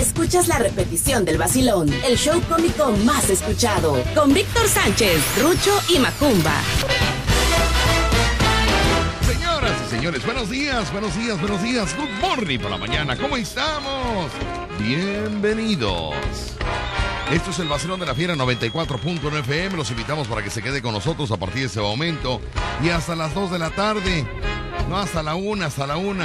escuchas 0.00 0.48
la 0.48 0.58
repetición 0.58 1.26
del 1.26 1.36
vacilón, 1.36 1.92
el 2.06 2.16
show 2.16 2.40
cómico 2.48 2.90
más 3.04 3.28
escuchado, 3.28 4.02
con 4.14 4.32
Víctor 4.32 4.66
Sánchez, 4.66 5.20
Rucho 5.42 5.78
y 5.90 5.98
Macumba. 5.98 6.54
Señoras 9.26 9.72
y 9.86 9.90
señores, 9.90 10.24
buenos 10.24 10.48
días, 10.48 10.90
buenos 10.90 11.14
días, 11.16 11.38
buenos 11.38 11.62
días. 11.62 11.94
Good 11.96 12.08
morning 12.22 12.58
por 12.58 12.70
la 12.70 12.78
mañana. 12.78 13.14
¿Cómo 13.16 13.36
estamos? 13.36 14.30
Bienvenidos. 14.78 16.14
Esto 17.30 17.50
es 17.50 17.58
el 17.58 17.68
vacilón 17.68 18.00
de 18.00 18.06
la 18.06 18.14
fiera 18.14 18.34
94.1 18.34 19.40
FM. 19.40 19.76
Los 19.76 19.90
invitamos 19.90 20.28
para 20.28 20.42
que 20.42 20.48
se 20.48 20.62
quede 20.62 20.80
con 20.80 20.94
nosotros 20.94 21.30
a 21.30 21.36
partir 21.36 21.60
de 21.60 21.66
ese 21.66 21.80
momento 21.80 22.40
y 22.82 22.88
hasta 22.88 23.14
las 23.14 23.34
2 23.34 23.50
de 23.50 23.58
la 23.58 23.70
tarde. 23.70 24.26
No, 24.88 24.96
hasta 24.96 25.22
la 25.22 25.34
1, 25.34 25.64
hasta 25.64 25.86
la 25.86 25.98
1. 25.98 26.24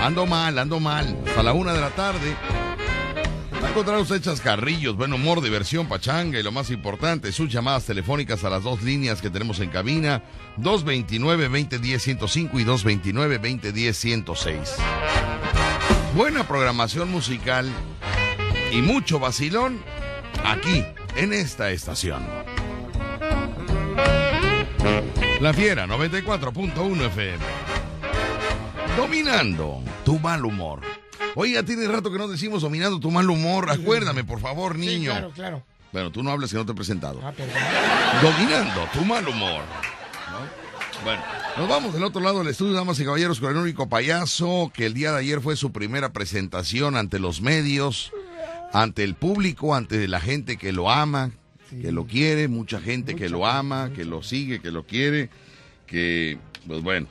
Ando 0.00 0.26
mal, 0.26 0.58
ando 0.58 0.78
mal. 0.78 1.18
Hasta 1.26 1.42
la 1.42 1.52
1 1.52 1.74
de 1.74 1.80
la 1.80 1.90
tarde. 1.90 2.36
Va 3.66 3.70
a 3.70 3.72
encontrar 3.72 3.98
usted 3.98 4.22
chascarrillos, 4.22 4.96
buen 4.96 5.12
humor, 5.12 5.42
diversión, 5.42 5.88
pachanga 5.88 6.38
y 6.38 6.42
lo 6.44 6.52
más 6.52 6.70
importante, 6.70 7.32
sus 7.32 7.52
llamadas 7.52 7.84
telefónicas 7.84 8.44
a 8.44 8.48
las 8.48 8.62
dos 8.62 8.80
líneas 8.82 9.20
que 9.20 9.28
tenemos 9.28 9.58
en 9.58 9.70
cabina, 9.70 10.22
229-2010-105 10.58 12.60
y 12.60 12.64
229-2010-106. 12.64 14.76
Buena 16.14 16.46
programación 16.46 17.10
musical 17.10 17.68
y 18.72 18.82
mucho 18.82 19.18
vacilón 19.18 19.82
aquí, 20.44 20.84
en 21.16 21.32
esta 21.32 21.72
estación. 21.72 22.24
La 25.40 25.52
Fiera 25.52 25.88
94.1 25.88 27.06
FM. 27.06 27.44
Dominando 28.96 29.82
tu 30.04 30.20
mal 30.20 30.44
humor. 30.44 30.82
Oiga, 31.38 31.62
tiene 31.62 31.86
rato 31.86 32.10
que 32.10 32.16
no 32.16 32.28
decimos 32.28 32.62
dominando 32.62 32.98
tu 32.98 33.10
mal 33.10 33.28
humor. 33.28 33.70
Acuérdame, 33.70 34.24
por 34.24 34.40
favor, 34.40 34.78
niño. 34.78 35.12
Sí, 35.12 35.18
claro, 35.18 35.30
claro. 35.32 35.62
Bueno, 35.92 36.10
tú 36.10 36.22
no 36.22 36.30
hablas 36.30 36.50
que 36.50 36.56
no 36.56 36.64
te 36.64 36.72
he 36.72 36.74
presentado. 36.74 37.20
Ah, 37.22 37.30
perdón. 37.30 37.54
Dominando 38.22 38.88
tu 38.94 39.04
mal 39.04 39.28
humor. 39.28 39.62
¿no? 40.30 41.04
Bueno, 41.04 41.22
nos 41.58 41.68
vamos 41.68 41.92
del 41.92 42.04
otro 42.04 42.22
lado 42.22 42.38
del 42.38 42.48
estudio, 42.48 42.72
damas 42.72 42.98
y 43.00 43.04
caballeros, 43.04 43.38
con 43.38 43.50
el 43.50 43.58
único 43.58 43.86
payaso 43.86 44.72
que 44.74 44.86
el 44.86 44.94
día 44.94 45.12
de 45.12 45.18
ayer 45.18 45.42
fue 45.42 45.56
su 45.56 45.72
primera 45.72 46.10
presentación 46.10 46.96
ante 46.96 47.18
los 47.18 47.42
medios, 47.42 48.12
ante 48.72 49.04
el 49.04 49.14
público, 49.14 49.74
ante 49.74 50.08
la 50.08 50.20
gente 50.20 50.56
que 50.56 50.72
lo 50.72 50.90
ama, 50.90 51.32
que 51.68 51.92
lo 51.92 52.06
quiere, 52.06 52.48
mucha 52.48 52.80
gente 52.80 53.14
que 53.14 53.28
lo 53.28 53.46
ama, 53.46 53.90
que 53.94 54.06
lo 54.06 54.22
sigue, 54.22 54.60
que 54.60 54.70
lo 54.70 54.86
quiere, 54.86 55.28
que, 55.86 56.38
pues 56.66 56.82
bueno, 56.82 57.08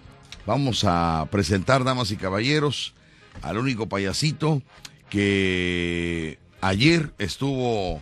vamos 0.48 0.84
a 0.84 1.28
presentar, 1.30 1.84
damas 1.84 2.10
y 2.10 2.18
caballeros, 2.18 2.95
al 3.42 3.58
único 3.58 3.88
payasito 3.88 4.62
que 5.10 6.40
ayer 6.62 7.14
estuvo, 7.18 8.02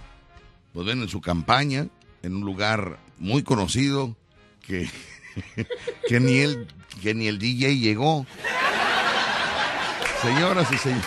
pues 0.74 0.86
bueno, 0.86 1.04
en 1.04 1.10
su 1.10 1.22
campaña, 1.22 1.88
en 2.22 2.36
un 2.36 2.42
lugar 2.42 2.98
muy 3.18 3.44
conocido, 3.44 4.16
que, 4.62 4.90
que 6.08 6.20
ni 6.20 6.38
el, 6.40 6.68
que 7.02 7.14
ni 7.14 7.28
el 7.28 7.40
DJ 7.40 7.78
llegó. 7.78 8.26
Señoras 10.22 10.72
y 10.72 10.78
señores. 10.78 11.04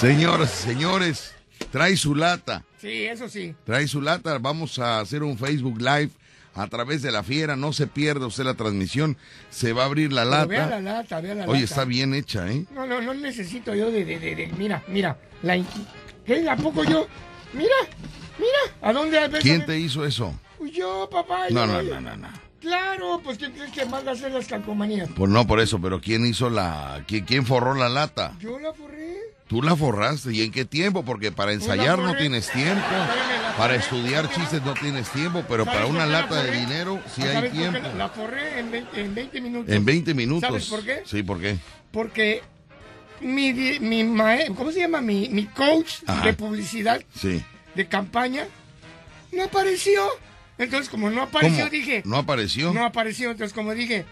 Señoras 0.00 0.60
y 0.60 0.68
señores, 0.68 1.34
trae 1.70 1.96
su 1.96 2.14
lata. 2.14 2.64
Sí, 2.80 3.04
eso 3.04 3.28
sí. 3.28 3.54
Trae 3.64 3.86
su 3.88 4.00
lata. 4.00 4.38
Vamos 4.38 4.78
a 4.78 5.00
hacer 5.00 5.22
un 5.22 5.38
Facebook 5.38 5.78
Live 5.78 6.10
a 6.56 6.66
través 6.68 7.02
de 7.02 7.12
la 7.12 7.22
fiera. 7.22 7.54
No 7.56 7.72
se 7.72 7.86
pierda 7.86 8.26
usted 8.26 8.44
la 8.44 8.54
transmisión. 8.54 9.16
Se 9.50 9.72
va 9.72 9.82
a 9.82 9.86
abrir 9.86 10.12
la 10.12 10.24
Pero 10.24 10.48
vea 10.48 10.60
lata. 10.62 10.80
la 10.80 10.92
lata, 10.92 11.20
vea 11.20 11.34
la 11.34 11.44
Oye, 11.44 11.60
lata. 11.60 11.64
está 11.64 11.84
bien 11.84 12.14
hecha, 12.14 12.48
¿eh? 12.50 12.64
No, 12.74 12.86
no, 12.86 13.00
no 13.00 13.14
necesito 13.14 13.74
yo 13.74 13.90
de, 13.90 14.04
de, 14.04 14.18
de, 14.18 14.34
de- 14.34 14.46
mira, 14.58 14.82
mira, 14.88 15.16
la, 15.42 15.62
¿qué? 16.24 16.48
¿A 16.50 16.56
poco 16.56 16.82
yo? 16.84 17.06
Mira, 17.52 17.74
mira, 18.38 18.76
¿a 18.82 18.92
dónde? 18.92 19.18
a 19.18 19.28
ver, 19.28 19.40
¿Quién 19.42 19.64
te 19.64 19.78
hizo 19.78 20.04
eso? 20.04 20.34
Pues 20.58 20.72
Yo, 20.72 21.08
papá. 21.10 21.44
No, 21.50 21.66
yo- 21.66 21.66
no, 21.66 21.82
no, 21.82 22.00
no, 22.00 22.16
no. 22.16 22.46
Claro, 22.60 23.20
pues 23.22 23.38
¿quién 23.38 23.52
crees 23.52 23.70
que 23.70 23.84
manda 23.86 24.10
a 24.10 24.14
hacer 24.14 24.32
las 24.32 24.46
calcomanías? 24.46 25.08
Pues 25.14 25.30
no 25.30 25.46
por 25.46 25.60
eso, 25.60 25.78
pero 25.80 26.00
¿quién 26.00 26.26
hizo 26.26 26.50
la... 26.50 27.04
¿Quién, 27.06 27.24
quién 27.24 27.46
forró 27.46 27.74
la 27.74 27.88
lata? 27.88 28.32
Yo 28.40 28.58
la 28.58 28.72
forré. 28.72 29.18
Tú 29.48 29.62
la 29.62 29.76
forraste. 29.76 30.32
¿Y 30.32 30.42
en 30.42 30.50
qué 30.50 30.64
tiempo? 30.64 31.04
Porque 31.04 31.30
para 31.32 31.52
ensayar 31.52 31.98
no 31.98 32.16
tienes 32.16 32.50
tiempo. 32.50 32.82
Para 33.56 33.76
estudiar 33.76 34.30
chistes 34.32 34.62
no 34.64 34.74
tienes 34.74 35.08
tiempo, 35.10 35.44
pero 35.48 35.64
¿Sabes 35.64 35.78
para 35.80 35.90
una 35.90 36.04
lata 36.04 36.42
de 36.42 36.50
dinero 36.50 37.00
sí 37.14 37.22
hay 37.22 37.32
¿Sabes 37.34 37.50
por 37.50 37.58
qué 37.62 37.68
tiempo. 37.70 37.88
La, 37.96 38.08
forré 38.08 38.58
en 38.60 38.70
20, 38.70 39.00
en 39.00 39.14
20 39.14 39.40
minutos. 39.40 39.74
En 39.74 39.84
20 39.84 40.14
minutos. 40.14 40.48
¿Sabes 40.48 40.66
por 40.66 40.84
qué? 40.84 41.02
Sí, 41.06 41.22
¿por 41.22 41.40
qué? 41.40 41.56
Porque 41.90 42.42
mi, 43.20 43.52
mi 43.80 44.04
mae- 44.04 44.52
¿cómo 44.54 44.72
se 44.72 44.80
llama? 44.80 45.00
Mi, 45.00 45.28
mi 45.30 45.46
coach 45.46 45.94
Ajá. 46.06 46.24
de 46.26 46.32
publicidad, 46.34 47.00
Sí. 47.18 47.42
de 47.74 47.86
campaña, 47.86 48.46
no 49.32 49.44
apareció. 49.44 50.04
Entonces, 50.58 50.88
como 50.90 51.08
no 51.08 51.22
apareció, 51.22 51.60
¿Cómo? 51.60 51.70
dije, 51.70 52.02
¿No 52.04 52.16
apareció? 52.18 52.74
no 52.74 52.84
apareció. 52.84 53.30
Entonces, 53.30 53.54
como 53.54 53.72
dije, 53.74 54.04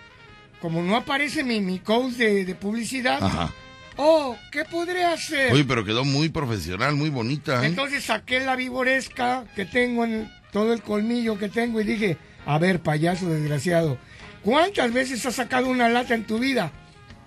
como 0.60 0.80
no 0.82 0.96
aparece 0.96 1.42
mi, 1.44 1.60
mi 1.60 1.80
coach 1.80 2.12
de, 2.14 2.44
de 2.46 2.54
publicidad, 2.54 3.22
Ajá. 3.22 3.52
Oh, 3.96 4.36
¿qué 4.50 4.64
podré 4.64 5.04
hacer? 5.04 5.52
Oye, 5.52 5.64
pero 5.64 5.84
quedó 5.84 6.04
muy 6.04 6.28
profesional, 6.28 6.94
muy 6.94 7.10
bonita, 7.10 7.62
¿eh? 7.62 7.66
Entonces 7.66 8.04
saqué 8.04 8.40
la 8.40 8.56
vivoresca 8.56 9.44
que 9.54 9.64
tengo 9.64 10.04
en 10.04 10.30
todo 10.52 10.72
el 10.72 10.82
colmillo 10.82 11.38
que 11.38 11.48
tengo 11.48 11.80
y 11.80 11.84
dije, 11.84 12.16
a 12.46 12.58
ver, 12.58 12.80
payaso 12.80 13.28
desgraciado, 13.28 13.98
¿cuántas 14.42 14.92
veces 14.92 15.24
has 15.26 15.34
sacado 15.34 15.68
una 15.68 15.88
lata 15.88 16.14
en 16.14 16.24
tu 16.24 16.38
vida? 16.38 16.70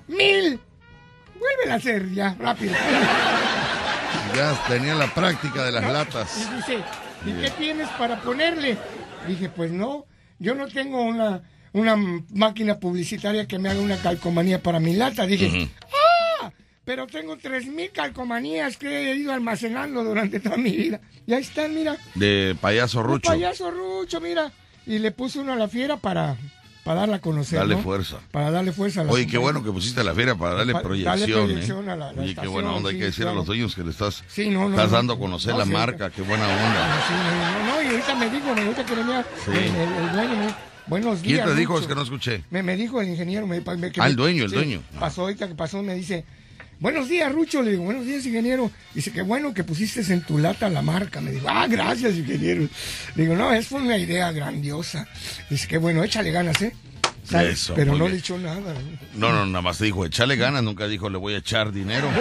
Mil. 0.07 0.59
Vuélvela 1.39 1.73
a 1.73 1.77
hacer 1.77 2.11
ya, 2.13 2.35
rápido. 2.39 2.73
Ya 4.35 4.53
tenía 4.67 4.93
la 4.93 5.07
práctica 5.13 5.63
de 5.63 5.71
las 5.71 5.83
¿No? 5.83 5.93
latas. 5.93 6.37
Y 6.37 6.55
dice, 6.55 6.83
¿y 7.25 7.31
qué 7.41 7.49
tienes 7.51 7.87
para 7.97 8.21
ponerle? 8.21 8.77
Dije, 9.27 9.49
pues 9.49 9.71
no, 9.71 10.05
yo 10.37 10.53
no 10.53 10.67
tengo 10.67 11.01
una, 11.01 11.41
una 11.73 11.95
máquina 12.33 12.79
publicitaria 12.79 13.47
que 13.47 13.57
me 13.57 13.69
haga 13.69 13.79
una 13.79 13.97
calcomanía 13.97 14.61
para 14.61 14.79
mi 14.79 14.93
lata. 14.93 15.25
Dije, 15.25 15.69
¡ah! 15.81 15.96
Pero 16.87 17.05
tengo 17.05 17.35
tres 17.35 17.65
mil 17.67 17.91
calcomanías 17.91 18.77
que 18.77 19.11
he 19.11 19.15
ido 19.17 19.33
almacenando 19.33 20.05
durante 20.05 20.39
toda 20.39 20.55
mi 20.55 20.71
vida. 20.71 21.01
Y 21.27 21.33
ahí 21.33 21.41
están, 21.41 21.75
mira. 21.75 21.97
De 22.15 22.55
payaso 22.61 23.03
rucho. 23.03 23.29
payaso 23.29 23.69
rucho, 23.69 24.21
mira. 24.21 24.53
Y 24.85 24.99
le 24.99 25.11
puse 25.11 25.39
uno 25.39 25.51
a 25.51 25.57
la 25.57 25.67
fiera 25.67 25.97
para, 25.97 26.37
para 26.85 27.01
darla 27.01 27.17
a 27.17 27.19
conocer. 27.19 27.59
Dale 27.59 27.75
¿no? 27.75 27.81
fuerza. 27.81 28.19
Para 28.31 28.51
darle 28.51 28.71
fuerza 28.71 29.01
a 29.01 29.03
la 29.03 29.11
Oye, 29.11 29.27
qué 29.27 29.37
bueno 29.37 29.61
que 29.65 29.69
pusiste 29.69 30.01
la 30.01 30.13
feria 30.15 30.35
para 30.35 30.55
darle 30.55 30.71
Pa- 30.71 30.79
darle 30.81 30.87
proyección, 31.03 31.45
proyección 31.47 31.89
¿eh? 31.89 31.91
a 31.91 31.95
la- 31.97 32.13
la 32.13 32.21
Oye, 32.21 32.35
qué 32.35 32.47
buena 32.47 32.71
onda. 32.71 32.89
Hay 32.91 32.97
que 32.97 33.03
decir 33.03 33.27
a 33.27 33.33
los 33.33 33.45
dueños 33.45 33.75
que 33.75 33.83
le 33.83 33.91
estás, 33.91 34.23
Sí, 34.29 34.49
no, 34.49 34.61
no, 34.61 34.69
estás 34.69 34.91
dando 34.91 35.11
a 35.15 35.19
conocer 35.19 35.51
No, 35.51 35.57
la 35.59 35.65
sí, 35.65 35.71
marca. 35.71 36.09
Qué 36.09 36.21
buena 36.21 36.45
onda. 36.47 37.03
Sí, 37.05 37.13
no, 37.13 37.65
no, 37.75 37.81
y 37.83 37.87
ahorita 37.87 38.15
me 38.15 38.29
dijo, 38.29 38.55
me 38.55 38.61
ahorita 38.61 38.85
que 38.85 38.95
venía 38.95 39.25
Sí. 39.43 39.51
el, 39.51 39.57
el- 39.57 40.05
el 40.05 40.11
dueño, 40.13 40.35
me 40.37 40.45
dijo, 40.45 40.57
buenos 40.87 41.21
días. 41.21 41.41
¿Quién 41.43 41.53
te 41.53 41.59
dijo? 41.59 41.73
Rucho". 41.73 41.81
Es 41.81 41.87
que 41.89 41.95
no 41.95 42.01
escuché. 42.03 42.43
Me, 42.49 42.63
me 42.63 42.77
dijo 42.77 43.01
el 43.01 43.09
ingeniero, 43.09 43.45
me, 43.45 43.59
me- 43.59 43.91
que 43.91 43.99
Ah, 43.99 44.07
el 44.07 44.15
dueño, 44.15 44.45
el 44.45 44.51
dueño. 44.51 44.81
Pasó 44.97 45.23
ahorita 45.23 45.49
que 45.49 45.55
pasó, 45.55 45.83
me 45.83 45.93
dice, 45.95 46.23
buenos 46.79 47.09
días, 47.09 47.31
Rucho. 47.31 47.61
Le 47.61 47.71
digo, 47.71 47.83
buenos 47.83 48.05
días, 48.05 48.25
ingeniero. 48.25 48.71
Dice, 48.93 49.11
qué 49.11 49.21
bueno 49.21 49.53
que 49.53 49.63
pusiste 49.63 50.01
en 50.13 50.21
tu 50.21 50.37
lata 50.37 50.69
la 50.69 50.81
marca. 50.81 51.21
Me 51.21 51.31
dijo, 51.31 51.47
ah, 51.49 51.67
gracias, 51.67 52.15
ingeniero. 52.15 52.67
Le 53.15 53.23
digo, 53.23 53.35
no, 53.35 53.51
es 53.53 53.67
fue 53.67 53.81
una 53.81 53.97
idea 53.97 54.31
grandiosa. 54.31 55.07
Dice, 55.49 55.67
qué 55.67 55.77
bueno, 55.77 56.03
échale 56.03 56.31
ganas, 56.31 56.61
¿eh? 56.61 56.73
Eso, 57.29 57.73
Pero 57.75 57.91
no 57.91 58.05
bien. 58.05 58.11
le 58.13 58.17
echó 58.19 58.37
nada. 58.37 58.73
No, 59.15 59.33
no, 59.33 59.45
nada 59.45 59.61
más 59.61 59.79
dijo, 59.79 60.05
échale 60.05 60.37
ganas. 60.37 60.63
Nunca 60.63 60.87
dijo, 60.87 61.09
le 61.09 61.17
voy 61.17 61.33
a 61.33 61.37
echar 61.37 61.71
dinero. 61.71 62.09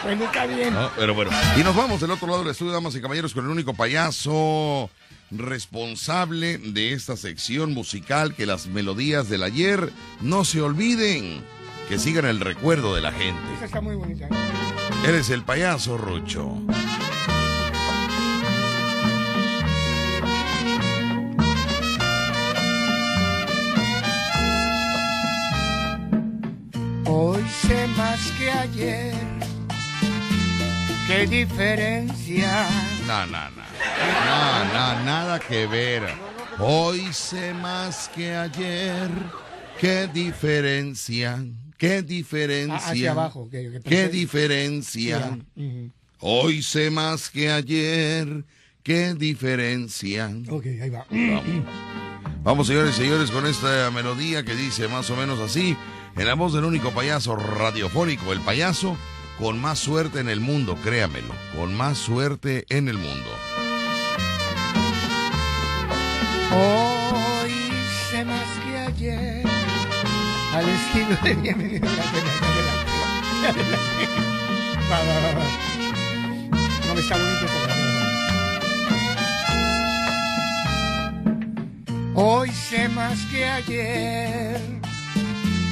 Bueno, 0.00 0.24
está 0.26 0.46
bien. 0.46 0.72
¿no? 0.72 0.90
Pero 0.96 1.12
bueno. 1.12 1.30
Y 1.56 1.64
nos 1.64 1.74
vamos 1.74 2.00
del 2.00 2.12
otro 2.12 2.28
lado 2.28 2.40
del 2.40 2.52
estudio, 2.52 2.72
damas 2.72 2.94
y 2.94 3.00
caballeros, 3.00 3.34
con 3.34 3.44
el 3.44 3.50
único 3.50 3.74
payaso 3.74 4.88
responsable 5.30 6.58
de 6.58 6.92
esta 6.92 7.16
sección 7.16 7.74
musical, 7.74 8.34
que 8.34 8.46
las 8.46 8.68
melodías 8.68 9.28
del 9.28 9.42
ayer 9.42 9.92
no 10.20 10.44
se 10.44 10.60
olviden, 10.62 11.42
que 11.88 11.98
sigan 11.98 12.26
el 12.26 12.40
recuerdo 12.40 12.94
de 12.94 13.00
la 13.00 13.12
gente. 13.12 13.40
Esa 13.56 13.64
está 13.64 13.80
muy 13.80 13.96
bonita. 13.96 14.28
Eres 15.06 15.30
el 15.30 15.42
payaso 15.42 15.96
Rucho. 15.96 16.54
Hoy 27.06 27.42
sé 27.62 27.86
más 27.96 28.30
que 28.32 28.50
ayer. 28.50 29.14
Qué 31.06 31.26
diferencia. 31.26 32.68
No, 33.06 33.26
no, 33.26 33.50
no. 33.50 33.62
No, 34.26 34.64
no, 34.66 35.04
nada 35.04 35.40
que 35.40 35.66
ver. 35.66 36.02
Hoy 36.58 37.10
sé 37.14 37.54
más 37.54 38.10
que 38.14 38.36
ayer. 38.36 39.08
Qué 39.80 40.06
diferencia. 40.08 41.38
Qué 41.78 42.02
diferencia. 42.02 42.76
Ah, 42.76 42.90
hacia 42.90 43.12
abajo. 43.12 43.40
ok, 43.42 43.54
ok, 43.76 43.82
Qué 43.84 44.08
diferencia. 44.08 45.38
Hoy 46.20 46.60
sé 46.62 46.90
más 46.90 47.30
que 47.30 47.50
ayer. 47.50 48.44
Qué 48.82 49.14
diferencia. 49.14 50.30
Ok, 50.48 50.66
ahí 50.66 50.90
va. 50.90 51.06
Vamos, 52.42 52.66
señores 52.66 52.96
y 52.96 53.02
señores, 53.02 53.30
con 53.30 53.46
esta 53.46 53.90
melodía 53.92 54.42
que 54.42 54.54
dice 54.54 54.88
más 54.88 55.08
o 55.10 55.16
menos 55.16 55.38
así. 55.38 55.76
En 56.16 56.26
la 56.26 56.34
voz 56.34 56.52
del 56.52 56.64
único 56.64 56.90
payaso 56.90 57.36
radiofónico, 57.36 58.32
el 58.32 58.40
payaso 58.40 58.96
con 59.38 59.60
más 59.60 59.78
suerte 59.78 60.18
en 60.18 60.28
el 60.28 60.40
mundo, 60.40 60.76
créamelo, 60.82 61.32
con 61.56 61.74
más 61.74 61.96
suerte 61.96 62.66
en 62.70 62.88
el 62.88 62.98
mundo. 62.98 63.30
Hoy 66.50 66.87
a 70.94 71.08
la 71.10 71.16
pena 71.20 71.52
de 71.52 71.80
la 71.80 72.78
Va, 74.90 74.98
va, 74.98 75.16
va, 75.20 75.30
va. 75.38 75.46
No 76.86 76.94
me 76.94 77.00
está 77.00 77.16
bonito. 77.16 77.46
Hoy 82.14 82.50
sé 82.50 82.88
más 82.88 83.18
que 83.30 83.44
ayer, 83.44 84.60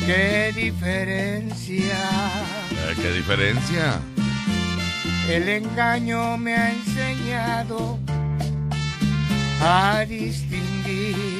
qué 0.06 0.52
diferencia. 0.54 1.98
Eh, 2.70 2.94
¿Qué 3.02 3.10
diferencia? 3.12 4.00
El 5.28 5.48
engaño 5.48 6.36
me 6.38 6.54
ha 6.54 6.70
enseñado 6.70 7.98
a 9.60 10.04
distinguir. 10.06 11.35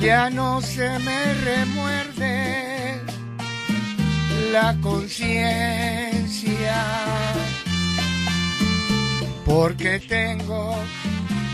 Ya 0.00 0.30
no 0.30 0.60
se 0.60 0.96
me 1.00 1.34
remuerde 1.34 3.00
la 4.52 4.76
conciencia 4.80 6.76
porque 9.44 9.98
tengo 9.98 10.76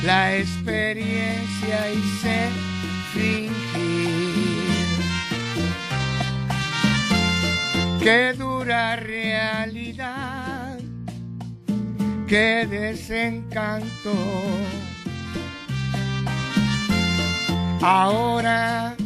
la 0.05 0.37
experiencia 0.37 1.91
y 1.91 2.03
sé 2.21 2.51
fingir. 3.15 3.55
Qué 8.03 8.35
dura 8.35 8.97
realidad, 8.97 10.79
qué 12.29 12.67
desencanto. 12.69 14.13
Ahora 17.87 18.97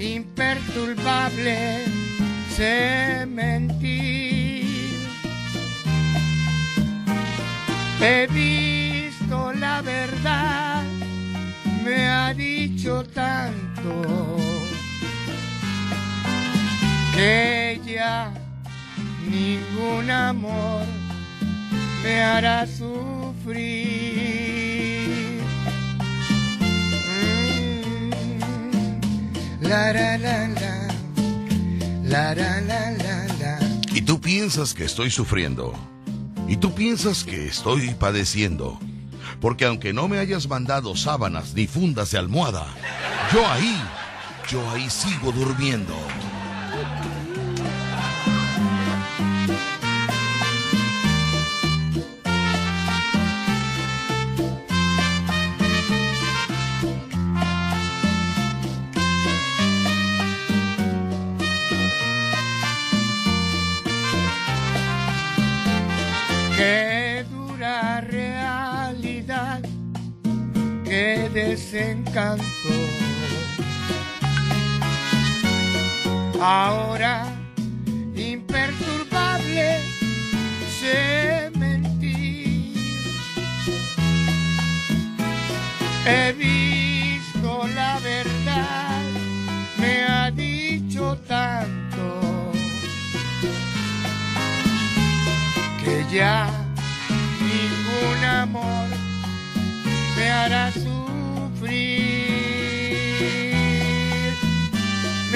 imperturbable 0.00 1.84
sé 2.50 3.24
mentir. 3.24 4.66
He 8.00 8.26
visto 8.26 9.52
la 9.52 9.80
verdad, 9.80 10.82
me 11.84 12.08
ha 12.08 12.34
dicho 12.34 13.04
tanto 13.14 14.36
que 17.14 17.80
ya 17.86 18.32
ningún 19.30 20.10
amor 20.10 20.84
me 22.02 22.22
hará 22.24 22.66
sufrir. 22.66 24.55
Y 33.92 34.02
tú 34.02 34.20
piensas 34.20 34.74
que 34.74 34.84
estoy 34.84 35.10
sufriendo. 35.10 35.74
Y 36.48 36.56
tú 36.56 36.74
piensas 36.74 37.24
que 37.24 37.48
estoy 37.48 37.94
padeciendo. 37.94 38.78
Porque 39.40 39.64
aunque 39.64 39.92
no 39.92 40.06
me 40.06 40.18
hayas 40.18 40.48
mandado 40.48 40.94
sábanas 40.94 41.54
ni 41.54 41.66
fundas 41.66 42.12
de 42.12 42.18
almohada, 42.18 42.66
yo 43.32 43.46
ahí, 43.46 43.76
yo 44.48 44.70
ahí 44.70 44.88
sigo 44.88 45.32
durmiendo. 45.32 45.96
Desencanto. 71.36 72.44
Ahora 76.40 77.26
imperturbable 78.14 79.80
sé 80.80 81.50
mentir. 81.58 82.72
He 86.06 86.32
visto 86.32 87.66
la 87.74 87.98
verdad, 87.98 89.02
me 89.76 90.04
ha 90.04 90.30
dicho 90.30 91.18
tanto 91.28 92.52
que 95.84 96.06
ya 96.10 96.48
ningún 97.40 98.24
amor 98.24 98.88
me 100.16 100.30
hará 100.30 100.72
sufrir, 100.72 100.95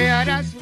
me 0.01 0.11
hará 0.11 0.43
sufrir. 0.43 0.61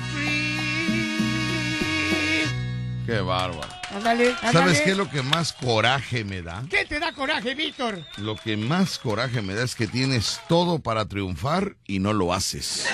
Qué 3.06 3.20
bárbaro. 3.20 3.69
Ándale, 3.94 4.35
ándale. 4.43 4.52
¿Sabes 4.52 4.81
qué 4.82 4.90
es 4.90 4.96
lo 4.96 5.08
que 5.08 5.23
más 5.23 5.52
coraje 5.52 6.25
me 6.25 6.43
da? 6.43 6.64
¿Qué 6.69 6.85
te 6.85 7.00
da 7.00 7.12
coraje, 7.12 7.55
Víctor? 7.55 8.05
Lo 8.19 8.37
que 8.37 8.56
más 8.56 8.99
coraje 8.99 9.40
me 9.40 9.55
da 9.55 9.64
es 9.64 9.75
que 9.75 9.87
tienes 9.87 10.40
todo 10.49 10.81
para 10.81 11.06
triunfar 11.06 11.76
y 11.87 12.00
no 12.00 12.12
lo 12.12 12.35
haces. 12.35 12.87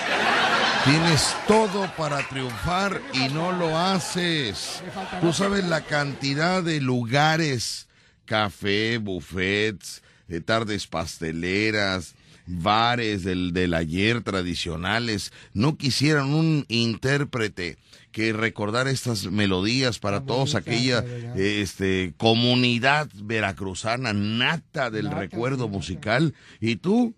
Tienes 0.85 1.35
todo 1.49 1.91
para 1.96 2.29
triunfar 2.29 3.00
y 3.12 3.29
no 3.31 3.52
lo 3.52 3.76
haces. 3.76 4.82
Tú 5.20 5.32
sabes 5.32 5.64
la 5.64 5.81
cantidad 5.81 6.62
de 6.62 6.81
lugares, 6.81 7.88
café, 8.26 8.99
buffets, 8.99 10.02
eh, 10.29 10.41
tardes 10.41 10.87
pasteleras, 10.87 12.14
bares 12.46 13.25
del, 13.25 13.52
del 13.52 13.75
ayer 13.75 14.23
tradicionales, 14.23 15.32
no 15.52 15.76
quisieran 15.76 16.35
un 16.35 16.64
intérprete 16.69 17.79
que 18.12 18.32
recordar 18.32 18.86
estas 18.86 19.27
melodías 19.27 19.98
para 19.98 20.24
todos 20.24 20.55
aquella 20.55 21.05
eh, 21.05 21.60
este 21.63 22.15
comunidad 22.17 23.08
veracruzana 23.15 24.13
nata 24.13 24.91
del 24.91 25.10
recuerdo 25.10 25.69
musical. 25.69 26.32
Y 26.60 26.77
tú 26.77 27.15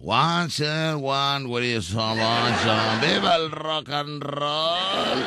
One, 0.00 0.48
two, 0.48 0.96
one, 1.00 1.48
what 1.48 1.64
is 1.64 1.92
viva 1.92 3.34
el 3.34 3.50
rock 3.50 3.88
and 3.88 4.22
roll. 4.22 5.18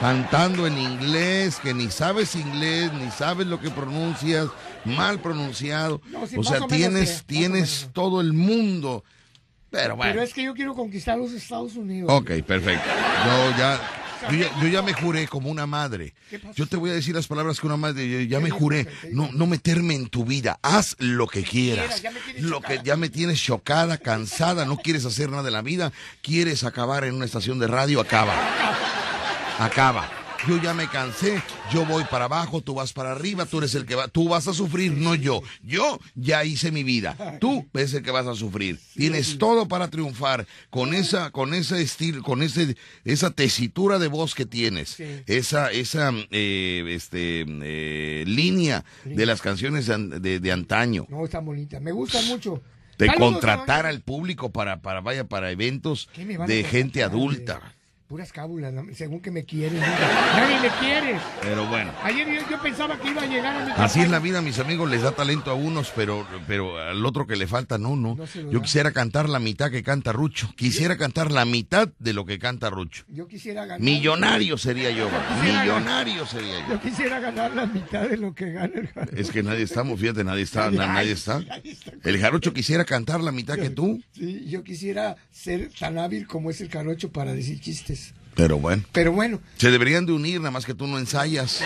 Cantando 0.00 0.66
en 0.66 0.78
inglés, 0.78 1.60
que 1.60 1.74
ni 1.74 1.90
sabes 1.90 2.34
inglés, 2.34 2.90
ni 2.94 3.10
sabes 3.10 3.46
lo 3.46 3.60
que 3.60 3.70
pronuncias, 3.70 4.48
mal 4.86 5.20
pronunciado. 5.20 6.00
No, 6.10 6.22
o 6.22 6.44
sea, 6.44 6.64
o 6.64 6.66
tienes, 6.66 7.24
tienes 7.26 7.90
todo 7.92 8.20
el 8.20 8.32
mundo. 8.32 9.04
Pero 9.70 9.96
bueno. 9.96 10.12
Pero 10.12 10.22
es 10.22 10.32
que 10.32 10.44
yo 10.44 10.54
quiero 10.54 10.74
conquistar 10.74 11.18
los 11.18 11.32
Estados 11.32 11.76
Unidos. 11.76 12.10
Ok, 12.10 12.30
perfecto. 12.46 12.88
Yo 13.24 13.58
ya, 13.58 13.80
yo 14.30 14.36
ya, 14.38 14.60
yo 14.60 14.68
ya 14.68 14.82
me 14.82 14.92
juré 14.92 15.26
como 15.28 15.50
una 15.50 15.66
madre. 15.66 16.14
Yo 16.54 16.66
te 16.66 16.76
voy 16.76 16.90
a 16.90 16.94
decir 16.94 17.14
las 17.14 17.26
palabras 17.26 17.60
que 17.60 17.66
una 17.66 17.76
madre, 17.76 18.08
yo 18.08 18.20
ya 18.20 18.40
me 18.40 18.50
juré, 18.50 18.86
¿Qué 18.86 19.08
te 19.08 19.14
no, 19.14 19.28
no 19.32 19.46
meterme 19.46 19.94
en 19.94 20.08
tu 20.08 20.24
vida. 20.24 20.58
Haz 20.62 20.96
lo 20.98 21.26
que 21.26 21.42
quieras. 21.42 22.02
Lo 22.38 22.60
que 22.60 22.80
ya 22.84 22.96
me 22.96 23.08
tienes 23.08 23.42
chocada, 23.42 23.98
cansada, 23.98 24.64
no 24.64 24.78
quieres 24.78 25.04
hacer 25.04 25.30
nada 25.30 25.42
de 25.42 25.50
la 25.50 25.62
vida, 25.62 25.92
quieres 26.22 26.64
acabar 26.64 27.04
en 27.04 27.14
una 27.14 27.24
estación 27.24 27.58
de 27.58 27.66
radio, 27.66 28.00
acaba. 28.00 28.34
Acaba. 29.58 30.25
Yo 30.48 30.60
ya 30.62 30.74
me 30.74 30.86
cansé, 30.88 31.42
yo 31.72 31.84
voy 31.86 32.04
para 32.04 32.26
abajo, 32.26 32.60
tú 32.60 32.74
vas 32.74 32.92
para 32.92 33.12
arriba, 33.12 33.46
tú 33.46 33.58
eres 33.58 33.74
el 33.74 33.84
que 33.86 33.94
va, 33.94 34.06
tú 34.08 34.28
vas 34.28 34.46
a 34.46 34.52
sufrir, 34.54 34.92
no 34.92 35.14
yo. 35.14 35.42
Yo 35.62 35.98
ya 36.14 36.44
hice 36.44 36.70
mi 36.70 36.84
vida, 36.84 37.38
tú 37.40 37.66
eres 37.74 37.94
el 37.94 38.02
que 38.02 38.10
vas 38.10 38.26
a 38.26 38.34
sufrir. 38.34 38.78
Tienes 38.94 39.38
todo 39.38 39.66
para 39.66 39.88
triunfar 39.88 40.46
con 40.70 40.94
esa, 40.94 41.30
con 41.30 41.54
ese 41.54 41.80
estilo, 41.82 42.22
con 42.22 42.42
ese, 42.42 42.76
esa 43.04 43.30
tesitura 43.30 43.98
de 43.98 44.08
voz 44.08 44.34
que 44.34 44.46
tienes, 44.46 44.98
esa, 45.26 45.70
esa, 45.72 46.12
eh, 46.30 46.84
este, 46.90 47.44
eh, 47.48 48.24
línea 48.26 48.84
de 49.04 49.26
las 49.26 49.40
canciones 49.42 49.86
de, 49.86 49.94
an- 49.94 50.22
de- 50.22 50.38
de 50.40 50.52
antaño. 50.52 51.06
No, 51.08 51.24
está 51.24 51.40
bonita. 51.40 51.80
Me 51.80 51.92
gusta 51.92 52.20
mucho. 52.22 52.62
De 52.98 53.06
Saludos, 53.08 53.32
contratar 53.34 53.84
al 53.84 54.00
público 54.00 54.52
para, 54.52 54.80
para, 54.80 55.02
vaya, 55.02 55.24
para 55.24 55.50
eventos 55.50 56.08
¿Qué 56.14 56.24
me 56.24 56.38
van 56.38 56.50
a 56.50 56.54
de 56.54 56.64
gente 56.64 57.02
adulta. 57.02 57.75
Puras 58.08 58.32
cábulas, 58.32 58.72
¿no? 58.72 58.84
según 58.94 59.20
que 59.20 59.32
me 59.32 59.44
quieren. 59.44 59.80
Nadie 59.80 60.60
me 60.60 60.68
quiere. 60.78 61.18
Pero 61.42 61.66
bueno. 61.66 61.90
Ayer 62.04 62.24
yo, 62.40 62.48
yo 62.48 62.62
pensaba 62.62 62.96
que 63.00 63.10
iba 63.10 63.22
a 63.22 63.26
llegar 63.26 63.56
a 63.60 63.64
mi 63.66 63.72
Así 63.76 64.00
es 64.00 64.08
la 64.08 64.20
vida, 64.20 64.40
mis 64.42 64.60
amigos, 64.60 64.88
les 64.88 65.02
da 65.02 65.10
talento 65.10 65.50
a 65.50 65.54
unos, 65.54 65.90
pero, 65.96 66.24
pero 66.46 66.78
al 66.78 67.04
otro 67.04 67.26
que 67.26 67.34
le 67.34 67.48
falta, 67.48 67.78
no, 67.78 67.96
no. 67.96 68.14
No 68.14 68.26
se 68.28 68.42
lo 68.44 68.52
Yo 68.52 68.62
quisiera 68.62 68.92
cantar 68.92 69.28
la 69.28 69.40
mitad 69.40 69.72
que 69.72 69.82
canta 69.82 70.12
Rucho. 70.12 70.48
Quisiera 70.56 70.96
cantar 70.96 71.32
la 71.32 71.44
mitad 71.44 71.88
de 71.98 72.12
lo 72.12 72.24
que 72.24 72.38
canta 72.38 72.70
Rucho. 72.70 73.02
Yo 73.08 73.26
quisiera 73.26 73.62
ganar. 73.62 73.80
Millonario 73.80 74.56
sería 74.56 74.90
yo, 74.90 75.08
quisiera- 75.08 75.62
millonario 75.64 76.26
sería 76.26 76.60
yo. 76.60 76.74
Yo 76.74 76.80
quisiera 76.80 77.18
ganar 77.18 77.54
la 77.56 77.66
mitad 77.66 78.08
de 78.08 78.16
lo 78.18 78.32
que 78.34 78.52
gana 78.52 78.72
el 78.76 78.86
jarocho. 78.86 79.16
Es 79.16 79.32
que 79.32 79.42
nadie 79.42 79.64
estamos, 79.64 79.98
fíjate, 79.98 80.22
nadie 80.22 80.42
está, 80.44 80.70
na- 80.70 80.86
nadie 80.86 81.10
está. 81.10 81.40
Nadie 81.40 81.72
está. 81.72 81.90
El 82.04 82.20
jarocho 82.20 82.52
quisiera 82.52 82.84
cantar 82.84 83.20
la 83.20 83.32
mitad 83.32 83.56
que 83.56 83.70
tú, 83.70 84.00
Sí, 84.12 84.44
yo 84.48 84.62
quisiera 84.62 85.16
ser 85.32 85.70
tan 85.76 85.98
hábil 85.98 86.28
como 86.28 86.50
es 86.52 86.60
el 86.60 86.70
jarocho 86.70 87.10
para 87.10 87.32
decir 87.34 87.60
chistes. 87.60 88.05
Pero 88.36 88.58
bueno. 88.58 88.84
Pero 88.92 89.10
bueno, 89.12 89.40
Se 89.56 89.70
deberían 89.72 90.06
de 90.06 90.12
unir, 90.12 90.38
nada 90.40 90.52
más 90.52 90.64
que 90.64 90.74
tú 90.74 90.86
no 90.86 90.98
ensayas. 90.98 91.60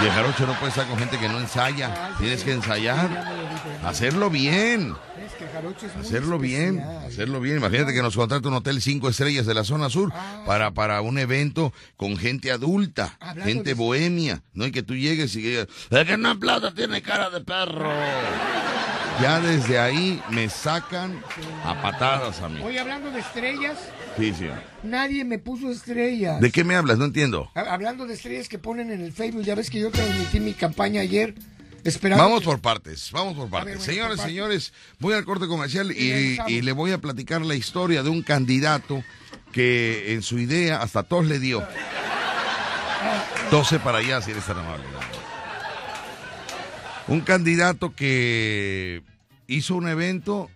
Y 0.00 0.04
el 0.04 0.10
jarocho 0.12 0.46
no 0.46 0.52
puede 0.54 0.68
estar 0.68 0.86
con 0.86 0.98
gente 0.98 1.18
que 1.18 1.28
no 1.28 1.40
ensaya. 1.40 2.12
Tienes 2.18 2.44
que 2.44 2.50
ya 2.50 2.56
ensayar. 2.56 3.42
Hacerlo 3.84 4.30
bien. 4.30 4.90
lo- 4.90 5.00
Es 5.24 5.32
que 5.34 5.44
el 5.44 5.50
jarocho 5.50 5.86
es 5.86 5.94
muy 5.96 6.04
Hacerlo 6.06 6.38
bien, 6.38 6.80
hacerlo 6.80 7.40
bien. 7.40 7.56
Imagínate 7.56 7.92
que 7.94 8.02
nos 8.02 8.14
contrata 8.16 8.46
un 8.48 8.54
hotel 8.54 8.80
cinco 8.82 9.08
estrellas 9.08 9.46
de 9.46 9.54
la 9.54 9.64
zona 9.64 9.88
sur 9.88 10.12
Ah. 10.14 10.42
para, 10.46 10.72
para 10.72 11.00
un 11.00 11.18
evento 11.18 11.72
con 11.96 12.16
gente 12.16 12.52
adulta, 12.52 13.16
Hablando 13.20 13.44
gente 13.44 13.70
de- 13.70 13.74
bohemia, 13.74 14.42
¿no? 14.54 14.66
Y 14.66 14.72
que 14.72 14.82
tú 14.82 14.94
llegues 14.94 15.34
y 15.36 15.42
que 15.42 15.48
digas, 15.48 15.68
"Es 15.90 16.06
que 16.06 16.16
no 16.18 16.30
aplauda, 16.30 16.72
tiene 16.74 17.00
cara 17.02 17.30
de 17.30 17.40
perro. 17.40 17.90
Ya 19.20 19.40
desde 19.40 19.78
ahí 19.78 20.20
me 20.30 20.48
sacan 20.48 21.22
a 21.64 21.80
patadas 21.80 22.40
a 22.40 22.48
mí. 22.48 22.60
Hoy 22.64 22.78
hablando 22.78 23.10
de 23.10 23.20
estrellas, 23.20 23.76
Sí, 24.18 24.32
sí. 24.38 24.46
nadie 24.82 25.24
me 25.24 25.38
puso 25.38 25.70
estrellas. 25.70 26.40
¿De 26.40 26.50
qué 26.50 26.64
me 26.64 26.74
hablas? 26.76 26.98
No 26.98 27.06
entiendo. 27.06 27.50
Ha- 27.54 27.60
Hablando 27.72 28.06
de 28.06 28.14
estrellas 28.14 28.48
que 28.48 28.58
ponen 28.58 28.90
en 28.90 29.00
el 29.00 29.12
Facebook, 29.12 29.42
ya 29.42 29.54
ves 29.54 29.70
que 29.70 29.80
yo 29.80 29.90
transmití 29.90 30.38
mi 30.40 30.52
campaña 30.52 31.00
ayer 31.00 31.34
esperando. 31.84 32.22
Vamos 32.22 32.40
que- 32.40 32.46
por 32.46 32.60
partes, 32.60 33.10
vamos 33.12 33.34
por 33.36 33.48
partes. 33.48 33.66
ver, 33.66 33.76
bueno, 33.78 33.84
señores, 33.92 34.08
por 34.10 34.16
partes. 34.18 34.32
señores, 34.34 34.72
voy 34.98 35.14
al 35.14 35.24
corte 35.24 35.46
comercial 35.46 35.90
Y 35.92 36.36
y 36.46 36.60
le 36.62 36.72
voy 36.72 36.92
a 36.92 36.98
platicar 36.98 37.40
la 37.42 37.54
historia 37.54 38.02
de 38.02 38.10
un 38.10 38.22
candidato 38.22 39.02
que 39.50 40.12
en 40.14 40.22
su 40.22 40.38
idea 40.38 40.82
hasta 40.82 41.02
tos 41.02 41.26
le 41.26 41.38
dio. 41.38 41.66
Tose 43.50 43.78
para 43.78 43.98
allá, 43.98 44.20
si 44.22 44.30
eres 44.30 44.44
tan 44.44 44.58
amable. 44.58 44.84
Un 47.08 47.20
candidato 47.20 47.94
que 47.94 49.02
hizo 49.46 49.74
un 49.74 49.88
evento 49.88 50.50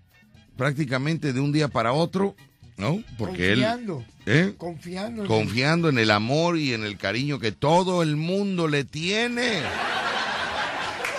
prácticamente 0.56 1.32
de 1.32 1.40
un 1.40 1.52
día 1.52 1.68
para 1.68 1.92
otro, 1.92 2.34
¿no? 2.76 3.02
Porque 3.18 3.48
confiando, 3.48 4.04
él... 4.26 4.48
¿eh? 4.48 4.54
confiando. 4.56 5.22
en- 5.22 5.28
confiando 5.28 5.88
en 5.88 5.98
el 5.98 6.10
amor 6.10 6.58
y 6.58 6.72
en 6.74 6.84
el 6.84 6.96
cariño 6.98 7.38
que 7.38 7.52
todo 7.52 8.02
el 8.02 8.16
mundo 8.16 8.68
le 8.68 8.84
tiene. 8.84 9.60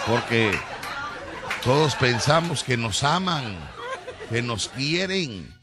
Porque 0.05 0.51
todos 1.63 1.95
pensamos 1.95 2.63
que 2.63 2.77
nos 2.77 3.03
aman, 3.03 3.43
que 4.29 4.41
nos 4.41 4.69
quieren. 4.69 5.53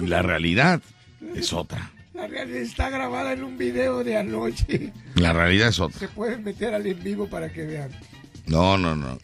Y 0.00 0.06
la 0.06 0.22
realidad 0.22 0.80
es 1.34 1.52
otra. 1.52 1.90
La 2.14 2.26
realidad 2.26 2.62
está 2.62 2.90
grabada 2.90 3.32
en 3.32 3.44
un 3.44 3.56
video 3.56 4.02
de 4.02 4.16
anoche. 4.16 4.92
La 5.14 5.32
realidad 5.32 5.68
es 5.68 5.78
otra. 5.78 5.98
Se 6.00 6.08
pueden 6.08 6.42
meter 6.42 6.74
al 6.74 6.84
en 6.86 7.02
vivo 7.02 7.28
para 7.28 7.52
que 7.52 7.64
vean. 7.64 7.90
No, 8.46 8.76
no, 8.76 8.96
no. 8.96 9.18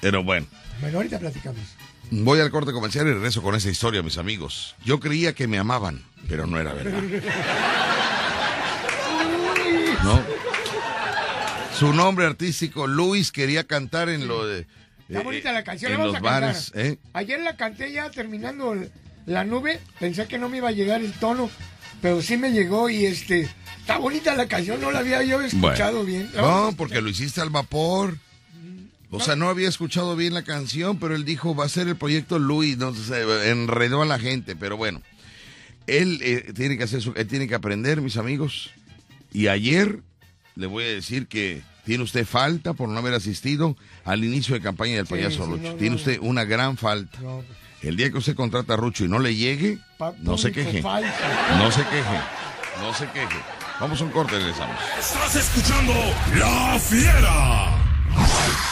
Pero 0.00 0.24
bueno, 0.24 0.46
Bueno, 0.80 0.98
ahorita 0.98 1.18
platicamos. 1.20 1.60
Voy 2.10 2.40
al 2.40 2.50
corte 2.50 2.72
comercial 2.72 3.06
y 3.06 3.12
regreso 3.12 3.42
con 3.42 3.54
esa 3.54 3.70
historia, 3.70 4.02
mis 4.02 4.18
amigos. 4.18 4.74
Yo 4.84 5.00
creía 5.00 5.32
que 5.34 5.46
me 5.46 5.58
amaban, 5.58 6.04
pero 6.28 6.46
no 6.46 6.58
era 6.58 6.72
verdad. 6.72 7.02
¿No? 10.02 10.20
Su 11.78 11.92
nombre 11.92 12.26
artístico, 12.26 12.86
Luis, 12.86 13.30
quería 13.30 13.64
cantar 13.64 14.08
en 14.08 14.26
lo 14.26 14.46
de... 14.46 14.66
Está 15.08 15.20
eh, 15.20 15.24
bonita 15.24 15.52
la 15.52 15.64
canción, 15.64 15.92
En 15.92 15.98
la 15.98 16.04
los 16.04 16.20
vamos 16.20 16.28
a 16.28 16.40
cantar. 16.40 16.86
¿eh? 16.86 16.98
Ayer 17.12 17.40
la 17.40 17.56
canté 17.56 17.92
ya 17.92 18.10
terminando 18.10 18.74
la 19.26 19.44
nube. 19.44 19.80
Pensé 20.00 20.26
que 20.26 20.38
no 20.38 20.48
me 20.48 20.58
iba 20.58 20.68
a 20.68 20.72
llegar 20.72 21.00
el 21.00 21.12
tono, 21.12 21.50
pero 22.02 22.20
sí 22.20 22.36
me 22.36 22.50
llegó 22.50 22.90
y 22.90 23.06
este. 23.06 23.48
Está 23.80 23.98
bonita 23.98 24.34
la 24.34 24.48
canción, 24.48 24.80
no 24.80 24.90
la 24.90 24.98
había 24.98 25.22
yo 25.22 25.40
escuchado 25.40 26.04
bien. 26.04 26.30
No, 26.36 26.74
porque 26.76 27.00
lo 27.00 27.08
hiciste 27.08 27.40
al 27.40 27.50
vapor. 27.50 28.18
O 29.10 29.20
sea, 29.20 29.36
no 29.36 29.48
había 29.48 29.68
escuchado 29.68 30.16
bien 30.16 30.34
la 30.34 30.42
canción, 30.44 30.98
pero 30.98 31.14
él 31.14 31.24
dijo, 31.24 31.54
va 31.54 31.64
a 31.64 31.68
ser 31.68 31.88
el 31.88 31.96
proyecto 31.96 32.38
Luis, 32.38 32.76
no 32.76 32.94
sé, 32.94 33.50
enredó 33.50 34.02
a 34.02 34.06
la 34.06 34.18
gente, 34.18 34.54
pero 34.54 34.76
bueno. 34.76 35.00
Él 35.86 36.20
eh, 36.22 36.52
tiene 36.54 36.76
que 36.76 36.84
hacer 36.84 37.00
su, 37.00 37.14
él 37.16 37.26
tiene 37.26 37.48
que 37.48 37.54
aprender, 37.54 38.02
mis 38.02 38.18
amigos. 38.18 38.70
Y 39.32 39.48
ayer 39.48 40.00
le 40.56 40.66
voy 40.66 40.84
a 40.84 40.88
decir 40.88 41.26
que 41.26 41.62
tiene 41.86 42.04
usted 42.04 42.26
falta 42.26 42.74
por 42.74 42.90
no 42.90 42.98
haber 42.98 43.14
asistido 43.14 43.74
al 44.04 44.22
inicio 44.24 44.54
de 44.54 44.60
campaña 44.60 44.96
del 44.96 45.06
Sí, 45.06 45.14
payaso 45.14 45.44
sí, 45.46 45.50
Rucho. 45.52 45.62
no, 45.70 45.74
tiene 45.76 45.96
usted 45.96 46.18
una 46.20 46.44
gran 46.44 46.76
falta. 46.76 47.18
No, 47.22 47.42
El 47.80 47.96
día 47.96 48.10
que 48.10 48.18
usted 48.18 48.34
contrata 48.34 48.74
a 48.74 48.76
Rucho 48.76 49.06
y 49.06 49.08
no 49.08 49.18
le 49.20 49.34
llegue, 49.34 49.78
no 50.20 50.36
se 50.36 50.52
queje. 50.52 50.82
falso. 50.82 51.08
No 51.56 51.70
se 51.72 51.80
queje. 51.84 52.20
No 52.82 52.92
se 52.92 53.06
queje. 53.06 53.38
Vamos 53.80 54.00
a 54.02 54.04
un 54.04 54.10
corte, 54.10 54.38
regresamos. 54.38 54.76
Estás 54.98 55.36
escuchando 55.36 55.94
La 56.36 56.78
Fiera. 56.78 57.87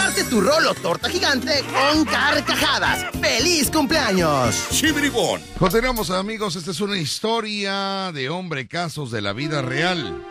Parte 0.00 0.24
tu 0.24 0.40
rolo 0.40 0.72
torta 0.72 1.10
gigante 1.10 1.62
con 1.74 2.06
carcajadas. 2.06 3.04
¡Feliz 3.20 3.70
cumpleaños! 3.70 4.68
Chibribón. 4.70 5.42
Continuamos 5.58 6.08
amigos, 6.10 6.56
esta 6.56 6.70
es 6.70 6.80
una 6.80 6.96
historia 6.96 8.10
de 8.10 8.30
hombre 8.30 8.66
casos 8.66 9.10
de 9.10 9.20
la 9.20 9.34
vida 9.34 9.60
real. 9.60 10.24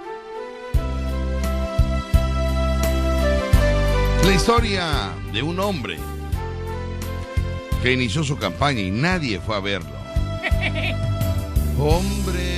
La 4.24 4.34
historia 4.34 5.14
de 5.32 5.44
un 5.44 5.60
hombre 5.60 6.00
que 7.84 7.94
inició 7.94 8.24
su 8.24 8.38
campaña 8.38 8.82
y 8.82 8.90
nadie 8.90 9.40
fue 9.40 9.56
a 9.56 9.60
verlo. 9.60 10.00
Hombre, 11.78 12.58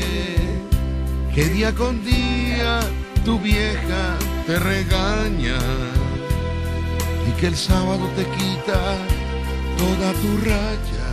que 1.35 1.43
día 1.43 1.75
con 1.75 2.05
día 2.05 2.79
tu 3.25 3.37
vieja 3.37 4.17
te 4.47 4.57
regaña 4.57 5.59
y 7.31 7.39
que 7.39 7.47
el 7.47 7.55
sábado 7.55 8.07
te 8.15 8.23
quita 8.23 8.97
toda 9.77 10.13
tu 10.21 10.37
raya. 10.45 11.07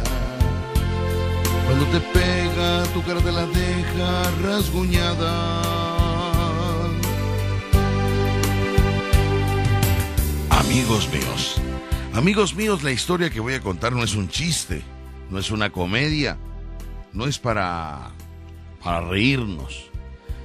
Cuando 1.66 1.84
te 1.86 2.00
pega, 2.00 2.84
tu 2.94 3.02
cara 3.02 3.20
te 3.20 3.32
la 3.32 3.46
deja 3.46 4.30
rasguñada. 4.42 5.62
Amigos 10.50 11.08
míos, 11.12 11.60
amigos 12.14 12.54
míos, 12.54 12.82
la 12.82 12.92
historia 12.92 13.30
que 13.30 13.40
voy 13.40 13.54
a 13.54 13.60
contar 13.60 13.92
no 13.92 14.02
es 14.02 14.14
un 14.14 14.28
chiste, 14.28 14.82
no 15.30 15.38
es 15.38 15.50
una 15.50 15.70
comedia, 15.70 16.38
no 17.12 17.26
es 17.26 17.38
para, 17.38 18.10
para 18.82 19.00
reírnos. 19.02 19.90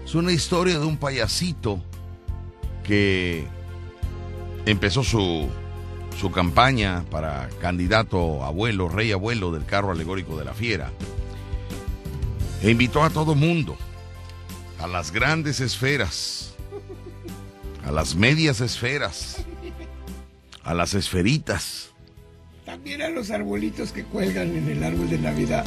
Es 0.05 0.15
una 0.15 0.31
historia 0.31 0.79
de 0.79 0.85
un 0.85 0.97
payasito 0.97 1.81
que 2.83 3.45
empezó 4.65 5.03
su, 5.03 5.49
su 6.19 6.31
campaña 6.31 7.03
para 7.09 7.49
candidato 7.59 8.43
abuelo, 8.43 8.89
rey 8.89 9.11
abuelo 9.11 9.51
del 9.51 9.65
carro 9.65 9.91
alegórico 9.91 10.37
de 10.37 10.45
la 10.45 10.53
fiera. 10.53 10.91
E 12.61 12.71
invitó 12.71 13.03
a 13.03 13.09
todo 13.09 13.35
mundo, 13.35 13.77
a 14.79 14.87
las 14.87 15.11
grandes 15.11 15.59
esferas, 15.59 16.53
a 17.85 17.91
las 17.91 18.15
medias 18.15 18.61
esferas, 18.61 19.45
a 20.63 20.73
las 20.73 20.93
esferitas. 20.93 21.89
También 22.65 23.01
a 23.01 23.09
los 23.09 23.31
arbolitos 23.31 23.91
que 23.91 24.03
cuelgan 24.03 24.55
en 24.55 24.69
el 24.69 24.83
árbol 24.83 25.09
de 25.09 25.17
Navidad. 25.17 25.65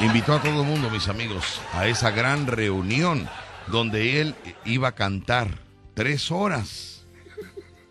Invitó 0.00 0.34
a 0.34 0.42
todo 0.42 0.64
mundo, 0.64 0.90
mis 0.90 1.08
amigos, 1.08 1.60
a 1.72 1.86
esa 1.86 2.10
gran 2.10 2.46
reunión 2.46 3.28
donde 3.68 4.20
él 4.20 4.34
iba 4.64 4.88
a 4.88 4.94
cantar 4.96 5.60
tres 5.94 6.32
horas, 6.32 6.91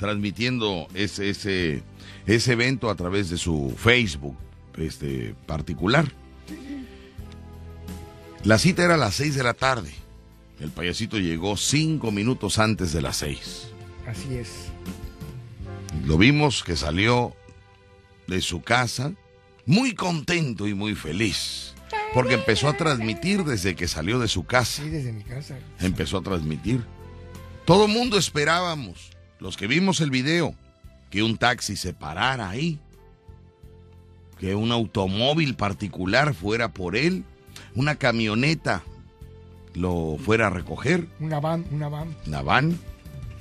transmitiendo 0.01 0.88
ese, 0.96 1.29
ese, 1.29 1.84
ese 2.25 2.53
evento 2.53 2.89
a 2.89 2.96
través 2.96 3.29
de 3.29 3.38
su 3.38 3.72
Facebook 3.77 4.36
este, 4.75 5.36
particular. 5.46 6.12
La 8.43 8.58
cita 8.58 8.84
era 8.84 8.96
a 8.96 8.98
las 8.98 9.13
6 9.13 9.36
de 9.36 9.43
la 9.43 9.53
tarde. 9.53 9.93
El 10.60 10.72
payasito 10.72 11.20
llegó 11.20 11.55
cinco 11.55 12.12
minutos 12.12 12.58
antes 12.58 12.93
de 12.93 13.03
las 13.03 13.17
6. 13.17 13.67
Así 14.08 14.34
es. 14.34 14.50
Lo 16.03 16.17
vimos 16.17 16.63
que 16.63 16.75
salió 16.75 17.36
de 18.25 18.41
su 18.41 18.63
casa 18.63 19.13
muy 19.67 19.93
contento 19.93 20.67
y 20.67 20.74
muy 20.74 20.96
feliz. 20.96 21.75
Porque 22.15 22.34
empezó 22.34 22.70
a 22.70 22.75
transmitir 22.75 23.43
desde 23.43 23.75
que 23.75 23.88
salió 23.88 24.17
de 24.17 24.27
su 24.27 24.46
casa. 24.46 24.81
Sí, 24.81 24.89
desde 24.89 25.13
mi 25.13 25.24
casa. 25.24 25.60
Empezó 25.79 26.17
a 26.17 26.22
transmitir. 26.24 26.84
Todo 27.65 27.88
mundo 27.88 28.17
esperábamos, 28.17 29.12
los 29.41 29.57
que 29.57 29.67
vimos 29.67 30.00
el 30.00 30.12
video, 30.12 30.53
que 31.10 31.24
un 31.24 31.38
taxi 31.38 31.75
se 31.75 31.93
parara 31.93 32.50
ahí. 32.50 32.79
Que 34.39 34.55
un 34.55 34.71
automóvil 34.71 35.55
particular 35.55 36.33
fuera 36.33 36.69
por 36.69 36.95
él. 36.95 37.25
Una 37.75 37.95
camioneta 37.95 38.83
lo 39.74 40.17
fuera 40.24 40.48
a 40.48 40.50
recoger. 40.51 41.07
Una 41.19 41.39
van, 41.39 41.65
una 41.71 41.89
van. 41.89 42.15
Una 42.27 42.41
van. 42.41 42.79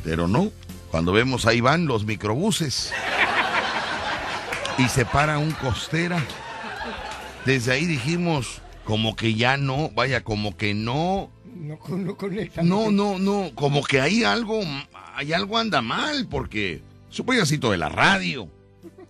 Pero 0.02 0.26
no. 0.26 0.50
Cuando 0.90 1.12
vemos 1.12 1.46
ahí 1.46 1.60
van 1.60 1.86
los 1.86 2.04
microbuses. 2.04 2.92
Y 4.78 4.88
se 4.88 5.04
para 5.04 5.38
un 5.38 5.52
costera. 5.52 6.22
Desde 7.44 7.72
ahí 7.72 7.84
dijimos, 7.84 8.62
como 8.84 9.16
que 9.16 9.34
ya 9.34 9.58
no, 9.58 9.90
vaya, 9.90 10.24
como 10.24 10.56
que 10.56 10.72
no. 10.74 11.30
No, 12.62 12.90
no, 12.90 13.18
no. 13.18 13.50
Como 13.54 13.82
que 13.82 14.00
hay 14.00 14.24
algo, 14.24 14.60
hay 15.20 15.32
algo 15.34 15.58
anda 15.58 15.82
mal, 15.82 16.26
porque 16.30 16.80
es 17.12 17.20
un 17.20 17.26
payasito 17.26 17.70
de 17.70 17.76
la 17.76 17.90
radio, 17.90 18.48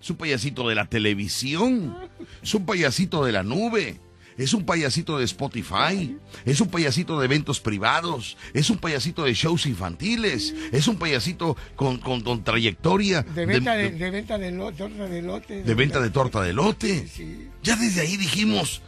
es 0.03 0.11
un 0.11 0.17
payasito 0.17 0.69
de 0.69 0.75
la 0.75 0.87
televisión, 0.87 1.97
es 2.43 2.53
un 2.55 2.67
payasito 2.67 3.25
de 3.25 3.33
la 3.33 3.43
nube. 3.45 3.99
Es 4.39 4.55
un 4.55 4.65
payasito 4.65 5.19
de 5.19 5.25
Spotify, 5.27 6.17
es 6.47 6.63
un 6.63 6.69
payasito 6.69 7.19
de 7.19 7.27
eventos 7.27 7.61
privados, 7.61 8.39
es 8.55 8.71
un 8.71 8.79
payasito 8.79 9.25
de 9.25 9.35
shows 9.35 9.67
infantiles, 9.67 10.55
es 10.73 10.89
un 10.89 10.97
payasito 10.97 11.59
con, 11.77 11.99
con, 11.99 12.23
con 12.23 12.43
trayectoria 12.43 13.21
De 13.23 13.45
venta 13.45 13.75
de, 13.75 13.91
de- 13.91 13.99
de 13.99 14.11
venta 14.11 14.39
de 14.39 14.51
torta 14.73 15.07
de 15.09 15.21
lote. 15.21 15.63
de 15.63 15.75
venta 15.75 16.01
de 16.01 16.09
torta 16.11 16.41
de 16.41 16.53
lote. 16.55 17.07
Sí. 17.07 17.49
Ya 17.63 17.77
desde 17.77 18.01
ahí 18.01 18.17
dijimos, 18.17 18.81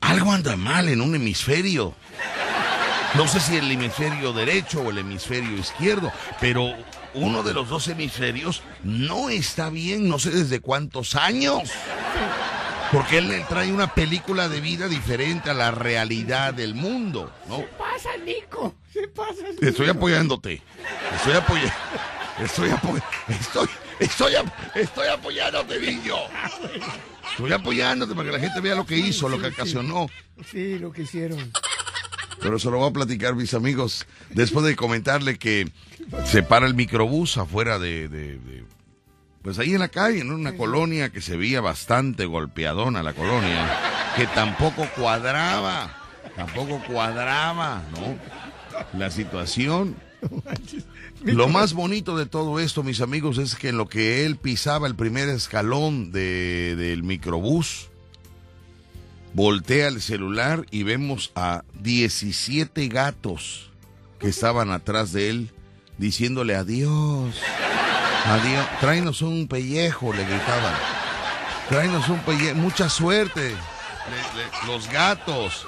algo 0.00 0.32
anda 0.32 0.56
mal 0.56 0.88
en 0.88 1.02
un 1.02 1.14
hemisferio. 1.14 1.94
No 3.14 3.26
sé 3.26 3.40
si 3.40 3.56
el 3.56 3.70
hemisferio 3.70 4.32
derecho 4.32 4.80
o 4.82 4.90
el 4.90 4.98
hemisferio 4.98 5.56
izquierdo, 5.56 6.12
pero 6.40 6.74
uno 7.14 7.42
de 7.42 7.54
los 7.54 7.68
dos 7.68 7.88
hemisferios 7.88 8.62
no 8.84 9.30
está 9.30 9.70
bien, 9.70 10.08
no 10.08 10.18
sé 10.18 10.30
desde 10.30 10.60
cuántos 10.60 11.14
años. 11.14 11.62
Porque 12.92 13.18
él 13.18 13.28
le 13.28 13.40
trae 13.40 13.70
una 13.72 13.92
película 13.94 14.48
de 14.48 14.60
vida 14.60 14.88
diferente 14.88 15.50
a 15.50 15.54
la 15.54 15.70
realidad 15.70 16.54
del 16.54 16.74
mundo, 16.74 17.30
¿no? 17.48 17.62
Pasa, 17.78 18.10
Nico. 18.24 18.74
Se 18.92 19.06
pasa. 19.08 19.42
Estoy 19.60 19.88
apoyándote. 19.88 20.62
Estoy 21.16 21.34
apoyando. 21.34 21.72
Estoy 22.42 22.70
apoyando. 22.70 23.04
Estoy, 23.28 23.68
estoy, 24.00 24.34
ap- 24.36 24.76
estoy 24.76 25.08
apoyándote, 25.08 25.78
niño. 25.80 26.16
Estoy 27.30 27.52
apoyándote 27.52 28.14
para 28.14 28.30
que 28.30 28.36
la 28.36 28.40
gente 28.40 28.60
vea 28.60 28.74
lo 28.74 28.86
que 28.86 28.96
hizo, 28.96 29.28
lo 29.28 29.38
que 29.40 29.48
ocasionó. 29.48 30.08
Sí, 30.50 30.78
lo 30.78 30.90
que 30.92 31.02
hicieron. 31.02 31.52
Pero 32.40 32.56
eso 32.56 32.70
lo 32.70 32.78
voy 32.78 32.90
a 32.90 32.92
platicar, 32.92 33.34
mis 33.34 33.54
amigos, 33.54 34.06
después 34.30 34.64
de 34.64 34.76
comentarle 34.76 35.38
que 35.38 35.68
se 36.26 36.42
para 36.42 36.66
el 36.66 36.74
microbús 36.74 37.36
afuera 37.36 37.78
de, 37.78 38.08
de- 38.08 38.38
de- 38.38 38.64
pues 39.42 39.58
ahí 39.58 39.72
en 39.72 39.80
la 39.80 39.88
calle, 39.88 40.20
en 40.20 40.30
una 40.32 40.56
colonia 40.56 41.10
que 41.10 41.20
se 41.20 41.36
veía 41.36 41.60
bastante 41.60 42.26
golpeadona 42.26 43.02
la 43.02 43.14
colonia, 43.14 43.68
que 44.16 44.26
tampoco 44.26 44.86
cuadraba, 44.96 45.96
tampoco 46.36 46.82
cuadraba, 46.86 47.82
¿no? 47.92 48.18
La 48.98 49.10
situación. 49.10 49.96
Lo 51.22 51.48
más 51.48 51.72
bonito 51.72 52.16
de 52.16 52.26
todo 52.26 52.60
esto, 52.60 52.82
mis 52.82 53.00
amigos, 53.00 53.38
es 53.38 53.54
que 53.54 53.68
en 53.70 53.76
lo 53.78 53.88
que 53.88 54.24
él 54.26 54.36
pisaba 54.36 54.86
el 54.86 54.94
primer 54.96 55.28
escalón 55.28 56.10
de- 56.12 56.74
del 56.76 57.02
microbús, 57.02 57.88
voltea 59.34 59.88
el 59.88 60.00
celular 60.00 60.64
y 60.70 60.82
vemos 60.82 61.32
a 61.34 61.62
17 61.80 62.88
gatos 62.88 63.70
que 64.18 64.28
estaban 64.28 64.70
atrás 64.72 65.12
de 65.12 65.30
él 65.30 65.50
diciéndole 65.96 66.54
adiós. 66.56 67.36
Adiós. 68.24 68.66
Tráenos 68.80 69.22
un 69.22 69.46
pellejo, 69.48 70.12
le 70.12 70.24
gritaban. 70.24 70.74
Tráenos 71.68 72.08
un 72.08 72.18
pellejo. 72.20 72.56
Mucha 72.56 72.88
suerte. 72.88 73.54
Los 74.66 74.88
gatos. 74.90 75.66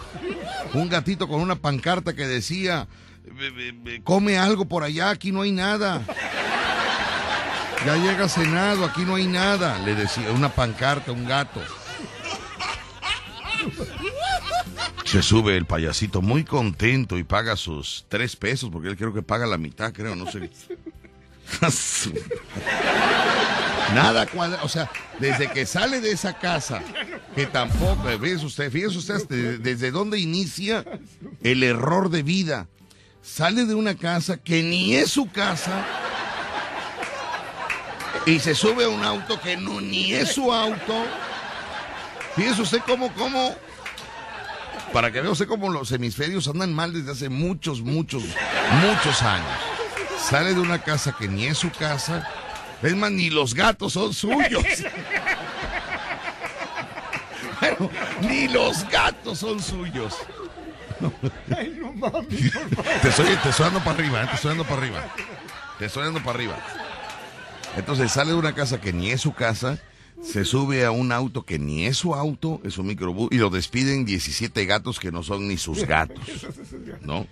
Un 0.75 0.89
gatito 0.89 1.29
con 1.29 1.41
una 1.41 1.57
pancarta 1.57 2.15
que 2.15 2.27
decía, 2.27 2.89
"Ve- 3.25 3.51
ve- 3.51 3.75
ve, 3.75 4.03
come 4.03 4.39
algo 4.39 4.67
por 4.67 4.83
allá, 4.83 5.11
aquí 5.11 5.31
no 5.33 5.43
hay 5.43 5.53
nada. 5.53 6.03
Ya 7.87 7.97
llega 7.97 8.29
cenado, 8.29 8.85
aquí 8.85 9.03
no 9.03 9.15
hay 9.15 9.27
nada. 9.27 9.79
Le 9.81 9.95
decía 9.95 10.31
una 10.33 10.49
pancarta, 10.51 11.13
un 11.13 11.27
gato. 11.27 11.61
Se 15.05 15.23
sube 15.23 15.57
el 15.57 15.65
payasito 15.67 16.23
muy 16.23 16.45
contento 16.45 17.19
y 17.19 17.25
paga 17.25 17.57
sus 17.57 18.05
tres 18.09 18.37
pesos, 18.37 18.71
porque 18.73 18.89
él 18.89 18.97
creo 18.97 19.13
que 19.13 19.23
paga 19.23 19.47
la 19.47 19.59
mitad, 19.59 19.93
creo, 19.93 20.15
no 20.15 20.31
sé. 20.31 20.51
Nada 23.95 24.27
cuadra, 24.27 24.61
o 24.63 24.69
sea, 24.69 24.89
desde 25.19 25.51
que 25.51 25.67
sale 25.67 26.01
de 26.01 26.13
esa 26.13 26.35
casa, 26.39 26.81
que 27.35 27.47
tampoco, 27.47 28.09
fíjese 28.21 28.47
usted, 28.47 28.71
fíjese 28.71 28.99
usted 28.99 29.15
hasta 29.17 29.35
de- 29.35 29.59
desde 29.59 29.91
dónde 29.91 30.19
inicia 30.21 30.85
el 31.43 31.63
error 31.65 32.09
de 32.09 32.23
vida. 32.23 32.69
Sale 33.23 33.65
de 33.67 33.75
una 33.75 33.97
casa 33.97 34.37
que 34.39 34.63
ni 34.63 34.95
es 34.95 35.11
su 35.11 35.29
casa 35.31 35.85
y 38.27 38.39
se 38.39 38.55
sube 38.55 38.85
a 38.85 38.89
un 38.89 39.03
auto 39.05 39.41
que 39.41 39.57
no 39.57 39.81
ni 39.81 40.13
es 40.15 40.33
su 40.33 40.53
auto. 40.53 41.05
Fíjese 42.41 42.63
usted 42.63 42.81
cómo, 42.87 43.13
cómo, 43.13 43.55
para 44.95 45.13
que 45.13 45.21
vea 45.21 45.31
usted 45.31 45.47
cómo 45.47 45.69
los 45.69 45.93
hemisferios 45.93 46.49
andan 46.49 46.73
mal 46.73 46.91
desde 46.91 47.13
hace 47.13 47.29
muchos, 47.29 47.83
muchos, 47.83 48.23
muchos 48.81 49.21
años. 49.21 49.47
Sale 50.19 50.55
de 50.55 50.61
una 50.61 50.79
casa 50.79 51.15
que 51.19 51.29
ni 51.29 51.45
es 51.45 51.59
su 51.59 51.71
casa. 51.71 52.27
Es 52.83 52.97
más, 52.97 53.11
ni 53.11 53.29
los 53.29 53.53
gatos 53.53 53.93
son 53.93 54.15
suyos. 54.15 54.65
Bueno, 57.61 57.91
ni 58.23 58.49
los 58.49 58.89
gatos 58.89 59.41
son 59.41 59.63
suyos. 59.63 60.17
Ay, 61.55 61.79
no 61.79 61.93
por 61.93 62.11
favor. 62.11 62.27
Te 62.27 63.09
estoy, 63.09 63.37
te 63.37 63.51
estoy 63.51 63.67
dando 63.67 63.81
para 63.81 63.99
arriba, 63.99 64.23
eh, 64.23 64.27
te 64.29 64.37
estoy 64.37 64.49
dando 64.49 64.65
para 64.65 64.77
arriba. 64.81 65.15
Te 65.79 65.85
estoy 65.85 66.05
dando 66.05 66.21
para 66.21 66.37
arriba. 66.39 66.57
Entonces 67.77 68.11
sale 68.11 68.31
de 68.31 68.39
una 68.39 68.55
casa 68.55 68.81
que 68.81 68.95
ni 68.95 69.11
es 69.11 69.21
su 69.21 69.35
casa, 69.35 69.77
se 70.23 70.45
sube 70.45 70.85
a 70.85 70.91
un 70.91 71.13
auto 71.13 71.45
que 71.45 71.59
ni 71.59 71.87
es 71.87 71.97
su 71.97 72.15
auto, 72.15 72.61
es 72.65 72.79
un 72.79 72.87
microbús, 72.87 73.29
y 73.33 73.39
lo 73.39 73.51
despiden 73.51 74.05
17 74.05 74.65
gatos 74.67 75.01
que 75.01 75.13
no 75.13 75.23
son 75.23 75.49
ni 75.49 75.57
sus 75.57 75.85
gatos. 75.85 76.25
¿No? 77.03 77.27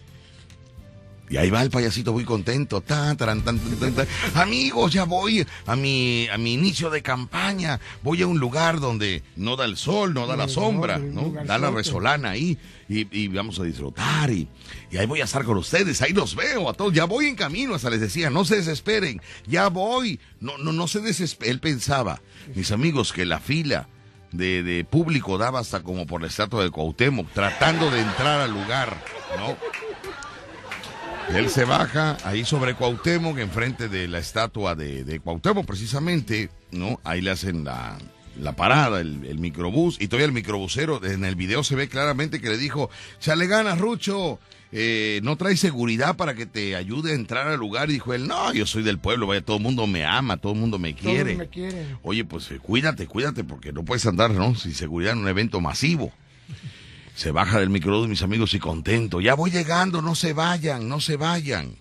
Y 1.31 1.37
ahí 1.37 1.51
va 1.51 1.63
el 1.63 1.71
payasito 1.71 2.13
muy 2.13 2.25
contento. 2.25 2.81
Tan, 2.81 3.17
taran, 3.17 3.43
tan, 3.43 3.59
tan. 3.59 4.07
Amigos, 4.35 4.93
ya 4.93 5.05
voy 5.05 5.47
a 5.67 5.77
mi, 5.77 6.27
a 6.29 6.39
mi 6.39 6.55
inicio 6.55 6.91
de 6.91 7.03
campaña. 7.03 7.81
Voy 8.03 8.23
a 8.23 8.27
un 8.27 8.39
lugar 8.39 8.81
donde 8.81 9.23
no 9.37 9.57
da 9.57 9.67
el 9.67 9.77
sol, 9.77 10.15
no 10.15 10.27
da 10.27 10.37
la 10.37 10.49
sombra, 10.49 10.99
¿no? 10.99 11.35
Da 11.45 11.59
la 11.59 11.71
resolana 11.71 12.31
ahí. 12.31 12.57
Y, 12.89 13.07
y 13.17 13.29
vamos 13.29 13.59
a 13.61 13.65
disfrutar. 13.65 14.31
Y, 14.31 14.49
y 14.91 14.97
ahí 14.97 15.07
voy 15.07 15.21
a 15.21 15.25
estar 15.25 15.45
con 15.45 15.59
ustedes. 15.59 16.01
Ahí 16.01 16.13
los 16.13 16.35
veo 16.35 16.71
a 16.71 16.73
todos. 16.73 16.93
Ya 16.95 17.05
voy 17.05 17.27
en 17.27 17.37
camino. 17.37 17.75
Hasta 17.75 17.91
les 17.91 18.01
decía, 18.01 18.31
no 18.31 18.45
se 18.45 18.57
desesperen. 18.57 19.21
Ya 19.47 19.69
voy. 19.69 20.19
No, 20.41 20.57
no, 20.59 20.73
no 20.73 20.89
se 20.89 21.01
desesperen. 21.01 21.53
Él 21.53 21.61
pensaba, 21.61 22.23
mis 22.55 22.73
amigos, 22.73 23.13
que 23.13 23.27
la 23.27 23.41
fila 23.41 23.89
de, 24.33 24.63
de 24.63 24.85
público 24.85 25.39
daba 25.39 25.61
hasta 25.61 25.83
como 25.83 26.07
por 26.07 26.21
la 26.23 26.29
estatua 26.29 26.63
de 26.65 26.71
Cuauhtémoc, 26.71 27.31
tratando 27.33 27.91
de 27.91 28.01
entrar 28.01 28.41
al 28.41 28.53
lugar, 28.53 28.97
¿no? 29.39 29.57
Él 31.37 31.51
se 31.51 31.65
baja 31.65 32.17
ahí 32.25 32.45
sobre 32.45 32.75
Cuauhtémoc, 32.75 33.39
enfrente 33.39 33.89
de 33.89 34.09
la 34.09 34.19
estatua 34.19 34.75
de, 34.75 35.05
de 35.05 35.21
Cuauhtémoc, 35.21 35.67
precisamente, 35.67 36.51
¿no? 36.71 37.01
Ahí 37.05 37.21
le 37.21 37.31
hacen 37.31 37.65
la, 37.65 37.99
la 38.39 38.55
parada, 38.57 39.01
el, 39.01 39.25
el 39.25 39.39
microbús, 39.39 39.97
y 40.01 40.09
todavía 40.09 40.27
el 40.27 40.33
microbusero, 40.33 41.05
en 41.05 41.25
el 41.25 41.35
video 41.35 41.63
se 41.65 41.75
ve 41.77 41.89
claramente 41.89 42.41
que 42.41 42.49
le 42.49 42.57
dijo, 42.59 42.91
chale 43.21 43.47
ganas, 43.47 43.79
Rucho, 43.79 44.39
eh, 44.71 45.21
no 45.23 45.37
trae 45.37 45.57
seguridad 45.57 46.17
para 46.17 46.35
que 46.35 46.45
te 46.47 46.77
ayude 46.77 47.13
a 47.13 47.15
entrar 47.15 47.49
al 47.49 47.59
lugar. 47.59 47.89
Y 47.91 47.95
dijo 47.95 48.15
él, 48.15 48.27
no, 48.29 48.53
yo 48.53 48.67
soy 48.67 48.83
del 48.83 48.99
pueblo, 48.99 49.27
vaya, 49.27 49.41
todo 49.41 49.57
el 49.57 49.63
mundo 49.63 49.87
me 49.87 50.05
ama, 50.05 50.37
todo 50.37 50.53
el 50.53 50.59
mundo 50.59 50.79
me 50.79 50.95
quiere. 50.95 51.37
me. 51.37 51.49
Oye, 52.03 52.25
pues 52.25 52.51
eh, 52.51 52.59
cuídate, 52.59 53.07
cuídate, 53.07 53.45
porque 53.45 53.73
no 53.73 53.85
puedes 53.85 54.05
andar, 54.07 54.31
¿no? 54.31 54.55
Sin 54.55 54.75
seguridad 54.75 55.13
en 55.15 55.21
un 55.21 55.29
evento 55.29 55.61
masivo. 55.61 56.13
Se 57.15 57.33
baja 57.33 57.59
del 57.59 57.71
microbús, 57.71 58.07
mis 58.09 58.23
amigos, 58.23 58.55
y 58.55 58.61
contento. 58.61 59.21
Ya 59.21 59.35
voy 59.35 59.51
llegando, 59.51 60.01
no 60.03 60.15
se 60.15 60.33
vayan, 60.35 60.89
no 60.89 61.01
se 61.01 61.17
vayan. 61.17 61.75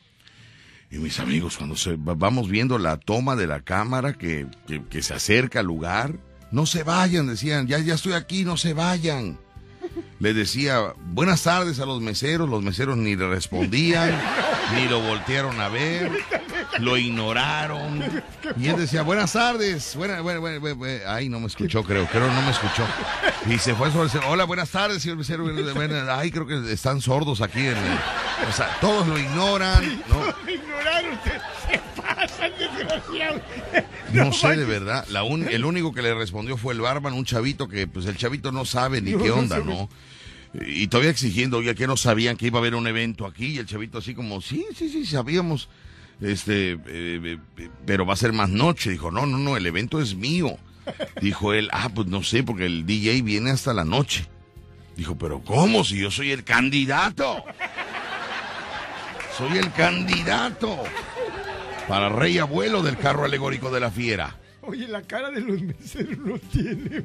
Y 0.90 0.98
mis 0.98 1.20
amigos, 1.20 1.58
cuando 1.58 1.76
se, 1.76 1.96
va- 1.98 2.16
vamos 2.16 2.50
viendo 2.50 2.80
la 2.80 2.98
toma 2.98 3.36
de 3.36 3.46
la 3.46 3.60
cámara 3.60 4.14
que, 4.14 4.48
que, 4.66 4.82
que 4.90 5.04
se 5.04 5.14
acerca 5.14 5.60
al 5.60 5.66
lugar, 5.68 6.16
no 6.52 6.66
se 6.66 6.84
vayan, 6.84 7.28
decían, 7.28 7.68
ya, 7.68 7.80
ya 7.80 7.96
estoy 7.96 8.14
aquí, 8.14 8.44
no 8.44 8.58
se 8.58 8.74
vayan. 8.74 9.38
le 10.20 10.34
decía 10.34 10.94
buenas 11.06 11.44
tardes 11.44 11.80
a 11.80 11.86
los 11.86 12.02
meseros, 12.02 12.50
los 12.50 12.62
meseros 12.64 12.98
ni 12.98 13.16
le 13.16 13.28
respondían, 13.28 14.12
ni 14.76 14.88
lo 14.88 15.00
voltearon 15.02 15.60
a 15.62 15.70
ver, 15.70 16.12
lo 16.80 16.98
ignoraron. 16.98 18.04
Y 18.58 18.68
él 18.70 18.78
decía 18.78 19.02
buenas 19.02 19.34
tardes, 19.34 19.94
buena, 19.96 20.22
buena, 20.22 20.40
buena, 20.40 20.60
buena, 20.60 20.76
buena". 20.78 21.14
ay 21.14 21.28
no 21.28 21.40
me 21.40 21.48
escuchó 21.48 21.84
creo, 21.84 22.06
creo 22.08 22.32
no 22.32 22.42
me 22.44 22.52
escuchó. 22.52 22.86
Y 23.46 23.58
se 23.60 23.76
fue 23.76 23.92
sobre, 23.92 24.26
hola 24.26 24.46
buenas 24.46 24.70
tardes 24.70 25.02
señor 25.04 25.18
mesero, 25.18 25.46
ay 26.12 26.32
creo 26.32 26.48
que 26.48 26.72
están 26.72 27.02
sordos 27.02 27.42
aquí 27.42 27.60
en 27.60 27.76
el- 27.78 28.00
o 28.50 28.54
sea, 28.56 28.70
todos 28.80 29.06
lo 29.08 29.18
ignoran, 29.20 29.84
¿no? 30.08 30.34
Me 30.46 30.54
ignoraron, 30.54 31.20
No 34.14 34.32
sé 34.32 34.56
de 34.56 34.66
verdad. 34.66 35.06
La 35.10 35.24
un- 35.24 35.48
el 35.48 35.66
único 35.66 35.94
que 35.94 36.02
le 36.02 36.14
respondió 36.14 36.58
fue 36.58 36.74
el 36.74 36.82
barman, 36.82 37.14
un 37.14 37.26
chavito 37.26 37.68
que 37.68 37.88
pues 37.88 38.06
el 38.06 38.18
chavito 38.18 38.52
no 38.52 38.66
sabe 38.66 39.02
ni 39.02 39.12
No, 39.12 39.24
qué 39.24 39.32
onda. 39.32 39.60
¿no? 39.60 39.90
Y 40.66 40.88
todavía 40.88 41.12
exigiendo, 41.12 41.58
oye, 41.58 41.76
que 41.76 41.88
no 41.88 41.98
sabían 41.98 42.38
que 42.38 42.48
iba 42.48 42.58
a 42.58 42.62
haber 42.62 42.76
un 42.76 42.88
evento 42.88 43.26
aquí. 43.26 43.48
Y 43.48 43.58
el 43.58 43.66
chavito 43.66 43.98
así 43.98 44.14
como, 44.16 44.42
sí, 44.42 44.66
sí, 44.76 44.90
sí, 44.90 45.06
sabíamos. 45.06 45.70
Este, 46.22 46.72
eh, 46.72 46.80
eh, 46.88 47.70
pero 47.86 48.06
va 48.06 48.14
a 48.14 48.18
ser 48.18 48.34
más 48.34 48.50
noche. 48.50 48.90
Dijo, 48.90 49.12
no, 49.12 49.26
no, 49.26 49.38
no, 49.38 49.58
el 49.58 49.66
evento 49.68 50.02
es 50.02 50.16
mío. 50.16 50.58
Dijo 51.22 51.54
él, 51.54 51.70
ah, 51.74 51.90
pues 51.94 52.08
no 52.08 52.24
sé, 52.24 52.44
porque 52.44 52.66
el 52.66 52.86
DJ 52.86 53.22
viene 53.22 53.52
hasta 53.52 53.74
la 53.74 53.84
noche. 53.84 54.26
Dijo, 54.96 55.16
pero 55.18 55.42
¿cómo? 55.42 55.84
Si 55.84 56.00
yo 56.00 56.10
soy 56.10 56.32
el 56.32 56.44
candidato. 56.44 57.44
Soy 59.38 59.58
el 59.60 59.72
candidato 59.74 60.84
para 61.88 62.10
rey 62.10 62.38
abuelo 62.38 62.82
del 62.84 62.98
carro 62.98 63.26
alegórico 63.26 63.72
de 63.72 63.80
la 63.80 63.92
fiera. 63.92 64.36
Oye, 64.62 64.88
la 64.88 65.02
cara 65.02 65.32
de 65.32 65.42
los 65.42 65.62
meseros 65.62 66.18
no 66.18 66.38
tiene. 66.38 67.04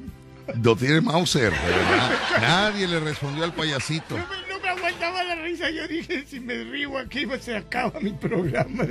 Lo 0.62 0.75
tiene 0.75 1.01
Mauser, 1.01 1.53
de 1.53 1.68
verdad. 1.68 2.11
Nadie 2.40 2.88
le 2.88 2.99
respondió 2.99 3.45
al 3.45 3.55
payasito. 3.55 4.18
No 4.18 4.27
me, 4.27 4.49
no 4.49 4.61
me 4.61 4.68
aguantaba 4.68 5.23
la 5.23 5.37
risa. 5.37 5.71
Yo 5.71 5.87
dije, 5.87 6.25
si 6.29 6.40
me 6.40 6.64
río 6.64 6.99
aquí, 6.99 7.27
pues, 7.27 7.45
se 7.45 7.57
acaba 7.57 8.01
mi 8.01 8.11
programa. 8.11 8.85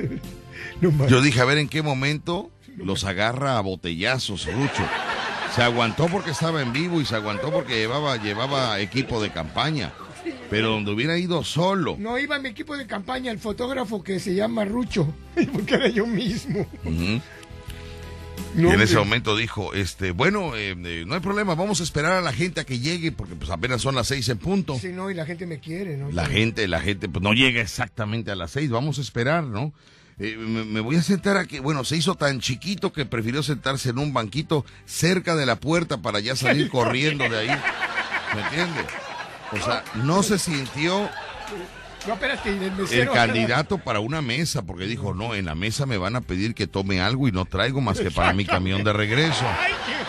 No. 0.80 1.08
Yo 1.08 1.21
dije, 1.21 1.41
a 1.41 1.45
ver 1.45 1.58
en 1.58 1.67
qué 1.67 1.82
momento 1.82 2.49
los 2.77 3.04
agarra 3.04 3.58
a 3.58 3.62
botellazos, 3.62 4.47
Rucho. 4.51 4.88
Se 5.54 5.62
aguantó 5.62 6.08
porque 6.08 6.32
estaba 6.32 6.62
en 6.62 6.71
vivo 6.71 7.01
y 7.01 7.06
se 7.06 7.15
aguantó 7.15 7.51
porque 7.51 7.75
llevaba, 7.75 8.15
llevaba 8.15 8.80
equipo 8.80 9.21
de 9.21 9.32
campaña. 9.32 9.91
Pero 10.49 10.69
donde 10.69 10.91
hubiera 10.91 11.17
ido 11.17 11.43
solo. 11.43 11.95
No 11.99 12.17
iba 12.19 12.39
mi 12.39 12.49
equipo 12.49 12.77
de 12.77 12.86
campaña, 12.88 13.31
el 13.31 13.39
fotógrafo 13.39 14.03
que 14.03 14.19
se 14.19 14.36
llama 14.36 14.65
Rucho, 14.65 15.13
porque 15.53 15.75
era 15.75 15.88
yo 15.88 16.05
mismo. 16.05 16.65
No, 18.55 18.69
y 18.69 18.73
en 18.73 18.81
ese 18.81 18.97
momento 18.97 19.38
dijo, 19.38 19.73
este, 19.73 20.12
bueno, 20.12 20.55
eh, 20.55 20.75
eh, 20.77 21.03
no 21.07 21.13
hay 21.15 21.21
problema, 21.21 21.55
vamos 21.55 21.79
a 21.79 21.84
esperar 21.84 22.12
a 22.13 22.21
la 22.21 22.34
gente 22.34 22.60
a 22.60 22.65
que 22.65 22.79
llegue, 22.79 23.12
porque 23.13 23.36
pues 23.36 23.49
apenas 23.49 23.81
son 23.81 23.95
las 23.95 24.07
seis 24.07 24.27
en 24.27 24.39
punto. 24.39 24.77
Sí, 24.77 24.89
no, 24.89 25.10
y 25.10 25.13
la 25.13 25.25
gente 25.25 25.47
me 25.47 25.60
quiere, 25.60 25.95
¿no? 25.95 26.12
La 26.12 26.25
gente, 26.25 26.67
la 26.67 26.81
gente, 26.81 27.07
pues 27.07 27.23
no 27.23 27.31
llega 27.34 27.62
exactamente 27.62 28.29
a 28.31 28.36
las 28.36 28.51
seis, 28.51 28.69
vamos 28.69 28.97
a 28.97 29.01
esperar, 29.01 29.45
¿no? 29.45 29.73
Eh, 30.19 30.36
me, 30.38 30.65
me 30.65 30.81
voy 30.81 30.97
a 30.97 31.01
sentar 31.01 31.38
aquí. 31.38 31.60
Bueno, 31.60 31.84
se 31.86 31.95
hizo 31.95 32.15
tan 32.15 32.41
chiquito 32.41 32.91
que 32.91 33.05
prefirió 33.05 33.41
sentarse 33.41 33.89
en 33.89 33.99
un 33.99 34.13
banquito 34.13 34.65
cerca 34.86 35.36
de 35.36 35.45
la 35.45 35.55
puerta 35.55 36.01
para 36.01 36.19
ya 36.19 36.36
salir 36.36 36.69
corriendo 36.71 37.27
de 37.29 37.38
ahí. 37.38 37.62
¿Me 38.36 38.41
entiendes? 38.41 38.86
O 39.52 39.58
sea, 39.58 39.84
no 39.96 40.24
se 40.24 40.40
sintió 40.40 41.10
No, 42.08 42.14
espérate, 42.14 42.50
el 42.50 42.72
mesero. 42.72 43.14
candidato 43.14 43.78
para 43.78 44.00
una 44.00 44.22
mesa, 44.22 44.62
porque 44.64 44.86
dijo, 44.86 45.14
no, 45.14 45.36
en 45.36 45.46
la 45.46 45.56
mesa 45.56 45.86
me 45.86 45.98
van 45.98 46.16
a 46.16 46.22
pedir 46.22 46.56
que 46.56 46.66
tome 46.68 47.00
algo 47.02 47.28
y 47.28 47.32
no 47.32 47.46
traigo 47.46 47.80
más 47.82 48.00
que 48.00 48.10
para 48.12 48.34
mi 48.34 48.46
camión 48.46 48.84
de 48.84 48.94
regreso. 48.94 49.46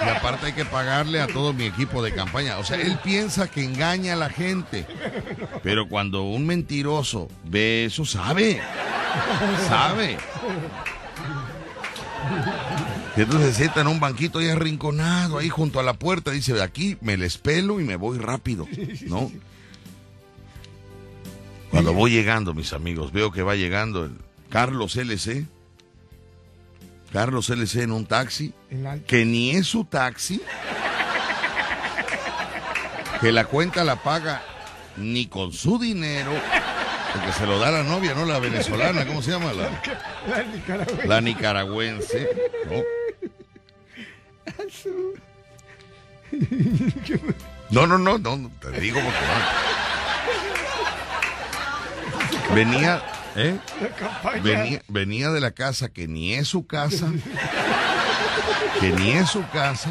Y 0.04 0.08
aparte 0.08 0.46
hay 0.46 0.52
que 0.52 0.64
pagarle 0.64 1.20
a 1.20 1.26
todo 1.26 1.52
mi 1.52 1.64
equipo 1.64 2.02
de 2.02 2.12
campaña. 2.14 2.58
O 2.58 2.64
sea, 2.64 2.80
él 2.80 2.98
piensa 3.04 3.48
que 3.50 3.62
engaña 3.64 4.14
a 4.14 4.16
la 4.16 4.30
gente. 4.30 4.86
Pero 5.62 5.88
cuando 5.88 6.22
un 6.22 6.46
mentiroso 6.46 7.28
ve 7.44 7.84
eso, 7.86 8.04
sabe. 8.04 8.60
Sabe. 9.68 10.16
Y 13.16 13.20
entonces 13.20 13.50
se 13.50 13.56
sienta 13.62 13.82
en 13.82 13.88
un 13.88 14.00
banquito 14.00 14.38
ahí 14.38 14.48
arrinconado, 14.48 15.38
ahí 15.38 15.48
junto 15.48 15.80
a 15.80 15.82
la 15.82 15.94
puerta. 15.94 16.30
Dice, 16.30 16.54
de 16.54 16.62
aquí 16.62 16.96
me 17.00 17.16
les 17.16 17.38
pelo 17.38 17.80
y 17.80 17.84
me 17.84 17.96
voy 17.96 18.18
rápido. 18.18 18.66
¿No? 19.06 19.30
Cuando 21.70 21.92
voy 21.92 22.10
llegando, 22.10 22.54
mis 22.54 22.72
amigos, 22.72 23.12
veo 23.12 23.32
que 23.32 23.42
va 23.42 23.54
llegando 23.54 24.04
el 24.04 24.12
Carlos 24.50 24.96
LC. 24.96 25.46
Carlos 27.12 27.50
LC 27.50 27.82
en 27.82 27.92
un 27.92 28.06
taxi 28.06 28.54
que 29.06 29.24
ni 29.26 29.50
es 29.50 29.66
su 29.66 29.84
taxi, 29.84 30.40
que 33.20 33.32
la 33.32 33.44
cuenta 33.44 33.84
la 33.84 34.02
paga 34.02 34.42
ni 34.96 35.26
con 35.26 35.52
su 35.52 35.78
dinero, 35.78 36.32
porque 37.12 37.32
se 37.32 37.46
lo 37.46 37.58
da 37.58 37.70
la 37.70 37.82
novia, 37.82 38.14
¿no? 38.14 38.24
La 38.24 38.38
venezolana, 38.38 39.06
¿cómo 39.06 39.20
se 39.20 39.30
llama? 39.30 39.52
La, 39.52 39.68
la 40.26 40.42
nicaragüense. 40.42 41.06
la 41.06 41.20
nicaragüense. 41.20 42.28
No, 42.70 42.82
no, 47.70 47.86
no, 47.86 47.98
no, 47.98 48.18
no, 48.18 48.50
te 48.60 48.80
digo 48.80 49.00
porque 49.00 49.20
no. 52.48 52.54
Venía, 52.54 53.02
¿eh? 53.36 53.58
Venía, 54.42 54.82
venía 54.88 55.30
de 55.30 55.40
la 55.40 55.52
casa 55.52 55.88
que 55.88 56.08
ni 56.08 56.34
es 56.34 56.48
su 56.48 56.66
casa, 56.66 57.10
que 58.80 58.90
ni 58.90 59.12
es 59.12 59.30
su 59.30 59.46
casa, 59.50 59.90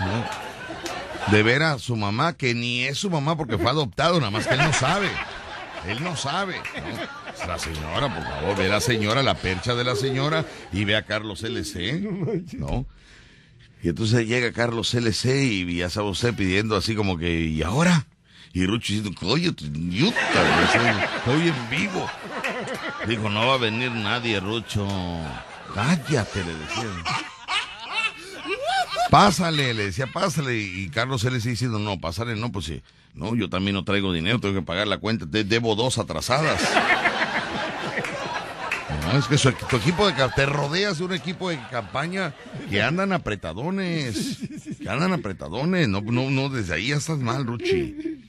¿no? 0.00 0.48
de 1.30 1.42
ver 1.42 1.62
a 1.62 1.78
su 1.78 1.96
mamá, 1.96 2.32
que 2.34 2.54
ni 2.54 2.84
es 2.84 2.98
su 2.98 3.10
mamá 3.10 3.36
porque 3.36 3.58
fue 3.58 3.70
adoptado, 3.70 4.18
nada 4.18 4.30
más 4.30 4.46
que 4.46 4.54
él 4.54 4.60
no 4.60 4.72
sabe. 4.72 5.08
Él 5.86 6.02
no 6.02 6.16
sabe. 6.16 6.56
¿no? 6.56 7.46
La 7.46 7.58
señora, 7.58 8.12
por 8.12 8.24
favor, 8.24 8.56
ve 8.56 8.66
a 8.66 8.68
la 8.68 8.80
señora, 8.80 9.22
la 9.22 9.34
percha 9.34 9.74
de 9.74 9.84
la 9.84 9.94
señora 9.94 10.44
y 10.72 10.84
ve 10.84 10.96
a 10.96 11.04
Carlos 11.04 11.42
LC, 11.44 12.00
¿no? 12.54 12.86
Y 13.82 13.88
entonces 13.90 14.26
llega 14.26 14.52
Carlos 14.52 14.92
LC 14.92 15.44
y 15.44 15.76
ya 15.76 15.90
sabe 15.90 16.08
usted 16.08 16.34
pidiendo 16.34 16.76
así 16.76 16.94
como 16.94 17.16
que, 17.16 17.40
¿y 17.40 17.62
ahora? 17.62 18.06
Y 18.52 18.66
Rucho 18.66 18.92
diciendo, 18.92 19.20
oye, 19.22 19.54
yuta, 19.54 21.04
estoy 21.16 21.48
en 21.48 21.70
vivo. 21.70 22.10
Dijo, 23.06 23.28
no 23.30 23.46
va 23.46 23.54
a 23.54 23.58
venir 23.58 23.92
nadie, 23.92 24.40
Rucho. 24.40 24.86
Cállate, 25.74 26.44
le 26.44 26.54
decían. 26.54 27.04
Pásale, 29.10 29.74
le 29.74 29.86
decía, 29.86 30.06
pásale. 30.06 30.58
Y 30.58 30.88
Carlos 30.88 31.24
LC 31.24 31.50
diciendo, 31.50 31.78
no, 31.78 32.00
pásale, 32.00 32.36
no, 32.36 32.50
pues 32.50 32.66
sí. 32.66 32.82
No, 33.14 33.34
yo 33.34 33.48
también 33.48 33.74
no 33.74 33.84
traigo 33.84 34.12
dinero, 34.12 34.38
tengo 34.40 34.54
que 34.54 34.62
pagar 34.62 34.86
la 34.86 34.98
cuenta. 34.98 35.24
Debo 35.26 35.74
dos 35.74 35.98
atrasadas. 35.98 36.60
No, 39.12 39.18
es 39.18 39.26
que 39.26 39.38
su- 39.38 39.52
tu 39.52 39.76
equipo 39.76 40.06
de 40.06 40.14
te 40.36 40.46
rodeas 40.46 40.98
de 40.98 41.04
un 41.04 41.14
equipo 41.14 41.50
de 41.50 41.58
campaña 41.70 42.34
que 42.70 42.82
andan 42.82 43.12
apretadones, 43.12 44.38
que 44.80 44.88
andan 44.88 45.12
apretadones, 45.12 45.88
no, 45.88 46.00
no, 46.02 46.30
no, 46.30 46.48
desde 46.48 46.74
ahí 46.74 46.88
ya 46.88 46.96
estás 46.96 47.18
mal, 47.18 47.46
Ruchi. 47.46 48.24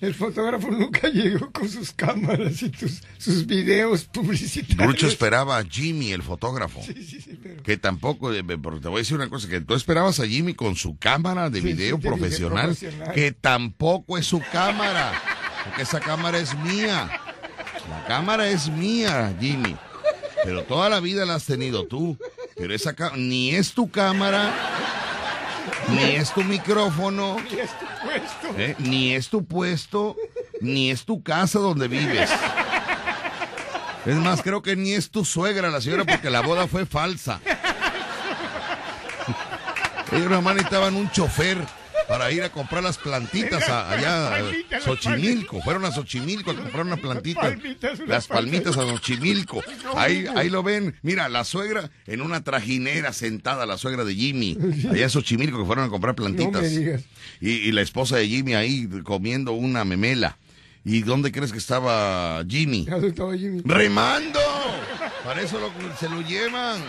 El 0.00 0.14
fotógrafo 0.14 0.70
nunca 0.70 1.08
llegó 1.08 1.50
con 1.52 1.68
sus 1.68 1.92
cámaras 1.92 2.62
y 2.62 2.70
tus- 2.70 3.02
sus 3.18 3.46
videos 3.46 4.04
publicitarios. 4.06 4.86
Rucho 4.86 5.06
esperaba 5.06 5.58
a 5.58 5.62
Jimmy, 5.64 6.12
el 6.12 6.22
fotógrafo, 6.22 6.82
Sí, 6.82 6.94
sí, 7.04 7.20
sí, 7.20 7.38
pero- 7.42 7.62
que 7.62 7.76
tampoco, 7.76 8.32
eh, 8.32 8.42
porque 8.42 8.80
te 8.80 8.88
voy 8.88 8.96
a 8.96 9.02
decir 9.02 9.16
una 9.16 9.28
cosa, 9.28 9.46
que 9.46 9.60
tú 9.60 9.74
esperabas 9.74 10.18
a 10.18 10.26
Jimmy 10.26 10.54
con 10.54 10.74
su 10.74 10.96
cámara 10.98 11.50
de 11.50 11.60
video 11.60 11.76
de 11.76 11.82
video 11.98 12.00
profesional, 12.00 12.66
profesional. 12.74 13.12
que 13.14 13.32
tampoco 13.32 14.16
es 14.16 14.24
su 14.26 14.40
cámara, 14.50 15.12
porque 15.64 15.82
esa 15.82 16.00
cámara 16.00 16.38
es 16.38 16.56
mía. 16.60 17.10
La 17.90 18.04
cámara 18.06 18.48
es 18.48 18.70
mía, 18.70 19.36
Jimmy. 19.38 19.76
Pero 20.44 20.62
toda 20.64 20.88
la 20.88 21.00
vida 21.00 21.24
la 21.24 21.34
has 21.34 21.44
tenido 21.44 21.86
tú. 21.86 22.16
Pero 22.56 22.74
esa 22.74 22.94
ni 23.16 23.54
es 23.54 23.72
tu 23.72 23.90
cámara, 23.90 24.52
ni 25.88 26.16
es 26.16 26.32
tu 26.32 26.42
micrófono, 26.44 27.36
Y 27.50 27.58
es 27.58 27.70
tu 27.78 27.86
puesto. 28.04 28.58
¿eh? 28.58 28.74
ni 28.78 29.14
es 29.14 29.28
tu 29.28 29.44
puesto, 29.44 30.16
ni 30.60 30.90
es 30.90 31.04
tu 31.04 31.22
casa 31.22 31.58
donde 31.58 31.88
vives. 31.88 32.30
Es 34.06 34.16
más, 34.16 34.42
creo 34.42 34.62
que 34.62 34.76
ni 34.76 34.92
es 34.92 35.10
tu 35.10 35.24
suegra 35.24 35.70
la 35.70 35.80
señora 35.80 36.04
porque 36.04 36.30
la 36.30 36.40
boda 36.40 36.66
fue 36.66 36.86
falsa. 36.86 37.40
Ellos 40.12 40.28
nada 40.28 40.40
más 40.40 40.54
necesitaban 40.54 40.96
un 40.96 41.10
chofer 41.10 41.58
para 42.10 42.32
ir 42.32 42.42
a 42.42 42.50
comprar 42.50 42.82
las 42.82 42.98
plantitas 42.98 43.68
a- 43.68 43.88
allá 43.92 44.34
a 44.34 44.80
Xochimilco. 44.80 45.62
Fueron 45.62 45.84
a 45.84 45.92
Xochimilco 45.92 46.50
a 46.50 46.56
comprar 46.56 47.00
palmitas, 47.00 47.56
unas 47.98 48.08
Las 48.08 48.26
palmitas 48.26 48.76
a 48.76 48.82
Xochimilco. 48.82 49.62
Ahí, 49.96 50.26
ahí 50.34 50.50
lo 50.50 50.64
ven. 50.64 50.96
Mira, 51.02 51.28
la 51.28 51.44
suegra 51.44 51.90
en 52.08 52.20
una 52.20 52.42
trajinera 52.42 53.12
sentada, 53.12 53.64
la 53.64 53.78
suegra 53.78 54.04
de 54.04 54.14
Jimmy. 54.16 54.58
Allá 54.90 55.04
en 55.04 55.10
Xochimilco 55.10 55.58
que 55.60 55.64
fueron 55.64 55.84
a 55.84 55.88
comprar 55.88 56.16
plantitas. 56.16 56.64
Y, 57.40 57.48
y 57.48 57.70
la 57.72 57.82
esposa 57.82 58.16
de 58.16 58.26
Jimmy 58.26 58.54
ahí 58.54 58.88
comiendo 59.04 59.52
una 59.52 59.84
memela. 59.84 60.36
¿Y 60.84 61.02
dónde 61.02 61.30
crees 61.30 61.52
que 61.52 61.58
estaba 61.58 62.42
Jimmy? 62.48 62.86
Estaba 63.04 63.36
Jimmy. 63.36 63.62
¡Remando! 63.64 64.40
Para 65.22 65.42
eso 65.42 65.60
lo- 65.60 65.70
se 65.98 66.08
lo 66.08 66.22
llevan. 66.22 66.80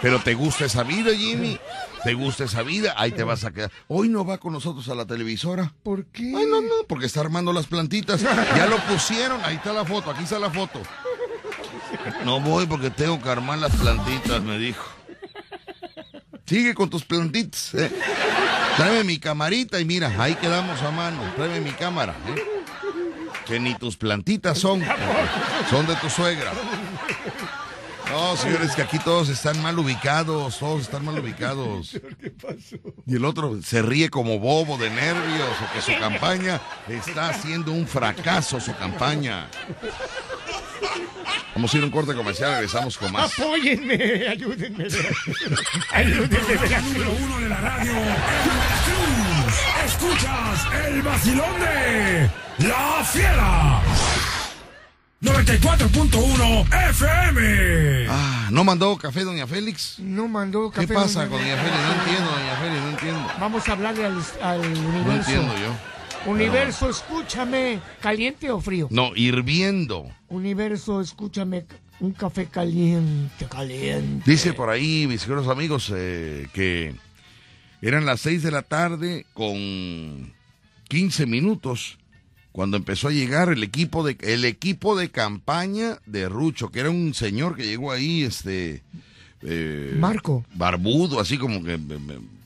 Pero 0.00 0.18
¿te 0.20 0.34
gusta 0.34 0.64
esa 0.64 0.82
vida, 0.82 1.14
Jimmy? 1.14 1.58
¿Te 2.04 2.14
gusta 2.14 2.44
esa 2.44 2.62
vida? 2.62 2.94
Ahí 2.96 3.12
te 3.12 3.22
vas 3.22 3.44
a 3.44 3.52
quedar. 3.52 3.70
Hoy 3.86 4.08
no 4.08 4.24
va 4.24 4.38
con 4.38 4.52
nosotros 4.52 4.88
a 4.88 4.94
la 4.94 5.06
televisora. 5.06 5.72
¿Por 5.84 6.06
qué? 6.06 6.34
Ay, 6.36 6.46
no, 6.50 6.60
no, 6.60 6.68
porque 6.88 7.06
está 7.06 7.20
armando 7.20 7.52
las 7.52 7.66
plantitas. 7.66 8.20
Ya 8.22 8.66
lo 8.66 8.76
pusieron, 8.78 9.40
ahí 9.44 9.56
está 9.56 9.72
la 9.72 9.84
foto, 9.84 10.10
aquí 10.10 10.24
está 10.24 10.38
la 10.38 10.50
foto. 10.50 10.80
No 12.24 12.40
voy 12.40 12.66
porque 12.66 12.90
tengo 12.90 13.20
que 13.22 13.28
armar 13.28 13.58
las 13.58 13.74
plantitas, 13.76 14.42
me 14.42 14.58
dijo. 14.58 14.84
Sigue 16.46 16.74
con 16.74 16.90
tus 16.90 17.04
plantitas. 17.04 17.72
eh. 17.74 17.90
Tráeme 18.76 19.04
mi 19.04 19.18
camarita 19.18 19.78
y 19.78 19.84
mira, 19.84 20.12
ahí 20.18 20.34
quedamos 20.34 20.82
a 20.82 20.90
mano. 20.90 21.18
Tráeme 21.36 21.60
mi 21.60 21.70
cámara. 21.70 22.14
eh. 22.34 22.42
Que 23.46 23.60
ni 23.60 23.74
tus 23.76 23.96
plantitas 23.96 24.58
son. 24.58 24.82
Son 25.70 25.86
de 25.86 25.94
tu 25.96 26.10
suegra. 26.10 26.52
No, 28.12 28.36
señores, 28.36 28.76
que 28.76 28.82
aquí 28.82 28.98
todos 28.98 29.30
están 29.30 29.62
mal 29.62 29.78
ubicados, 29.78 30.58
todos 30.58 30.82
están 30.82 31.04
mal 31.04 31.18
ubicados. 31.18 31.98
Y 33.06 33.16
el 33.16 33.24
otro 33.24 33.60
se 33.62 33.82
ríe 33.82 34.08
como 34.10 34.38
bobo 34.38 34.78
de 34.78 34.88
nervios 34.88 35.48
o 35.60 35.72
que 35.74 35.80
su 35.80 35.98
campaña 35.98 36.60
está 36.88 37.30
haciendo 37.30 37.72
un 37.72 37.86
fracaso, 37.86 38.60
su 38.60 38.74
campaña. 38.76 39.48
Vamos 41.54 41.72
a 41.72 41.76
ir 41.76 41.82
a 41.82 41.86
un 41.86 41.92
corte 41.92 42.14
comercial, 42.14 42.52
regresamos 42.52 42.96
con 42.96 43.12
más. 43.12 43.38
Apóyenme, 43.38 44.28
ayúdenme. 44.28 44.84
ayúdenme. 45.92 46.80
Número 46.82 47.10
uno 47.22 47.40
de 47.40 47.48
la 47.48 47.56
radio. 47.56 47.92
Escuchas 49.84 50.66
el 50.86 51.02
vacilón 51.02 51.60
de 51.60 52.30
La 52.66 53.04
Fiera. 53.04 53.82
94.1 55.22 56.66
FM. 56.90 58.06
Ah, 58.08 58.48
¿no 58.50 58.64
mandó 58.64 58.96
café, 58.98 59.22
doña 59.22 59.46
Félix? 59.46 59.98
No 60.00 60.26
mandó 60.26 60.70
¿Qué 60.72 60.80
café. 60.80 60.94
pasa 60.94 61.26
doña 61.26 61.30
con 61.30 61.38
doña 61.40 61.56
Félix? 61.62 61.78
No 61.86 61.92
entiendo, 62.02 62.30
doña 62.32 62.56
Félix, 62.56 62.82
no 62.82 62.88
entiendo. 62.90 63.26
Vamos 63.38 63.68
a 63.68 63.72
hablarle 63.72 64.04
al, 64.06 64.22
al 64.42 64.60
No 64.74 64.88
universo. 64.88 65.30
entiendo 65.30 65.54
yo. 65.58 66.30
Universo, 66.30 66.90
escúchame. 66.90 67.78
¿Caliente 68.00 68.50
o 68.50 68.60
frío? 68.60 68.88
No, 68.90 69.12
hirviendo. 69.14 70.10
Universo, 70.28 71.00
escúchame. 71.00 71.66
Un 72.00 72.12
café 72.12 72.46
caliente, 72.46 73.46
caliente. 73.48 74.28
Dice 74.28 74.52
por 74.54 74.70
ahí, 74.70 75.06
mis 75.06 75.22
queridos 75.22 75.46
amigos, 75.46 75.92
eh, 75.94 76.48
que 76.52 76.96
eran 77.80 78.06
las 78.06 78.20
6 78.22 78.42
de 78.42 78.50
la 78.50 78.62
tarde 78.62 79.24
con 79.34 80.32
15 80.88 81.26
minutos 81.26 81.98
cuando 82.52 82.76
empezó 82.76 83.08
a 83.08 83.12
llegar 83.12 83.48
el 83.48 83.62
equipo 83.62 84.04
de 84.04 84.16
el 84.20 84.44
equipo 84.44 84.96
de 84.96 85.10
campaña 85.10 85.98
de 86.06 86.28
Rucho, 86.28 86.70
que 86.70 86.80
era 86.80 86.90
un 86.90 87.14
señor 87.14 87.56
que 87.56 87.64
llegó 87.66 87.90
ahí, 87.92 88.22
este 88.22 88.82
eh, 89.42 89.94
Marco. 89.98 90.44
barbudo, 90.54 91.18
así 91.20 91.38
como 91.38 91.64
que 91.64 91.78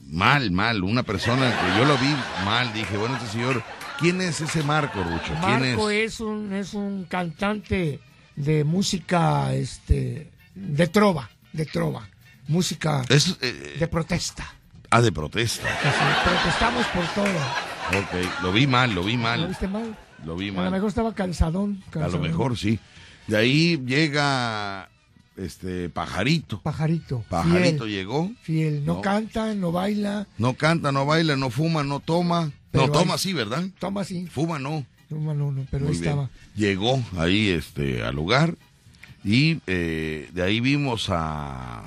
mal, 0.08 0.50
mal, 0.52 0.82
una 0.84 1.02
persona 1.02 1.50
que 1.50 1.78
yo 1.78 1.84
lo 1.84 1.98
vi 1.98 2.14
mal, 2.44 2.72
dije, 2.72 2.96
bueno, 2.96 3.16
este 3.16 3.28
señor, 3.32 3.62
¿quién 3.98 4.20
es 4.20 4.40
ese 4.40 4.62
Marco, 4.62 5.02
Rucho? 5.02 5.34
¿Quién 5.44 5.60
Marco 5.60 5.90
es? 5.90 6.14
es 6.14 6.20
un, 6.20 6.52
es 6.52 6.72
un 6.74 7.04
cantante 7.04 7.98
de 8.36 8.64
música 8.64 9.52
este 9.54 10.30
de 10.54 10.86
trova, 10.88 11.28
de 11.52 11.66
trova. 11.66 12.08
Música 12.48 13.02
Es, 13.08 13.36
eh, 13.40 13.74
de 13.78 13.88
protesta. 13.88 14.46
ah, 14.90 15.00
de 15.02 15.10
protesta. 15.10 15.66
Así, 15.68 16.28
protestamos 16.30 16.86
por 16.86 17.04
todo. 17.08 17.75
Ok, 17.88 18.42
lo 18.42 18.52
vi 18.52 18.66
mal, 18.66 18.94
lo 18.94 19.02
vi 19.04 19.12
¿Lo 19.16 19.22
mal, 19.22 19.46
viste 19.48 19.68
mal? 19.68 19.96
lo 20.24 20.36
vi 20.36 20.48
A 20.48 20.52
lo 20.52 20.58
mal. 20.60 20.70
mejor 20.72 20.88
estaba 20.88 21.14
cansadón. 21.14 21.82
A 21.82 21.84
lo 21.86 21.90
cansadón. 21.92 22.22
mejor 22.22 22.58
sí. 22.58 22.78
De 23.26 23.36
ahí 23.36 23.80
llega 23.86 24.88
este 25.36 25.88
pajarito. 25.88 26.60
Pajarito. 26.62 27.24
Pajarito 27.28 27.84
fiel, 27.84 27.94
llegó. 27.96 28.30
fiel. 28.42 28.84
No, 28.84 28.94
No. 28.94 29.00
canta, 29.02 29.54
no 29.54 29.72
baila. 29.72 30.26
No 30.38 30.54
canta, 30.54 30.90
no 30.92 31.06
baila, 31.06 31.36
no 31.36 31.50
fuma, 31.50 31.84
no 31.84 32.00
toma. 32.00 32.50
Pero 32.70 32.86
no 32.86 32.92
toma 32.92 33.14
ahí- 33.14 33.18
sí, 33.20 33.32
¿verdad? 33.32 33.64
Toma 33.78 34.00
así. 34.02 34.26
Fuma 34.26 34.58
no. 34.58 34.84
No, 35.08 35.34
no, 35.34 35.52
no, 35.52 35.66
pero 35.70 35.84
Muy 35.84 35.94
ahí 35.94 36.00
bien. 36.00 36.10
estaba. 36.10 36.30
Llegó 36.56 37.02
ahí 37.16 37.48
este 37.50 38.02
al 38.02 38.16
lugar 38.16 38.56
y 39.24 39.58
eh, 39.66 40.28
de 40.32 40.42
ahí 40.42 40.58
vimos 40.60 41.06
a 41.10 41.82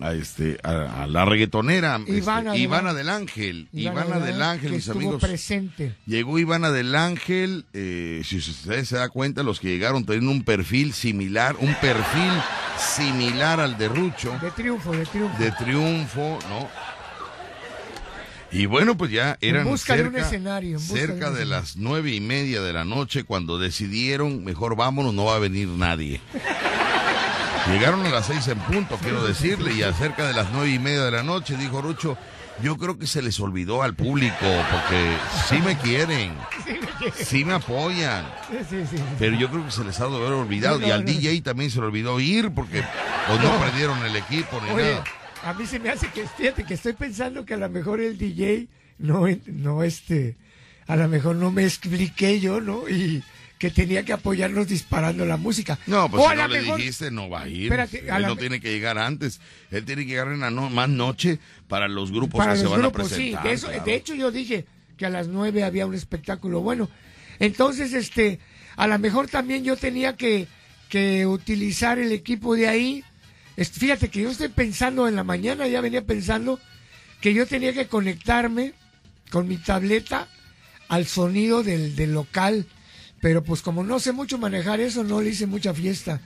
a 0.00 0.12
este 0.12 0.58
a, 0.62 1.02
a 1.04 1.06
la 1.06 1.24
reggaetonera 1.24 1.96
este, 1.96 2.16
Ivana 2.18 2.52
del 2.52 2.60
Ivana 2.60 2.90
Ángel. 2.90 2.96
del 2.96 3.08
Ángel. 3.08 3.68
Ivana 3.72 4.06
Ivana 4.06 4.26
del 4.26 4.42
Ángel, 4.42 4.70
que 4.70 4.76
mis 4.76 4.88
amigos. 4.88 5.20
presente. 5.22 5.94
Llegó 6.06 6.38
Ivana 6.38 6.70
del 6.70 6.94
Ángel, 6.96 7.64
eh, 7.72 8.22
si 8.24 8.38
ustedes 8.38 8.88
se 8.88 8.96
da 8.96 9.08
cuenta, 9.08 9.42
los 9.42 9.60
que 9.60 9.68
llegaron 9.68 10.04
tenían 10.04 10.28
un 10.28 10.42
perfil 10.44 10.92
similar, 10.92 11.56
un 11.60 11.74
perfil 11.76 12.32
similar 12.78 13.60
al 13.60 13.78
de 13.78 13.88
Rucho, 13.88 14.36
De 14.42 14.50
triunfo, 14.50 14.92
de 14.92 15.06
triunfo. 15.06 15.38
de 15.42 15.50
triunfo, 15.52 16.38
¿no? 16.48 16.68
Y 18.50 18.66
bueno, 18.66 18.96
pues 18.96 19.10
ya 19.10 19.36
eran 19.40 19.64
cerca, 19.78 20.20
escenario, 20.20 20.78
de 20.78 20.84
cerca 20.84 21.32
de, 21.32 21.44
las 21.44 21.76
nueve 21.76 22.12
y 22.12 22.20
media 22.20 22.60
de 22.62 22.72
la 22.72 22.84
noche 22.84 23.24
cuando 23.24 23.58
decidieron, 23.58 24.44
mejor 24.44 24.76
vámonos, 24.76 25.12
no 25.12 25.24
va 25.24 25.34
a 25.36 25.38
venir 25.40 25.66
nadie. 25.68 26.20
Llegaron 27.70 28.04
a 28.04 28.10
las 28.10 28.26
seis 28.26 28.46
en 28.48 28.58
punto, 28.58 28.98
quiero 29.02 29.24
decirle, 29.24 29.72
y 29.72 29.82
acerca 29.82 30.26
de 30.26 30.34
las 30.34 30.50
nueve 30.52 30.70
y 30.70 30.78
media 30.78 31.04
de 31.04 31.10
la 31.10 31.22
noche, 31.22 31.56
dijo 31.56 31.80
Rucho, 31.80 32.16
yo 32.62 32.76
creo 32.76 32.98
que 32.98 33.06
se 33.06 33.22
les 33.22 33.40
olvidó 33.40 33.82
al 33.82 33.94
público, 33.94 34.36
porque 34.40 35.16
sí 35.48 35.56
me 35.64 35.76
quieren, 35.78 36.34
sí 37.14 37.44
me 37.44 37.54
apoyan, 37.54 38.26
pero 39.18 39.36
yo 39.36 39.50
creo 39.50 39.64
que 39.64 39.70
se 39.70 39.82
les 39.82 39.98
ha 40.00 40.06
de 40.08 40.16
haber 40.16 40.32
olvidado, 40.34 40.80
y 40.86 40.90
al. 40.90 41.04
DJ 41.04 41.40
también 41.40 41.70
se 41.70 41.80
le 41.80 41.86
olvidó 41.86 42.20
ir, 42.20 42.50
porque 42.52 42.84
pues 43.26 43.40
no 43.42 43.50
perdieron 43.58 44.04
el 44.04 44.16
equipo 44.16 44.60
ni 44.62 44.70
Oye, 44.70 44.92
nada. 44.92 45.04
a 45.44 45.54
mí 45.54 45.66
se 45.66 45.80
me 45.80 45.88
hace 45.88 46.08
que, 46.08 46.26
fíjate, 46.28 46.64
que 46.64 46.74
estoy 46.74 46.92
pensando 46.92 47.44
que 47.44 47.54
a 47.54 47.58
lo 47.58 47.68
mejor 47.70 48.00
el 48.00 48.18
DJ 48.18 48.68
no, 48.98 49.24
no 49.46 49.82
este, 49.82 50.36
a 50.86 50.96
lo 50.96 51.08
mejor 51.08 51.36
no 51.36 51.50
me 51.50 51.64
expliqué 51.64 52.40
yo, 52.40 52.60
¿no? 52.60 52.88
Y 52.88 53.24
que 53.64 53.70
tenía 53.70 54.04
que 54.04 54.12
apoyarnos 54.12 54.68
disparando 54.68 55.24
la 55.24 55.38
música. 55.38 55.78
No, 55.86 56.10
pues 56.10 56.22
O 56.22 56.26
si 56.26 56.32
a 56.32 56.36
no 56.36 56.48
le 56.48 56.60
mejor- 56.60 56.76
dijiste, 56.76 57.10
no 57.10 57.30
va 57.30 57.42
a 57.44 57.48
ir. 57.48 57.64
Espérate, 57.72 58.10
a 58.10 58.16
Él 58.16 58.22
la 58.22 58.28
no 58.28 58.36
tiene 58.36 58.60
que 58.60 58.70
llegar 58.70 58.98
antes. 58.98 59.40
Él 59.70 59.86
tiene 59.86 60.02
que 60.02 60.10
llegar 60.10 60.28
en 60.28 60.40
la 60.40 60.50
no- 60.50 60.68
más 60.68 60.90
noche 60.90 61.38
para 61.66 61.88
los 61.88 62.12
grupos 62.12 62.36
para 62.38 62.52
que 62.52 62.58
los 62.58 62.66
se 62.68 62.68
van 62.70 62.80
grupos, 62.82 63.06
a 63.06 63.08
sí. 63.08 63.14
presentar. 63.14 63.42
De, 63.44 63.52
eso- 63.52 63.68
claro. 63.68 63.84
de 63.84 63.94
hecho, 63.94 64.14
yo 64.14 64.30
dije 64.30 64.66
que 64.98 65.06
a 65.06 65.10
las 65.10 65.28
nueve 65.28 65.64
había 65.64 65.86
un 65.86 65.94
espectáculo 65.94 66.60
bueno. 66.60 66.90
Entonces, 67.38 67.94
este, 67.94 68.38
a 68.76 68.86
lo 68.86 68.98
mejor 68.98 69.28
también 69.28 69.64
yo 69.64 69.76
tenía 69.76 70.14
que, 70.14 70.46
que 70.90 71.26
utilizar 71.26 71.98
el 71.98 72.12
equipo 72.12 72.54
de 72.56 72.68
ahí. 72.68 73.02
Fíjate 73.56 74.08
que 74.10 74.20
yo 74.20 74.30
estoy 74.30 74.48
pensando 74.48 75.08
en 75.08 75.16
la 75.16 75.24
mañana, 75.24 75.66
ya 75.68 75.80
venía 75.80 76.04
pensando 76.04 76.60
que 77.22 77.32
yo 77.32 77.46
tenía 77.46 77.72
que 77.72 77.86
conectarme 77.86 78.74
con 79.30 79.48
mi 79.48 79.56
tableta 79.56 80.28
al 80.88 81.06
sonido 81.06 81.62
del, 81.62 81.96
del 81.96 82.12
local. 82.12 82.66
Pero 83.24 83.42
pues 83.42 83.62
como 83.62 83.82
no 83.82 83.98
sé 84.00 84.12
mucho 84.12 84.36
manejar 84.36 84.80
eso, 84.80 85.02
no 85.02 85.22
le 85.22 85.30
hice 85.30 85.46
mucha 85.46 85.72
fiesta. 85.72 86.20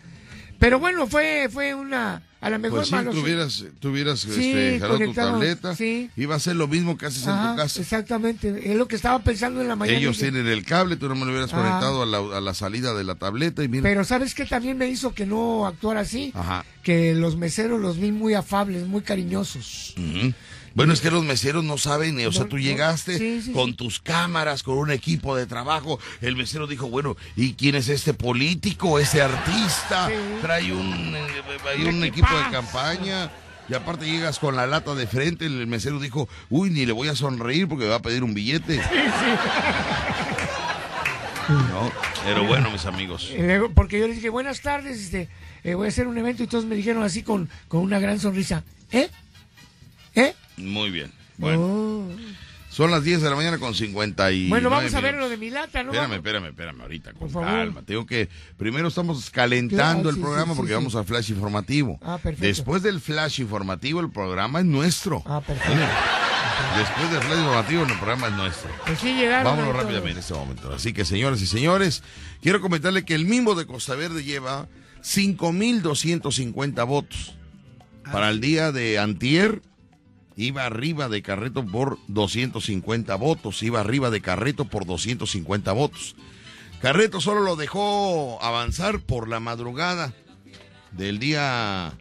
Pero 0.59 0.81
bueno, 0.81 1.07
fue, 1.07 1.49
fue 1.49 1.73
una, 1.73 2.21
a 2.41 2.51
lo 2.51 2.59
mejor 2.59 2.79
Pues 2.81 2.89
sí, 2.89 2.95
malo, 2.97 3.13
tuvieras, 3.13 3.65
tuvieras 3.79 4.19
Sí, 4.19 4.31
este, 4.51 4.81
jalado 4.81 4.99
tu 4.99 5.13
tableta. 5.15 5.77
sí. 5.77 6.11
Iba 6.17 6.35
a 6.35 6.41
ser 6.41 6.57
lo 6.57 6.67
mismo 6.67 6.99
que 6.99 7.07
haces 7.07 7.25
en 7.25 7.35
tu 7.37 7.57
casa. 7.57 7.81
Exactamente, 7.81 8.73
es 8.73 8.77
lo 8.77 8.89
que 8.89 8.97
estaba 8.97 9.21
pensando 9.21 9.61
en 9.61 9.69
la 9.69 9.77
mañana. 9.77 9.97
Ellos 9.97 10.19
tienen 10.19 10.49
el 10.49 10.65
cable, 10.65 10.97
tú 10.97 11.09
no 11.09 11.15
me 11.15 11.25
lo 11.25 11.31
hubieras 11.31 11.53
Ajá. 11.53 11.63
conectado 11.63 12.03
a 12.03 12.07
la, 12.07 12.37
a 12.39 12.41
la 12.41 12.55
salida 12.55 12.93
de 12.95 13.05
la 13.05 13.15
tableta 13.15 13.63
y 13.63 13.69
mira. 13.69 13.85
Pero 13.85 14.03
¿sabes 14.03 14.35
qué 14.35 14.45
también 14.45 14.77
me 14.77 14.89
hizo 14.89 15.15
que 15.15 15.25
no 15.25 15.69
actuara 15.69 16.01
así? 16.01 16.33
Ajá. 16.35 16.65
Que 16.83 17.15
los 17.15 17.37
meseros 17.37 17.81
los 17.81 17.97
vi 18.01 18.11
muy 18.11 18.35
afables, 18.35 18.89
muy 18.89 19.03
cariñosos. 19.03 19.95
Bueno, 20.79 20.93
es 20.93 21.01
que 21.01 21.11
los 21.11 21.25
meseros 21.25 21.64
no 21.64 21.77
saben, 21.77 22.25
o 22.25 22.31
sea, 22.31 22.47
tú 22.47 22.57
llegaste 22.57 23.19
sí, 23.19 23.43
sí, 23.43 23.51
con 23.51 23.71
sí. 23.71 23.73
tus 23.75 23.99
cámaras, 23.99 24.62
con 24.62 24.79
un 24.79 24.93
equipo 24.93 25.35
de 25.35 25.45
trabajo. 25.45 25.99
El 26.21 26.37
mesero 26.37 26.69
dijo, 26.69 26.88
bueno, 26.88 27.17
¿y 27.35 27.55
quién 27.55 27.75
es 27.75 27.88
este 27.88 28.14
político, 28.14 29.01
ese 29.01 29.21
artista? 29.21 30.07
Sí. 30.07 30.14
Trae 30.41 30.73
un, 30.73 31.17
eh, 31.17 31.27
hay 31.69 31.85
Un 31.85 32.05
equipo 32.05 32.29
de 32.33 32.49
campaña. 32.53 33.29
Y 33.69 33.75
aparte 33.75 34.07
llegas 34.07 34.38
con 34.38 34.55
la 34.55 34.69
lata 34.69 34.95
de 34.95 35.09
frente, 35.09 35.47
el 35.47 35.67
mesero 35.67 35.99
dijo, 35.99 36.29
uy, 36.49 36.71
ni 36.71 36.87
le 36.87 36.93
voy 36.93 37.09
a 37.09 37.17
sonreír 37.17 37.67
porque 37.67 37.83
me 37.87 37.91
va 37.91 37.97
a 37.97 38.03
pedir 38.03 38.23
un 38.23 38.33
billete. 38.33 38.81
No, 41.49 41.91
pero 42.25 42.45
bueno, 42.45 42.71
mis 42.71 42.87
amigos. 42.87 43.33
Luego- 43.37 43.73
porque 43.75 43.99
yo 43.99 44.07
les 44.07 44.14
dije, 44.14 44.29
buenas 44.29 44.61
tardes, 44.61 45.01
este, 45.01 45.29
eh, 45.64 45.75
voy 45.75 45.87
a 45.87 45.88
hacer 45.88 46.07
un 46.07 46.17
evento 46.19 46.45
y 46.45 46.47
todos 46.47 46.67
me 46.67 46.77
dijeron 46.77 47.03
así 47.03 47.25
con, 47.25 47.51
con 47.67 47.81
una 47.81 47.99
gran 47.99 48.21
sonrisa. 48.21 48.62
¿Eh? 48.93 49.09
¿Eh? 50.14 50.35
Muy 50.59 50.90
bien. 50.90 51.11
Bueno, 51.37 51.61
Oh. 51.61 52.09
son 52.71 52.90
las 52.90 53.03
10 53.05 53.23
de 53.23 53.31
la 53.31 53.37
mañana 53.37 53.59
con 53.59 53.75
50 53.75 54.31
y 54.33 54.49
Bueno, 54.49 54.71
vamos 54.71 54.92
a 54.94 55.01
ver 55.01 55.14
minutos. 55.14 55.31
lo 55.31 55.31
de 55.31 55.37
mi 55.38 55.51
lata, 55.51 55.83
¿no? 55.85 55.92
Espérame, 55.92 56.14
espérame, 56.16 56.47
espérame, 56.49 56.81
ahorita, 56.83 57.11
con 57.12 57.21
Por 57.21 57.31
favor. 57.31 57.49
calma. 57.49 57.83
Tengo 57.83 58.07
que, 58.07 58.29
primero 58.57 58.88
estamos 58.88 59.31
calentando 59.31 60.03
Claro, 60.03 60.09
el 60.11 60.14
sí, 60.16 60.21
programa 60.21 60.53
sí, 60.53 60.57
porque 60.57 60.71
sí, 60.71 60.75
vamos 60.75 60.92
sí. 60.92 60.99
al 60.99 61.05
flash 61.05 61.31
informativo. 61.31 61.99
Ah, 62.03 62.18
perfecto. 62.23 62.47
Después 62.47 62.83
del 62.83 63.01
flash 63.01 63.40
informativo, 63.40 64.01
el 64.01 64.11
programa 64.11 64.59
es 64.61 64.66
nuestro. 64.66 65.23
Ah, 65.27 65.40
perfecto. 65.40 65.81
Después 66.77 67.11
del 67.12 67.21
flash 67.23 67.38
informativo, 67.38 67.83
el 67.83 67.88
programa 67.99 68.27
es 68.27 68.33
nuestro. 68.35 68.71
Pues 68.85 68.99
sí 68.99 69.14
llegaron. 69.14 69.44
Vámonos 69.57 69.75
rápidamente 69.77 70.11
en 70.12 70.18
este 70.18 70.35
momento. 70.35 70.73
Así 70.73 70.92
que, 70.92 71.05
señoras 71.05 71.40
y 71.40 71.47
señores, 71.47 72.03
quiero 72.42 72.61
comentarle 72.61 73.05
que 73.05 73.14
el 73.14 73.25
Mimbo 73.27 73.55
de 73.55 73.64
Costa 73.66 73.94
Verde 73.94 74.25
lleva 74.25 74.66
5.250 75.03 76.85
votos 76.87 77.35
para 78.11 78.29
el 78.31 78.40
día 78.40 78.73
de 78.73 78.99
antier 78.99 79.62
iba 80.38 80.64
arriba 80.64 81.09
de 81.09 81.20
Carreto 81.20 81.66
por 81.66 81.98
250 82.07 83.14
votos, 83.16 83.61
iba 83.64 83.81
arriba 83.81 84.09
de 84.11 84.20
Carreto 84.20 84.66
por 84.66 84.87
250 84.87 85.72
votos. 85.72 86.14
Carreto 86.81 87.20
solo 87.20 87.40
lo 87.40 87.57
dejó 87.57 88.38
avanzar 88.40 89.01
por 89.01 89.29
la 89.29 89.40
madrugada 89.40 90.14
del 90.92 91.18
día 91.18 91.92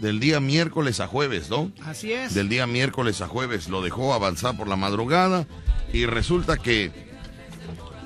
del 0.00 0.20
día 0.20 0.40
miércoles 0.40 1.00
a 1.00 1.06
jueves, 1.06 1.50
¿no? 1.50 1.70
Así 1.84 2.12
es. 2.12 2.32
Del 2.32 2.48
día 2.48 2.66
miércoles 2.66 3.20
a 3.20 3.28
jueves 3.28 3.68
lo 3.68 3.82
dejó 3.82 4.14
avanzar 4.14 4.56
por 4.56 4.66
la 4.66 4.76
madrugada 4.76 5.46
y 5.92 6.06
resulta 6.06 6.56
que 6.56 6.90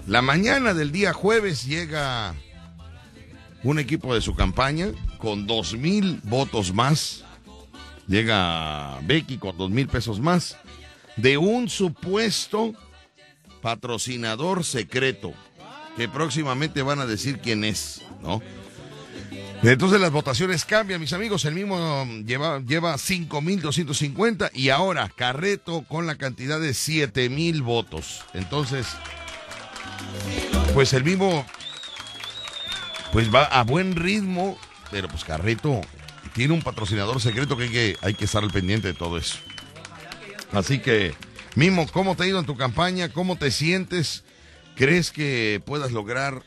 la 0.09 0.21
mañana 0.21 0.75
del 0.75 0.91
día 0.91 1.13
jueves 1.13 1.65
llega 1.65 2.35
un 3.63 3.79
equipo 3.79 4.15
de 4.15 4.21
su 4.21 4.35
campaña 4.35 4.89
con 5.19 5.47
dos 5.47 5.75
mil 5.75 6.21
votos 6.25 6.75
más. 6.75 7.25
Llega 8.09 8.99
Becky 9.03 9.39
con 9.39 9.57
dos 9.57 9.71
mil 9.71 9.87
pesos 9.87 10.19
más 10.19 10.57
de 11.17 11.37
un 11.37 11.69
supuesto 11.69 12.73
patrocinador 13.61 14.65
secreto 14.65 15.35
que 15.97 16.09
próximamente 16.09 16.83
van 16.83 17.01
a 17.01 17.07
decir 17.07 17.41
quién 17.41 17.65
es, 17.65 18.03
¿no? 18.23 18.41
Entonces 19.63 20.01
las 20.01 20.13
votaciones 20.13 20.65
cambian, 20.65 21.01
mis 21.01 21.13
amigos. 21.13 21.45
El 21.45 21.55
mismo 21.55 22.07
lleva, 22.25 22.61
lleva 22.61 22.95
5.250 22.95 24.51
y 24.55 24.71
ahora 24.71 25.11
Carreto 25.15 25.83
con 25.89 26.07
la 26.07 26.15
cantidad 26.15 26.61
de 26.61 26.71
7.000 26.71 27.63
votos. 27.63 28.21
Entonces, 28.35 28.87
pues 30.75 30.93
el 30.93 31.03
mismo, 31.03 31.45
pues 33.13 33.35
va 33.35 33.45
a 33.45 33.65
buen 33.65 33.97
ritmo, 33.97 34.57
pero 34.93 35.09
pues 35.09 35.25
Carreto 35.25 35.81
tiene 36.39 36.55
un 36.55 36.63
patrocinador 36.63 37.21
secreto 37.21 37.57
que 37.57 37.65
hay 37.65 37.69
que, 37.71 37.97
hay 38.01 38.15
que 38.15 38.25
estar 38.27 38.45
al 38.45 38.53
pendiente 38.53 38.87
de 38.87 38.95
todo 38.95 39.19
eso. 39.19 39.39
Así 40.53 40.79
que, 40.79 41.13
Mimo, 41.57 41.89
¿cómo 41.89 42.15
te 42.15 42.23
ha 42.23 42.27
ido 42.29 42.39
en 42.39 42.47
tu 42.47 42.57
campaña? 42.57 43.09
¿Cómo 43.09 43.35
te 43.37 43.51
sientes? 43.51 44.23
¿Crees 44.77 45.11
que 45.11 45.61
puedas 45.67 45.91
lograr 45.91 46.45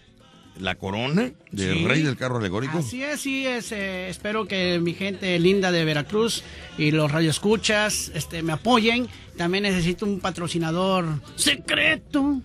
la 0.58 0.76
corona 0.76 1.32
del 1.52 1.80
Sí. 1.80 1.86
rey 1.86 2.04
del 2.04 2.16
carro 2.16 2.38
alegórico? 2.38 2.78
Así 2.78 3.04
es, 3.04 3.20
sí, 3.20 3.46
es, 3.46 3.74
eh, 3.74 4.08
espero 4.08 4.48
que 4.48 4.80
mi 4.80 4.94
gente 4.94 5.38
linda 5.40 5.74
de 5.74 5.84
Veracruz 5.84 6.44
y 6.78 6.92
los 6.92 7.12
radioescuchas 7.12 8.12
este, 8.16 8.44
me 8.44 8.54
apoyen. 8.54 9.10
También 9.36 9.64
necesito 9.64 10.06
un 10.06 10.22
patrocinador 10.22 11.06
secreto. 11.36 12.40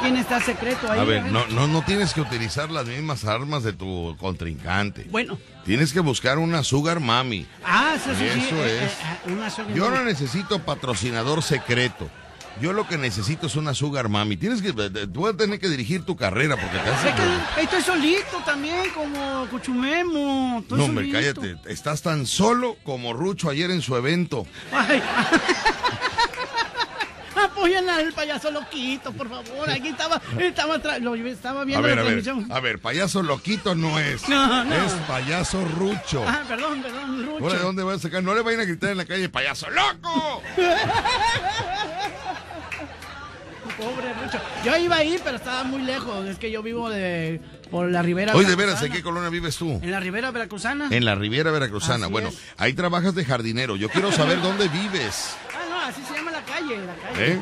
¿Quién 0.00 0.16
está 0.16 0.40
secreto 0.40 0.90
ahí? 0.90 1.00
A 1.00 1.04
ver, 1.04 1.24
no, 1.26 1.46
no, 1.48 1.66
no 1.66 1.82
tienes 1.82 2.12
que 2.14 2.20
utilizar 2.20 2.70
las 2.70 2.86
mismas 2.86 3.24
armas 3.24 3.62
de 3.62 3.72
tu 3.72 4.16
contrincante. 4.18 5.06
Bueno. 5.10 5.38
Tienes 5.64 5.92
que 5.92 6.00
buscar 6.00 6.38
una 6.38 6.62
sugar 6.62 7.00
mami. 7.00 7.46
Ah, 7.64 7.94
eso, 7.96 8.10
sí, 8.14 8.24
sí, 8.34 8.40
Eso 8.46 8.64
eh, 8.64 8.84
es. 8.84 8.92
eh, 8.92 8.96
eh, 9.26 9.32
una 9.32 9.74
Yo 9.74 9.90
no 9.90 10.02
necesito 10.04 10.60
patrocinador 10.60 11.42
secreto. 11.42 12.08
Yo 12.60 12.72
lo 12.72 12.88
que 12.88 12.96
necesito 12.96 13.48
es 13.48 13.56
una 13.56 13.74
sugar 13.74 14.08
mami. 14.08 14.38
Tienes 14.38 14.62
que, 14.62 14.72
tú 14.72 15.22
vas 15.22 15.34
a 15.34 15.36
tener 15.36 15.58
que 15.60 15.68
dirigir 15.68 16.04
tu 16.06 16.16
carrera 16.16 16.56
porque 16.56 16.78
te 16.78 16.88
hace... 16.88 17.08
Es 17.10 17.14
que 17.14 17.62
estoy 17.76 17.82
solito 17.82 18.38
también, 18.46 18.88
como 18.94 19.46
Cuchumemo. 19.50 20.60
Estoy 20.62 20.78
No, 20.78 20.84
hombre, 20.86 21.10
solito. 21.12 21.40
cállate. 21.42 21.70
Estás 21.70 22.00
tan 22.00 22.26
solo 22.26 22.76
como 22.82 23.12
Rucho 23.12 23.50
ayer 23.50 23.70
en 23.70 23.82
su 23.82 23.94
evento. 23.94 24.46
Ay. 24.72 25.02
Apoyen 27.56 27.88
al 27.88 28.12
payaso 28.12 28.50
loquito, 28.50 29.12
por 29.12 29.28
favor. 29.30 29.70
Aquí 29.70 29.88
estaba, 29.88 30.20
estaba, 30.38 30.76
lo- 31.00 31.14
estaba 31.14 31.62
A 31.62 31.64
viendo 31.64 31.82
ver, 31.88 31.96
la 31.96 32.02
a 32.02 32.04
ver, 32.04 32.22
transmisión. 32.22 32.52
a 32.52 32.60
ver, 32.60 32.78
payaso 32.78 33.22
loquito 33.22 33.74
no 33.74 33.98
es. 33.98 34.28
No, 34.28 34.64
no. 34.64 34.74
Es 34.74 34.92
payaso 35.08 35.64
Rucho. 35.64 36.22
Ah, 36.26 36.42
perdón, 36.46 36.82
perdón, 36.82 37.24
Rucho. 37.24 37.44
Ahora, 37.44 37.54
¿de 37.58 37.62
dónde 37.64 37.82
vas 37.82 37.96
a 37.96 37.98
sacar? 38.00 38.22
No 38.22 38.34
le 38.34 38.42
vayan 38.42 38.60
a 38.60 38.64
gritar 38.64 38.90
en 38.90 38.98
la 38.98 39.06
calle, 39.06 39.28
payaso 39.30 39.68
loco. 39.70 40.42
Pobre 43.78 44.12
Rucho. 44.14 44.38
Yo 44.64 44.76
iba 44.78 44.96
ahí, 44.96 45.18
pero 45.22 45.36
estaba 45.36 45.64
muy 45.64 45.82
lejos. 45.82 46.26
Es 46.26 46.38
que 46.38 46.50
yo 46.50 46.62
vivo 46.62 46.88
de 46.88 47.40
por 47.70 47.90
la 47.90 48.00
ribera. 48.00 48.34
Oye, 48.34 48.48
de 48.48 48.54
veras, 48.56 48.82
¿en 48.82 48.92
qué 48.92 49.02
colonia 49.02 49.28
vives 49.28 49.56
tú? 49.56 49.80
En 49.82 49.90
la 49.90 50.00
ribera 50.00 50.30
veracruzana. 50.30 50.88
En 50.90 51.04
la 51.04 51.14
Riviera 51.14 51.50
Veracruzana. 51.50 52.04
Así 52.06 52.12
bueno, 52.12 52.28
es. 52.28 52.38
ahí 52.56 52.72
trabajas 52.72 53.14
de 53.14 53.24
jardinero. 53.24 53.76
Yo 53.76 53.88
quiero 53.90 54.12
saber 54.12 54.40
dónde 54.40 54.68
vives. 54.68 55.36
Llama 56.60 56.76
la 56.76 56.76
calle. 56.76 56.86
La 56.86 56.94
calle. 56.96 57.32
¿Eh? 57.32 57.40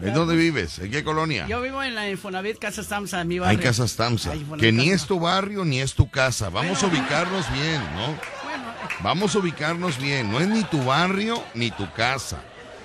La- 0.00 0.08
¿En 0.08 0.14
dónde 0.14 0.36
vives? 0.36 0.78
¿En 0.78 0.90
qué 0.92 1.02
colonia? 1.02 1.46
yo 1.48 1.60
vivo 1.60 1.82
en 1.82 1.94
la 1.96 2.08
Infonavit 2.08 2.58
Casa 2.58 2.84
Tamsa, 2.84 3.24
mi 3.24 3.40
barrio. 3.40 3.58
Hay 3.58 3.64
Casas 3.64 3.96
Tamsa, 3.96 4.30
Ay, 4.30 4.38
Infonavit 4.40 4.60
que 4.64 4.72
ni 4.72 4.84
Casa 4.84 4.94
es 4.94 5.06
tu 5.06 5.18
barrio 5.20 5.64
ni 5.64 5.80
es 5.80 5.94
tu 5.94 6.08
casa. 6.08 6.50
Vamos 6.50 6.80
a 6.82 6.86
ubicarnos 6.86 7.52
bien, 7.52 7.82
¿no? 7.96 8.06
Bueno, 8.44 8.64
Vamos 9.02 9.34
a 9.34 9.38
ubicarnos 9.40 9.98
bien. 9.98 10.30
No 10.30 10.38
es 10.38 10.46
ni 10.48 10.62
tu 10.64 10.84
barrio 10.84 11.42
ni 11.54 11.70
tu 11.72 11.90
casa. 11.92 12.38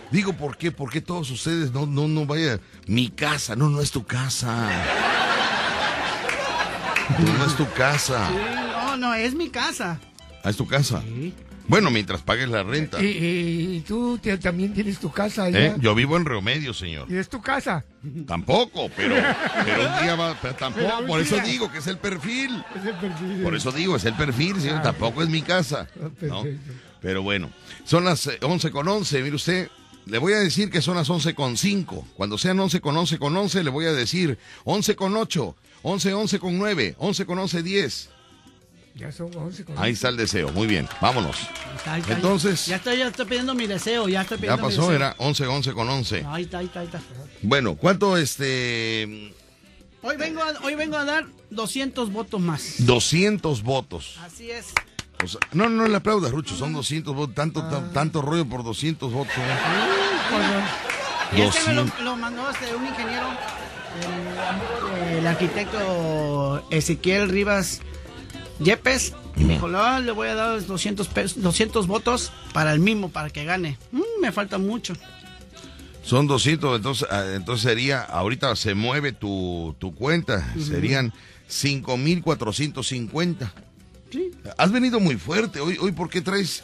Digo, 0.10 0.34
¿por 0.34 0.58
qué? 0.58 0.72
¿Por 0.72 0.90
qué 0.92 1.02
todos 1.02 1.30
ustedes 1.32 1.72
no, 1.72 1.86
no, 1.86 2.08
no 2.08 2.26
vaya? 2.26 2.60
Mi 2.88 3.10
casa, 3.10 3.56
no, 3.56 3.70
no 3.70 3.80
es 3.82 3.92
tu 3.92 4.04
casa. 4.06 4.70
No, 7.20 7.34
no 7.38 7.46
es 7.46 7.56
tu 7.56 7.70
casa. 7.74 8.28
sí, 8.30 8.36
no, 8.72 8.98
no, 8.98 9.14
es 9.14 9.34
mi 9.36 9.50
casa. 9.50 10.00
Ah, 10.44 10.50
es 10.50 10.58
tu 10.58 10.68
casa. 10.68 11.02
Bueno, 11.68 11.90
mientras 11.92 12.22
pagues 12.22 12.50
la 12.50 12.64
renta. 12.64 13.02
Y, 13.02 13.06
y- 13.08 13.76
y 13.78 13.80
tú 13.82 14.18
te- 14.18 14.38
también 14.38 14.74
tienes 14.74 15.00
tu 15.00 15.12
casa 15.12 15.46
allá. 15.46 15.68
¿Eh? 15.68 15.76
Yo 15.80 15.96
vivo 15.96 16.18
en 16.18 16.26
Río 16.26 16.42
Medio, 16.42 16.74
señor. 16.74 17.10
Y 17.10 17.16
es 17.16 17.30
tu 17.30 17.42
casa. 17.42 17.86
Tampoco, 18.28 18.90
pero, 18.96 19.16
pero 19.66 19.90
un 19.90 20.04
día 20.04 20.16
va, 20.16 20.38
pero 20.42 20.56
tampoco, 20.56 20.86
Pero 20.98 21.08
por 21.08 21.22
eso 21.22 21.36
día. 21.36 21.44
digo 21.46 21.72
que 21.72 21.78
es 21.78 21.88
el 21.88 21.98
perfil. 21.98 22.64
Es 22.76 22.86
el 22.86 22.96
perfil. 22.96 23.42
Por 23.44 23.56
eso 23.56 23.72
digo, 23.72 23.96
es 23.96 24.04
el 24.06 24.14
perfil, 24.16 24.60
señor, 24.60 24.82
tampoco 24.82 25.24
es 25.24 25.30
mi 25.30 25.42
casa. 25.42 25.88
Ah, 26.02 26.10
¿no? 26.22 26.44
Pero 27.02 27.22
bueno, 27.24 27.50
son 27.86 28.04
las 28.06 28.28
eh, 28.28 28.38
11 28.42 28.72
con 28.72 28.88
11, 28.88 29.22
mire 29.24 29.36
usted, 29.36 29.70
le 30.06 30.18
voy 30.18 30.34
a 30.34 30.40
decir 30.40 30.70
que 30.70 30.82
son 30.82 30.96
las 30.98 31.10
11 31.10 31.34
con 31.34 31.56
5. 31.58 32.08
Cuando 32.16 32.38
sean 32.38 32.60
11 32.60 32.82
con 32.82 32.96
11 32.98 33.18
con 33.20 33.36
11, 33.38 33.64
le 33.64 33.70
voy 33.70 33.86
a 33.86 33.94
decir 33.94 34.38
11 34.66 34.96
con 34.98 35.16
8, 35.16 35.56
11, 35.84 36.14
11 36.14 36.40
con 36.40 36.58
9, 36.58 36.96
11 36.98 37.26
con 37.26 37.40
11, 37.40 37.64
10. 37.64 38.10
Ya 38.96 39.12
son 39.12 39.32
11 39.36 39.66
con 39.66 39.76
Ahí 39.80 39.94
está 39.94 40.10
el 40.10 40.18
deseo, 40.18 40.52
muy 40.52 40.68
bien, 40.68 40.88
vámonos. 41.02 41.36
Está, 41.76 41.98
está. 41.98 42.14
Entonces- 42.14 42.68
Ya 42.68 42.76
estoy, 42.76 42.98
ya 43.00 43.08
estoy 43.08 43.26
pidiendo 43.26 43.56
mi 43.56 43.66
deseo, 43.66 44.08
ya 44.08 44.22
estoy 44.22 44.38
Ya 44.38 44.42
pidiendo 44.42 44.62
mi 44.62 44.70
pasó, 44.70 44.82
deseo. 44.84 44.96
era 44.96 45.16
11, 45.18 45.48
11 45.48 45.74
con 45.74 45.90
11. 45.90 46.24
Ahí 46.30 46.44
está, 46.44 46.60
ahí 46.60 46.66
está, 46.68 46.80
ahí 46.82 46.86
está. 46.86 47.02
Bueno, 47.42 47.76
¿cuánto 47.76 48.18
este... 48.18 49.34
Hoy 50.04 50.16
vengo, 50.18 50.44
a, 50.44 50.54
hoy 50.64 50.76
vengo 50.76 50.96
a 50.98 51.06
dar 51.06 51.26
200 51.50 52.12
votos 52.12 52.40
más. 52.40 52.86
200 52.86 53.64
votos. 53.64 54.18
Así 54.24 54.52
es. 54.52 54.68
O 55.24 55.28
sea, 55.28 55.40
no, 55.54 55.70
no 55.70 55.88
le 55.88 55.96
aplaudas, 55.96 56.32
Rucho, 56.32 56.56
son 56.56 56.74
200 56.74 57.16
votos, 57.16 57.34
tanto, 57.34 57.64
tan- 57.70 57.94
tanto 57.94 58.22
rollo 58.22 58.46
por 58.46 58.64
200 58.64 59.12
votos. 59.12 59.34
¿eh? 59.38 61.38
Y 61.38 61.42
este 61.42 61.70
me 61.70 61.74
lo, 61.76 61.82
200. 61.86 62.06
lo 62.06 62.16
mandó 62.18 62.48
este, 62.50 62.76
un 62.76 62.86
ingeniero, 62.86 63.26
el 65.08 65.16
del 65.16 65.28
arquitecto 65.28 66.68
Ezequiel 66.70 67.30
Rivas 67.30 67.80
Yepes. 68.60 69.14
Y 69.36 69.46
me 69.46 69.54
dijo, 69.54 69.68
"No, 69.68 70.00
le 70.00 70.12
voy 70.12 70.28
a 70.28 70.36
dar 70.36 70.66
200, 70.66 71.08
pesos, 71.08 71.42
200 71.42 71.88
votos 71.88 72.32
para 72.54 72.74
el 72.74 72.80
mismo, 72.80 73.10
para 73.10 73.30
que 73.30 73.46
gane. 73.46 73.78
Mm, 73.92 74.22
me 74.22 74.32
falta 74.32 74.58
mucho. 74.58 74.94
Son 76.04 76.28
200, 76.28 76.78
entonces, 76.78 77.08
ah, 77.10 77.24
entonces 77.34 77.64
sería, 77.64 78.02
ahorita 78.02 78.56
se 78.58 78.76
mueve 78.76 79.14
tu, 79.14 79.74
tu 79.80 79.96
cuenta, 79.96 80.54
serían 80.60 81.14
5.450. 81.50 83.52
Sí. 84.12 84.32
Has 84.58 84.72
venido 84.72 85.00
muy 85.00 85.16
fuerte, 85.16 85.62
hoy, 85.62 85.78
hoy 85.80 85.94
¿por 85.94 86.10
qué 86.10 86.22
traes 86.22 86.64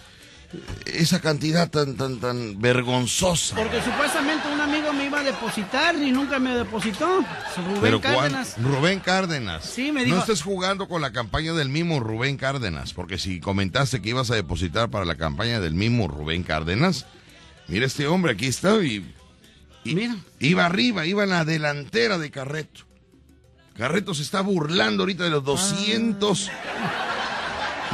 esa 0.86 1.20
cantidad 1.22 1.70
tan, 1.70 1.96
tan, 1.96 2.20
tan 2.20 2.60
vergonzosa? 2.60 3.56
Porque 3.56 3.82
supuestamente 3.82 4.48
un 4.52 4.60
amigo 4.60 4.92
me 4.94 5.06
iba 5.06 5.20
a 5.20 5.24
depositar 5.24 5.96
y 5.96 6.12
nunca 6.12 6.40
me 6.40 6.56
depositó. 6.56 7.24
Rubén. 7.76 8.00
Cárdenas. 8.00 8.56
Rubén 8.62 9.00
Cárdenas. 9.00 9.66
Sí, 9.66 9.92
me 9.92 10.04
dijo- 10.04 10.16
No 10.16 10.22
estés 10.22 10.42
jugando 10.42 10.88
con 10.88 11.02
la 11.02 11.12
campaña 11.12 11.54
del 11.54 11.70
mismo 11.70 12.00
Rubén 12.00 12.38
Cárdenas, 12.38 12.94
porque 12.94 13.18
si 13.18 13.40
comentaste 13.40 14.02
que 14.02 14.10
ibas 14.10 14.32
a 14.32 14.36
depositar 14.36 14.90
para 14.90 15.06
la 15.06 15.16
campaña 15.16 15.60
del 15.60 15.74
mismo 15.76 16.08
Rubén 16.08 16.44
Cárdenas, 16.44 17.06
mira 17.68 17.86
este 17.86 18.08
hombre, 18.08 18.32
aquí 18.34 18.48
está 18.48 18.76
y, 18.84 19.06
y- 19.84 19.96
Mira. 19.96 20.16
iba 20.40 20.66
arriba, 20.66 21.06
iba 21.06 21.24
en 21.24 21.30
la 21.30 21.46
delantera 21.46 22.18
de 22.18 22.32
Carreto. 22.32 22.82
Carreto 23.78 24.14
se 24.14 24.24
está 24.24 24.42
burlando 24.42 25.04
ahorita 25.04 25.24
de 25.24 25.30
los 25.30 25.44
200. 25.44 26.50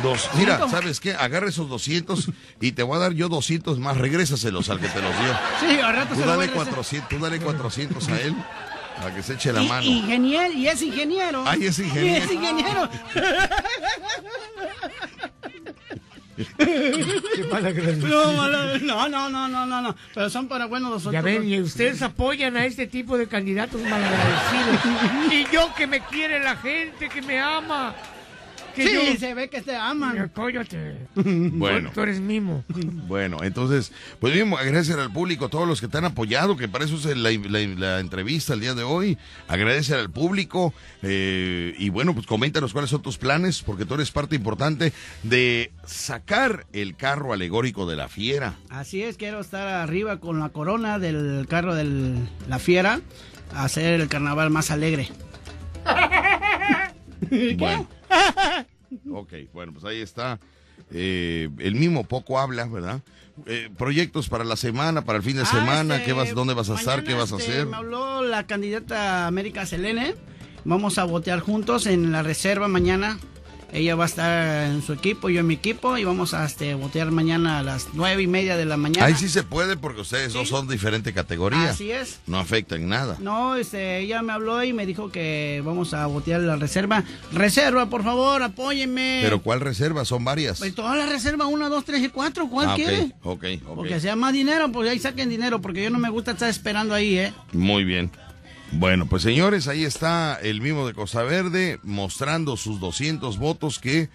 Dos, 0.03 0.29
mira. 0.35 0.67
¿sabes 0.69 0.99
qué? 0.99 1.13
Agarra 1.13 1.47
esos 1.49 1.69
200 1.69 2.29
y 2.61 2.71
te 2.73 2.83
voy 2.83 2.97
a 2.97 2.99
dar 2.99 3.13
yo 3.13 3.29
200 3.29 3.79
más. 3.79 3.97
Regrésaselos 3.97 4.69
al 4.69 4.79
que 4.79 4.87
te 4.89 5.01
los 5.01 5.11
dio. 5.19 5.33
Sí, 5.69 5.79
al 5.79 5.95
rato 5.95 6.13
Tú 6.15 6.19
se 6.21 6.25
dale 6.25 6.33
a 6.43 6.47
regresar. 6.47 6.65
400, 6.65 7.09
tú 7.09 7.19
dale 7.19 7.39
400 7.39 8.07
a 8.09 8.21
él 8.21 8.35
para 8.97 9.15
que 9.15 9.23
se 9.23 9.33
eche 9.33 9.51
la 9.53 9.63
Y- 9.63 9.67
mano. 9.67 9.85
ingeniero, 9.85 10.53
y 10.53 10.67
es 10.67 10.81
ingeniero. 10.81 11.43
Ay, 11.47 11.65
es 11.65 11.79
ingeniero. 11.79 12.17
Y 12.17 12.21
es 12.21 12.31
ingeniero. 12.31 12.89
Qué 16.37 17.43
mala. 17.51 17.71
No, 17.71 18.33
mala- 18.33 18.77
no, 18.81 19.07
no, 19.09 19.29
no, 19.29 19.65
no, 19.65 19.81
no. 19.81 19.95
Pero 20.13 20.29
son 20.29 20.47
para 20.47 20.65
buenos 20.65 20.89
nosotros. 20.91 21.13
Ya 21.13 21.21
ven, 21.21 21.47
y 21.47 21.61
ustedes 21.61 22.01
apoyan 22.01 22.57
a 22.57 22.65
este 22.65 22.87
tipo 22.87 23.17
de 23.17 23.27
candidatos 23.27 23.81
malagradecidos. 23.81 24.79
y 25.31 25.45
yo 25.53 25.73
que 25.75 25.87
me 25.87 26.01
quiere 26.01 26.43
la 26.43 26.57
gente, 26.57 27.07
que 27.09 27.21
me 27.21 27.39
ama. 27.39 27.95
Que 28.75 28.87
Sí, 28.87 28.93
yo. 29.13 29.19
se 29.19 29.33
ve 29.33 29.49
que 29.49 29.61
te 29.61 29.75
aman. 29.75 30.31
Cállate. 30.35 30.97
Bueno. 31.15 31.91
Tú 31.93 32.01
eres 32.01 32.19
mimo. 32.19 32.63
Bueno, 33.07 33.37
entonces, 33.43 33.91
pues 34.19 34.33
mismo 34.35 34.57
agradecer 34.57 34.99
al 34.99 35.11
público, 35.11 35.47
todos 35.49 35.67
los 35.67 35.79
que 35.81 35.87
te 35.87 35.97
han 35.97 36.05
apoyado, 36.05 36.57
que 36.57 36.67
para 36.67 36.85
eso 36.85 36.95
es 36.95 37.05
la, 37.17 37.29
la- 37.31 37.59
la 37.79 37.99
entrevista 37.99 38.53
el 38.53 38.59
día 38.59 38.73
de 38.73 38.83
hoy. 38.83 39.17
Agradecer 39.47 39.97
al 39.99 40.09
público 40.09 40.73
eh, 41.03 41.73
y 41.77 41.89
bueno, 41.89 42.13
pues 42.13 42.25
coméntanos 42.27 42.73
cuáles 42.73 42.89
son 42.89 43.01
tus 43.01 43.17
planes, 43.17 43.61
porque 43.61 43.85
tú 43.85 43.93
eres 43.95 44.11
parte 44.11 44.35
importante 44.35 44.91
de 45.23 45.71
sacar 45.85 46.65
el 46.73 46.95
carro 46.95 47.31
alegórico 47.33 47.85
de 47.87 47.95
la 47.95 48.09
fiera. 48.09 48.55
Así 48.69 49.01
es, 49.03 49.17
quiero 49.17 49.39
estar 49.39 49.67
arriba 49.67 50.19
con 50.19 50.39
la 50.39 50.49
corona 50.49 50.99
del 50.99 51.45
carro 51.47 51.75
de 51.75 52.15
la 52.49 52.59
fiera, 52.59 52.99
hacer 53.55 54.01
el 54.01 54.07
carnaval 54.09 54.49
más 54.49 54.71
alegre. 54.71 55.07
Bueno. 57.57 57.87
Ok, 59.11 59.33
bueno, 59.53 59.73
pues 59.73 59.85
ahí 59.85 60.01
está. 60.01 60.39
Eh, 60.91 61.49
el 61.59 61.75
mismo 61.75 62.03
poco 62.03 62.39
habla, 62.39 62.65
¿verdad? 62.65 63.01
Eh, 63.45 63.69
proyectos 63.77 64.29
para 64.29 64.43
la 64.43 64.55
semana, 64.55 65.03
para 65.03 65.17
el 65.17 65.23
fin 65.23 65.35
de 65.35 65.41
Ah, 65.41 65.45
semana, 65.45 65.95
este, 65.95 66.05
¿qué 66.07 66.13
vas, 66.13 66.33
¿dónde 66.33 66.53
vas 66.53 66.69
a 66.69 66.75
estar? 66.75 67.03
¿Qué 67.03 67.13
vas 67.13 67.33
a 67.33 67.37
este, 67.37 67.51
hacer? 67.51 67.65
Me 67.65 67.77
habló 67.77 68.21
la 68.23 68.45
candidata 68.47 69.27
América 69.27 69.65
Selene. 69.65 70.15
Vamos 70.63 70.97
a 70.97 71.03
votear 71.03 71.41
juntos 71.41 71.85
en 71.85 72.11
la 72.11 72.23
reserva 72.23 72.67
mañana. 72.67 73.17
Ella 73.75 73.95
va 73.95 74.05
a 74.05 74.07
estar 74.07 74.67
en 74.67 74.81
su 74.81 74.93
equipo, 74.93 75.29
yo 75.29 75.41
en 75.41 75.47
mi 75.47 75.55
equipo, 75.55 75.97
y 75.97 76.05
vamos 76.05 76.33
a 76.33 76.45
este, 76.45 76.75
votear 76.75 77.11
mañana 77.11 77.59
a 77.59 77.63
las 77.63 77.87
nueve 77.93 78.23
y 78.23 78.27
media 78.27 78.55
de 78.55 78.63
la 78.63 78.77
mañana. 78.77 79.05
Ahí 79.05 79.15
sí 79.15 79.27
se 79.27 79.43
puede 79.43 79.75
porque 79.75 79.99
ustedes 79.99 80.33
no 80.33 80.45
son 80.45 80.69
diferente 80.69 81.11
categoría. 81.13 81.71
Así 81.71 81.91
es. 81.91 82.19
No 82.25 82.39
afecta 82.39 82.75
en 82.77 82.87
nada. 82.87 83.17
No, 83.19 83.57
este, 83.57 83.99
ella 83.99 84.21
me 84.21 84.31
habló 84.31 84.63
y 84.63 84.71
me 84.71 84.85
dijo 84.85 85.11
que 85.11 85.61
vamos 85.65 85.93
a 85.93 86.05
votear 86.05 86.39
la 86.39 86.55
reserva. 86.55 87.03
Reserva, 87.33 87.89
por 87.89 88.03
favor, 88.03 88.41
apóyenme. 88.43 89.19
Pero 89.21 89.41
¿cuál 89.41 89.59
reserva? 89.59 90.05
Son 90.05 90.23
varias. 90.23 90.59
Pues 90.59 90.73
toda 90.73 90.95
la 90.95 91.05
reserva, 91.07 91.45
una, 91.47 91.67
dos, 91.67 91.83
tres 91.83 92.01
y 92.01 92.07
cuatro, 92.07 92.47
¿cuál 92.49 92.69
Ah, 92.69 92.71
ok, 92.71 92.75
quiere? 92.77 93.01
ok, 93.23 93.43
ok. 93.67 93.75
Porque 93.75 93.99
sea 93.99 94.15
más 94.15 94.31
dinero, 94.31 94.71
pues 94.71 94.89
ahí 94.89 94.99
saquen 94.99 95.29
dinero, 95.29 95.59
porque 95.59 95.83
yo 95.83 95.89
no 95.89 95.99
me 95.99 96.09
gusta 96.09 96.31
estar 96.31 96.49
esperando 96.49 96.93
ahí, 96.93 97.17
¿eh? 97.17 97.33
Muy 97.51 97.83
bien. 97.83 98.09
Bueno, 98.71 99.05
pues 99.05 99.23
señores, 99.23 99.67
ahí 99.67 99.83
está 99.85 100.35
el 100.41 100.59
mismo 100.61 100.85
de 100.87 100.93
Costa 100.93 101.23
Verde 101.23 101.79
mostrando 101.83 102.57
sus 102.57 102.79
200 102.79 103.37
votos 103.37 103.79
que 103.79 104.09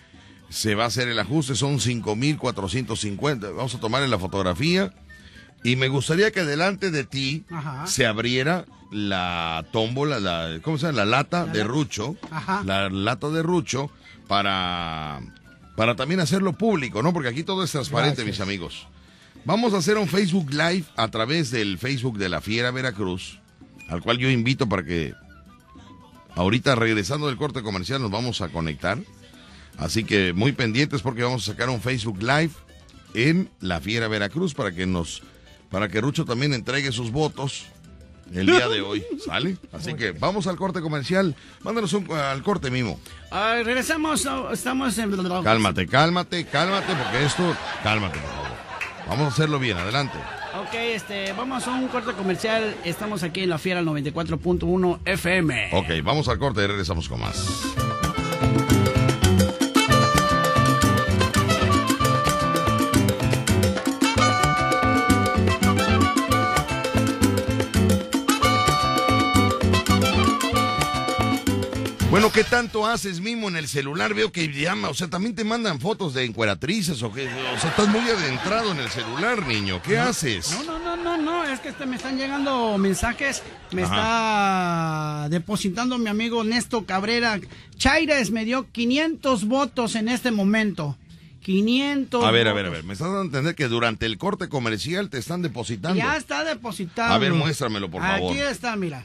se 0.51 0.75
va 0.75 0.85
a 0.85 0.87
hacer 0.89 1.09
el 1.09 1.19
ajuste, 1.19 1.55
son 1.55 1.79
5.450. 1.79 3.55
Vamos 3.55 3.75
a 3.75 3.81
tomarle 3.81 4.09
la 4.09 4.19
fotografía 4.19 4.93
y 5.63 5.77
me 5.77 5.89
gustaría 5.89 6.31
que 6.33 6.43
delante 6.45 6.91
de 6.91 7.05
ti 7.05 7.45
Ajá. 7.51 7.87
se 7.87 8.07
abriera 8.07 8.67
la 8.91 9.65
tómbola, 9.73 10.19
la, 10.19 10.59
¿cómo 10.63 10.77
se 10.79 10.87
llama? 10.87 10.99
La 10.99 11.05
lata 11.07 11.47
de 11.47 11.63
Rucho, 11.65 12.17
Ajá. 12.31 12.63
la 12.65 12.89
lata 12.91 13.29
de 13.31 13.43
Rucho 13.43 13.91
para, 14.27 15.21
para 15.77 15.95
también 15.97 16.21
hacerlo 16.21 16.53
público, 16.55 17.03
¿no? 17.03 17.13
Porque 17.13 17.29
aquí 17.29 17.45
todo 17.45 17.63
es 17.63 17.71
transparente, 17.71 18.25
mis 18.25 18.41
amigos. 18.41 18.89
Vamos 19.45 19.73
a 19.73 19.79
hacer 19.79 19.97
un 19.97 20.09
Facebook 20.09 20.51
Live 20.51 20.85
a 20.97 21.09
través 21.09 21.51
del 21.51 21.79
Facebook 21.79 22.19
de 22.19 22.29
la 22.29 22.41
Fiera 22.41 22.73
Veracruz, 22.73 23.40
al 23.91 24.01
cual 24.01 24.19
yo 24.19 24.31
invito 24.31 24.69
para 24.69 24.85
que 24.85 25.15
ahorita 26.37 26.75
regresando 26.77 27.27
del 27.27 27.37
corte 27.37 27.63
comercial 27.63 28.01
nos 28.01 28.11
vamos 28.11 28.41
a 28.41 28.49
conectar. 28.49 28.99
Así 29.77 30.05
que 30.05 30.33
muy 30.33 30.53
pendientes 30.53 31.03
porque 31.03 31.23
vamos 31.23 31.49
a 31.49 31.53
sacar 31.53 31.69
un 31.69 31.81
Facebook 31.81 32.23
Live 32.23 32.53
en 33.15 33.51
la 33.61 33.81
Fiera 33.81 34.09
Veracruz 34.09 34.55
para 34.55 34.73
que 34.73 34.87
nos 34.87 35.23
para 35.71 35.89
que 35.89 36.01
Rucho 36.01 36.25
también 36.25 36.53
entregue 36.53 36.93
sus 36.93 37.11
votos 37.11 37.67
el 38.33 38.47
día 38.47 38.69
de 38.69 38.81
hoy, 38.81 39.05
¿sale? 39.25 39.57
Así 39.73 39.95
que 39.95 40.13
vamos 40.13 40.47
al 40.47 40.57
corte 40.57 40.81
comercial. 40.81 41.35
Mándanos 41.63 41.93
un, 41.93 42.11
al 42.13 42.43
corte 42.43 42.71
mimo. 42.71 43.01
Regresamos, 43.31 44.27
estamos 44.53 44.97
en... 44.99 45.11
Cálmate, 45.43 45.87
cálmate, 45.87 46.45
cálmate 46.47 46.95
porque 46.95 47.25
esto, 47.25 47.57
cálmate 47.83 48.19
por 48.19 48.31
favor. 48.31 48.51
Vamos 49.09 49.25
a 49.27 49.29
hacerlo 49.29 49.59
bien, 49.59 49.77
adelante. 49.79 50.19
Ok, 50.71 50.77
este, 50.77 51.33
vamos 51.33 51.67
a 51.67 51.73
un 51.73 51.89
corte 51.89 52.13
comercial. 52.13 52.77
Estamos 52.85 53.25
aquí 53.25 53.41
en 53.41 53.51
la 53.51 53.59
Fiera 53.59 53.83
94.1 53.83 55.01
FM. 55.05 55.71
Ok, 55.73 56.05
vamos 56.05 56.29
al 56.29 56.39
corte 56.39 56.63
y 56.63 56.67
regresamos 56.69 57.09
con 57.09 57.19
más. 57.19 57.75
Bueno, 72.11 72.33
¿qué 72.33 72.43
tanto 72.43 72.89
haces 72.89 73.21
mismo 73.21 73.49
en 73.49 73.55
el 73.55 73.69
celular? 73.69 74.15
Veo 74.15 74.33
que 74.33 74.49
llama, 74.49 74.89
o 74.89 74.95
sea, 74.95 75.07
también 75.07 75.37
te 75.37 75.45
mandan 75.45 75.79
fotos 75.79 76.13
de 76.13 76.25
encueratrices 76.25 77.05
o 77.05 77.13
que, 77.13 77.29
o 77.29 77.61
sea, 77.61 77.71
estás 77.71 77.87
muy 77.87 78.01
adentrado 78.01 78.73
en 78.73 78.81
el 78.81 78.91
celular, 78.91 79.47
niño. 79.47 79.81
¿Qué 79.81 79.97
haces? 79.97 80.51
No, 80.51 80.65
no, 80.65 80.79
no, 80.81 80.97
no, 80.97 81.17
no, 81.17 81.45
es 81.45 81.61
que 81.61 81.69
este, 81.69 81.87
me 81.87 81.95
están 81.95 82.19
llegando 82.19 82.77
mensajes, 82.79 83.45
me 83.71 83.85
Ajá. 83.85 83.95
está 83.95 85.29
depositando 85.29 85.99
mi 85.99 86.09
amigo 86.09 86.43
Néstor 86.43 86.85
Cabrera. 86.85 87.39
Chaires 87.77 88.33
me 88.33 88.45
dio 88.45 88.67
500 88.73 89.45
votos 89.45 89.95
en 89.95 90.09
este 90.09 90.33
momento. 90.33 90.97
500 91.43 92.25
A 92.25 92.31
ver, 92.33 92.49
a 92.49 92.53
ver, 92.53 92.67
a 92.67 92.71
ver, 92.71 92.83
me 92.83 92.95
estás 92.95 93.07
dando 93.07 93.21
a 93.21 93.25
entender 93.27 93.55
que 93.55 93.69
durante 93.69 94.07
el 94.07 94.19
corte 94.19 94.49
comercial 94.49 95.11
te 95.11 95.19
están 95.19 95.43
depositando. 95.43 95.97
Ya 95.97 96.17
está 96.17 96.43
depositado. 96.43 97.15
A 97.15 97.19
ver, 97.19 97.33
muéstramelo, 97.35 97.89
por 97.89 98.03
favor. 98.03 98.33
Aquí 98.33 98.41
está, 98.41 98.75
mira. 98.75 99.05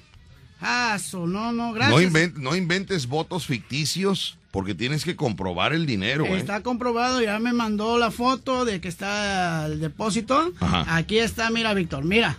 Ah, 0.61 0.97
su, 0.99 1.27
no, 1.27 1.51
no, 1.51 1.73
gracias. 1.73 2.11
No, 2.11 2.19
inven- 2.19 2.33
no 2.35 2.55
inventes 2.55 3.07
votos 3.07 3.45
ficticios 3.45 4.37
porque 4.51 4.73
tienes 4.73 5.03
que 5.03 5.15
comprobar 5.15 5.73
el 5.73 5.85
dinero, 5.85 6.25
¿eh? 6.25 6.37
Está 6.37 6.63
comprobado, 6.63 7.21
ya 7.21 7.39
me 7.39 7.51
mandó 7.53 7.97
la 7.97 8.09
foto 8.09 8.63
de 8.65 8.79
que 8.79 8.87
está 8.87 9.65
el 9.65 9.79
depósito. 9.81 10.51
Ajá. 10.61 10.95
Aquí 10.95 11.17
está, 11.17 11.49
mira, 11.49 11.73
Víctor, 11.73 12.05
mira. 12.05 12.37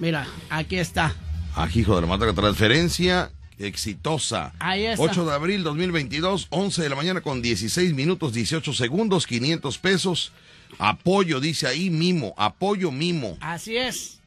Mira, 0.00 0.26
aquí 0.48 0.76
está. 0.76 1.14
Ah, 1.54 1.68
hijo 1.72 1.94
de 1.94 2.00
la 2.02 2.06
mata, 2.08 2.32
transferencia 2.32 3.30
exitosa. 3.58 4.52
Ahí 4.58 4.84
está. 4.86 5.02
8 5.04 5.26
de 5.26 5.32
abril 5.34 5.62
2022, 5.62 6.46
11 6.50 6.82
de 6.82 6.88
la 6.88 6.96
mañana 6.96 7.20
con 7.20 7.42
16 7.42 7.94
minutos 7.94 8.32
18 8.32 8.72
segundos, 8.72 9.26
500 9.26 9.78
pesos. 9.78 10.32
Apoyo, 10.78 11.40
dice 11.40 11.66
ahí, 11.66 11.90
mimo, 11.90 12.32
apoyo 12.38 12.90
mimo. 12.90 13.36
Así 13.40 13.76
es. 13.76 14.19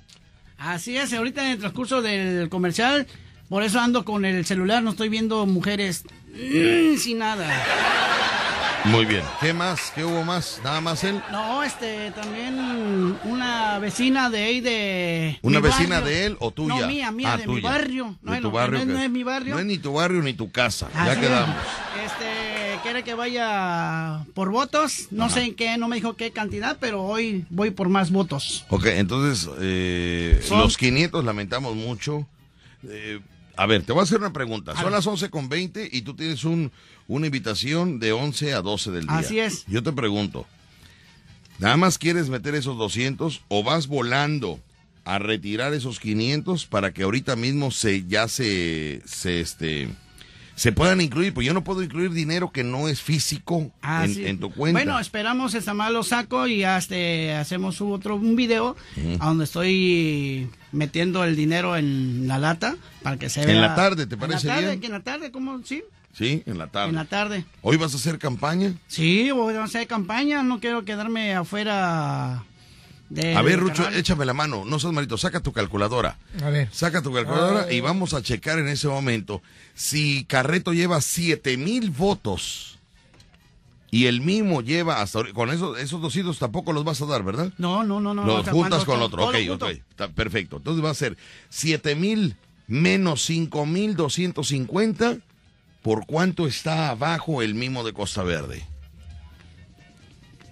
Así 0.64 0.96
es, 0.96 1.12
ahorita 1.12 1.44
en 1.44 1.52
el 1.52 1.60
transcurso 1.60 2.02
del 2.02 2.48
comercial, 2.48 3.06
por 3.50 3.64
eso 3.64 3.82
ando 3.82 4.06
con 4.06 4.24
el 4.24 4.46
celular, 4.46 4.82
no 4.82 4.92
estoy 4.92 5.10
viendo 5.10 5.46
mujeres 5.46 6.06
mm, 6.34 6.96
sin 6.96 7.18
nada. 7.18 7.46
Muy 8.86 9.06
bien. 9.06 9.24
¿Qué 9.40 9.54
más? 9.54 9.92
¿Qué 9.96 10.04
hubo 10.04 10.24
más? 10.24 10.60
¿Nada 10.64 10.82
más 10.82 11.04
él? 11.06 11.22
No, 11.32 11.64
este, 11.64 12.12
también 12.12 13.18
una 13.24 13.80
vecina 13.80 14.30
de 14.30 14.44
ahí 14.44 14.60
de... 14.62 15.40
¿Una 15.42 15.60
vecina 15.62 16.00
barrio. 16.02 16.16
de 16.16 16.26
él 16.26 16.38
o 16.40 16.52
tuya? 16.52 16.82
No, 16.82 16.88
mía, 16.88 17.12
mía, 17.12 17.34
Ah, 17.34 17.38
de 17.38 17.48
mi 17.48 17.62
barrio. 17.62 18.18
No, 18.22 18.32
de 18.34 18.38
tu 18.40 18.48
no, 18.48 18.52
barrio. 18.52 18.80
no, 18.80 18.82
es- 18.82 18.88
que- 18.88 18.94
no 18.94 19.02
es 19.04 19.10
mi 19.10 19.24
barrio. 19.24 19.54
No 19.56 19.60
es 19.62 19.66
ni 19.66 19.78
tu 19.78 19.94
barrio 19.94 20.22
ni 20.22 20.34
tu 20.34 20.52
casa. 20.52 20.88
Así 20.94 21.06
ya 21.06 21.14
es. 21.14 21.20
quedamos. 21.20 21.56
Este, 22.04 22.80
quiere 22.84 23.04
que 23.04 23.14
vaya 23.14 24.26
por 24.34 24.50
votos, 24.52 25.08
no 25.12 25.30
sé 25.30 25.44
en 25.44 25.56
qué, 25.56 25.78
no 25.78 25.88
me 25.88 25.96
dijo 25.96 26.16
qué 26.18 26.32
cantidad, 26.32 26.76
pero 26.82 27.04
hoy 27.04 27.46
voy 27.50 27.72
por 27.72 27.88
más 27.88 28.12
votos. 28.12 28.66
Ok, 28.70 28.88
entonces, 28.88 29.50
eh, 29.62 30.46
los 30.50 30.78
500 30.78 31.24
lamentamos 31.24 31.76
mucho. 31.76 32.28
Eh, 32.90 33.22
a 33.56 33.66
ver, 33.66 33.84
te 33.84 33.92
voy 33.94 34.00
a 34.02 34.04
hacer 34.04 34.20
una 34.20 34.34
pregunta. 34.34 34.76
Son 34.76 34.92
las 34.92 35.06
11 35.06 35.30
con 35.30 35.50
20 35.50 35.90
y 35.92 36.02
tú 36.02 36.16
tienes 36.16 36.44
un, 36.44 36.72
una 37.08 37.28
invitación 37.28 38.00
de 38.00 38.12
11 38.12 38.54
a 38.54 38.62
12 38.62 38.92
del 38.92 39.08
día. 39.08 39.18
Así 39.18 39.40
es. 39.40 39.66
Yo 39.68 39.84
te 39.84 39.92
pregunto, 39.92 40.48
¿nada 41.60 41.78
más 41.78 41.98
quieres 41.98 42.30
meter 42.30 42.56
esos 42.56 42.78
200 42.78 43.42
o 43.48 43.64
vas 43.64 43.88
volando 43.88 44.60
a 45.06 45.20
retirar 45.20 45.74
esos 45.74 46.00
500 46.00 46.66
para 46.66 46.94
que 46.94 47.04
ahorita 47.04 47.36
mismo 47.36 47.72
se 47.72 48.06
ya 48.08 48.28
se, 48.28 49.02
se 49.06 49.42
este 49.42 49.90
se 50.56 50.72
puedan 50.72 51.02
incluir? 51.02 51.34
Pues 51.34 51.46
yo 51.46 51.54
no 51.54 51.64
puedo 51.64 51.84
incluir 51.84 52.12
dinero 52.12 52.52
que 52.52 52.64
no 52.64 52.88
es 52.88 53.02
físico 53.02 53.72
Ah, 53.82 54.06
en, 54.06 54.14
sí. 54.14 54.26
en 54.26 54.40
tu 54.40 54.52
cuenta. 54.52 54.80
Bueno, 54.80 55.00
esperamos 55.00 55.56
esta 55.56 55.74
lo 55.74 56.04
saco 56.04 56.48
y 56.48 56.60
ya 56.60 56.78
este, 56.78 57.34
hacemos 57.34 57.82
un 57.82 57.92
otro 57.92 58.16
un 58.16 58.36
video 58.36 58.76
a 59.20 59.28
donde 59.28 59.44
estoy 59.46 60.48
metiendo 60.74 61.24
el 61.24 61.36
dinero 61.38 61.78
en 61.78 62.28
la 62.28 62.38
lata 62.40 62.76
para 63.02 63.18
que 63.18 63.30
se 63.30 63.42
En 63.42 63.48
vea. 63.48 63.62
la 63.62 63.76
tarde, 63.76 64.06
¿te 64.08 64.18
parece 64.18 64.42
en 64.42 64.48
la 64.48 64.54
tarde, 64.56 64.68
bien? 64.68 64.80
que 64.82 64.86
en 64.88 64.92
la 64.92 65.00
tarde, 65.00 65.32
¿cómo? 65.32 65.62
Sí, 65.64 65.84
sí, 66.14 66.44
en 66.46 66.58
la 66.58 66.68
tarde. 66.68 66.90
en 66.90 66.96
la 66.96 67.06
tarde. 67.06 67.46
¿Hoy 67.62 67.78
vas 67.78 67.94
a 67.94 67.98
hacer 67.98 68.20
campaña? 68.20 68.74
Sí, 68.88 69.32
voy 69.32 69.56
a 69.56 69.64
hacer 69.64 69.88
campaña, 69.88 70.44
no 70.44 70.60
quiero 70.60 70.84
quedarme 70.84 71.34
afuera 71.36 72.44
de... 73.10 73.36
A 73.36 73.42
ver, 73.42 73.60
Rucho, 73.60 73.88
échame 73.90 74.26
la 74.26 74.34
mano, 74.34 74.66
no 74.66 74.80
seas 74.80 74.92
malito, 74.94 75.18
saca 75.18 75.40
tu 75.40 75.54
calculadora. 75.54 76.18
A 76.44 76.50
ver. 76.50 76.68
Saca 76.72 77.02
tu 77.02 77.14
calculadora 77.14 77.72
y 77.72 77.80
vamos 77.80 78.14
a 78.14 78.22
checar 78.22 78.60
en 78.60 78.68
ese 78.68 78.88
momento 78.88 79.42
si 79.76 80.26
Carreto 80.26 80.74
lleva 80.74 81.00
siete 81.02 81.56
mil 81.58 81.92
votos 81.92 82.73
y 83.94 84.08
el 84.08 84.22
mismo 84.22 84.62
lleva 84.62 85.02
hasta 85.04 85.24
con 85.34 85.52
esos 85.52 85.78
esos 85.78 86.02
200 86.02 86.40
tampoco 86.40 86.74
los 86.74 86.84
vas 86.84 87.00
a 87.04 87.06
dar, 87.06 87.22
¿verdad? 87.22 87.54
No, 87.60 87.84
no, 87.84 88.00
no, 88.00 88.12
no. 88.16 88.26
los 88.26 88.50
juntas 88.50 88.86
con 88.86 89.00
otro, 89.04 89.28
ok, 89.28 89.36
ok, 89.52 89.64
está 89.88 90.08
perfecto. 90.08 90.58
Entonces 90.58 90.84
va 90.84 90.90
a 90.90 90.96
ser 90.96 91.16
siete 91.50 91.94
mil 91.94 92.36
menos 92.66 93.22
cinco 93.24 93.68
mil 93.68 93.96
doscientos 93.96 94.48
cincuenta 94.48 95.18
¿por 95.84 96.08
cuánto 96.08 96.48
está 96.48 96.90
abajo 96.90 97.44
el 97.44 97.54
mimo 97.54 97.84
de 97.84 97.94
Costa 97.94 98.24
Verde? 98.24 98.66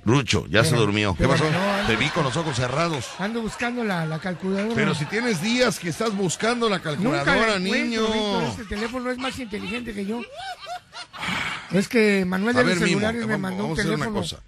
Rucho, 0.06 0.46
ya 0.48 0.64
se 0.64 0.76
durmió. 0.76 1.16
¿Qué 1.16 1.28
pasó? 1.28 1.44
no, 1.50 1.58
ando- 1.58 1.88
Te 1.88 1.96
vi 1.96 2.10
con 2.10 2.24
los 2.24 2.36
ojos 2.38 2.56
cerrados. 2.56 3.08
Ando 3.20 3.42
buscando 3.42 3.84
la, 3.84 4.06
la 4.06 4.20
calculadora. 4.20 4.74
Pero 4.76 4.96
si 4.96 5.06
tienes 5.06 5.42
días 5.42 5.80
que 5.80 5.90
estás 5.90 6.16
buscando 6.16 6.70
la 6.70 6.78
Nunca 6.78 6.90
calculadora, 6.92 7.48
la 7.54 7.60
niño. 7.60 8.02
Víctor, 8.04 8.44
este 8.44 8.66
teléfono 8.66 9.12
es 9.12 9.18
más 9.20 9.38
inteligente 9.40 9.94
que 9.94 10.06
yo. 10.06 10.22
Es 11.72 11.88
que 11.88 12.26
Manuel 12.26 12.56
A 12.58 12.60
de 12.60 12.66
los 12.66 12.80
ver, 12.80 12.88
Mimo, 12.90 13.00
celulares 13.00 13.22
me 13.28 13.34
vamos- 13.34 13.42
mandó 13.42 13.64
un 13.66 13.70
vamos 13.72 13.86
una 13.86 13.96
teléfono. 13.96 14.20
cosa. 14.22 14.40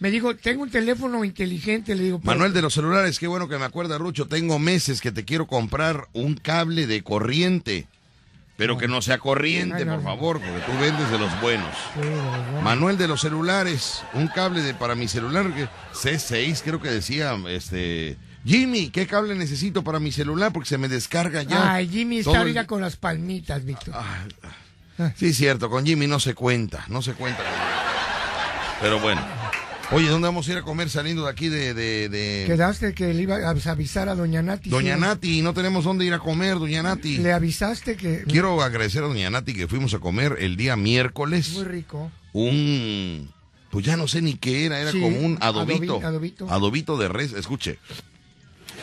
Me 0.00 0.10
dijo, 0.10 0.34
tengo 0.34 0.62
un 0.64 0.70
teléfono 0.70 1.24
inteligente, 1.24 1.94
le 1.94 2.02
digo. 2.04 2.20
Manuel 2.24 2.52
de 2.52 2.60
los 2.62 2.74
celulares, 2.74 3.18
qué 3.20 3.28
bueno 3.28 3.48
que 3.48 3.56
me 3.58 3.64
acuerda, 3.64 3.98
Rucho. 3.98 4.26
Tengo 4.26 4.58
meses 4.58 5.00
que 5.00 5.12
te 5.12 5.24
quiero 5.24 5.46
comprar 5.46 6.08
un 6.12 6.34
cable 6.34 6.86
de 6.88 7.02
corriente. 7.04 7.86
Pero 8.56 8.76
que 8.78 8.86
no 8.86 9.00
sea 9.00 9.18
corriente, 9.18 9.76
Ay, 9.78 9.84
no, 9.86 9.92
por 9.94 10.02
no. 10.02 10.08
favor, 10.10 10.40
porque 10.40 10.60
tú 10.66 10.72
vendes 10.78 11.10
de 11.10 11.18
los 11.18 11.40
buenos. 11.40 11.74
Sí. 11.94 12.00
Manuel 12.62 12.98
de 12.98 13.08
los 13.08 13.20
celulares, 13.22 14.02
un 14.12 14.28
cable 14.28 14.60
de 14.62 14.74
para 14.74 14.94
mi 14.94 15.08
celular, 15.08 15.52
que- 15.54 15.68
C6 15.94 16.62
creo 16.62 16.80
que 16.80 16.90
decía, 16.90 17.34
este... 17.48 18.16
Jimmy, 18.44 18.90
¿qué 18.90 19.06
cable 19.06 19.34
necesito 19.36 19.82
para 19.84 20.00
mi 20.00 20.12
celular? 20.12 20.52
Porque 20.52 20.68
se 20.68 20.76
me 20.78 20.88
descarga 20.88 21.42
ya. 21.44 21.74
Ay, 21.74 21.88
Jimmy 21.88 22.18
está 22.18 22.32
el- 22.32 22.36
ahorita 22.38 22.66
con 22.66 22.80
las 22.82 22.96
palmitas, 22.96 23.64
Víctor. 23.64 23.94
Sí, 25.16 25.32
cierto, 25.32 25.68
con 25.70 25.84
Jimmy 25.86 26.06
no 26.06 26.20
se 26.20 26.34
cuenta, 26.34 26.84
no 26.88 27.02
se 27.02 27.12
cuenta. 27.14 27.42
con. 27.42 27.52
Pero 28.80 29.00
bueno. 29.00 29.20
Oye, 29.90 30.08
¿dónde 30.08 30.26
vamos 30.26 30.48
a 30.48 30.52
ir 30.52 30.56
a 30.58 30.62
comer 30.62 30.88
saliendo 30.88 31.24
de 31.24 31.30
aquí 31.30 31.48
de... 31.50 31.74
de- 31.74 32.08
de- 32.08 32.44
Quedaste 32.46 32.94
que 32.94 33.12
le 33.12 33.22
iba 33.22 33.36
a 33.36 33.50
avisar 33.50 34.08
a 34.08 34.14
Doña 34.14 34.40
Nati. 34.40 34.70
Doña 34.70 34.94
sí. 34.94 35.00
Nati, 35.00 35.42
no 35.42 35.52
tenemos 35.52 35.84
dónde 35.84 36.06
ir 36.06 36.14
a 36.14 36.18
comer, 36.18 36.58
Doña 36.58 36.82
Nati. 36.82 37.18
Le 37.18 37.32
avisaste 37.34 37.96
que... 37.96 38.24
Quiero 38.26 38.62
agradecer 38.62 39.02
a 39.04 39.08
Doña 39.08 39.28
Nati 39.28 39.52
que 39.52 39.68
fuimos 39.68 39.92
a 39.92 39.98
comer 39.98 40.36
el 40.40 40.56
día 40.56 40.76
miércoles 40.76 41.52
Muy 41.52 41.64
rico. 41.64 42.10
un... 42.32 43.30
Pues 43.70 43.84
ya 43.84 43.96
no 43.98 44.08
sé 44.08 44.22
ni 44.22 44.34
qué 44.34 44.64
era, 44.66 44.80
era 44.80 44.92
Sí, 44.92 45.00
como 45.00 45.18
un 45.18 45.36
adobito. 45.40 45.98
adobi- 46.00 46.04
adobito. 46.06 46.50
Adobito 46.50 46.96
de 46.96 47.08
res, 47.08 47.32
escuche. 47.34 47.78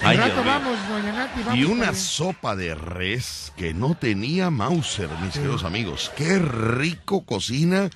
Al 0.01 0.07
Ay, 0.07 0.17
rato 0.17 0.33
Dios 0.33 0.45
mío. 0.45 0.53
vamos, 0.53 0.77
Doña 0.89 1.11
Nati, 1.13 1.39
vamos. 1.43 1.59
Y 1.59 1.63
una 1.65 1.93
sopa 1.93 2.55
de 2.55 2.73
res 2.75 3.51
que 3.57 3.73
no 3.73 3.95
tenía 3.95 4.49
Mauser, 4.49 5.09
mis 5.21 5.33
queridos 5.33 5.63
amigos. 5.63 6.11
Qué 6.15 6.39
rico 6.39 7.25
cocina 7.25 7.89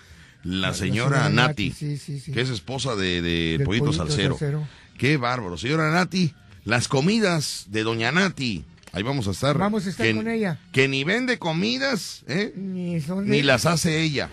la 0.43 0.73
señora 0.73 1.19
señora 1.23 1.29
Nati, 1.29 1.69
Nati, 1.69 1.71
sí, 1.71 1.97
sí, 1.97 2.19
sí. 2.19 2.31
que 2.33 2.41
es 2.41 2.49
esposa 2.49 2.95
de, 2.95 3.21
de 3.21 3.61
Pollito 3.63 3.85
Pollito 3.85 4.05
Salcero. 4.05 4.33
Salcero. 4.37 4.67
Qué 4.97 5.15
bárbaro. 5.17 5.57
Señora 5.57 5.89
Nati, 5.91 6.33
las 6.65 6.87
comidas 6.89 7.65
de 7.69 7.83
Doña 7.83 8.11
Nati. 8.11 8.65
Ahí 8.91 9.01
vamos 9.01 9.27
a 9.27 9.31
estar. 9.31 9.57
Vamos 9.57 9.87
a 9.87 9.89
estar 9.89 10.05
que, 10.05 10.13
con 10.13 10.27
ella. 10.27 10.59
Que 10.71 10.87
ni 10.89 11.03
vende 11.03 11.39
comidas, 11.39 12.23
¿eh? 12.27 12.53
Ni, 12.55 12.99
son 13.01 13.23
de- 13.25 13.31
ni 13.31 13.41
las 13.41 13.65
hace 13.65 14.01
ella. 14.01 14.29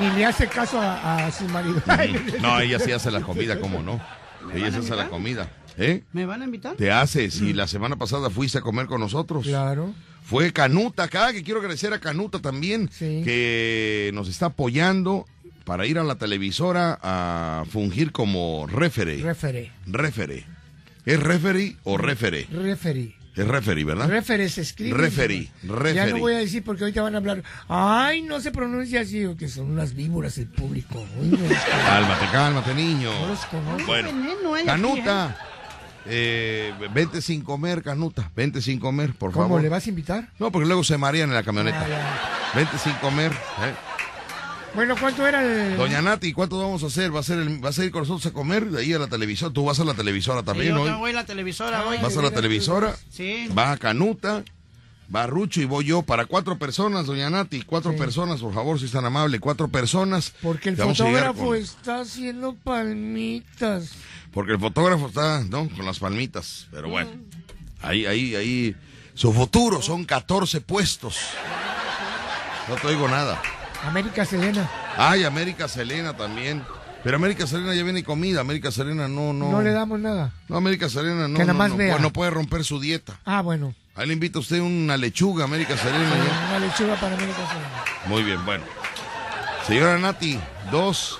ni, 0.00 0.06
ni 0.08 0.16
le 0.16 0.24
hace 0.26 0.48
caso 0.48 0.80
a, 0.80 1.26
a 1.26 1.30
su 1.30 1.44
marido. 1.48 1.80
No, 2.40 2.58
ella 2.60 2.78
sí 2.80 2.90
hace 2.90 3.10
la 3.10 3.20
comida, 3.20 3.60
¿cómo 3.60 3.82
no? 3.82 4.00
Ella 4.52 4.70
sí 4.72 4.78
hace 4.78 4.96
la 4.96 5.08
comida. 5.08 5.48
¿Eh? 5.78 6.02
¿Me 6.12 6.24
van 6.26 6.42
a 6.42 6.44
invitar? 6.46 6.76
Te 6.76 6.90
hace, 6.90 7.30
si 7.30 7.52
la 7.52 7.66
semana 7.66 7.96
pasada 7.96 8.30
fuiste 8.30 8.58
a 8.58 8.60
comer 8.62 8.86
con 8.86 9.00
nosotros. 9.00 9.44
Claro. 9.46 9.92
Fue 10.22 10.52
Canuta 10.52 11.04
acá, 11.04 11.32
que 11.32 11.42
quiero 11.44 11.60
agradecer 11.60 11.92
a 11.92 12.00
Canuta 12.00 12.40
también, 12.40 12.88
Sí. 12.92 13.22
que 13.24 14.10
nos 14.14 14.28
está 14.28 14.46
apoyando 14.46 15.26
para 15.64 15.86
ir 15.86 15.98
a 15.98 16.04
la 16.04 16.16
televisora 16.16 16.98
a 17.02 17.64
fungir 17.70 18.10
como 18.12 18.66
referee. 18.66 19.22
Referee. 19.22 19.70
referee. 19.86 20.44
¿Es 21.04 21.20
referee 21.22 21.76
o 21.84 21.96
referee? 21.98 22.46
Referee. 22.50 23.14
Es 23.36 23.46
referee, 23.46 23.84
¿verdad? 23.84 24.08
Referee 24.08 24.48
se 24.48 24.62
escribe. 24.62 24.96
Referee, 24.96 25.50
Ya 25.62 25.72
referee. 25.74 26.12
no 26.14 26.18
voy 26.20 26.32
a 26.32 26.38
decir 26.38 26.64
porque 26.64 26.84
ahorita 26.84 27.02
van 27.02 27.14
a 27.14 27.18
hablar. 27.18 27.42
Ay, 27.68 28.22
no 28.22 28.40
se 28.40 28.50
pronuncia 28.50 29.02
así, 29.02 29.24
o 29.26 29.36
que 29.36 29.46
son 29.48 29.70
unas 29.70 29.94
víboras 29.94 30.38
el 30.38 30.46
público. 30.46 31.06
Uy, 31.20 31.28
no, 31.28 31.38
Cálmate, 31.86 32.26
cálmate, 32.32 32.74
niño. 32.74 33.12
no 33.20 33.28
los 33.28 33.44
conozco. 33.44 33.86
Bueno, 33.86 34.08
veneno 34.08 34.54
hay 34.54 34.62
aquí, 34.62 34.66
Canuta, 34.66 35.38
eh, 36.08 36.72
vente 36.94 37.20
sin 37.22 37.42
comer, 37.42 37.82
Canuta, 37.82 38.30
vente 38.34 38.62
sin 38.62 38.78
comer, 38.80 39.12
por 39.14 39.32
¿Cómo 39.32 39.46
favor. 39.46 39.62
le 39.62 39.68
vas 39.68 39.86
a 39.86 39.88
invitar? 39.88 40.28
No, 40.38 40.50
porque 40.52 40.66
luego 40.66 40.84
se 40.84 40.96
marean 40.98 41.28
en 41.30 41.34
la 41.34 41.42
camioneta. 41.42 41.82
Ah, 41.84 41.88
ya. 41.88 42.52
Vente 42.54 42.78
sin 42.78 42.92
comer. 42.94 43.32
¿eh? 43.32 43.74
Bueno, 44.74 44.94
¿cuánto 45.00 45.26
era 45.26 45.42
el...? 45.42 45.76
Doña 45.78 46.02
Nati, 46.02 46.32
¿cuánto 46.34 46.58
vamos 46.58 46.82
a 46.82 46.86
hacer? 46.86 47.14
¿Va 47.14 47.20
a, 47.20 47.22
ser 47.22 47.38
el- 47.38 47.58
¿Vas 47.60 47.78
a 47.78 47.84
ir 47.84 47.90
con 47.90 48.02
nosotros 48.02 48.26
a 48.26 48.32
comer 48.34 48.66
de 48.70 48.82
ahí 48.82 48.92
a 48.92 48.98
la 48.98 49.06
televisora? 49.06 49.52
¿Tú 49.52 49.64
vas 49.64 49.80
a 49.80 49.84
la 49.84 49.94
televisora 49.94 50.40
Sí, 50.40 50.46
también 50.46 50.74
yo 50.74 50.82
hoy? 50.82 50.90
voy 50.92 51.10
a 51.10 51.14
la 51.14 51.24
televisora 51.24 51.82
hoy. 51.86 51.96
¿Vas 52.02 52.16
a 52.16 52.22
la 52.22 52.30
televisora? 52.30 52.94
Sí. 53.10 53.48
Va 53.56 53.72
a 53.72 53.76
Canuta, 53.78 54.44
va 55.14 55.26
Rucho 55.26 55.60
y 55.60 55.64
voy 55.64 55.84
yo 55.86 56.02
para 56.02 56.26
cuatro 56.26 56.58
personas, 56.58 57.06
Doña 57.06 57.30
Nati. 57.30 57.62
Cuatro 57.62 57.92
Sí. 57.92 57.98
personas, 57.98 58.40
por 58.40 58.52
favor, 58.54 58.78
si 58.78 58.86
es 58.86 58.92
tan 58.92 59.04
amable. 59.04 59.38
Cuatro 59.40 59.68
personas. 59.68 60.32
Porque 60.42 60.68
el 60.70 60.76
fotógrafo 60.76 61.46
con- 61.46 61.56
está 61.56 62.00
haciendo 62.00 62.54
palmitas. 62.54 63.90
Porque 64.32 64.52
el 64.52 64.58
fotógrafo 64.60 65.08
está, 65.08 65.42
¿no? 65.44 65.68
Con 65.70 65.86
las 65.86 65.98
palmitas. 65.98 66.66
Pero 66.70 66.88
bueno, 66.88 67.10
ahí, 67.82 68.06
ahí, 68.06 68.34
ahí. 68.34 68.76
Su 69.14 69.32
futuro 69.32 69.80
son 69.80 70.04
14 70.04 70.60
puestos. 70.60 71.16
No 72.68 72.74
te 72.76 72.86
oigo 72.88 73.08
nada. 73.08 73.40
América 73.84 74.24
Selena. 74.24 74.68
Ay, 74.96 75.24
América 75.24 75.68
Selena 75.68 76.16
también. 76.16 76.62
Pero 77.04 77.16
América 77.16 77.46
Selena 77.46 77.72
ya 77.74 77.84
viene 77.84 78.02
comida. 78.02 78.40
América 78.40 78.70
Selena 78.72 79.06
no, 79.06 79.32
no. 79.32 79.50
No, 79.52 79.62
le 79.62 79.70
damos 79.70 80.00
nada. 80.00 80.32
No, 80.48 80.56
América 80.56 80.88
Selena 80.88 81.28
no. 81.28 81.34
Que 81.38 81.44
nada 81.44 81.52
no, 81.52 81.58
más 81.58 81.70
no, 81.70 81.76
vea. 81.76 81.92
puede- 81.92 82.02
no 82.02 82.12
puede 82.12 82.30
romper 82.30 82.64
su 82.64 82.80
dieta. 82.80 83.20
Ah, 83.24 83.42
bueno. 83.42 83.74
Ahí 83.96 84.06
le 84.06 84.12
invita 84.12 84.38
a 84.38 84.42
usted 84.42 84.60
una 84.60 84.96
lechuga, 84.96 85.44
América 85.44 85.76
Selena. 85.76 86.10
ya. 86.10 86.46
Una 86.56 86.58
lechuga 86.66 86.94
para 87.00 87.14
América 87.16 87.38
Selena. 87.48 87.84
Muy 88.06 88.22
bien, 88.22 88.44
bueno. 88.44 88.64
Señora 89.66 89.98
Nati, 89.98 90.38
dos, 90.70 91.18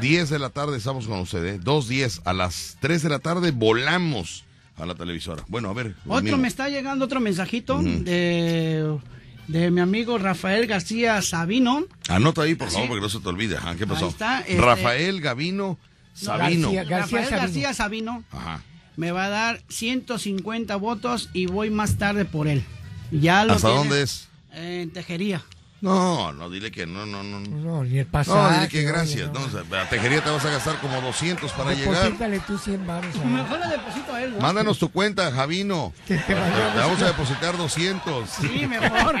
diez 0.00 0.28
de 0.28 0.38
la 0.38 0.50
tarde 0.50 0.76
estamos 0.76 1.06
con 1.06 1.20
usted, 1.20 1.44
¿eh? 1.44 1.58
Dos, 1.62 1.88
diez. 1.88 2.20
A 2.24 2.32
las 2.32 2.76
tres 2.80 3.02
de 3.02 3.08
la 3.08 3.18
tarde 3.20 3.52
volamos 3.52 4.44
a 4.76 4.84
la 4.84 4.94
televisora. 4.94 5.44
Bueno, 5.48 5.70
a 5.70 5.74
ver. 5.74 5.94
Otro 6.04 6.16
amigo. 6.18 6.36
me 6.38 6.48
está 6.48 6.68
llegando 6.68 7.04
otro 7.04 7.20
mensajito 7.20 7.80
de, 7.82 8.98
de 9.46 9.70
mi 9.70 9.80
amigo 9.80 10.18
Rafael 10.18 10.66
García 10.66 11.22
Sabino. 11.22 11.84
Anota 12.08 12.42
ahí, 12.42 12.56
por 12.56 12.68
favor, 12.70 12.88
porque 12.88 13.00
no 13.02 13.08
se 13.08 13.20
te 13.20 13.28
olvide. 13.28 13.56
¿Qué 13.78 13.86
pasó? 13.86 14.06
Ahí 14.06 14.10
está, 14.10 14.40
este- 14.40 14.60
Rafael 14.60 15.20
Gavino 15.20 15.78
Sabino. 16.14 16.72
García. 16.72 16.98
Rafael 16.98 17.24
Sabino. 17.24 17.40
García 17.42 17.74
Sabino 17.74 18.24
Ajá. 18.32 18.60
Me 18.96 19.12
va 19.12 19.26
a 19.26 19.28
dar 19.28 19.60
150 19.68 20.76
votos 20.76 21.28
y 21.32 21.46
voy 21.46 21.70
más 21.70 21.96
tarde 21.96 22.24
por 22.24 22.48
él. 22.48 22.64
Ya 23.10 23.44
lo 23.44 23.52
¿Hasta 23.54 23.68
tiene 23.68 23.78
dónde 23.82 24.02
es? 24.02 24.28
En 24.52 24.90
Tejería. 24.90 25.42
No, 25.82 26.32
no, 26.32 26.48
dile 26.48 26.70
que 26.70 26.86
no, 26.86 27.04
no, 27.04 27.22
no. 27.22 27.38
No, 27.40 27.48
No, 27.58 27.84
ni 27.84 27.98
el 27.98 28.06
pasaje. 28.06 28.54
dile 28.56 28.68
que 28.68 28.78
oye, 28.78 28.86
gracias. 28.88 29.30
no. 29.32 29.40
No, 29.40 29.46
o 29.46 29.50
sea, 29.50 29.82
a 29.82 29.88
Tejería 29.90 30.24
te 30.24 30.30
vas 30.30 30.44
a 30.44 30.50
gastar 30.50 30.80
como 30.80 31.00
200 31.02 31.52
para 31.52 31.74
llegar. 31.74 31.94
Deposítale 32.04 32.40
tú 32.40 32.56
100 32.58 32.86
baros. 32.86 33.14
Mejor 33.24 33.60
le 33.60 33.66
deposito 33.68 34.14
a 34.14 34.22
él, 34.22 34.32
¿no? 34.32 34.40
Mándanos 34.40 34.78
tu 34.78 34.88
cuenta, 34.90 35.30
Javino. 35.30 35.92
Que 36.08 36.16
te 36.16 36.22
Te, 36.24 36.34
vayamos. 36.34 36.72
te 36.72 36.78
vamos 36.80 37.02
a 37.02 37.06
depositar 37.06 37.56
200. 37.58 38.28
Sí, 38.30 38.66
mejor. 38.66 39.16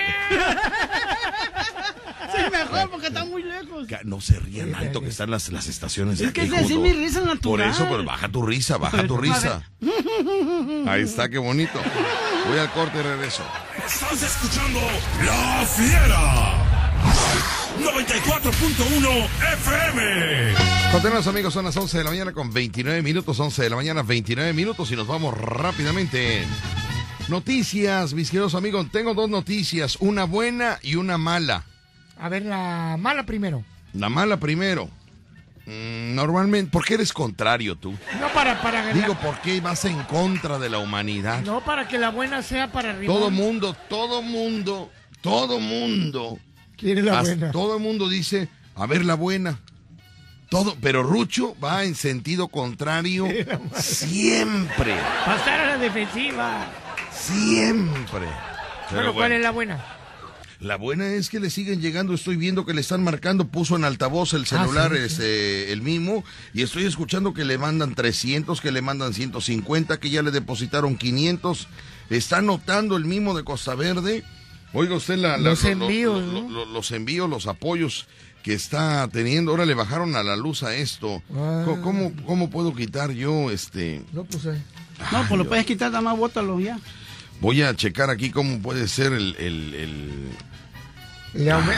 mejor 2.50 2.90
porque 2.90 3.06
está 3.08 3.24
muy 3.24 3.42
lejos. 3.42 3.86
No 4.04 4.20
se 4.20 4.38
rían 4.40 4.74
alto 4.74 5.00
que 5.00 5.08
están 5.08 5.30
las, 5.30 5.48
las 5.50 5.66
estaciones 5.66 6.18
de 6.18 6.26
Es 6.26 6.32
que 6.32 6.42
aquí 6.42 6.50
esa 6.50 6.60
es 6.60 6.66
junto. 6.68 6.80
mi 6.82 6.92
risa 6.92 7.20
natural. 7.20 7.40
Por 7.40 7.60
eso, 7.62 7.88
pues 7.88 8.04
baja 8.04 8.28
tu 8.28 8.42
risa, 8.46 8.76
baja 8.78 9.06
tu 9.06 9.16
risa. 9.18 9.62
Ahí 10.86 11.02
está, 11.02 11.28
qué 11.28 11.38
bonito. 11.38 11.78
Voy 12.48 12.58
al 12.58 12.70
corte 12.72 12.98
y 12.98 13.02
regreso. 13.02 13.42
Estás 13.86 14.22
escuchando 14.22 14.80
La 15.24 15.66
Fiera. 15.66 16.62
94.1 17.78 19.26
FM. 19.52 20.54
Continuamos 20.92 21.26
amigos, 21.26 21.52
son 21.52 21.64
las 21.66 21.76
11 21.76 21.98
de 21.98 22.04
la 22.04 22.10
mañana 22.10 22.32
con 22.32 22.52
29 22.52 23.02
minutos, 23.02 23.38
11 23.38 23.62
de 23.64 23.70
la 23.70 23.76
mañana 23.76 24.02
29 24.02 24.52
minutos 24.54 24.90
y 24.90 24.96
nos 24.96 25.06
vamos 25.06 25.36
rápidamente. 25.36 26.44
Noticias, 27.28 28.14
mis 28.14 28.30
queridos 28.30 28.54
amigos, 28.54 28.86
tengo 28.90 29.12
dos 29.14 29.28
noticias, 29.28 29.96
una 30.00 30.24
buena 30.24 30.78
y 30.82 30.94
una 30.94 31.18
mala. 31.18 31.64
A 32.18 32.28
ver, 32.28 32.44
la 32.44 32.96
mala 32.98 33.24
primero. 33.24 33.62
La 33.92 34.08
mala 34.08 34.36
primero. 34.38 34.88
Mm, 35.66 36.14
normalmente, 36.14 36.70
¿por 36.70 36.84
qué 36.84 36.94
eres 36.94 37.12
contrario 37.12 37.74
tú? 37.76 37.92
No 38.20 38.28
para, 38.32 38.62
para 38.62 38.92
Digo, 38.92 39.14
¿por 39.16 39.40
qué 39.40 39.60
vas 39.60 39.84
en 39.84 40.00
contra 40.04 40.58
de 40.58 40.68
la 40.70 40.78
humanidad? 40.78 41.42
No 41.42 41.60
para 41.64 41.88
que 41.88 41.98
la 41.98 42.10
buena 42.10 42.42
sea 42.42 42.70
para 42.70 42.90
arriba. 42.90 43.12
Todo 43.12 43.30
mundo, 43.30 43.76
todo 43.88 44.22
mundo, 44.22 44.90
todo 45.20 45.58
mundo, 45.58 46.38
Quiere 46.76 47.02
la 47.02 47.20
buena. 47.20 47.50
todo 47.50 47.78
mundo 47.80 48.08
dice, 48.08 48.48
a 48.76 48.86
ver 48.86 49.04
la 49.04 49.14
buena. 49.14 49.58
Todo, 50.48 50.76
pero 50.80 51.02
Rucho 51.02 51.56
va 51.62 51.82
en 51.82 51.96
sentido 51.96 52.46
contrario 52.46 53.26
siempre, 53.76 54.94
Pasar 55.24 55.58
a 55.60 55.66
la 55.66 55.78
defensiva. 55.78 56.66
siempre. 57.10 58.26
Pero 58.90 59.12
bueno, 59.12 59.12
¿cuál 59.12 59.14
bueno, 59.14 59.34
es 59.34 59.42
la 59.42 59.50
buena? 59.50 59.84
La 60.60 60.76
buena 60.76 61.08
es 61.14 61.28
que 61.30 61.40
le 61.40 61.50
siguen 61.50 61.80
llegando, 61.80 62.14
estoy 62.14 62.36
viendo 62.36 62.64
que 62.64 62.74
le 62.74 62.80
están 62.80 63.02
marcando, 63.04 63.48
puso 63.48 63.76
en 63.76 63.84
altavoz 63.84 64.32
el 64.34 64.46
celular 64.46 64.90
sí, 64.92 64.98
sí. 64.98 65.04
este, 65.04 65.72
el 65.72 65.82
mismo, 65.82 66.24
y 66.54 66.62
estoy 66.62 66.84
escuchando 66.84 67.34
que 67.34 67.44
le 67.44 67.58
mandan 67.58 67.94
300, 67.94 68.60
que 68.60 68.72
le 68.72 68.82
mandan 68.82 69.12
150, 69.14 69.98
que 70.00 70.10
ya 70.10 70.22
le 70.22 70.30
depositaron 70.30 70.96
500. 70.96 71.68
Está 72.10 72.40
notando 72.40 72.96
el 72.96 73.04
mismo 73.04 73.36
de 73.36 73.42
Costa 73.44 73.74
Verde 73.74 74.22
Oiga 74.72 74.96
usted 74.96 75.16
la, 75.16 75.36
la- 75.38 75.50
Los 75.50 75.62
lo- 75.62 75.74
lo- 75.74 75.84
envíos, 75.86 76.22
lo- 76.24 76.42
¿no? 76.42 76.50
lo- 76.50 76.64
los 76.66 76.90
envíos, 76.90 77.30
los 77.30 77.46
apoyos 77.46 78.06
que 78.42 78.52
está 78.52 79.08
teniendo. 79.08 79.52
Ahora 79.52 79.64
le 79.64 79.74
bajaron 79.74 80.16
a 80.16 80.22
la 80.22 80.36
luz 80.36 80.62
a 80.64 80.74
esto. 80.74 81.22
Ah. 81.34 81.64
¿Cómo, 81.82 82.12
cómo 82.26 82.50
puedo 82.50 82.74
quitar 82.74 83.12
yo 83.12 83.50
este? 83.50 84.02
No, 84.12 84.24
pues 84.24 84.44
eh. 84.46 84.60
No, 85.12 85.24
pues 85.28 85.38
lo 85.38 85.48
puedes 85.48 85.64
quitar, 85.66 85.90
nada 85.90 86.02
más 86.02 86.18
bótalo 86.18 86.58
ya. 86.60 86.78
Voy 87.40 87.62
a 87.62 87.74
checar 87.76 88.10
aquí 88.10 88.30
cómo 88.30 88.58
puede 88.60 88.88
ser 88.88 89.12
el... 89.12 89.36
el, 89.38 89.74
el- 89.74 90.30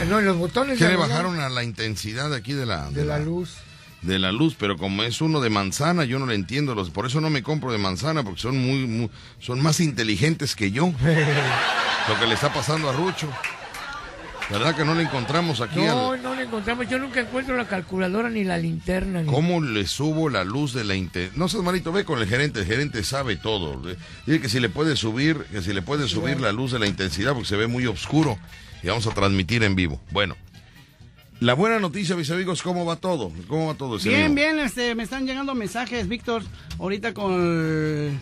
no, 0.09 0.21
los 0.21 0.37
botones 0.37 0.79
que 0.79 0.85
de 0.85 0.91
le 0.93 0.97
la- 0.99 1.07
bajaron 1.07 1.41
a 1.41 1.49
la 1.49 1.65
intensidad 1.65 2.33
aquí 2.33 2.53
de 2.53 2.65
la, 2.67 2.91
de 2.91 3.05
la 3.05 3.19
luz. 3.19 3.55
de 4.03 4.19
la 4.21 4.31
luz, 4.31 4.55
pero 4.59 4.77
como 4.77 5.03
es 5.03 5.21
uno 5.21 5.41
de 5.41 5.51
manzana, 5.51 6.05
yo 6.05 6.19
no 6.21 6.27
le 6.27 6.37
entiendo. 6.37 6.75
Los, 6.77 6.91
por 6.91 7.07
eso 7.07 7.21
no 7.21 7.29
me 7.29 7.43
compro 7.43 7.73
de 7.73 7.79
manzana, 7.79 8.23
porque 8.23 8.41
son 8.41 8.57
muy, 8.57 8.87
muy- 8.87 9.11
son 9.41 9.61
más 9.61 9.81
inteligentes 9.81 10.55
que 10.55 10.71
yo. 10.71 10.93
Lo 12.09 12.19
que 12.21 12.27
le 12.27 12.35
está 12.35 12.53
pasando 12.53 12.89
a 12.89 12.93
Rucho. 12.93 13.29
¿Verdad 14.51 14.75
que 14.75 14.85
no 14.85 14.95
le 14.95 15.03
encontramos 15.03 15.61
aquí 15.61 15.79
No, 15.81 16.13
al- 16.13 16.23
no 16.23 16.35
le 16.35 16.45
encontramos. 16.45 16.89
Yo 16.89 16.99
nunca 16.99 17.21
encuentro 17.21 17.55
la 17.57 17.67
calculadora 17.69 18.31
ni 18.31 18.45
la 18.45 18.57
linterna. 18.57 19.21
ni- 19.23 19.31
¿Cómo 19.31 19.61
le 19.61 19.87
subo 19.87 20.31
la 20.31 20.43
luz 20.43 20.73
de 20.73 20.85
la 20.85 20.95
inter... 20.95 21.31
No 21.37 21.49
seas 21.49 21.63
malito, 21.63 21.93
ve 21.93 22.05
con 22.05 22.19
el 22.19 22.27
gerente, 22.27 22.61
el 22.61 22.67
gerente 22.67 23.05
sabe 23.05 23.37
todo. 23.37 23.83
Dile 24.27 24.41
que 24.41 24.49
si 24.49 24.59
le 24.59 24.71
puede 24.71 24.97
subir, 24.97 25.37
que 25.53 25.61
si 25.61 25.75
le 25.75 25.83
puede 25.83 26.09
subir 26.09 26.41
la 26.41 26.51
luz 26.53 26.73
de 26.73 26.79
la 26.79 26.87
intensidad 26.87 27.35
porque 27.35 27.49
se 27.49 27.57
ve 27.57 27.67
muy 27.67 27.87
oscuro 27.87 28.39
y 28.83 28.87
vamos 28.89 29.07
a 29.07 29.11
transmitir 29.11 29.63
en 29.65 29.75
vivo. 29.77 30.01
Bueno, 30.13 30.35
la 31.41 31.53
buena 31.53 31.79
noticia, 31.79 32.17
mis 32.17 32.31
amigos, 32.31 32.63
¿cómo 32.63 32.87
va 32.87 32.97
todo? 32.97 33.31
¿Cómo 33.49 33.67
va 33.69 33.75
todo 33.75 33.97
ese 33.99 34.09
Bien, 34.09 34.23
amigo? 34.27 34.35
bien, 34.35 34.59
este, 34.61 34.95
me 34.95 35.03
están 35.03 35.27
llegando 35.27 35.55
mensajes, 35.55 36.09
Víctor, 36.09 36.43
ahorita 36.79 37.13
con, 37.13 37.33
el- 37.35 38.19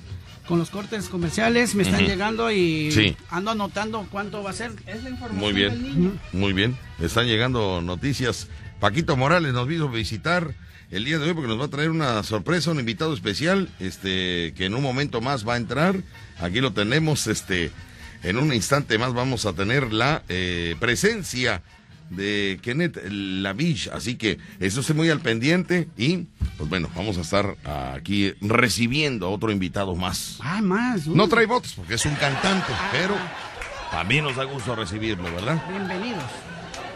con 0.47 0.59
los 0.59 0.71
cortes 0.71 1.09
comerciales, 1.09 1.75
me 1.75 1.83
están 1.83 2.05
llegando 2.07 2.51
y 2.51 2.91
Sí. 2.93 3.17
ando 3.31 3.51
anotando 3.51 4.07
cuánto 4.11 4.43
va 4.43 4.51
a 4.51 4.53
ser. 4.55 4.73
Es 4.87 5.03
la 5.03 5.11
información 5.11 5.53
Muy 5.53 5.61
del 5.61 5.71
bien, 5.79 5.83
niño. 5.97 6.13
muy 6.33 6.53
bien. 6.53 6.77
Están 7.01 7.27
llegando 7.27 7.81
noticias. 7.83 8.49
Paquito 8.81 9.17
Morales 9.17 9.53
nos 9.53 9.67
vino 9.67 9.89
a 9.89 9.91
visitar 9.91 10.55
el 10.91 11.05
día 11.05 11.19
de 11.19 11.27
hoy 11.29 11.35
porque 11.35 11.49
nos 11.49 11.59
va 11.61 11.65
a 11.65 11.69
traer 11.69 11.91
una 11.91 12.23
sorpresa, 12.23 12.71
un 12.71 12.79
invitado 12.79 13.13
especial, 13.15 13.69
este, 13.81 14.55
que 14.57 14.67
en 14.67 14.75
un 14.75 14.83
momento 14.83 15.21
más 15.21 15.47
va 15.47 15.55
a 15.55 15.57
entrar. 15.57 15.97
Aquí 16.41 16.61
lo 16.61 16.73
tenemos, 16.73 17.27
este, 17.27 17.71
en 18.23 18.37
un 18.39 18.53
instante 18.53 18.99
más 18.99 19.15
vamos 19.15 19.47
a 19.47 19.53
tener 19.53 19.93
la 19.93 20.23
eh, 20.29 20.77
presencia 20.79 21.63
de 22.11 22.59
Kenneth 22.63 22.99
Lavich, 23.11 23.89
así 23.89 24.17
que 24.17 24.39
eso 24.61 24.81
esté 24.81 24.95
muy 24.95 25.11
al 25.11 25.21
pendiente 25.21 25.89
y, 25.97 26.27
pues 26.57 26.69
bueno, 26.69 26.91
vamos 26.95 27.19
a 27.19 27.23
estar 27.23 27.57
aquí 27.95 28.35
recibiendo 28.41 29.27
a 29.27 29.31
otro 29.31 29.51
invitado 29.51 29.95
más. 29.95 30.39
Ah, 30.41 30.61
más. 30.63 31.07
No 31.07 31.29
trae 31.29 31.47
votos 31.47 31.75
porque 31.75 31.95
es 31.95 32.07
un 32.07 32.15
cantante, 32.15 32.73
pero 32.93 33.15
también 33.91 34.25
nos 34.25 34.37
da 34.37 34.45
gusto 34.45 34.75
recibirlo, 34.75 35.25
¿verdad? 35.25 35.63
Bienvenidos. 35.69 36.25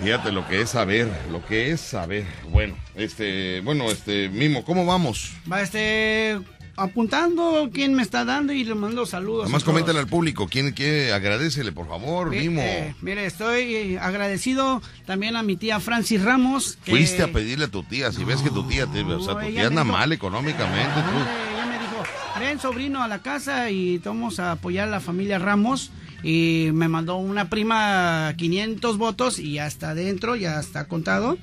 Fíjate 0.03 0.33
lo 0.33 0.47
que 0.49 0.63
es 0.63 0.71
saber, 0.71 1.09
lo 1.31 1.45
que 1.45 1.73
es 1.73 1.81
saber. 1.81 2.25
Bueno, 2.49 2.75
este, 2.95 3.61
bueno, 3.61 3.91
este, 3.91 4.31
Mimo, 4.31 4.65
¿cómo 4.65 4.87
vamos? 4.87 5.33
Va 5.51 5.61
este 5.61 6.41
apuntando 6.81 7.71
quién 7.73 7.95
me 7.95 8.03
está 8.03 8.25
dando 8.25 8.53
y 8.53 8.65
le 8.65 8.75
mando 8.75 9.07
saludos. 9.07 9.45
Además, 9.45 9.63
a 9.63 9.67
coméntale 9.67 9.99
al 9.99 10.07
público, 10.07 10.49
¿quién 10.49 10.73
quiere? 10.73 11.13
Agradecele, 11.13 11.73
por 11.73 11.87
favor, 11.89 12.31
Mi- 12.31 12.39
Mimo. 12.41 12.63
eh, 12.63 12.95
mire, 13.03 13.27
estoy 13.27 13.75
eh, 13.75 13.99
agradecido 13.99 14.83
también 15.07 15.37
a 15.37 15.43
mi 15.43 15.57
tía 15.57 15.81
Francis 15.81 16.23
Ramos. 16.23 16.79
que- 16.85 16.93
Fuiste 16.93 17.23
a 17.23 17.29
pedirle 17.33 17.67
a 17.67 17.69
tu 17.69 17.83
tía, 17.83 18.13
si 18.13 18.25
ves 18.25 18.43
que 18.43 18.51
tu 18.51 18.67
tía, 18.67 18.87
te, 18.87 19.03
o 19.03 19.21
sea, 19.23 19.35
tu 19.35 19.41
tía 19.47 19.67
anda 19.67 19.83
dijo- 19.83 19.93
mal 19.97 20.13
económicamente, 20.13 20.95
tú. 20.95 21.17
Hombre, 21.17 21.33
ella 21.55 21.67
me 21.67 21.79
dijo, 21.79 22.03
ven 22.41 22.61
sobrino 22.61 23.03
a 23.03 23.09
la 23.09 23.21
casa 23.21 23.71
y 23.71 23.99
vamos 23.99 24.41
a 24.41 24.53
apoyar 24.53 24.89
a 24.89 24.91
la 24.91 25.01
familia 25.01 25.39
Ramos. 25.39 25.91
Y 26.23 26.69
me 26.75 26.87
mandó 26.89 27.17
una 27.17 27.49
prima 27.49 28.35
500 28.37 28.99
votos 28.99 29.39
y 29.39 29.55
ya 29.55 29.67
está 29.67 29.95
dentro, 29.95 30.37
ya 30.37 30.61
está 30.61 30.85
contado. 30.87 31.39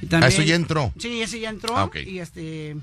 Y 0.00 0.06
también- 0.06 0.24
Ah, 0.24 0.28
eso 0.34 0.40
ya 0.40 0.54
entró. 0.54 0.92
Sí, 0.98 1.20
ese 1.20 1.40
ya 1.40 1.50
entró. 1.50 1.76
Ah, 1.76 1.84
ok. 1.84 1.96
Y 2.06 2.20
este 2.20 2.74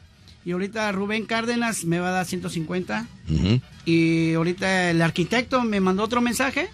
y 0.45 0.51
ahorita 0.51 0.91
Rubén 0.91 1.25
Cárdenas 1.25 1.85
me 1.85 1.99
va 1.99 2.09
a 2.09 2.11
dar 2.11 2.25
150. 2.25 3.07
Ujú. 3.29 3.61
Y 3.85 4.33
ahorita 4.33 4.89
el 4.91 5.01
arquitecto 5.01 5.63
me 5.63 5.79
mandó 5.79 6.03
otro 6.03 6.21
mensaje 6.21 6.69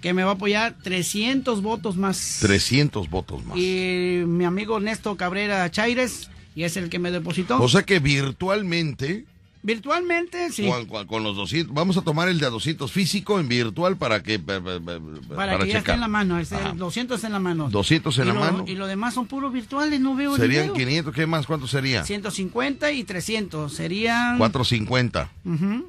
que 0.00 0.12
me 0.12 0.22
va 0.22 0.30
a 0.30 0.34
apoyar 0.34 0.76
300 0.82 1.62
votos 1.62 1.96
más. 1.96 2.38
300 2.40 3.08
votos 3.10 3.44
más. 3.44 3.56
Y 3.58 4.22
mi 4.26 4.44
amigo 4.44 4.78
Néstor 4.80 5.16
Cabrera 5.16 5.70
Chaires, 5.70 6.30
y 6.54 6.64
es 6.64 6.76
el 6.76 6.88
que 6.90 6.98
me 6.98 7.10
depositó. 7.10 7.60
O 7.60 7.68
sea 7.68 7.82
que 7.82 7.98
virtualmente, 7.98 9.24
Virtualmente, 9.62 10.52
sí. 10.52 10.66
con, 10.68 10.86
con- 10.86 11.06
con 11.06 11.22
los 11.24 11.34
200, 11.36 11.74
vamos 11.74 11.96
a 11.96 12.02
tomar 12.02 12.28
el 12.28 12.38
de 12.38 12.46
a 12.46 12.50
200 12.50 12.90
físico 12.92 13.40
en 13.40 13.48
virtual 13.48 13.96
para 13.96 14.22
que, 14.22 14.38
pa- 14.38 14.60
pa- 14.60 14.78
pa- 14.80 15.00
para, 15.34 15.52
que 15.58 15.58
ya 15.58 15.64
esté 15.66 15.78
checar. 15.80 15.94
en 15.96 16.00
la 16.02 16.08
mano, 16.08 16.38
es 16.38 16.52
el 16.52 16.58
Ajá. 16.58 16.72
200 16.76 17.24
en 17.24 17.32
la 17.32 17.38
mano. 17.40 17.68
200 17.68 18.16
en 18.18 18.24
Y 18.24 18.28
la 18.28 18.34
lo- 18.34 18.40
mano. 18.40 18.64
Y 18.66 18.74
lo 18.76 18.86
demás 18.86 19.14
son 19.14 19.26
puros 19.26 19.52
virtuales, 19.52 19.98
no 20.00 20.14
veo 20.14 20.36
Serían 20.36 20.72
dinero. 20.72 20.74
500, 20.74 21.14
¿qué 21.14 21.26
más? 21.26 21.46
¿Cuánto 21.46 21.66
sería? 21.66 22.04
150 22.04 22.92
y 22.92 23.02
300, 23.04 23.72
serían... 23.72 24.38
450 24.38 25.30
Ujú, 25.44 25.86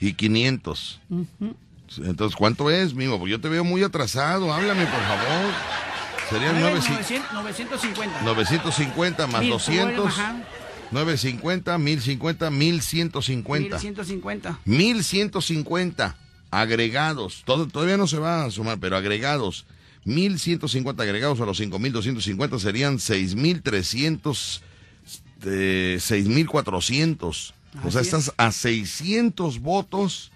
y 0.00 0.12
500. 0.14 1.00
ujú. 1.08 1.56
Entonces, 2.04 2.36
¿cuánto 2.36 2.70
es, 2.70 2.94
Mimo? 2.94 3.18
Pues 3.18 3.30
yo 3.30 3.40
te 3.40 3.48
veo 3.48 3.64
muy 3.64 3.82
atrasado. 3.82 4.52
Háblame, 4.52 4.84
por 4.86 5.00
favor. 5.00 5.52
Serían 6.30 6.50
A 6.56 6.60
ver, 6.60 6.72
900 6.74 7.32
900 7.32 7.32
950. 7.32 8.22
950 8.22 9.26
más 9.26 9.40
Mil, 9.40 9.50
200. 9.50 10.06
ajá, 10.06 10.36
950, 10.90 11.78
1050, 11.78 12.50
1150. 12.50 13.76
1150. 13.76 14.60
1150 14.64 16.16
agregados. 16.50 17.42
Todo, 17.44 17.68
todavía 17.68 17.96
no 17.96 18.06
se 18.06 18.18
va 18.18 18.44
a 18.44 18.50
sumar, 18.50 18.78
pero 18.80 18.96
agregados. 18.96 19.66
1150 20.04 21.02
agregados 21.02 21.40
a 21.40 21.46
los 21.46 21.58
5250 21.58 22.58
serían 22.58 22.98
6300, 22.98 24.62
eh, 25.44 25.98
6400. 26.00 27.54
O 27.84 27.90
sea, 27.90 28.00
es. 28.00 28.06
estás 28.08 28.32
a 28.36 28.50
600 28.50 29.60
votos, 29.60 30.32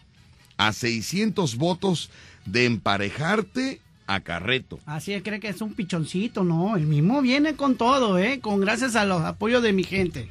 a 0.56 0.72
600 0.72 1.56
votos 1.56 2.10
de 2.46 2.66
emparejarte 2.66 3.80
a 4.06 4.20
Carreto. 4.20 4.78
Así 4.86 5.14
es, 5.14 5.22
cree 5.22 5.40
que 5.40 5.48
es 5.48 5.60
un 5.60 5.72
pichoncito, 5.72 6.44
no, 6.44 6.76
el 6.76 6.86
mismo 6.86 7.22
viene 7.22 7.56
con 7.56 7.76
todo, 7.76 8.18
¿eh? 8.18 8.40
Con 8.40 8.60
gracias 8.60 8.96
a 8.96 9.04
los 9.04 9.22
apoyos 9.22 9.62
de 9.62 9.72
mi 9.72 9.82
gente. 9.82 10.28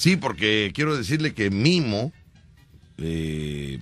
Sí, 0.00 0.16
porque 0.16 0.72
quiero 0.74 0.96
decirle 0.96 1.34
que 1.34 1.50
Mimo, 1.50 2.10
eh, 2.96 3.80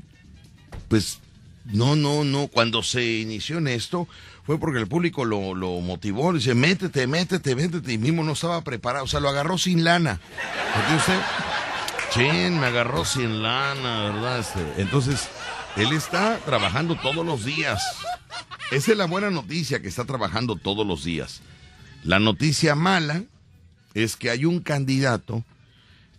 pues 0.88 1.20
no, 1.66 1.94
no, 1.94 2.24
no, 2.24 2.48
cuando 2.48 2.82
se 2.82 3.20
inició 3.20 3.58
en 3.58 3.68
esto 3.68 4.08
fue 4.44 4.58
porque 4.58 4.80
el 4.80 4.88
público 4.88 5.24
lo, 5.24 5.54
lo 5.54 5.78
motivó, 5.78 6.32
le 6.32 6.40
dice, 6.40 6.56
métete, 6.56 7.06
métete, 7.06 7.54
métete, 7.54 7.92
y 7.92 7.98
Mimo 7.98 8.24
no 8.24 8.32
estaba 8.32 8.62
preparado, 8.62 9.04
o 9.04 9.06
sea, 9.06 9.20
lo 9.20 9.28
agarró 9.28 9.58
sin 9.58 9.84
lana. 9.84 10.20
¿Entiende 10.74 10.96
usted? 10.96 11.20
Chin, 12.10 12.58
me 12.58 12.66
agarró 12.66 13.04
sin 13.04 13.40
lana, 13.40 14.10
¿verdad? 14.10 14.40
Este, 14.40 14.82
entonces, 14.82 15.28
él 15.76 15.92
está 15.92 16.38
trabajando 16.38 16.96
todos 16.96 17.24
los 17.24 17.44
días. 17.44 17.80
Esa 18.72 18.90
es 18.90 18.98
la 18.98 19.06
buena 19.06 19.30
noticia, 19.30 19.80
que 19.80 19.86
está 19.86 20.04
trabajando 20.04 20.56
todos 20.56 20.84
los 20.84 21.04
días. 21.04 21.42
La 22.02 22.18
noticia 22.18 22.74
mala 22.74 23.22
es 23.94 24.16
que 24.16 24.30
hay 24.30 24.46
un 24.46 24.58
candidato 24.58 25.44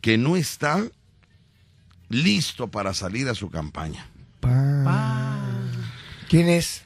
que 0.01 0.17
no 0.17 0.35
está 0.37 0.83
listo 2.09 2.69
para 2.69 2.93
salir 2.93 3.27
a 3.29 3.35
su 3.35 3.49
campaña. 3.49 4.07
¿Quién 6.29 6.49
es? 6.49 6.83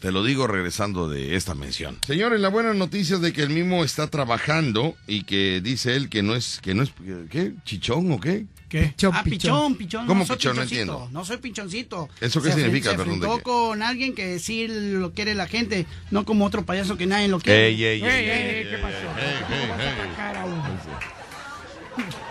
Te 0.00 0.12
lo 0.12 0.22
digo 0.22 0.46
regresando 0.46 1.08
de 1.08 1.34
esta 1.34 1.54
mención. 1.54 1.98
Señores, 2.06 2.38
la 2.40 2.48
buena 2.48 2.72
noticia 2.74 3.16
es 3.16 3.22
de 3.22 3.32
que 3.32 3.42
el 3.42 3.50
mismo 3.50 3.82
está 3.82 4.06
trabajando 4.06 4.94
y 5.06 5.24
que 5.24 5.60
dice 5.60 5.96
él 5.96 6.08
que 6.08 6.22
no 6.22 6.36
es, 6.36 6.60
que 6.62 6.74
no 6.74 6.82
es, 6.84 6.92
¿qué? 7.30 7.54
¿Chichón 7.64 8.12
o 8.12 8.20
qué? 8.20 8.46
¿Qué? 8.68 8.82
Pichón, 8.88 9.12
ah, 9.16 9.24
pichón. 9.24 9.76
pichón. 9.76 10.06
¿Cómo 10.06 10.20
no 10.20 10.26
soy 10.26 10.36
pichón? 10.36 10.54
No 10.56 10.62
pichoncito, 10.62 10.82
entiendo. 10.82 11.08
No 11.10 11.24
soy 11.24 11.38
pichoncito. 11.38 12.08
¿Eso 12.20 12.42
qué 12.42 12.50
Se 12.52 12.56
significa, 12.56 12.90
Se 12.90 12.96
perdón, 12.98 13.38
qué? 13.38 13.42
con 13.42 13.82
alguien 13.82 14.14
que 14.14 14.38
sí 14.38 14.66
lo 14.68 15.14
quiere 15.14 15.34
la 15.34 15.46
gente, 15.48 15.86
no 16.10 16.24
como 16.26 16.44
otro 16.44 16.64
payaso 16.66 16.98
que 16.98 17.06
nadie 17.06 17.28
lo 17.28 17.40
quiere. 17.40 17.68
Ey, 17.68 17.82
ey, 17.82 18.02
Ey, 18.02 18.08
ey, 18.08 18.10
ey, 18.10 18.30
ey, 18.30 18.56
ey, 18.58 18.64
¿qué 18.64 18.74
ey, 18.76 18.82
pasó? 18.82 18.96
ey, 19.18 19.34
ey, 19.34 19.42
¿Cómo 19.48 19.68
vas 19.72 19.80
a 19.80 19.82
ey. 19.84 20.00
atacar 20.00 20.36
a 20.36 20.44
uno? 20.44 20.78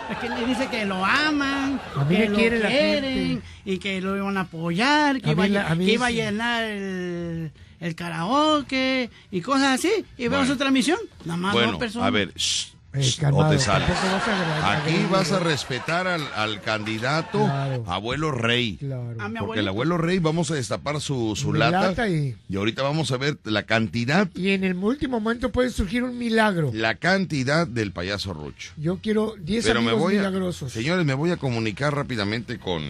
Es 0.10 0.18
que 0.22 0.30
le 0.30 0.46
dice 0.46 0.68
que 0.68 0.86
lo 0.86 1.04
aman, 1.04 1.80
A 1.96 2.04
mí 2.06 2.16
que 2.16 2.30
lo 2.30 2.36
quiere 2.38 2.62
quieren 2.62 3.44
y 3.66 3.78
que 3.80 4.02
lo 4.02 4.16
iban 4.18 4.38
a 4.38 4.42
apoyar, 4.42 5.20
que, 5.22 5.30
A 5.30 5.32
iba, 5.34 5.44
a, 5.44 5.48
la- 5.48 5.68
a 5.72 5.76
mí 5.76 5.86
que 5.86 5.92
iba 5.94 6.06
a 6.08 6.10
sí. 6.10 6.16
llenar 6.16 6.64
el, 6.64 7.52
el 7.80 7.96
karaoke 7.96 9.10
y 9.32 9.42
cosas 9.42 9.80
así. 9.80 9.92
Y 10.18 10.24
vemos 10.24 10.40
Bueno. 10.40 10.54
su 10.54 10.58
transmisión. 10.58 11.00
Nada 11.26 11.38
más 11.38 11.54
Bueno, 11.54 11.72
dos 11.72 11.80
personas. 11.80 12.08
a 12.08 12.12
ver, 12.12 12.34
shh, 12.36 12.74
Eh, 12.98 13.04
shh, 13.04 13.20
calmado, 13.20 13.48
o 13.48 13.52
te 13.52 13.60
sales. 13.60 13.88
vas 13.90 14.78
Aquí 14.78 14.96
vas 15.12 15.32
a 15.32 15.40
respetar 15.40 16.08
al, 16.08 16.22
al 16.36 16.62
candidato 16.62 17.40
Claro. 17.46 17.84
abuelo 17.88 18.32
rey. 18.32 18.78
Claro. 18.78 19.16
Porque 19.40 19.60
el 19.62 19.68
abuelo 19.68 19.98
rey 19.98 20.20
vamos 20.20 20.52
a 20.52 20.56
destapar 20.56 21.00
su, 21.02 21.36
su 21.36 21.54
lata, 21.54 21.82
lata 21.90 22.10
y- 22.10 22.36
y 22.50 22.56
ahorita 22.56 22.84
vamos 22.84 23.12
a 23.12 23.18
ver 23.18 23.38
la 23.44 23.64
cantidad, 23.64 24.30
Y 24.36 24.50
en 24.50 24.64
el 24.64 24.76
último 24.76 25.20
momento 25.20 25.52
puede 25.52 25.70
surgir 25.70 26.04
un 26.04 26.18
milagro. 26.18 26.72
la 26.74 26.96
cantidad 26.96 27.68
del 27.68 27.92
payaso 27.92 28.34
Rucho. 28.34 28.72
Yo 28.78 29.00
quiero 29.02 29.36
10 29.40 29.66
Pero 29.66 29.82
me 29.82 29.94
voy 29.94 30.16
a, 30.16 30.18
milagrosos. 30.20 30.72
señores, 30.72 31.06
me 31.06 31.14
voy 31.14 31.32
a 31.32 31.38
comunicar 31.38 31.96
rápidamente 31.96 32.58
con, 32.60 32.84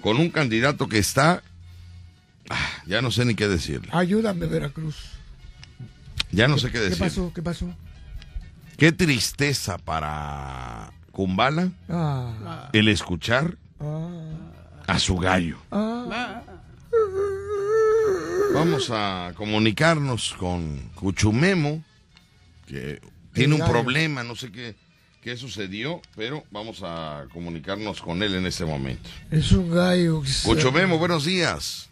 con 0.00 0.18
un 0.18 0.30
candidato 0.30 0.88
que 0.88 0.98
está, 0.98 1.42
ah, 2.50 2.68
ya 2.86 3.02
no 3.02 3.10
sé 3.10 3.24
ni 3.24 3.34
qué 3.34 3.48
decirle. 3.48 3.88
Ayúdame, 3.92 4.46
Veracruz. 4.46 4.96
Ya 6.30 6.48
no 6.48 6.56
sé 6.58 6.68
qué 6.68 6.74
¿Qué 6.78 6.84
decir. 6.84 6.98
pasó? 6.98 7.30
¿Qué 7.34 7.42
pasó? 7.42 7.66
Qué 8.76 8.92
tristeza 8.92 9.78
para 9.78 10.92
Kumbala 11.12 11.70
Ah, 11.88 12.70
el 12.72 12.88
escuchar 12.88 13.56
a 14.86 14.98
su 14.98 15.16
gallo. 15.16 15.58
ah. 15.70 16.42
Vamos 18.54 18.90
a 18.90 19.32
comunicarnos 19.36 20.34
con 20.34 20.78
Cuchumemo, 20.94 21.82
que 22.66 23.00
tiene 23.32 23.54
un 23.54 23.66
problema, 23.66 24.22
no 24.22 24.36
sé 24.36 24.52
qué, 24.52 24.74
qué 25.22 25.36
sucedió, 25.38 26.02
pero 26.16 26.44
vamos 26.50 26.82
a 26.84 27.24
comunicarnos 27.32 28.02
con 28.02 28.22
él 28.22 28.34
en 28.34 28.44
este 28.46 28.64
momento. 28.66 29.08
Es 29.30 29.52
un 29.52 29.70
gallo. 29.70 30.20
que 30.20 30.28
se- 30.28 30.46
Cuchumemo, 30.46 30.98
buenos 30.98 31.24
días. 31.24 31.88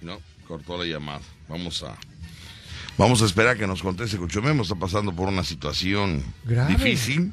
No, 0.00 0.18
cortó 0.48 0.78
la 0.78 0.84
llamada. 0.86 1.20
Vamos 1.48 1.82
a 1.82 1.94
vamos 2.98 3.22
a 3.22 3.26
esperar 3.26 3.56
que 3.56 3.66
nos 3.66 3.82
conteste 3.82 4.16
Cuchumemo. 4.18 4.62
Está 4.62 4.74
pasando 4.76 5.12
por 5.14 5.28
una 5.28 5.44
situación 5.44 6.22
Grave. 6.44 6.74
difícil. 6.74 7.32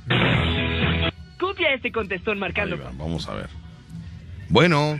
Copia 1.39 1.73
este 1.73 1.91
contestón 1.91 2.39
marcando. 2.39 2.77
va, 2.77 2.91
vamos 2.97 3.27
a 3.27 3.33
ver. 3.35 3.49
Bueno, 4.49 4.99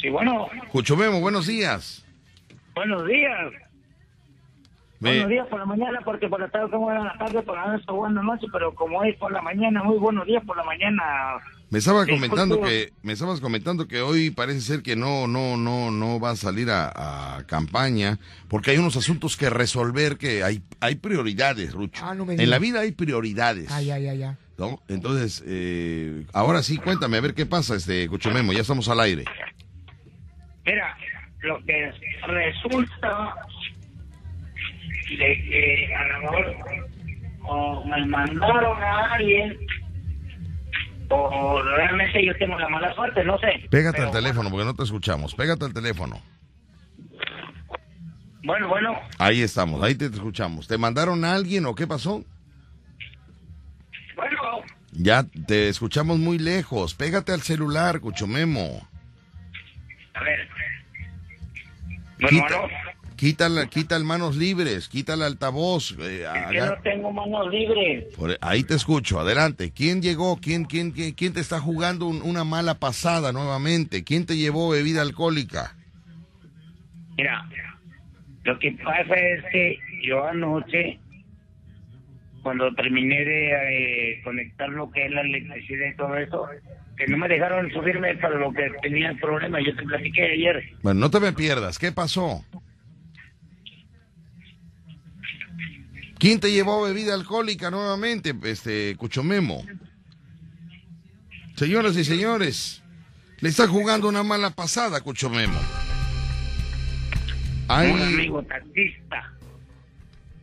Sí, 0.00 0.10
bueno, 0.10 0.46
Cuchumemo, 0.70 1.20
buenos 1.20 1.46
días. 1.46 2.04
buenos 2.74 3.06
días. 3.06 3.52
Me- 5.00 5.10
Buenos 5.10 5.28
días 5.30 5.46
por 5.48 5.58
la 5.58 5.66
mañana, 5.66 6.00
porque 6.04 6.28
por 6.28 6.40
la 6.40 6.48
tarde 6.48 6.70
como 6.70 6.90
era 6.90 7.02
la 7.04 7.16
tarde, 7.18 7.42
por 7.42 7.54
la 7.56 7.66
noche 7.72 7.84
buenas 7.90 8.24
noches, 8.24 8.48
pero 8.52 8.74
como 8.74 9.02
es 9.04 9.16
por 9.16 9.30
la 9.32 9.42
mañana, 9.42 9.82
muy 9.82 9.98
buenos 9.98 10.26
días 10.26 10.42
por 10.44 10.56
la 10.56 10.64
mañana. 10.64 11.02
Me 11.70 11.78
estaba 11.80 12.04
Sí, 12.04 12.12
comentando 12.12 12.60
que 12.60 12.92
me 13.02 13.12
estabas 13.12 13.40
comentando 13.40 13.88
que 13.88 14.00
hoy 14.00 14.30
parece 14.30 14.60
ser 14.60 14.82
que 14.82 14.94
no 14.94 15.26
no 15.26 15.56
no 15.56 15.90
no 15.90 16.20
va 16.20 16.30
a 16.30 16.36
salir 16.36 16.70
a, 16.70 17.38
a 17.38 17.44
campaña 17.46 18.18
porque 18.48 18.70
hay 18.70 18.78
unos 18.78 18.96
asuntos 18.96 19.36
que 19.36 19.50
resolver 19.50 20.16
que 20.16 20.44
hay 20.44 20.62
hay 20.80 20.94
prioridades, 20.94 21.72
Rucho. 21.72 22.04
Ah, 22.06 22.14
no 22.14 22.24
me 22.24 22.34
en 22.34 22.50
la 22.50 22.58
vida 22.60 22.80
hay 22.80 22.92
prioridades, 22.92 23.70
Ay, 23.72 23.90
ay, 23.90 24.06
ay, 24.06 24.22
ay. 24.22 24.36
¿no? 24.58 24.80
Entonces, 24.88 25.42
eh, 25.46 26.24
ahora 26.32 26.62
sí 26.62 26.78
cuéntame 26.78 27.16
a 27.16 27.20
ver 27.20 27.34
qué 27.34 27.46
pasa, 27.46 27.74
este 27.74 28.08
Cuchumemo, 28.08 28.52
ya 28.52 28.60
estamos 28.60 28.88
al 28.88 29.00
aire. 29.00 29.24
Mira, 30.64 30.96
lo 31.40 31.62
que 31.64 31.92
resulta 32.28 33.34
de 35.10 35.16
que 35.18 35.94
a 35.94 36.08
lo 36.08 36.20
mejor 36.20 36.56
o 37.48 37.84
me 37.84 38.06
mandaron 38.06 38.82
a 38.82 39.14
alguien 39.14 39.56
o 41.10 41.62
realmente 41.62 42.24
yo 42.24 42.36
tengo 42.38 42.58
la 42.58 42.68
mala 42.68 42.94
suerte, 42.94 43.24
no 43.24 43.38
sé. 43.38 43.66
Pégate 43.70 44.02
al 44.02 44.10
teléfono 44.10 44.50
porque 44.50 44.64
no 44.64 44.74
te 44.74 44.82
escuchamos. 44.84 45.34
Pégate 45.34 45.64
al 45.64 45.72
teléfono. 45.72 46.20
Bueno, 48.44 48.68
bueno, 48.68 48.96
Ahí 49.18 49.42
estamos, 49.42 49.82
ahí 49.82 49.96
te 49.96 50.06
escuchamos. 50.06 50.68
¿Te 50.68 50.78
mandaron 50.78 51.24
a 51.24 51.34
alguien 51.34 51.66
o 51.66 51.74
qué 51.74 51.86
pasó? 51.86 52.24
bueno, 54.14 54.38
Ya 54.92 55.24
te 55.46 55.68
escuchamos 55.68 56.18
muy 56.18 56.38
lejos. 56.38 56.94
Pégate 56.94 57.32
al 57.32 57.42
celular, 57.42 57.98
Cuchumemo. 58.00 58.86
a 60.14 60.22
ver. 60.22 60.48
Bueno, 62.20 62.28
Quita, 62.28 62.60
bueno. 62.60 62.74
Quita, 63.16 63.48
la- 63.48 63.66
quita 63.66 63.96
el 63.96 64.04
manos 64.04 64.36
libres, 64.36 64.88
quita 64.88 65.14
el 65.14 65.22
altavoz. 65.22 65.92
eh, 65.92 65.94
Es 65.94 66.20
que 66.20 66.28
haga- 66.28 66.76
no 66.76 66.82
tengo 66.82 67.12
manos 67.12 67.50
libres. 67.52 68.04
por- 68.16 68.36
ahí 68.40 68.62
te 68.64 68.74
escucho, 68.74 69.18
adelante. 69.20 69.72
¿Quién 69.72 70.02
llegó? 70.02 70.38
¿Quién, 70.40 70.64
quién, 70.64 70.90
quién, 70.92 71.12
quién 71.14 71.32
te 71.32 71.40
está 71.40 71.58
jugando 71.60 72.06
un- 72.06 72.22
una 72.22 72.44
mala 72.44 72.74
pasada 72.78 73.32
nuevamente? 73.32 74.04
¿Quién 74.04 74.26
te 74.26 74.36
llevó 74.36 74.68
bebida 74.70 75.02
alcohólica? 75.02 75.74
Mira, 77.16 77.48
lo 78.44 78.58
que 78.58 78.72
pasa 78.72 79.14
es 79.14 79.44
que 79.50 79.78
yo 80.04 80.24
anoche, 80.26 80.98
cuando 82.42 82.72
terminé 82.74 83.24
de 83.24 83.50
eh, 84.12 84.20
conectar 84.22 84.68
lo 84.68 84.90
que 84.90 85.06
es 85.06 85.10
la 85.12 85.22
electricidad 85.22 85.86
y 85.92 85.96
todo 85.96 86.16
eso, 86.16 86.46
que 86.96 87.06
no 87.08 87.18
me 87.18 87.28
dejaron 87.28 87.70
subirme 87.72 88.14
para 88.16 88.36
lo 88.36 88.52
que 88.52 88.70
tenía 88.82 89.10
el 89.10 89.18
problema. 89.18 89.58
Yo 89.60 89.74
te 89.76 89.82
platiqué 89.82 90.22
ayer. 90.32 90.62
Bueno, 90.82 91.00
no 91.00 91.10
te 91.10 91.20
me 91.20 91.32
pierdas. 91.32 91.78
¿Qué 91.78 91.90
pasó? 91.92 92.44
¿Quién 96.18 96.40
te 96.40 96.50
llevó 96.50 96.82
bebida 96.82 97.14
alcohólica 97.14 97.70
nuevamente, 97.70 98.34
este 98.44 98.96
Cuchomemo? 98.96 99.64
Señoras 101.56 101.96
y 101.96 102.04
señores, 102.04 102.82
le 103.40 103.48
está 103.48 103.66
jugando 103.68 104.08
una 104.08 104.22
mala 104.22 104.50
pasada, 104.50 105.00
Cuchomemo. 105.00 105.58
Hay 107.68 107.90
Un 107.90 108.02
amigo 108.02 108.42
taxista. 108.44 109.32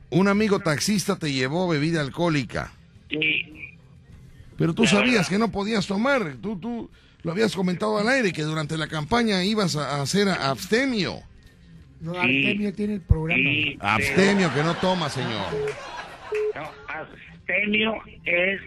un 0.09 0.27
amigo 0.27 0.59
taxista 0.59 1.15
te 1.17 1.31
llevó 1.31 1.67
bebida 1.67 2.01
alcohólica, 2.01 2.71
Y 3.09 3.63
pero 4.57 4.73
tú 4.75 4.85
sabías 4.85 5.27
que 5.29 5.39
no 5.39 5.51
podías 5.51 5.87
tomar. 5.87 6.35
Tú, 6.41 6.57
tú 6.59 6.89
lo 7.23 7.31
habías 7.31 7.55
comentado 7.55 7.97
al 7.97 8.07
aire 8.07 8.31
que 8.31 8.43
durante 8.43 8.77
la 8.77 8.87
campaña 8.87 9.43
ibas 9.43 9.75
a 9.75 9.97
a 9.97 10.01
hacer 10.03 10.29
abstemio. 10.29 11.21
No, 12.03 12.11
Sí. 12.13 12.19
Artemio 12.19 12.73
tiene 12.73 12.93
el 12.95 13.01
programa. 13.01 13.39
y- 13.41 13.77
Abstemio 13.79 14.53
que 14.53 14.61
no 14.63 14.75
toma, 14.75 15.09
señor. 15.09 15.45
No, 16.53 16.69
abstemio 16.89 17.95
es 18.25 18.59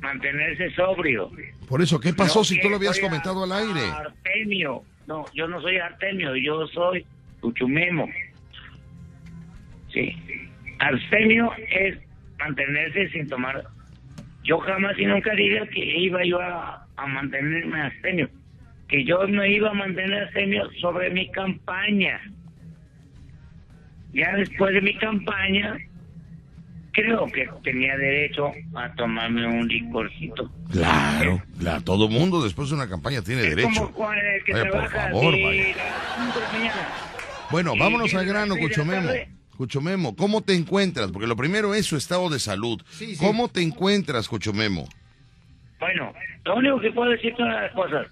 mantenerse 0.00 0.70
sobrio. 0.70 1.30
Por 1.68 1.82
eso, 1.82 2.00
¿qué 2.00 2.12
pasó 2.14 2.40
No, 2.40 2.44
si 2.44 2.58
tú 2.60 2.70
lo 2.70 2.76
habías 2.76 2.98
comentado 2.98 3.44
al 3.44 3.52
aire? 3.52 3.80
Artemio. 3.90 4.82
No, 5.06 5.24
yo 5.34 5.46
no 5.46 5.60
soy 5.60 5.76
Artemio, 5.76 6.34
yo 6.36 6.66
soy 6.68 7.04
Uchumemo. 7.42 8.08
Sí. 9.92 10.16
Abstemio 10.78 11.52
es 11.70 11.98
mantenerse 12.38 13.08
sin 13.10 13.28
tomar. 13.28 13.64
Yo 14.44 14.58
jamás 14.58 14.98
y 14.98 15.04
nunca 15.06 15.32
dije 15.34 15.68
que 15.72 15.84
iba 15.98 16.24
yo 16.24 16.40
a, 16.40 16.86
a 16.96 17.06
mantenerme 17.06 17.82
abstemio. 17.82 18.28
Que 18.88 19.04
yo 19.04 19.26
me 19.28 19.50
iba 19.50 19.70
a 19.70 19.74
mantener 19.74 20.24
abstemio 20.24 20.70
sobre 20.80 21.10
mi 21.10 21.30
campaña. 21.30 22.20
Ya 24.16 24.32
después 24.34 24.72
de 24.72 24.80
mi 24.80 24.96
campaña, 24.96 25.76
creo 26.92 27.26
que 27.26 27.46
tenía 27.62 27.96
derecho 27.98 28.50
a 28.74 28.90
tomarme 28.94 29.46
un 29.46 29.68
licorcito. 29.68 30.50
Claro, 30.72 31.42
claro, 31.58 31.82
todo 31.82 32.08
mundo 32.08 32.42
después 32.42 32.70
de 32.70 32.76
una 32.76 32.88
campaña 32.88 33.20
tiene 33.22 33.42
Es 33.42 33.56
derecho. 33.56 33.92
como 33.92 34.12
el 34.14 34.44
que 34.44 34.52
Vaya, 34.52 34.64
por 34.64 34.72
trabaja 34.72 35.00
favor, 35.10 35.34
de 35.34 35.44
vaya. 35.44 35.76
las 35.76 36.16
cinco 36.16 36.38
de 36.38 36.46
la 36.46 36.52
mañana. 36.52 36.88
Bueno, 37.50 37.74
vámonos 37.78 38.14
al 38.14 38.20
a 38.20 38.24
grano, 38.24 38.56
Cuchomemo. 38.56 39.10
Cuchomemo, 39.56 40.16
¿cómo 40.16 40.42
te 40.42 40.54
encuentras? 40.54 41.10
Porque 41.12 41.26
lo 41.26 41.36
primero 41.36 41.74
es 41.74 41.86
su 41.86 41.96
estado 41.96 42.28
de 42.30 42.38
salud. 42.38 42.82
Sí, 42.90 43.14
sí. 43.14 43.24
¿Cómo 43.24 43.48
te 43.48 43.62
encuentras, 43.62 44.28
Cuchomemo? 44.28 44.88
Bueno, 45.78 46.12
lo 46.44 46.56
único 46.56 46.80
que 46.80 46.90
puedo 46.92 47.10
decir 47.10 47.34
son 47.36 47.52
las 47.52 47.70
cosas. 47.72 48.06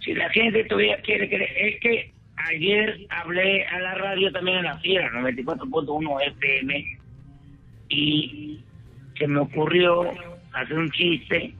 Si 0.00 0.12
la 0.14 0.28
gente 0.30 0.64
todavía 0.64 1.00
quiere 1.02 1.28
creer, 1.28 1.50
es 1.74 1.80
que 1.80 2.13
ayer 2.36 3.06
hablé 3.10 3.66
a 3.66 3.80
la 3.80 3.94
radio 3.94 4.32
también 4.32 4.58
en 4.58 4.64
la 4.64 4.78
fiera, 4.78 5.10
94.1 5.12 6.26
FM, 6.38 6.98
y 7.88 8.60
se 9.18 9.26
me 9.26 9.40
ocurrió 9.40 10.10
hacer 10.52 10.78
un 10.78 10.90
chiste 10.90 11.54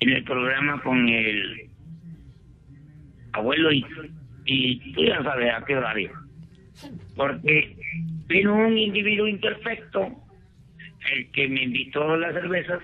en 0.00 0.10
el 0.10 0.24
programa 0.24 0.80
con 0.82 1.08
el 1.08 1.70
abuelo 3.32 3.72
y, 3.72 3.84
y 4.44 4.92
tú 4.92 5.04
ya 5.04 5.22
sabes 5.22 5.52
a 5.52 5.64
qué 5.64 5.76
horario. 5.76 6.12
Porque 7.16 7.76
vino 8.26 8.54
un 8.54 8.76
individuo 8.76 9.26
imperfecto, 9.26 10.10
el 11.12 11.30
que 11.30 11.48
me 11.48 11.62
invitó 11.64 12.16
las 12.16 12.34
cervezas, 12.34 12.82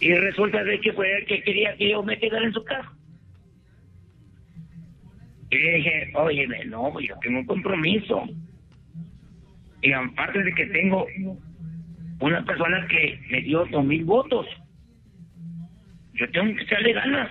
y 0.00 0.14
resulta 0.14 0.64
de 0.64 0.80
que 0.80 0.92
fue 0.92 1.18
el 1.18 1.26
que 1.26 1.42
quería 1.42 1.76
que 1.76 1.90
yo 1.90 2.02
me 2.02 2.18
quedara 2.18 2.44
en 2.44 2.52
su 2.52 2.64
casa. 2.64 2.90
Y 5.50 5.58
le 5.58 5.74
dije, 5.76 6.12
oye, 6.14 6.46
no, 6.66 6.90
pues 6.92 7.08
yo 7.08 7.16
tengo 7.20 7.40
un 7.40 7.46
compromiso. 7.46 8.24
Y 9.82 9.92
aparte 9.92 10.42
de 10.42 10.52
que 10.54 10.66
tengo 10.66 11.06
una 12.20 12.44
persona 12.44 12.86
que 12.88 13.18
me 13.30 13.40
dio 13.42 13.64
dos 13.66 13.84
mil 13.84 14.04
votos, 14.04 14.46
yo 16.14 16.30
tengo 16.30 16.54
que 16.54 16.62
echarle 16.62 16.92
ganas. 16.92 17.30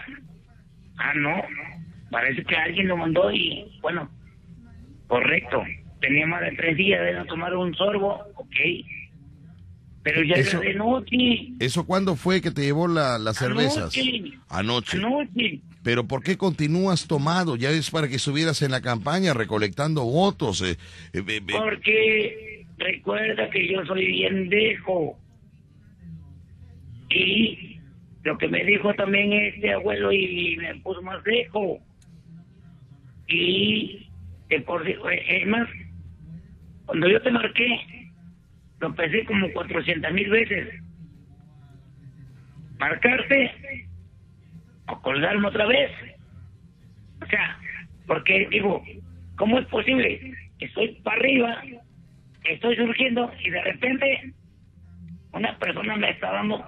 Ah, 0.97 1.13
no, 1.15 1.41
parece 2.11 2.43
que 2.43 2.55
alguien 2.55 2.87
lo 2.87 2.97
mandó 2.97 3.31
y, 3.31 3.65
bueno, 3.81 4.09
correcto. 5.07 5.63
Tenía 6.01 6.25
más 6.27 6.41
de 6.41 6.51
tres 6.53 6.75
días 6.77 7.01
de 7.01 7.13
no 7.13 7.25
tomar 7.25 7.55
un 7.55 7.73
sorbo, 7.75 8.15
ok. 8.35 8.55
Pero 10.01 10.23
ya 10.23 10.35
Eso- 10.35 10.59
de 10.61 10.73
noche. 10.75 11.49
¿Eso 11.59 11.85
cuándo 11.85 12.15
fue 12.15 12.41
que 12.41 12.51
te 12.51 12.61
llevó 12.61 12.87
la- 12.87 13.17
las 13.19 13.37
cervezas? 13.37 13.95
Anoche. 13.95 14.33
Anoche. 14.49 14.97
Anoche. 14.97 15.61
Pero 15.89 16.05
¿por 16.05 16.21
qué 16.21 16.37
continúas 16.37 17.07
tomado? 17.07 17.55
Ya 17.55 17.71
es 17.71 17.89
para 17.89 18.07
que 18.07 18.17
estuvieras 18.17 18.61
en 18.61 18.69
la 18.69 18.79
campaña 18.79 19.33
recolectando 19.33 20.03
votos. 20.03 20.61
eh, 20.61 20.77
eh, 21.13 21.23
eh, 21.27 21.41
Porque 21.51 22.67
recuerda 22.77 23.49
que 23.49 23.67
yo 23.67 23.83
soy 23.87 24.05
bien 24.05 24.49
dejo. 24.49 25.17
Y 27.09 27.79
lo 28.23 28.37
que 28.37 28.47
me 28.49 28.63
dijo 28.65 28.93
también 28.93 29.33
este 29.33 29.73
abuelo 29.73 30.11
y 30.11 30.57
me 30.57 30.75
puso 30.75 31.01
más 31.01 31.25
lejos. 31.25 31.79
Y 33.27 34.11
por 34.67 34.87
es 34.87 35.47
más, 35.47 35.67
cuando 36.85 37.09
yo 37.09 37.19
te 37.19 37.31
marqué, 37.31 37.79
lo 38.79 38.93
pensé 38.93 39.25
como 39.25 39.51
400 39.53 40.13
mil 40.13 40.29
veces. 40.29 40.69
Marcarte 42.77 43.88
o 44.91 45.01
colgarme 45.01 45.47
otra 45.47 45.65
vez. 45.65 45.91
O 47.21 47.25
sea, 47.27 47.59
porque 48.07 48.47
digo, 48.49 48.83
¿cómo 49.37 49.59
es 49.59 49.67
posible? 49.67 50.33
Estoy 50.59 50.99
para 51.03 51.17
arriba, 51.17 51.61
estoy 52.43 52.75
surgiendo 52.75 53.31
y 53.43 53.49
de 53.49 53.61
repente 53.63 54.33
una 55.31 55.57
persona 55.57 55.95
me 55.95 56.09
está 56.11 56.31
dando 56.31 56.63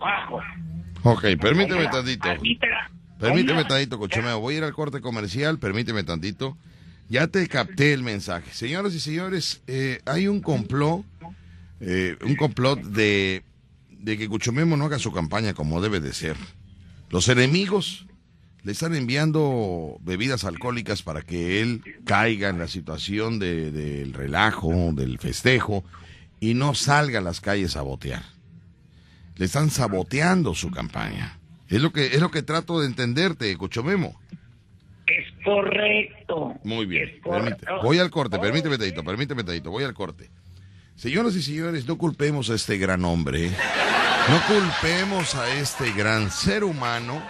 abajo. 0.00 0.40
Ok, 1.02 1.22
permíteme 1.40 1.86
tantito. 1.88 2.28
Permíteme 3.18 3.64
tantito, 3.64 3.98
Cochomeo. 3.98 4.40
Voy 4.40 4.54
a 4.54 4.58
ir 4.58 4.64
al 4.64 4.72
corte 4.72 5.00
comercial, 5.00 5.58
permíteme 5.58 6.02
tantito. 6.04 6.56
Ya 7.08 7.26
te 7.26 7.46
capté 7.48 7.92
el 7.92 8.02
mensaje. 8.02 8.50
Señoras 8.52 8.94
y 8.94 9.00
señores, 9.00 9.62
eh, 9.66 10.00
hay 10.06 10.28
un 10.28 10.40
complot, 10.40 11.04
eh, 11.80 12.16
un 12.24 12.36
complot 12.36 12.80
de, 12.82 13.42
de 13.90 14.16
que 14.16 14.28
Cuchomemo 14.28 14.76
no 14.76 14.84
haga 14.84 14.98
su 14.98 15.12
campaña 15.12 15.52
como 15.52 15.80
debe 15.80 16.00
de 16.00 16.12
ser. 16.12 16.36
Los 17.10 17.28
enemigos 17.28 18.06
le 18.62 18.72
están 18.72 18.94
enviando 18.94 19.96
bebidas 20.00 20.44
alcohólicas 20.44 21.02
para 21.02 21.22
que 21.22 21.60
él 21.60 21.82
caiga 22.04 22.48
en 22.48 22.58
la 22.58 22.68
situación 22.68 23.38
de- 23.38 23.70
del 23.70 24.12
relajo, 24.12 24.92
del 24.92 25.18
festejo, 25.18 25.84
y 26.40 26.54
no 26.54 26.74
salga 26.74 27.18
a 27.18 27.22
las 27.22 27.40
calles 27.40 27.76
a 27.76 27.82
botear. 27.82 28.22
Le 29.36 29.44
están 29.46 29.70
saboteando 29.70 30.54
su 30.54 30.70
campaña. 30.70 31.38
Es 31.68 31.80
lo 31.80 31.92
que, 31.92 32.06
es 32.06 32.20
lo 32.20 32.30
que 32.30 32.42
trato 32.42 32.80
de 32.80 32.86
entenderte, 32.86 33.56
Cuchomemo. 33.56 34.18
Es 35.06 35.26
correcto. 35.44 36.54
Muy 36.64 36.86
bien. 36.86 37.10
Correcto. 37.22 37.66
Voy 37.82 37.98
al 37.98 38.10
corte, 38.10 38.38
permíteme, 38.38 38.78
Tadito, 38.78 39.02
permíteme, 39.02 39.42
Tadito, 39.44 39.70
voy 39.70 39.84
al 39.84 39.94
corte. 39.94 40.30
Señoras 40.96 41.34
y 41.34 41.42
señores, 41.42 41.86
no 41.86 41.96
culpemos 41.96 42.50
a 42.50 42.54
este 42.54 42.76
gran 42.78 43.04
hombre. 43.04 43.50
No 44.30 44.40
culpemos 44.46 45.34
a 45.34 45.52
este 45.56 45.90
gran 45.90 46.30
ser 46.30 46.62
humano 46.62 47.20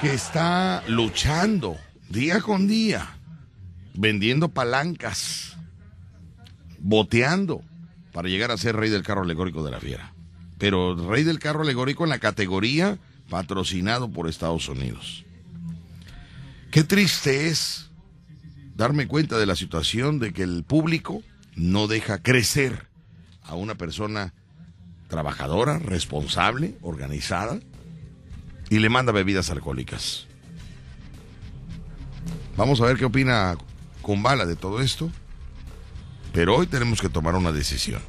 que 0.00 0.14
está 0.14 0.82
luchando 0.88 1.76
día 2.08 2.40
con 2.40 2.66
día, 2.66 3.18
vendiendo 3.92 4.48
palancas, 4.48 5.58
boteando 6.78 7.62
para 8.10 8.30
llegar 8.30 8.50
a 8.50 8.56
ser 8.56 8.74
rey 8.74 8.88
del 8.88 9.02
carro 9.02 9.20
alegórico 9.20 9.62
de 9.62 9.70
la 9.70 9.80
fiera. 9.80 10.14
Pero 10.56 10.96
rey 11.10 11.24
del 11.24 11.38
carro 11.38 11.60
alegórico 11.60 12.04
en 12.04 12.10
la 12.10 12.20
categoría 12.20 12.96
patrocinado 13.28 14.10
por 14.10 14.30
Estados 14.30 14.66
Unidos. 14.66 15.26
Qué 16.70 16.84
triste 16.84 17.48
es 17.48 17.90
darme 18.76 19.06
cuenta 19.06 19.36
de 19.36 19.44
la 19.44 19.56
situación 19.56 20.20
de 20.20 20.32
que 20.32 20.42
el 20.42 20.64
público 20.64 21.22
no 21.54 21.86
deja 21.86 22.22
crecer 22.22 22.86
a 23.42 23.56
una 23.56 23.74
persona 23.74 24.32
trabajadora, 25.10 25.78
responsable, 25.78 26.74
organizada 26.80 27.60
y 28.70 28.78
le 28.78 28.88
manda 28.88 29.12
bebidas 29.12 29.50
alcohólicas. 29.50 30.26
Vamos 32.56 32.80
a 32.80 32.86
ver 32.86 32.96
qué 32.96 33.04
opina 33.04 33.56
Kumbala 34.00 34.46
de 34.46 34.56
todo 34.56 34.80
esto. 34.80 35.10
Pero 36.32 36.56
hoy 36.56 36.66
tenemos 36.66 37.00
que 37.00 37.08
tomar 37.08 37.34
una 37.34 37.52
decisión. 37.52 38.00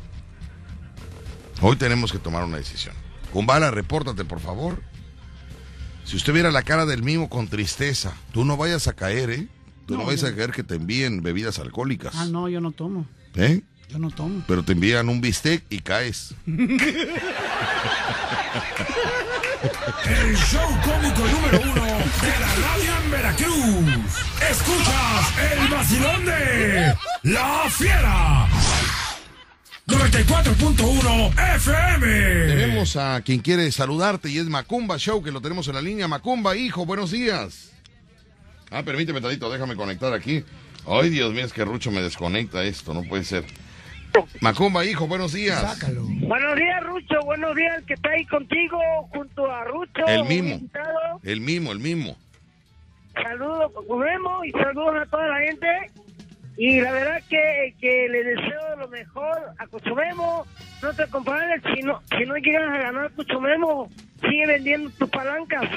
Hoy 1.62 1.76
tenemos 1.76 2.12
que 2.12 2.20
tomar 2.20 2.44
una 2.44 2.58
decisión. 2.58 2.96
Kumbala, 3.34 3.72
repórtate, 3.72 4.24
por 4.24 4.40
favor. 4.40 4.82
Si 6.04 6.16
usted 6.16 6.34
viera 6.34 6.52
la 6.52 6.64
cara 6.64 6.86
del 6.86 7.04
mimo 7.04 7.30
con 7.30 7.48
tristeza, 7.48 8.14
tú 8.32 8.46
no 8.46 8.58
vayas 8.58 8.88
a 8.88 8.94
caer, 8.94 9.30
¿eh? 9.32 9.48
Tú 9.86 9.94
no, 9.94 10.02
No, 10.02 10.06
vayas 10.06 10.22
yo 10.22 10.28
a 10.28 10.36
caer 10.36 10.52
que 10.52 10.64
te 10.64 10.76
envíen 10.76 11.24
bebidas 11.24 11.60
alcohólicas. 11.60 12.14
Ah, 12.16 12.26
no, 12.26 12.48
yo 12.48 12.62
no 12.62 12.72
tomo. 12.72 13.08
¿Eh? 13.36 13.62
Yo 13.92 14.00
no 14.00 14.10
tomo. 14.10 14.42
Pero 14.48 14.64
te 14.64 14.72
envían 14.72 15.10
un 15.10 15.20
bistec 15.20 15.64
y 15.70 15.80
caes. 15.80 16.34
El 20.06 20.36
show 20.38 20.68
cómico 20.84 21.28
número 21.28 21.62
uno 21.62 21.84
de 21.84 22.40
la 22.40 22.56
radio 22.56 22.98
en 23.04 23.12
Veracruz. 23.12 24.16
Escuchas 24.50 25.34
el 25.52 25.68
vacilón 25.68 26.26
de 26.26 26.96
La 27.24 27.70
Fiera. 27.70 28.48
94.1 29.88 31.56
FM. 31.56 32.08
Tenemos 32.48 32.96
a 32.96 33.22
quien 33.22 33.40
quiere 33.40 33.72
saludarte 33.72 34.30
y 34.30 34.38
es 34.38 34.46
Macumba 34.46 34.98
Show, 34.98 35.22
que 35.22 35.32
lo 35.32 35.42
tenemos 35.42 35.68
en 35.68 35.76
la 35.76 35.82
línea. 35.82 36.08
Macumba, 36.08 36.56
hijo, 36.56 36.86
buenos 36.86 37.12
días. 37.12 37.72
Ah, 38.72 38.84
permíteme, 38.84 39.22
Tadito, 39.22 39.52
déjame 39.52 39.76
conectar 39.76 40.14
aquí. 40.14 40.44
Ay, 40.88 41.10
Dios 41.10 41.34
mío, 41.34 41.46
es 41.46 41.54
que 41.54 41.66
Rucho 41.66 41.92
me 41.92 42.02
desconecta 42.02 42.64
esto, 42.64 42.94
no 42.94 43.04
puede 43.04 43.26
ser. 43.26 43.44
Macumba, 44.42 44.86
hijo, 44.86 45.08
buenos 45.08 45.34
días. 45.34 45.60
Sácalo. 45.62 46.04
Buenos 46.04 46.56
días, 46.56 46.84
Rucho. 46.84 47.22
Buenos 47.26 47.56
días, 47.56 47.78
el 47.78 47.86
que 47.86 47.94
está 47.94 48.10
ahí 48.10 48.26
contigo, 48.26 48.80
junto 49.12 49.52
a 49.52 49.64
Rucho. 49.66 50.06
El 50.08 50.26
mismo. 50.26 50.60
El 51.24 51.42
mismo, 51.42 51.72
el 51.72 51.80
mismo. 51.80 52.18
Saludos, 53.14 53.72
Memo, 53.90 54.44
y 54.46 54.52
saludos 54.52 54.96
a 55.02 55.06
toda 55.06 55.28
la 55.28 55.40
gente. 55.40 55.68
Y 56.58 56.82
la 56.82 56.92
verdad 56.92 57.22
que, 57.30 57.76
que 57.80 58.08
le 58.10 58.24
deseo 58.24 58.76
lo 58.78 58.88
mejor 58.88 59.38
a 59.58 59.68
Cuchumemo. 59.68 60.46
No 60.82 60.94
te 60.94 61.08
compares, 61.08 61.62
si 61.76 61.82
no, 61.82 62.02
si 62.18 62.26
no 62.26 62.36
llegas 62.38 62.70
a 62.70 62.78
ganar 62.78 63.12
Cuchumemo, 63.12 63.90
sigue 64.22 64.48
vendiendo 64.48 64.90
tus 64.92 65.10
palancas. 65.10 65.70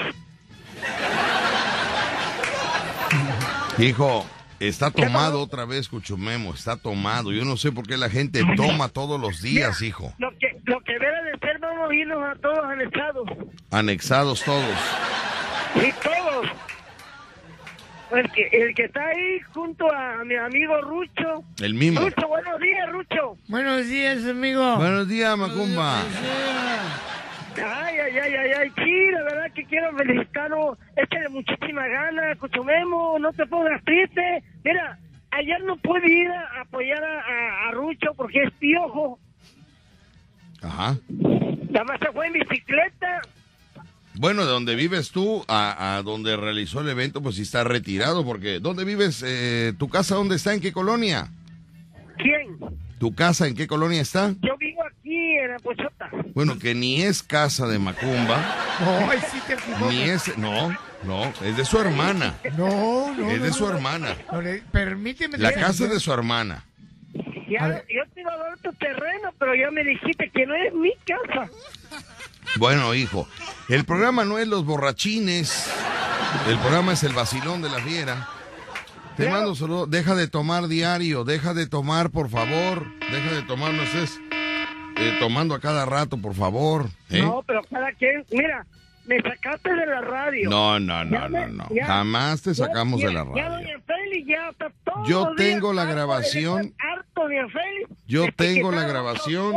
Hijo, 3.77 4.25
está 4.59 4.91
tomado 4.91 5.41
otra 5.41 5.65
vez, 5.65 5.89
Cuchumemo, 5.89 6.53
está 6.53 6.77
tomado. 6.77 7.31
Yo 7.31 7.45
no 7.45 7.57
sé 7.57 7.71
por 7.71 7.87
qué 7.87 7.97
la 7.97 8.09
gente 8.09 8.41
toma 8.55 8.89
todos 8.89 9.19
los 9.19 9.41
días, 9.41 9.81
hijo. 9.81 10.13
Lo 10.17 10.31
que, 10.37 10.59
lo 10.65 10.79
que 10.81 10.93
debe 10.93 11.31
de 11.31 11.39
ser, 11.39 11.59
vamos 11.59 11.89
a 11.89 11.93
irnos 11.93 12.23
a 12.23 12.35
todos 12.41 12.59
al 12.65 12.81
estado. 12.81 13.25
Anexados 13.71 14.43
todos. 14.43 14.75
Y 15.75 15.91
todos. 16.03 16.47
El 18.11 18.31
que, 18.31 18.47
el 18.51 18.75
que 18.75 18.83
está 18.83 19.07
ahí 19.07 19.39
junto 19.53 19.91
a 19.91 20.23
mi 20.23 20.35
amigo 20.35 20.79
Rucho. 20.81 21.43
El 21.59 21.73
mismo. 21.73 22.01
Rucho, 22.01 22.27
buenos 22.27 22.59
días, 22.59 22.91
Rucho. 22.91 23.37
Buenos 23.47 23.87
días, 23.87 24.25
amigo. 24.25 24.77
Buenos 24.77 25.07
días, 25.07 25.37
Macumba. 25.37 26.03
Ay, 27.57 27.95
ay, 27.99 28.17
ay, 28.19 28.33
ay, 28.35 28.51
ay, 28.59 28.71
sí, 28.75 29.11
la 29.11 29.23
verdad 29.23 29.51
que 29.53 29.65
quiero 29.65 29.95
felicitarlo. 29.95 30.77
Échale 30.95 31.29
muchísimas 31.29 31.89
ganas, 31.89 32.37
Cuchumemo, 32.37 33.17
no 33.19 33.31
te 33.33 33.45
pongas 33.45 33.83
triste. 33.85 34.43
Mira, 34.63 34.99
ayer 35.31 35.63
no 35.63 35.77
pude 35.77 36.11
ir 36.11 36.29
a 36.31 36.61
apoyar 36.61 37.03
a, 37.03 37.19
a- 37.21 37.69
a 37.69 37.71
Rucho 37.71 38.13
porque 38.15 38.43
es 38.43 38.51
piojo. 38.53 39.19
Ajá. 40.61 40.97
Nada 41.09 41.83
más 41.85 41.99
se 41.99 42.11
fue 42.11 42.27
en 42.27 42.33
bicicleta. 42.33 43.21
Bueno, 44.17 44.45
de 44.45 44.51
donde 44.51 44.75
vives 44.75 45.11
tú 45.11 45.43
a, 45.47 45.97
a 45.97 46.01
donde 46.01 46.37
realizó 46.37 46.79
el 46.81 46.89
evento, 46.89 47.21
pues 47.21 47.35
sí 47.35 47.41
está 47.41 47.63
retirado, 47.65 48.23
porque 48.25 48.59
¿dónde 48.61 48.85
vives? 48.85 49.23
Eh, 49.25 49.73
¿Tu 49.77 49.89
casa 49.89 50.15
dónde 50.15 50.35
está? 50.37 50.53
¿En 50.53 50.61
qué 50.61 50.71
colonia? 50.71 51.27
¿Quién? 52.17 52.57
¿Tu 52.97 53.13
casa 53.13 53.45
en 53.47 53.55
qué 53.55 53.67
colonia 53.67 54.01
está? 54.01 54.33
Yo 54.41 54.55
vivo 54.57 54.81
aquí 55.15 55.37
en 55.37 55.51
la 55.51 55.59
Pochota. 55.59 56.09
Bueno, 56.33 56.59
que 56.59 56.75
ni 56.75 57.01
es 57.01 57.23
casa 57.23 57.67
de 57.67 57.79
Macumba, 57.79 58.37
Ay, 59.09 59.19
sí 59.31 59.39
te 59.47 59.53
equivocas. 59.53 59.89
ni 59.89 60.01
es... 60.01 60.37
No, 60.37 60.75
no, 61.03 61.33
es 61.43 61.57
de 61.57 61.65
su 61.65 61.79
hermana. 61.79 62.35
No, 62.57 63.13
no. 63.13 63.29
Es 63.31 63.39
no, 63.39 63.45
de 63.45 63.53
su 63.53 63.65
no. 63.67 63.73
hermana. 63.75 64.15
No, 64.31 64.41
le- 64.41 64.61
permíteme. 64.71 65.37
La 65.37 65.53
casa 65.53 65.85
es 65.85 65.89
de 65.91 65.99
su 65.99 66.11
hermana. 66.11 66.65
Ya, 67.47 67.67
yo 67.87 68.01
te 68.13 68.21
iba 68.21 68.33
a 68.33 68.37
dar 68.37 68.57
tu 68.57 68.73
terreno, 68.73 69.33
pero 69.39 69.53
ya 69.55 69.69
me 69.71 69.83
dijiste 69.83 70.29
que 70.33 70.45
no 70.45 70.55
es 70.55 70.73
mi 70.73 70.91
casa. 71.05 71.49
Bueno, 72.57 72.93
hijo, 72.93 73.27
el 73.69 73.85
programa 73.85 74.25
no 74.25 74.37
es 74.39 74.47
Los 74.47 74.65
Borrachines, 74.65 75.69
el 76.47 76.57
programa 76.57 76.93
es 76.93 77.03
El 77.03 77.13
Vacilón 77.13 77.61
de 77.61 77.69
la 77.69 77.79
Fiera. 77.79 78.27
Te 79.15 79.29
mando 79.29 79.55
solo, 79.55 79.85
deja 79.85 80.13
de 80.15 80.27
tomar 80.27 80.67
diario, 80.67 81.23
deja 81.23 81.53
de 81.53 81.67
tomar, 81.67 82.09
por 82.09 82.29
favor, 82.29 82.85
deja 83.11 83.31
de 83.35 83.43
tomar, 83.43 83.73
no 83.73 83.83
estés 83.83 84.19
eh, 84.97 85.17
tomando 85.19 85.53
a 85.55 85.59
cada 85.59 85.85
rato, 85.85 86.17
por 86.17 86.33
favor. 86.35 86.89
¿eh? 87.09 87.21
No, 87.21 87.43
pero 87.45 87.61
cada 87.69 87.91
quien, 87.93 88.25
mira, 88.31 88.65
me 89.05 89.21
sacaste 89.21 89.69
de 89.73 89.85
la 89.85 90.01
radio. 90.01 90.49
No, 90.49 90.79
no, 90.79 91.03
no, 91.05 91.11
Ya 91.11 91.29
no, 91.29 91.47
no, 91.47 91.67
ya- 91.71 91.85
jamás 91.85 92.41
te 92.41 92.53
ya- 92.53 92.65
sacamos 92.65 93.01
ya- 93.01 93.07
de 93.07 93.13
la 93.13 93.23
Ya 93.35 93.49
radio. 93.49 93.49
doña 93.51 93.79
Félix 93.85 94.27
ya 94.27 94.49
está 94.49 94.71
todo 94.83 95.05
Yo 95.05 95.33
tengo 95.35 95.73
la 95.73 95.85
de 95.85 95.91
grabación. 95.93 96.73
Harto, 96.79 97.21
doña 97.23 97.47
Félix. 97.49 97.89
Yo 98.07 98.23
de 98.23 98.31
tengo 98.31 98.71
la 98.71 98.83
grabación. 98.87 99.53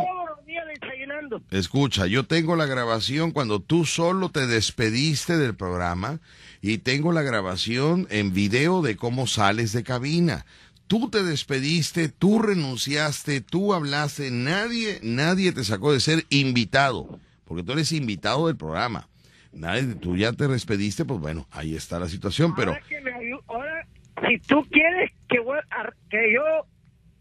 Escucha, 1.50 2.06
yo 2.06 2.24
tengo 2.26 2.56
la 2.56 2.66
grabación 2.66 3.30
cuando 3.32 3.60
tú 3.60 3.84
solo 3.84 4.30
te 4.30 4.46
despediste 4.46 5.36
del 5.36 5.54
programa 5.54 6.20
y 6.60 6.78
tengo 6.78 7.12
la 7.12 7.22
grabación 7.22 8.06
en 8.10 8.32
video 8.32 8.82
de 8.82 8.96
cómo 8.96 9.26
sales 9.26 9.72
de 9.72 9.82
cabina. 9.84 10.44
Tú 10.88 11.10
te 11.10 11.22
despediste, 11.22 12.08
tú 12.08 12.40
renunciaste, 12.40 13.40
tú 13.42 13.74
hablaste, 13.74 14.30
nadie, 14.30 14.98
nadie 15.02 15.52
te 15.52 15.62
sacó 15.62 15.92
de 15.92 16.00
ser 16.00 16.24
invitado. 16.30 17.20
porque 17.44 17.62
tú 17.62 17.72
eres 17.72 17.92
invitado 17.92 18.46
del 18.48 18.56
programa. 18.56 19.08
Nadie, 19.52 19.94
tú 19.94 20.16
ya 20.16 20.32
te 20.32 20.48
despediste, 20.48 21.04
pues 21.06 21.18
bueno, 21.20 21.46
ahí 21.50 21.74
está 21.74 21.98
la 21.98 22.08
situación, 22.08 22.54
pero 22.54 22.72
Ahora 22.72 22.82
que 22.88 23.00
me 23.00 23.12
ahora, 23.46 23.86
si 24.28 24.38
tú 24.40 24.62
quieres 24.70 25.10
que, 25.28 25.38
voy 25.40 25.58
a- 25.70 25.90
que 26.10 26.32
yo 26.34 26.42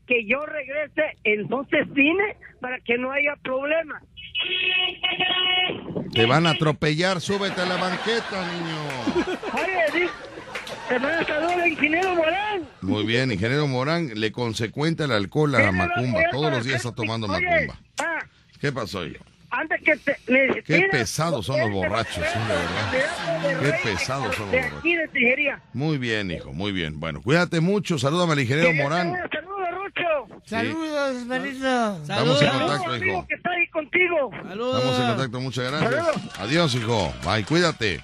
que 0.05 0.25
yo 0.25 0.45
regrese, 0.45 1.17
entonces 1.25 1.85
dime 1.93 2.37
para 2.61 2.79
que 2.79 2.97
no 2.97 3.11
haya 3.11 3.35
problema. 3.43 4.01
te 6.13 6.25
van 6.25 6.47
a 6.47 6.51
atropellar, 6.51 7.19
súbete 7.21 7.61
a 7.61 7.65
la 7.65 7.75
banqueta, 7.75 8.51
niño. 8.53 9.35
Oye, 9.53 10.09
te 10.87 10.99
manda 10.99 11.25
saludos 11.25 11.53
al 11.53 11.67
ingeniero 11.67 12.15
Morán. 12.15 12.67
Muy 12.81 13.05
bien, 13.05 13.31
ingeniero 13.31 13.67
Morán, 13.67 14.11
le 14.15 14.31
consecuente 14.31 15.03
el 15.03 15.11
alcohol 15.11 15.55
a 15.55 15.71
Macumba, 15.71 16.21
todos 16.31 16.51
los 16.51 16.65
días 16.65 16.77
está 16.77 16.93
tomando 16.93 17.27
Macumba. 17.27 17.79
¿Qué 18.59 18.71
pasó 18.71 19.05
yo? 19.05 19.19
antes 19.49 19.81
que 19.81 19.95
te 19.97 20.63
Qué 20.65 20.87
pesados 20.91 21.45
son 21.45 21.59
los 21.59 21.71
borrachos, 21.71 22.15
sí, 22.15 22.39
de 22.39 23.47
verdad. 23.47 23.59
Qué 23.61 23.89
pesados 23.89 24.35
son 24.35 24.45
los 24.45 24.55
borrachos. 24.55 24.79
aquí 24.79 24.95
de 24.95 25.07
Tijería. 25.07 25.61
Muy 25.73 25.97
bien, 25.97 26.31
hijo, 26.31 26.53
muy 26.53 26.71
bien. 26.71 26.99
Bueno, 26.99 27.21
cuídate 27.21 27.59
mucho, 27.59 27.97
salúdame 27.97 28.33
al 28.33 28.39
ingeniero 28.41 28.73
Morán. 28.73 29.13
Saludos, 29.31 29.67
Rucho. 29.71 30.41
Saludos, 30.45 31.27
Benito. 31.27 31.97
Estamos 32.01 32.41
en 32.41 32.47
Saludos, 32.47 32.59
contacto, 32.59 32.93
amigo, 32.93 33.05
hijo. 33.05 33.27
que 33.27 33.35
está 33.35 33.49
ahí 33.51 33.67
contigo. 33.69 34.31
Estamos 34.33 34.99
en 34.99 35.07
contacto, 35.07 35.41
muchas 35.41 35.71
gracias. 35.71 36.39
Adiós, 36.39 36.75
hijo. 36.75 37.13
Bye, 37.25 37.43
cuídate. 37.45 38.03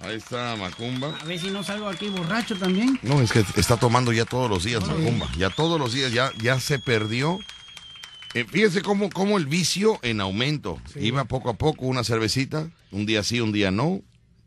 Ahí 0.00 0.16
está 0.16 0.54
Macumba. 0.56 1.16
A 1.20 1.24
ver 1.24 1.38
si 1.38 1.50
no 1.50 1.62
salgo 1.62 1.88
aquí 1.88 2.08
borracho 2.08 2.56
también. 2.56 2.98
No, 3.02 3.20
es 3.20 3.32
que 3.32 3.44
está 3.56 3.76
tomando 3.76 4.12
ya 4.12 4.24
todos 4.24 4.48
los 4.48 4.64
días 4.64 4.86
Macumba. 4.86 5.28
Ya 5.36 5.50
todos 5.50 5.80
los 5.80 5.92
días, 5.92 6.12
ya, 6.12 6.32
ya 6.40 6.60
se 6.60 6.78
perdió. 6.78 7.38
Eh, 8.34 8.44
fíjese 8.44 8.82
cómo, 8.82 9.10
cómo 9.10 9.38
el 9.38 9.46
vicio 9.46 9.98
en 10.02 10.20
aumento. 10.20 10.80
Iba 10.94 11.24
poco 11.24 11.50
a 11.50 11.54
poco 11.54 11.86
una 11.86 12.04
cervecita, 12.04 12.70
un 12.92 13.06
día 13.06 13.22
sí, 13.22 13.40
un 13.40 13.52
día 13.52 13.70
no. 13.70 14.02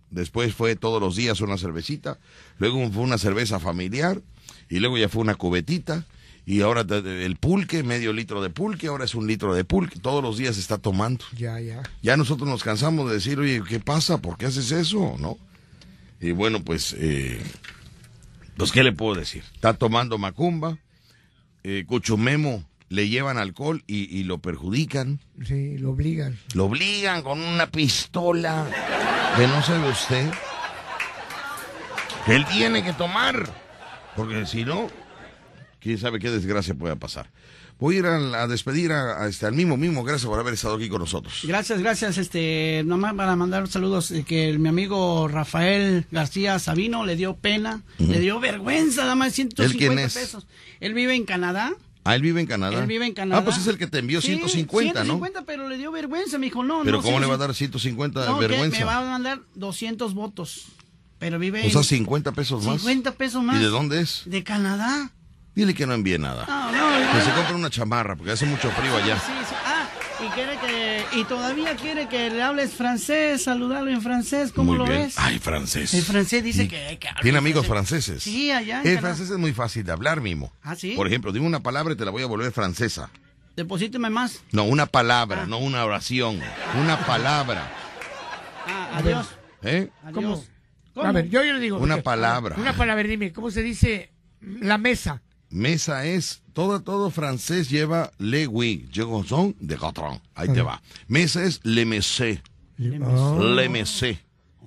Después 0.10 0.54
fue 0.54 0.76
todos 0.76 1.02
los 1.02 1.16
días 1.16 1.41
una 1.41 1.58
cervecita. 1.58 2.20
Luego 2.58 2.89
fue 2.91 3.04
una 3.04 3.18
cerveza 3.18 3.60
familiar. 3.60 4.22
Y 4.70 4.80
luego 4.80 4.97
ya 4.97 5.10
fue 5.10 5.22
una 5.22 5.36
cubetita. 5.36 6.06
Y 6.45 6.61
ahora 6.61 6.81
el 6.89 7.35
pulque, 7.37 7.83
medio 7.83 8.11
litro 8.13 8.41
de 8.41 8.49
pulque, 8.49 8.87
ahora 8.87 9.05
es 9.05 9.13
un 9.15 9.27
litro 9.27 9.53
de 9.53 9.63
pulque. 9.63 9.99
Todos 9.99 10.23
los 10.23 10.37
días 10.37 10.55
se 10.55 10.61
está 10.61 10.77
tomando. 10.79 11.23
Ya, 11.37 11.59
ya. 11.59 11.83
Ya 12.01 12.17
nosotros 12.17 12.49
nos 12.49 12.63
cansamos 12.63 13.07
de 13.07 13.15
decir, 13.15 13.39
oye, 13.39 13.61
¿qué 13.67 13.79
pasa? 13.79 14.17
¿Por 14.21 14.37
qué 14.37 14.47
haces 14.47 14.71
eso? 14.71 15.15
¿No? 15.19 15.37
Y 16.19 16.31
bueno, 16.31 16.63
pues, 16.63 16.95
eh, 16.97 17.39
pues, 18.57 18.71
¿qué 18.71 18.83
le 18.83 18.91
puedo 18.91 19.15
decir? 19.15 19.43
Está 19.53 19.73
tomando 19.75 20.17
macumba, 20.17 20.77
eh, 21.63 21.83
Cuchumemo 21.87 22.63
le 22.89 23.07
llevan 23.07 23.37
alcohol 23.37 23.83
y, 23.87 24.15
y 24.15 24.23
lo 24.23 24.39
perjudican, 24.39 25.19
Sí, 25.45 25.77
lo 25.77 25.91
obligan. 25.91 26.37
lo 26.55 26.65
obligan 26.65 27.21
con 27.21 27.39
una 27.39 27.67
pistola 27.67 28.67
que 29.37 29.47
no 29.47 29.61
sabe 29.63 29.89
usted 29.89 30.29
que 32.25 32.35
él 32.35 32.45
tiene 32.45 32.83
que 32.83 32.93
tomar, 32.93 33.49
porque 34.15 34.45
si 34.45 34.65
no, 34.65 34.89
quién 35.82 35.97
sabe 35.97 36.19
qué 36.19 36.29
desgracia 36.32 36.73
pueda 36.73 36.95
pasar. 36.95 37.29
Voy 37.79 37.95
a 37.95 37.99
ir 37.99 38.05
a, 38.05 38.43
a 38.43 38.47
despedir 38.47 38.91
a, 38.91 39.23
a 39.23 39.27
este, 39.27 39.47
al 39.47 39.53
mismo 39.53 39.75
mismo, 39.75 40.03
gracias 40.03 40.29
por 40.29 40.39
haber 40.39 40.53
estado 40.53 40.75
aquí 40.75 40.88
con 40.88 40.99
nosotros. 40.99 41.39
Gracias, 41.43 41.79
gracias. 41.79 42.19
Este, 42.19 42.84
nomás 42.86 43.15
para 43.15 43.36
mandar 43.36 43.67
saludos 43.67 44.11
eh, 44.11 44.23
que 44.23 44.49
el- 44.49 44.59
mi 44.59 44.69
amigo 44.69 45.27
Rafael 45.27 46.05
García 46.11 46.59
Sabino 46.59 47.03
le 47.05 47.15
dio 47.15 47.36
pena, 47.38 47.82
le 47.97 48.19
dio 48.19 48.39
vergüenza, 48.39 49.01
nada 49.01 49.15
más 49.15 49.34
150 49.34 49.63
¿Él 49.73 49.77
quién 49.79 49.97
es? 49.97 50.13
pesos. 50.13 50.45
Él 50.79 50.93
vive 50.93 51.15
en 51.15 51.25
Canadá. 51.25 51.73
Ah, 52.03 52.15
él 52.15 52.21
vive 52.21 52.41
en 52.41 52.47
Canadá. 52.47 52.79
Él 52.79 52.86
vive 52.88 53.05
en 53.07 53.13
Canadá. 53.13 53.41
Ah, 53.41 53.43
pues 53.45 53.57
es 53.57 53.65
el 53.67 53.77
que 53.79 53.88
te 53.88 53.97
envió 53.99 54.21
Sí, 54.21 54.27
150, 54.36 55.01
150, 55.03 55.43
pero 55.45 55.67
le 55.67 55.77
dio 55.77 55.91
vergüenza, 55.91 56.38
me 56.38 56.45
dijo, 56.47 56.63
no, 56.63 56.79
¿no? 56.79 56.84
Pero 56.84 56.97
no. 56.97 57.03
¿cómo 57.03 57.17
sí, 57.17 57.21
le 57.21 57.27
va 57.27 57.34
a 57.36 57.38
dar 57.38 57.53
150 57.55 58.25
No, 58.25 58.39
de 58.39 58.47
vergüenza? 58.47 58.77
me 58.79 58.84
va 58.86 58.97
a 58.97 59.05
mandar 59.09 59.39
200 59.55 60.13
votos. 60.13 60.65
Pero 61.19 61.38
vive 61.39 61.65
O 61.65 61.69
sea, 61.69 61.82
en 61.82 61.84
50 61.86 62.32
pesos 62.34 62.63
más. 62.65 62.77
50 62.82 63.11
pesos 63.13 63.43
más. 63.43 63.57
¿Y 63.57 63.59
de 63.63 63.67
dónde 63.69 64.01
es? 64.01 64.23
De 64.25 64.43
Canadá. 64.43 65.11
Dile 65.56 65.74
que 65.74 65.86
no 65.86 65.93
envíe 65.93 66.18
nada. 66.18 66.45
No, 66.47 66.72
no, 66.72 67.12
Que 67.12 67.18
no. 67.20 67.26
se 67.26 67.32
compre 67.34 67.56
una 67.56 67.70
chamarra, 67.70 68.16
porque 68.16 68.32
hace 68.32 68.45
mucho 68.45 68.72
frío 68.72 68.95
allá. 68.95 69.18
Sí, 69.20 69.32
sí. 69.49 69.56
Ah, 69.66 69.88
y 70.24 70.30
quiere 70.30 70.58
que 70.60 71.06
y 71.20 71.24
todavía 71.26 71.76
quiere 71.76 72.08
que 72.08 72.30
le 72.30 72.41
hables 72.41 72.72
francés, 72.74 73.43
saludarlo 73.43 73.89
en 73.91 74.02
francés, 74.02 74.52
¿cómo 74.54 74.72
Muy 74.72 74.78
lo 74.78 74.86
bien. 74.86 75.02
ves? 75.08 75.16
Ay, 75.18 75.39
francés. 75.39 75.93
El 75.93 76.04
francés 76.04 76.43
dice 76.43 76.68
que, 76.68 76.97
que 76.99 77.08
hable 77.10 77.22
¿Tiene 77.22 77.38
amigos 77.39 77.66
francés. 77.68 78.06
franceses? 78.06 78.24
Sí, 78.24 78.52
allá 78.52 78.82
El 78.84 78.99
francés 78.99 79.30
es 79.30 79.38
muy 79.38 79.52
fácil 79.52 79.84
de 79.84 79.91
hablar, 79.91 80.22
Mimo. 80.22 80.54
Ah, 80.64 80.76
¿sí? 80.76 80.93
Por 80.95 81.08
ejemplo, 81.08 81.32
dime 81.32 81.47
una 81.47 81.60
palabra 81.62 81.93
y 81.93 81.97
te 81.97 82.06
la 82.06 82.12
voy 82.12 82.24
a 82.24 82.28
volver 82.28 82.52
francesa. 82.52 83.10
Deposíteme 83.58 84.10
más. 84.10 84.41
No, 84.54 84.64
una 84.64 84.86
palabra, 84.86 85.45
no 85.47 85.58
una 85.58 85.84
oración. 85.84 86.39
Una 86.80 86.97
palabra. 87.06 87.70
Ah, 88.68 88.99
adiós. 88.99 89.28
¿Eh? 89.64 89.89
Adiós. 90.06 90.43
A 90.95 91.12
ver, 91.12 91.30
yo, 91.30 91.43
yo 91.43 91.54
le 91.54 91.60
digo. 91.60 91.78
Una 91.78 92.02
palabra. 92.02 92.56
Una 92.58 92.74
palabra, 92.74 93.04
dime, 93.04 93.34
¿cómo 93.34 93.52
se 93.52 93.62
dice 93.62 94.12
la 94.39 94.78
mesa? 94.78 95.22
Mesa 95.52 96.06
es, 96.06 96.41
todo, 96.54 96.82
todo 96.82 97.12
francés 97.12 97.70
lleva 97.70 98.12
le 98.18 98.47
oui, 98.47 98.88
je 98.91 99.04
son 99.28 99.56
de 99.60 99.76
gatron. 99.76 100.22
Ahí 100.34 100.47
te 100.49 100.62
va. 100.62 100.82
Mesa 101.08 101.43
es 101.43 101.60
le 101.64 101.86
messé, 101.86 102.41
Oh. 103.04 103.39
le 103.43 103.70
messé, 103.70 104.20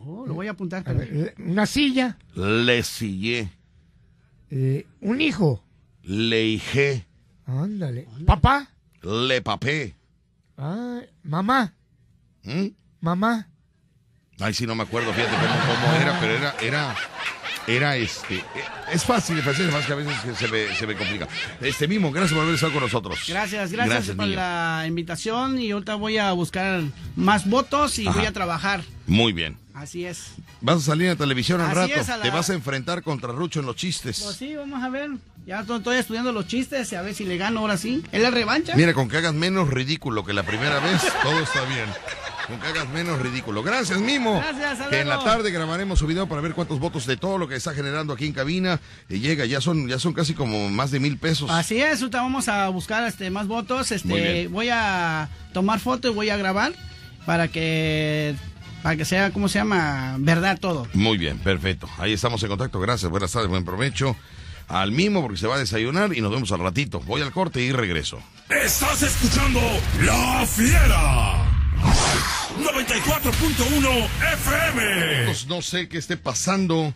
Oh, 0.06 0.24
lo 0.26 0.34
voy 0.34 0.46
a 0.46 0.50
apuntar. 0.52 0.82
A 0.86 0.92
ver, 0.92 1.10
le- 1.12 1.34
una 1.50 1.64
silla, 1.66 2.18
le 2.34 2.82
sillé, 2.82 3.50
eh, 4.50 4.86
un 5.00 5.20
hijo. 5.20 5.64
le 6.02 6.44
hijé, 6.46 7.06
Ándale. 7.46 8.06
Papá. 8.26 8.68
le 9.02 9.40
papé. 9.42 9.94
Ah, 10.58 11.00
mamá. 11.22 11.72
¿Mm? 12.44 12.66
Mamá. 13.00 13.48
Ay, 14.38 14.52
sí, 14.52 14.66
no 14.66 14.74
me 14.74 14.82
acuerdo, 14.82 15.12
fíjate 15.12 15.34
cómo, 15.34 15.74
cómo 15.80 15.94
era, 15.94 16.20
pero 16.20 16.32
era, 16.34 16.54
era, 16.60 16.96
era 17.66 17.96
este. 17.96 18.44
Es 18.92 19.04
fácil 19.04 19.36
de 19.36 19.42
francés, 19.42 19.72
más 19.72 19.86
que 19.86 19.92
a 19.92 19.96
veces 19.96 20.14
que 20.20 20.34
se 20.34 20.48
me, 20.48 20.74
se 20.76 20.86
me 20.86 20.94
complica. 20.94 21.26
Este 21.60 21.88
mismo, 21.88 22.10
gracias 22.12 22.32
por 22.34 22.42
haber 22.42 22.54
estado 22.54 22.72
con 22.72 22.82
nosotros. 22.82 23.18
Gracias, 23.28 23.72
gracias, 23.72 24.08
por 24.16 24.26
niño. 24.26 24.36
la 24.36 24.84
invitación 24.86 25.58
y 25.60 25.70
ahorita 25.70 25.94
voy 25.96 26.18
a 26.18 26.32
buscar 26.32 26.82
más 27.16 27.48
votos 27.48 27.98
y 27.98 28.06
Ajá. 28.06 28.18
voy 28.18 28.26
a 28.26 28.32
trabajar. 28.32 28.82
Muy 29.06 29.32
bien. 29.32 29.56
Así 29.74 30.04
es. 30.06 30.26
Vas 30.60 30.76
a 30.76 30.80
salir 30.80 31.08
en 31.08 31.16
televisión 31.18 31.60
al 31.60 31.74
rato. 31.74 31.92
es, 31.94 32.08
a 32.08 32.16
la- 32.16 32.22
Te 32.22 32.30
vas 32.30 32.48
a 32.48 32.54
enfrentar 32.54 33.02
contra 33.02 33.32
Rucho 33.32 33.60
en 33.60 33.66
los 33.66 33.74
chistes. 33.76 34.20
Pues 34.22 34.36
sí, 34.36 34.54
vamos 34.54 34.82
a 34.82 34.88
ver. 34.88 35.10
Ya 35.46 35.62
to- 35.64 35.76
estoy 35.76 35.96
estudiando 35.96 36.32
los 36.32 36.46
chistes 36.46 36.90
y 36.92 36.94
a 36.96 37.02
ver 37.02 37.14
si 37.14 37.24
le 37.24 37.36
gano 37.36 37.60
ahora 37.60 37.76
sí. 37.76 38.02
¿Es 38.12 38.22
la 38.22 38.30
revancha? 38.30 38.74
Mira, 38.76 38.94
con 38.94 39.08
que 39.08 39.16
hagas 39.18 39.34
menos 39.34 39.68
ridículo 39.68 40.24
que 40.24 40.32
la 40.32 40.42
primera 40.44 40.78
vez, 40.80 41.02
todo 41.22 41.38
está 41.42 41.64
bien. 41.64 41.86
Con 42.46 42.60
que 42.60 42.66
hagas 42.66 42.88
menos 42.90 43.20
ridículo. 43.20 43.62
Gracias, 43.62 44.00
Mimo. 44.00 44.40
Gracias, 44.40 44.88
Que 44.88 45.00
en 45.00 45.08
la 45.08 45.18
tarde 45.22 45.50
grabaremos 45.50 45.98
su 45.98 46.06
video 46.06 46.26
para 46.26 46.42
ver 46.42 46.52
cuántos 46.52 46.78
votos 46.78 47.06
de 47.06 47.16
todo 47.16 47.38
lo 47.38 47.48
que 47.48 47.56
está 47.56 47.74
generando 47.74 48.12
aquí 48.12 48.26
en 48.26 48.32
cabina 48.32 48.80
y 49.08 49.20
llega. 49.20 49.46
Ya 49.46 49.60
son, 49.60 49.88
ya 49.88 49.98
son 49.98 50.12
casi 50.12 50.34
como 50.34 50.68
más 50.68 50.90
de 50.90 51.00
mil 51.00 51.16
pesos. 51.16 51.50
Así 51.50 51.80
es, 51.80 52.00
ahorita 52.00 52.20
vamos 52.20 52.48
a 52.48 52.68
buscar 52.68 53.04
este 53.04 53.30
más 53.30 53.46
votos. 53.46 53.92
Este, 53.92 54.48
voy 54.48 54.68
a 54.70 55.28
tomar 55.52 55.80
foto 55.80 56.08
y 56.08 56.12
voy 56.12 56.30
a 56.30 56.36
grabar 56.36 56.72
para 57.24 57.48
que 57.48 58.34
para 58.82 58.96
que 58.96 59.06
sea, 59.06 59.30
¿cómo 59.30 59.48
se 59.48 59.58
llama? 59.58 60.16
Verdad 60.18 60.58
todo. 60.60 60.86
Muy 60.92 61.16
bien, 61.16 61.38
perfecto. 61.38 61.88
Ahí 61.96 62.12
estamos 62.12 62.42
en 62.42 62.50
contacto. 62.50 62.78
Gracias, 62.80 63.10
buenas 63.10 63.32
tardes, 63.32 63.48
buen 63.48 63.64
provecho. 63.64 64.14
Al 64.68 64.92
Mimo 64.92 65.22
porque 65.22 65.38
se 65.38 65.46
va 65.46 65.56
a 65.56 65.58
desayunar 65.58 66.14
y 66.14 66.20
nos 66.20 66.30
vemos 66.30 66.52
al 66.52 66.60
ratito. 66.60 67.00
Voy 67.00 67.22
al 67.22 67.32
corte 67.32 67.62
y 67.62 67.72
regreso. 67.72 68.18
Estás 68.50 69.02
escuchando 69.02 69.60
La 70.02 70.44
Fiera. 70.46 71.53
94.1 72.58 74.08
FM. 74.34 75.24
Pues 75.26 75.46
no 75.46 75.60
sé 75.62 75.88
qué 75.88 75.98
esté 75.98 76.16
pasando. 76.16 76.94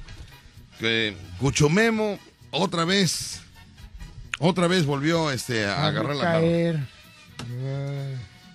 Que 0.78 1.16
Cuchomemo 1.40 2.18
otra 2.52 2.84
vez, 2.84 3.40
otra 4.38 4.68
vez 4.68 4.86
volvió 4.86 5.30
este, 5.32 5.66
a 5.66 5.86
agarrar 5.86 6.14
la 6.16 6.24
mano. 6.24 6.38
caer. 6.40 6.78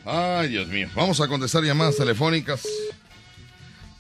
Ay, 0.06 0.49
Dios 0.49 0.68
mío. 0.70 0.89
Vamos 0.95 1.20
a 1.20 1.28
contestar 1.28 1.64
llamadas 1.64 1.97
telefónicas. 1.97 2.62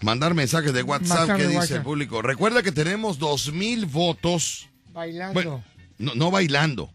Mandar 0.01 0.33
mensajes 0.33 0.73
de 0.73 0.83
WhatsApp. 0.83 1.19
Mensaje 1.27 1.37
¿Qué 1.37 1.43
de 1.43 1.47
dice 1.49 1.59
WhatsApp. 1.59 1.77
el 1.77 1.83
público? 1.83 2.21
Recuerda 2.21 2.63
que 2.63 2.71
tenemos 2.71 3.19
dos 3.19 3.51
mil 3.51 3.85
votos. 3.85 4.67
Bailando. 4.93 5.33
Bueno, 5.33 5.63
no, 5.97 6.15
no 6.15 6.31
bailando. 6.31 6.89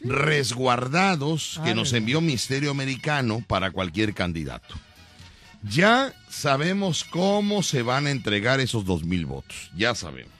Resguardados 0.00 1.60
que 1.64 1.70
Ah, 1.70 1.74
nos 1.74 1.92
envió 1.92 2.20
Misterio 2.20 2.70
Americano 2.72 3.42
para 3.46 3.70
cualquier 3.70 4.14
candidato. 4.14 4.74
Ya 5.70 6.14
sabemos 6.28 7.04
cómo 7.04 7.62
se 7.62 7.82
van 7.82 8.06
a 8.06 8.10
entregar 8.10 8.60
esos 8.60 8.84
dos 8.84 9.04
mil 9.04 9.24
votos. 9.24 9.70
Ya 9.74 9.94
sabemos. 9.94 10.32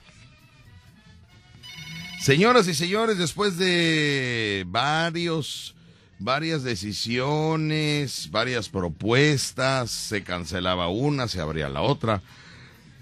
Señoras 2.21 2.67
y 2.67 2.73
señores, 2.73 3.17
después 3.17 3.57
de 3.57 4.65
varios, 4.67 5.75
varias 6.19 6.63
decisiones, 6.63 8.29
varias 8.31 8.69
propuestas, 8.69 9.91
se 9.91 10.23
cancelaba 10.23 10.87
una, 10.87 11.27
se 11.27 11.39
abría 11.39 11.69
la 11.69 11.81
otra, 11.81 12.21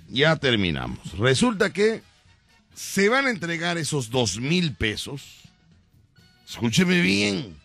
ya 0.09 0.35
terminamos. 0.35 1.17
Resulta 1.17 1.71
que 1.71 2.03
se 2.73 3.07
van 3.07 3.27
a 3.27 3.29
entregar 3.29 3.77
esos 3.77 4.09
dos 4.09 4.39
mil 4.39 4.75
pesos. 4.75 5.21
Escúcheme 6.47 7.01
bien. 7.01 7.55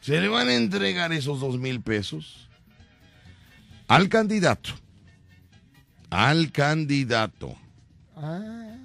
Se 0.00 0.20
le 0.20 0.28
van 0.28 0.48
a 0.48 0.54
entregar 0.54 1.12
esos 1.12 1.40
dos 1.40 1.58
mil 1.58 1.80
pesos 1.80 2.45
al 3.88 4.08
candidato, 4.08 4.70
al 6.10 6.50
candidato 6.52 7.56
Ah, 8.16 8.76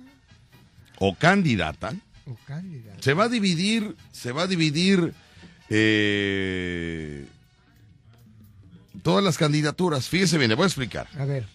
o 1.00 1.16
candidata, 1.16 1.94
o 2.28 2.38
se 3.00 3.14
va 3.14 3.24
a 3.26 3.30
dividir, 3.30 3.96
se 4.12 4.32
va 4.34 4.44
a 4.44 4.48
dividir 4.48 5.14
eh, 5.70 7.26
todas 9.02 9.24
las 9.24 9.38
candidaturas. 9.38 10.10
Fíjese 10.10 10.38
bien, 10.38 10.50
le 10.50 10.56
voy 10.56 10.64
a 10.66 10.68
explicar. 10.68 11.08
A 11.18 11.26
ver. 11.26 11.48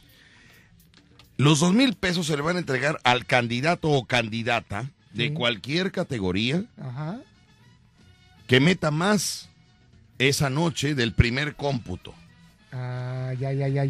Los 1.37 1.61
dos 1.61 1.75
mil 1.75 1.93
pesos 1.95 2.27
se 2.27 2.35
le 2.37 2.43
van 2.43 2.57
a 2.57 2.61
entregar 2.61 2.99
al 3.05 3.27
candidato 3.27 3.91
o 3.91 4.07
candidata 4.07 4.91
de 5.13 5.29
Sí. 5.29 5.35
cualquier 5.35 5.93
categoría 5.93 6.65
Ajá. 6.81 7.21
que 8.47 8.59
meta 8.59 8.91
más 8.91 9.51
esa 10.19 10.49
noche 10.49 10.95
del 10.95 11.13
primer 11.13 11.55
cómputo. 11.57 12.15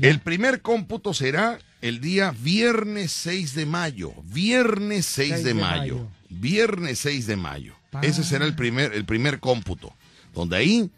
El 0.03 0.21
primer 0.21 0.63
cómputo 0.63 1.15
será 1.15 1.59
el 1.83 2.01
día 2.01 2.35
viernes 2.41 3.13
6 3.13 3.55
de 3.55 3.67
mayo. 3.67 4.13
Viernes 4.25 5.07
6, 5.07 5.31
6 5.31 5.45
de, 5.45 5.55
de 5.55 5.55
mayo. 5.55 5.95
mayo. 5.95 6.09
Viernes 6.29 6.99
6 7.01 7.27
de 7.27 7.37
mayo. 7.37 7.75
Ese 8.03 8.25
será 8.25 8.45
el 8.45 8.55
primer, 8.55 8.93
el 8.93 9.05
primer 9.05 9.41
cómputo. 9.41 9.93
Donde 10.35 10.57
ahí 10.57 10.91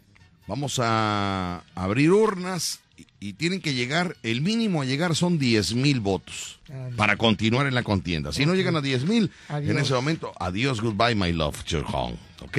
vamos 0.47 0.79
a 0.81 1.63
abrir 1.75 2.11
urnas 2.11 2.79
y, 2.97 3.05
y 3.19 3.33
tienen 3.33 3.61
que 3.61 3.73
llegar, 3.73 4.17
el 4.23 4.41
mínimo 4.41 4.81
a 4.81 4.85
llegar 4.85 5.15
son 5.15 5.39
10 5.39 5.75
mil 5.75 6.01
votos 6.01 6.59
para 6.97 7.15
continuar 7.15 7.67
en 7.67 7.75
la 7.75 7.83
contienda. 7.83 8.31
Si 8.33 8.45
no 8.45 8.53
llegan 8.55 8.75
a 8.75 8.81
10 8.81 9.05
mil, 9.05 9.31
en 9.49 9.77
ese 9.77 9.93
momento, 9.93 10.33
adiós, 10.39 10.81
goodbye, 10.81 11.15
my 11.15 11.31
love, 11.31 11.63
Hong. 11.85 12.15
¿Ok? 12.41 12.57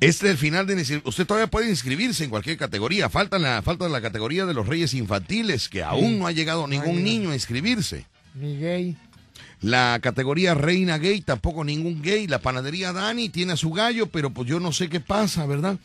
Este 0.00 0.26
es 0.26 0.32
el 0.32 0.36
final 0.38 0.66
de 0.66 1.00
Usted 1.04 1.26
todavía 1.26 1.46
puede 1.46 1.70
inscribirse 1.70 2.24
en 2.24 2.30
cualquier 2.30 2.58
categoría. 2.58 3.08
Falta 3.08 3.38
la, 3.38 3.62
falta 3.62 3.88
la 3.88 4.02
categoría 4.02 4.44
de 4.44 4.52
los 4.52 4.66
reyes 4.66 4.92
infantiles, 4.92 5.68
que 5.68 5.82
aún 5.82 6.18
no 6.18 6.26
ha 6.26 6.32
llegado 6.32 6.66
ningún 6.66 7.02
niño 7.02 7.30
a 7.30 7.34
inscribirse. 7.34 8.04
Ni 8.34 8.58
gay. 8.58 8.96
La 9.62 9.98
categoría 10.02 10.52
reina 10.54 10.98
gay, 10.98 11.22
tampoco 11.22 11.64
ningún 11.64 12.02
gay. 12.02 12.26
La 12.26 12.40
panadería 12.40 12.92
Dani 12.92 13.30
tiene 13.30 13.54
a 13.54 13.56
su 13.56 13.70
gallo, 13.70 14.06
pero 14.08 14.30
pues 14.30 14.46
yo 14.48 14.60
no 14.60 14.70
sé 14.72 14.90
qué 14.90 15.00
pasa, 15.00 15.46
¿verdad? 15.46 15.78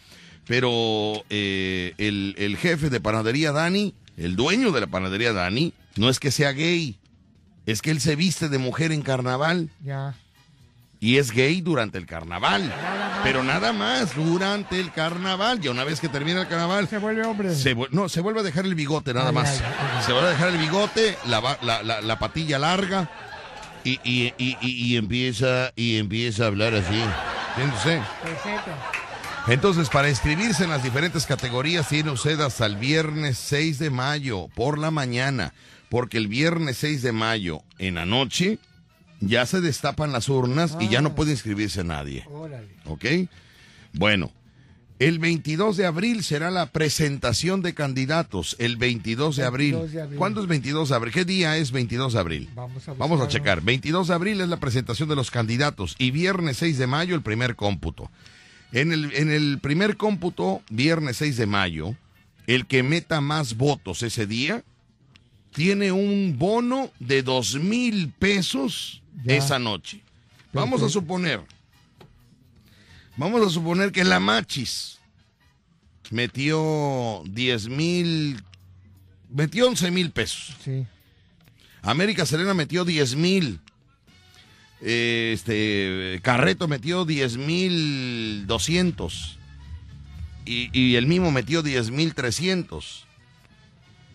Pero 0.46 1.24
eh, 1.30 1.94
el, 1.98 2.36
el 2.38 2.58
jefe 2.58 2.90
de 2.90 3.00
panadería 3.00 3.54
Dani, 3.54 3.94
el 4.18 4.36
dueño 4.36 4.72
de 4.74 4.82
la 4.82 4.88
panadería 4.88 5.32
Dani, 5.32 5.74
no 5.96 6.10
es 6.10 6.20
que 6.20 6.32
sea 6.32 6.52
gay, 6.52 6.98
es 7.66 7.82
que 7.82 7.92
él 7.92 8.02
se 8.02 8.18
viste 8.18 8.50
de 8.50 8.58
mujer 8.58 8.92
en 8.92 9.04
carnaval 9.04 9.70
Ya. 9.86 10.16
y 11.00 11.18
es 11.18 11.32
gay 11.32 11.62
durante 11.62 11.98
el 11.98 12.06
carnaval. 12.08 12.68
Más. 12.68 13.11
Pero 13.24 13.44
nada 13.44 13.72
más 13.74 14.16
durante 14.16 14.80
el 14.80 14.92
carnaval. 14.92 15.60
Ya 15.62 15.72
una 15.72 15.84
vez 15.84 16.00
que 16.00 16.10
termina 16.10 16.42
el 16.42 16.48
carnaval, 16.48 16.88
Se 16.88 16.98
vuelve 16.98 17.24
hombre. 17.26 17.54
se, 17.56 17.76
vu- 17.76 17.88
no, 17.92 18.10
se 18.10 18.22
vuelve 18.22 18.40
a 18.40 18.44
dejar 18.44 18.66
el 18.66 18.76
bigote 18.76 19.14
nada 19.14 19.30
Ay, 19.30 19.36
más. 19.36 19.50
ay, 19.50 19.62
ay. 19.98 20.04
Se 20.06 20.12
vuelve 20.12 20.30
a 20.30 20.32
dejar 20.32 20.50
el 20.50 20.58
bigote, 20.58 21.18
la, 21.28 21.58
la, 21.62 21.84
la- 21.84 22.02
la 22.02 22.20
patilla 22.20 22.58
larga 22.58 23.10
y, 23.84 24.00
y- 24.04 24.34
y- 24.38 24.58
y- 24.62 24.72
y 24.94 24.98
empieza 24.98 25.72
y 25.76 25.98
empieza 25.98 26.46
a 26.46 26.48
hablar 26.48 26.74
así. 26.74 27.00
¿Entiende 27.58 27.76
usted? 27.78 28.00
Perfecto. 28.24 28.72
Entonces, 29.48 29.90
para 29.90 30.10
inscribirse 30.10 30.64
en 30.64 30.70
las 30.70 30.84
diferentes 30.84 31.26
categorías, 31.26 31.88
tiene 31.90 32.12
usted 32.12 32.40
hasta 32.42 32.66
el 32.68 32.76
viernes 32.76 33.38
6 33.40 33.80
de 33.80 33.90
mayo 33.90 34.48
por 34.56 34.78
la 34.78 34.92
mañana, 34.92 35.54
porque 35.90 36.18
el 36.18 36.28
viernes 36.28 36.78
6 36.78 37.02
de 37.02 37.12
mayo 37.12 37.62
en 37.80 37.96
la 37.96 38.06
noche 38.06 38.60
ya 39.22 39.46
se 39.46 39.62
destapan 39.62 40.12
las 40.12 40.28
urnas 40.30 40.76
y 40.80 40.90
ya 40.90 41.02
no 41.02 41.10
Ah. 41.10 41.16
puede 41.16 41.32
inscribirse 41.32 41.84
nadie. 41.84 42.26
Órale. 42.30 42.68
¿Ok? 42.86 43.06
Bueno, 43.94 44.32
el 45.00 45.18
22 45.20 45.78
de 45.78 45.86
abril 45.86 46.24
será 46.24 46.52
la 46.52 46.68
presentación 46.68 47.62
de 47.62 47.74
candidatos. 47.74 48.56
El 48.60 48.78
22 48.78 49.36
de 49.36 49.44
abril. 49.46 49.72
22 49.74 49.92
de 49.94 50.02
abril. 50.02 50.18
¿Cuándo 50.18 50.42
es 50.42 50.48
22 50.48 50.90
de 50.90 50.96
abril? 50.96 51.14
¿Qué 51.14 51.26
día 51.26 51.58
es 51.58 51.72
22 51.72 52.14
de 52.14 52.20
abril? 52.20 52.50
Vamos 52.56 52.88
a 52.88 52.94
Vamos 52.94 53.22
a 53.22 53.28
checar. 53.28 53.62
22 53.62 54.08
de 54.10 54.14
abril 54.14 54.42
es 54.42 54.50
la 54.50 54.58
presentación 54.60 55.10
de 55.10 55.16
los 55.16 55.32
candidatos 55.32 55.96
y 55.98 56.12
viernes 56.12 56.58
6 56.58 56.78
de 56.78 56.88
mayo 56.88 57.16
el 57.16 57.22
primer 57.22 57.56
cómputo. 57.56 58.12
En 58.74 58.92
el, 58.94 59.12
en 59.16 59.32
el 59.32 59.60
primer 59.60 59.98
cómputo, 59.98 60.62
viernes 60.70 61.18
6 61.18 61.36
de 61.38 61.46
mayo, 61.48 61.96
el 62.48 62.66
que 62.68 62.84
meta 62.84 63.22
más 63.22 63.58
votos 63.58 64.02
ese 64.04 64.26
día 64.28 64.64
tiene 65.54 65.92
un 65.92 66.36
bono 66.38 66.92
de 67.00 67.24
dos 67.24 67.56
mil 67.56 68.10
pesos 68.18 69.01
Ya. 69.24 69.36
esa 69.36 69.60
noche. 69.60 70.02
Vamos 70.54 70.82
a 70.84 70.90
suponer, 70.90 71.40
vamos 73.16 73.46
a 73.46 73.50
suponer 73.50 73.92
que 73.92 74.04
la 74.04 74.20
Machis 74.20 75.00
metió 76.10 77.24
10 77.26 77.68
mil, 77.70 78.44
metió 79.30 79.68
11 79.68 79.92
mil 79.92 80.12
pesos. 80.12 80.56
Sí. 80.64 80.86
América 81.82 82.26
Serena 82.26 82.54
metió 82.54 82.86
10 82.86 83.16
mil. 83.16 83.60
Este 84.82 86.20
Carreto 86.24 86.68
metió 86.68 87.06
10 87.06 87.38
mil 87.38 88.46
200. 88.48 89.38
Y, 90.46 90.70
y 90.78 90.96
el 90.96 91.08
mismo 91.08 91.32
metió 91.32 91.64
10 91.64 91.92
mil 91.92 92.14
300. 92.14 93.06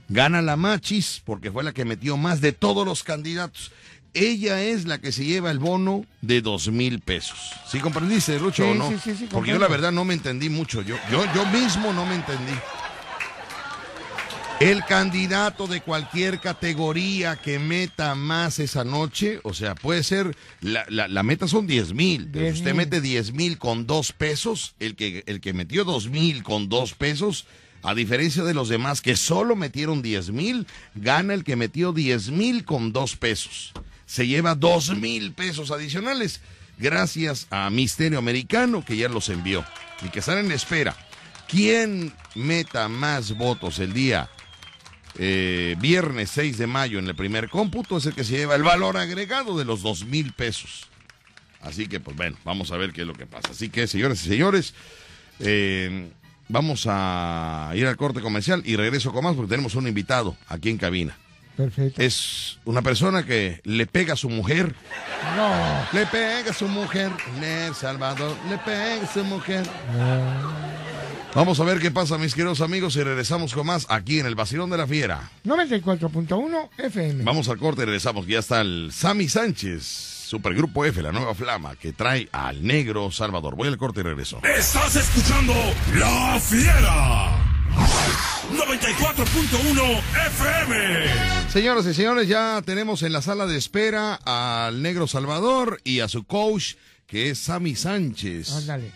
Gana 0.09 0.43
la 0.43 0.57
Machis 0.57 1.23
porque 1.25 1.51
fue 1.51 1.65
la 1.65 1.73
que 1.73 1.85
metió 1.85 2.17
más 2.17 2.41
de 2.41 2.53
todos 2.53 2.87
los 2.87 3.03
candidatos. 3.03 3.73
Ella 4.19 4.63
es 4.63 4.87
la 4.87 4.99
que 4.99 5.13
se 5.13 5.25
lleva 5.25 5.51
el 5.51 5.59
bono 5.59 6.07
de 6.23 6.41
dos 6.41 6.69
mil 6.69 7.01
pesos. 7.01 7.39
¿Sí 7.71 7.81
comprendiste, 7.81 8.39
Rucho, 8.39 8.65
Sí, 8.65 8.71
o 8.71 8.75
no? 8.75 8.89
sí, 8.91 8.97
sí, 9.03 9.15
sí, 9.17 9.29
porque 9.31 9.51
yo 9.51 9.59
la 9.59 9.69
verdad 9.69 9.93
no 9.93 10.05
me 10.07 10.15
entendí 10.15 10.49
mucho. 10.49 10.81
Yo, 10.83 10.97
yo, 11.11 11.23
yo 11.35 11.45
mismo 11.47 11.93
no 11.93 12.07
me 12.07 12.15
entendí. 12.15 12.53
El 14.59 14.83
candidato 14.87 15.67
de 15.67 15.83
cualquier 15.83 16.41
categoría 16.41 17.37
que 17.37 17.59
meta 17.59 18.15
más 18.15 18.59
esa 18.59 18.85
noche, 18.85 19.39
o 19.43 19.53
sea, 19.53 19.75
puede 19.75 20.03
ser, 20.03 20.35
la, 20.63 20.87
la- 20.89 21.09
la 21.09 21.23
meta 21.23 21.47
son 21.47 21.67
10 21.67 21.93
mil, 21.93 22.27
pero 22.33 22.47
si 22.47 22.53
10 22.53 22.55
usted 22.61 22.75
mete 22.75 23.01
10 23.03 23.35
mil 23.35 23.59
con 23.59 23.87
dos 23.87 24.13
pesos, 24.13 24.75
el 24.81 24.97
que, 24.97 25.25
el 25.27 25.43
que 25.43 25.53
metió 25.53 25.85
2 25.85 26.09
mil 26.09 26.43
con 26.43 26.71
dos 26.71 26.95
pesos, 26.95 27.45
a 27.83 27.95
diferencia 27.95 28.45
de 28.45 28.55
los 28.55 28.71
demás 28.71 29.03
que 29.03 29.15
solo 29.15 29.57
metieron 29.57 30.01
10 30.01 30.31
mil, 30.31 30.67
gana 30.95 31.35
el 31.35 31.45
que 31.45 31.55
metió 31.57 31.93
10 31.93 32.31
mil 32.31 32.65
con 32.65 32.93
dos 32.95 33.15
pesos. 33.15 33.75
Se 34.07 34.27
lleva 34.27 34.55
2 34.55 34.97
mil 34.97 35.33
pesos 35.33 35.71
adicionales, 35.71 36.41
gracias 36.79 37.47
a 37.51 37.69
Misterio 37.71 38.19
Americano 38.19 38.85
que 38.85 38.97
ya 38.97 39.09
los 39.09 39.29
envió 39.29 39.65
y 40.03 40.09
que 40.09 40.21
están 40.21 40.39
en 40.39 40.53
espera. 40.53 40.97
¿Quién 41.49 42.13
meta 42.35 42.89
más 42.89 43.37
votos 43.37 43.79
el 43.79 43.93
día 43.93 44.29
eh, 45.19 45.77
viernes 45.79 46.31
6 46.31 46.59
de 46.59 46.67
mayo 46.67 46.99
en 46.99 47.07
el 47.07 47.15
primer 47.15 47.49
cómputo 47.49 47.97
es 47.97 48.07
el 48.07 48.15
que 48.15 48.25
se 48.25 48.37
lleva 48.37 48.55
el 48.55 48.63
valor 48.63 48.99
agregado 48.99 49.57
de 49.57 49.65
los 49.65 49.83
dos 49.83 50.05
mil 50.05 50.33
pesos. 50.33 50.89
Así 51.63 51.89
que, 51.89 52.01
pues 52.01 52.17
bueno, 52.17 52.37
vamos 52.45 52.71
a 52.71 52.77
ver 52.77 52.93
qué 52.93 53.01
es 53.01 53.07
lo 53.07 53.15
que 53.15 53.27
pasa. 53.27 53.49
Así 53.51 53.71
que, 53.71 53.87
señores 53.87 54.25
y 54.25 54.29
señores, 54.29 54.75
eh, 55.41 56.11
vamos 56.49 56.87
a 56.89 57.73
ir 57.75 57.87
al 57.87 57.97
corte 57.97 58.21
comercial 58.21 58.63
y 58.65 58.77
regreso 58.77 59.13
con 59.13 59.25
más 59.25 59.35
porque 59.35 59.51
tenemos 59.51 59.75
un 59.75 59.89
invitado 59.89 60.37
aquí 60.49 60.69
en 60.69 60.79
cabina. 60.79 61.17
Perfecto. 61.57 62.03
Es 62.03 62.59
una 62.65 62.83
persona 62.83 63.25
que 63.25 63.61
le 63.65 63.87
pega 63.87 64.13
a 64.15 64.17
su 64.17 64.29
mujer. 64.29 64.75
No. 65.37 65.51
Le 65.93 66.07
pega 66.07 66.51
a 66.51 66.55
su 66.55 66.69
mujer 66.69 67.11
en 67.37 67.45
El 67.45 67.75
Salvador. 67.75 68.37
Le 68.51 68.59
pega 68.59 69.03
a 69.03 69.13
su 69.13 69.25
mujer. 69.25 69.65
Vamos 71.35 71.61
a 71.61 71.65
ver 71.65 71.81
qué 71.81 71.91
pasa, 71.91 72.17
mis 72.17 72.35
queridos 72.35 72.63
amigos, 72.63 72.97
y 72.97 73.03
regresamos 73.03 73.53
con 73.53 73.67
más 73.67 73.87
aquí 73.91 74.21
en 74.21 74.27
el 74.27 74.35
Basilón 74.35 74.71
de 74.71 74.79
la 74.79 74.87
Fiera. 74.87 75.31
94.1 75.45 76.71
FM. 76.79 77.25
Vamos 77.25 77.49
al 77.51 77.59
corte 77.59 77.83
y 77.83 77.85
regresamos. 77.85 78.27
Ya 78.27 78.39
está 78.39 78.63
el 78.63 78.91
Sammy 78.91 79.29
Sánchez, 79.29 79.83
Supergrupo 79.85 80.87
F, 80.87 81.03
la 81.03 81.13
nueva 81.13 81.35
flama, 81.35 81.77
que 81.77 81.93
trae 81.93 82.29
al 82.33 82.67
negro 82.67 83.11
Salvador. 83.11 83.55
Voy 83.55 83.69
al 83.69 83.77
corte 83.77 84.01
y 84.01 84.05
regreso. 84.05 84.41
Estás 84.45 84.97
escuchando 84.97 85.53
La 85.95 86.41
Fiera. 86.41 87.46
94.1 88.57 90.01
FM. 90.29 91.51
Señoras 91.51 91.87
y 91.87 91.95
señores, 91.95 92.27
ya 92.29 92.63
tenemos 92.65 93.03
en 93.03 93.13
la 93.13 93.21
sala 93.23 93.47
de 93.47 93.57
espera 93.57 94.15
al 94.25 94.83
negro 94.83 95.07
Salvador 95.07 95.81
y 95.85 96.01
a 96.01 96.09
su 96.09 96.25
coach, 96.25 96.75
que 97.07 97.31
es 97.31 97.39
Sammy 97.39 97.77
Sánchez. 97.77 98.51
Ándale. 98.53 98.91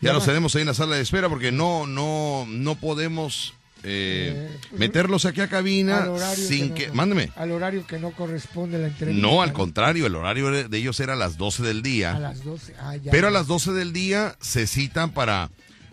Ya 0.00 0.08
Ya 0.08 0.12
los 0.14 0.24
tenemos 0.24 0.54
ahí 0.56 0.62
en 0.62 0.68
la 0.68 0.74
sala 0.74 0.96
de 0.96 1.02
espera 1.02 1.28
porque 1.28 1.52
no, 1.52 1.86
no, 1.86 2.46
no 2.48 2.74
podemos 2.76 3.54
eh, 3.84 4.32
Eh, 4.34 4.58
pues, 4.70 4.78
meterlos 4.80 5.24
aquí 5.26 5.40
a 5.40 5.48
cabina 5.48 6.06
sin 6.36 6.70
no- 6.70 6.74
que... 6.74 6.90
Mándeme. 6.92 7.30
Al 7.36 7.50
horario 7.52 7.84
que 7.86 7.98
no 7.98 8.12
corresponde 8.12 8.78
la 8.78 8.86
entrevista. 8.88 9.20
No, 9.20 9.42
al 9.42 9.52
contrario, 9.52 10.06
el 10.06 10.14
horario 10.14 10.50
de 10.50 10.68
de 10.68 10.78
ellos 10.78 10.98
era 11.00 11.12
a 11.14 11.16
las 11.16 11.36
12 11.36 11.62
del 11.64 11.82
día. 11.82 12.14
A 12.16 12.18
las 12.20 12.42
12. 12.44 12.74
Ah, 12.80 12.96
ya. 12.96 13.10
Pero 13.10 13.28
a 13.28 13.30
las 13.30 13.46
12 13.48 13.72
del 13.72 13.92
día 13.92 14.36
se 14.40 14.66
citan 14.66 15.10
para, 15.10 15.50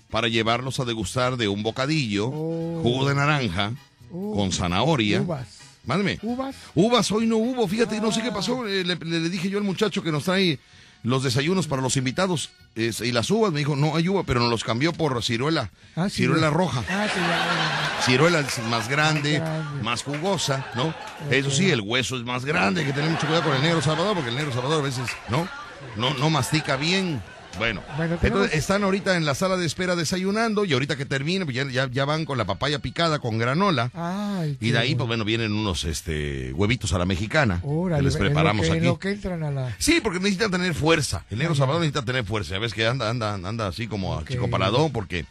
para 0.10 0.28
llevarlos 0.28 0.80
a 0.80 0.86
degustar 0.86 1.38
de 1.38 1.48
un 1.48 1.64
bocadillo, 1.64 2.28
Oh. 2.28 2.80
jugo 2.84 3.08
de 3.10 3.16
naranja, 3.16 3.72
Oh. 4.12 4.36
con 4.36 4.52
zanahoria. 4.52 5.22
Uvas. 5.22 5.48
Mándeme. 5.86 6.20
Uvas. 6.22 6.56
Uvas 6.76 7.12
hoy 7.12 7.26
no 7.26 7.38
hubo, 7.38 7.68
fíjate, 7.68 8.00
no 8.02 8.12
sé 8.12 8.22
qué 8.22 8.32
pasó. 8.32 8.68
eh, 8.68 8.84
Le, 8.84 8.96
le- 8.96 9.20
le 9.22 9.30
dije 9.30 9.50
yo 9.50 9.58
al 9.58 9.64
muchacho 9.64 10.04
que 10.04 10.12
nos 10.12 10.24
trae 10.26 10.60
los 11.04 11.24
desayunos 11.24 11.68
para 11.68 11.82
los 11.82 11.96
invitados 11.96 12.50
y 12.76 13.12
las 13.12 13.32
uvas. 13.32 13.52
Me 13.54 13.60
dijo, 13.60 13.76
no 13.76 13.96
hay 13.96 14.08
uva, 14.10 14.24
pero 14.24 14.40
nos 14.42 14.50
los 14.50 14.64
cambió 14.64 14.92
por 14.94 15.24
ciruela. 15.24 15.70
Ah, 15.96 16.10
sí, 16.10 16.18
ciruela 16.24 16.48
ya. 16.48 16.50
roja. 16.50 16.84
Ah, 16.90 17.08
sí, 17.12 17.20
ya. 17.20 18.02
Ciruela 18.06 18.40
es 18.42 18.60
más 18.70 18.90
grande, 18.90 19.40
Más 19.40 19.50
grande. 19.50 19.84
más 19.84 20.04
jugosa, 20.04 20.66
¿no? 20.76 20.94
Eso 21.32 21.50
sí, 21.52 21.70
el 21.72 21.82
hueso 21.82 22.18
es 22.18 22.24
más 22.24 22.44
grande, 22.46 22.82
hay 22.82 22.88
que 22.88 22.94
tener 22.94 23.10
mucho 23.10 23.26
cuidado 23.28 23.46
con 23.46 23.56
el 23.56 23.62
negro 23.62 23.82
Salvador, 23.82 24.16
porque 24.16 24.30
el 24.30 24.36
negro 24.36 24.52
Salvador 24.52 24.82
a 24.82 24.84
veces, 24.84 25.08
¿no? 25.30 25.48
No, 25.96 26.14
no 26.16 26.30
mastica 26.30 26.76
bien. 26.76 27.22
Bueno, 27.58 27.82
Bueno, 27.98 28.16
tenemos- 28.18 28.24
entonces 28.44 28.54
están 28.58 28.84
ahorita 28.84 29.18
en 29.18 29.26
la 29.26 29.36
sala 29.36 29.58
de 29.58 29.66
espera 29.66 29.96
desayunando 29.98 30.64
y 30.64 30.72
ahorita 30.74 30.96
que 30.96 31.06
termine, 31.06 31.44
pues 31.46 31.58
ya, 31.58 31.68
ya, 31.70 31.90
ya 31.92 32.06
van 32.06 32.24
con 32.24 32.38
la 32.38 32.46
papaya 32.46 32.80
picada 32.80 33.20
con 33.20 33.38
granola. 33.38 33.92
Ay, 33.94 34.58
Y 34.62 34.72
de 34.72 34.78
ahí, 34.78 34.96
pues 34.96 35.08
bueno. 35.08 35.26
vienen 35.26 35.52
unos 35.52 35.84
este 35.84 36.54
huevitos 36.54 36.94
a 36.94 36.98
la 37.00 37.06
mexicana 37.06 37.60
Órale, 37.64 38.00
que 38.00 38.06
les 38.06 38.16
en 38.16 38.22
lo 38.22 38.26
preparamos 38.28 38.66
en 38.68 38.74
aquí. 38.74 38.86
lo 38.86 38.98
que 39.00 39.12
entran 39.12 39.44
a 39.44 39.52
la... 39.52 39.76
Sí, 39.78 40.00
porque 40.02 40.20
necesitan 40.20 40.52
tener 40.52 40.74
fuerza. 40.74 41.26
El 41.30 41.40
negro 41.40 41.54
Salvador 41.56 41.82
necesita 41.82 42.06
tener 42.06 42.24
fuerza. 42.24 42.54
Ya 42.54 42.60
ves 42.60 42.74
que 42.74 42.88
anda, 42.88 43.10
anda, 43.10 43.34
anda 43.34 43.68
así 43.68 43.88
como 43.88 44.14
Ok. 44.18 44.30
chico 44.30 44.50
paladón, 44.50 44.92
porque, 44.94 45.26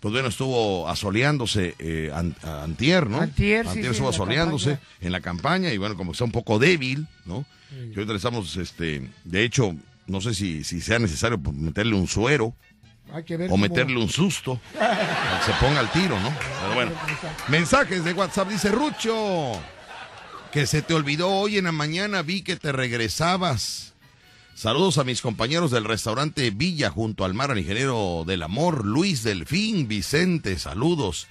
pues 0.00 0.12
bueno, 0.12 0.28
estuvo 0.28 0.86
asoleándose 0.86 1.76
eh, 1.78 2.10
an- 2.14 2.36
antier, 2.42 3.08
¿no? 3.08 3.20
Antier, 3.22 3.66
sí, 3.68 3.80
sí, 3.82 3.86
estuvo 3.88 4.08
en 4.08 4.14
asoleándose 4.14 4.78
en 5.00 5.12
la 5.12 5.20
campaña 5.22 5.72
y 5.72 5.78
bueno, 5.78 5.96
como 5.96 6.12
está 6.12 6.24
un 6.24 6.32
poco 6.32 6.58
débil, 6.58 7.06
¿no? 7.24 7.46
Sí. 7.70 7.76
Y 7.76 7.94
ahorita 7.94 8.12
le 8.12 8.16
estamos, 8.16 8.56
este, 8.56 9.08
de 9.24 9.44
hecho, 9.44 9.74
no 10.10 10.20
sé 10.20 10.34
si, 10.34 10.64
si 10.64 10.80
sea 10.80 10.98
necesario 10.98 11.38
pues, 11.40 11.56
meterle 11.56 11.94
un 11.94 12.06
suero 12.06 12.54
Hay 13.12 13.24
que 13.24 13.36
ver 13.36 13.48
o 13.48 13.52
cómo- 13.52 13.62
meterle 13.62 13.96
un 13.98 14.08
susto 14.08 14.60
se 14.72 15.52
ponga 15.64 15.80
al 15.80 15.90
tiro, 15.92 16.18
¿no? 16.20 16.32
Pero 16.60 16.74
bueno, 16.74 16.92
mensajes 17.48 18.04
de 18.04 18.12
WhatsApp 18.12 18.48
dice 18.50 18.70
Rucho, 18.70 19.52
que 20.52 20.66
se 20.66 20.82
te 20.82 20.94
olvidó 20.94 21.28
hoy 21.28 21.56
en 21.58 21.64
la 21.64 21.72
mañana, 21.72 22.22
vi 22.22 22.42
que 22.42 22.56
te 22.56 22.72
regresabas. 22.72 23.94
Saludos 24.54 24.98
a 24.98 25.04
mis 25.04 25.22
compañeros 25.22 25.70
del 25.70 25.84
restaurante 25.84 26.50
Villa 26.50 26.90
junto 26.90 27.24
al 27.24 27.32
mar, 27.32 27.50
al 27.50 27.58
ingeniero 27.58 28.24
del 28.26 28.42
amor, 28.42 28.84
Luis 28.84 29.22
Delfín, 29.22 29.88
Vicente, 29.88 30.58
saludos. 30.58 31.28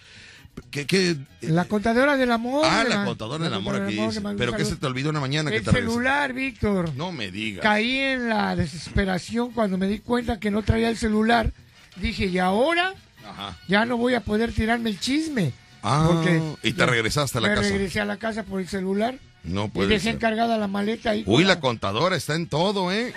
¿Qué, 0.72 0.86
qué? 0.86 1.16
La 1.42 1.66
contadora 1.66 2.18
del 2.18 2.32
amor. 2.32 2.66
Ah, 2.68 2.84
la 2.88 3.06
contadora 3.06 3.44
del 3.44 3.54
amor 3.54 3.76
aquí 3.82 3.96
dice. 3.96 4.22
¿Pero 4.38 4.54
qué 4.54 4.66
se 4.66 4.76
te 4.76 4.86
olvidó 4.86 5.10
en 5.10 5.16
la 5.16 5.22
mañana 5.22 5.50
que 5.52 5.58
El 5.58 5.64
te 5.64 5.72
regresas? 5.72 5.94
celular, 5.94 6.34
Víctor. 6.34 6.94
No 6.96 7.12
me 7.12 7.32
digas. 7.32 7.64
Caí 7.64 7.98
en 8.00 8.30
la 8.30 8.56
desesperación 8.56 9.52
cuando 9.52 9.78
me 9.78 9.88
di 9.88 10.00
cuenta 10.00 10.40
que 10.40 10.52
no 10.52 10.62
traía 10.64 10.90
el 10.90 10.98
celular. 10.98 11.52
Dije, 11.96 12.26
¿y 12.28 12.40
ahora? 12.40 12.94
Ajá. 13.28 13.58
Ya 13.68 13.86
no 13.86 13.98
voy 13.98 14.14
a 14.16 14.22
poder 14.22 14.52
tirarme 14.54 14.90
el 14.90 15.00
chisme. 15.00 15.54
Ah, 15.84 16.10
Porque 16.12 16.42
y 16.64 16.74
te 16.74 16.86
regresaste 16.86 17.38
a 17.38 17.42
la 17.42 17.50
me 17.50 17.56
casa. 17.56 17.70
regresé 17.70 18.00
a 18.02 18.06
la 18.06 18.18
casa 18.18 18.44
por 18.44 18.60
el 18.60 18.68
celular. 18.68 19.16
No 19.44 19.66
Y 19.66 19.70
puede 19.70 19.88
dejé 19.90 20.04
ser. 20.04 20.16
encargada 20.16 20.58
la 20.58 20.68
maleta 20.68 21.12
ahí. 21.12 21.24
Uy, 21.26 21.46
la 21.46 21.62
contadora 21.62 22.18
está 22.18 22.36
en 22.36 22.48
todo, 22.48 22.92
¿eh? 22.92 23.14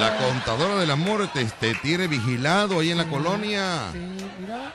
La 0.00 0.16
contadora 0.18 0.76
del 0.80 0.90
amor 0.90 1.28
te, 1.32 1.44
te 1.44 1.74
tiene 1.76 2.08
vigilado 2.08 2.80
ahí 2.80 2.90
en 2.90 2.98
la 2.98 3.06
colonia. 3.08 3.90
Sí, 3.92 3.98
mira. 4.40 4.72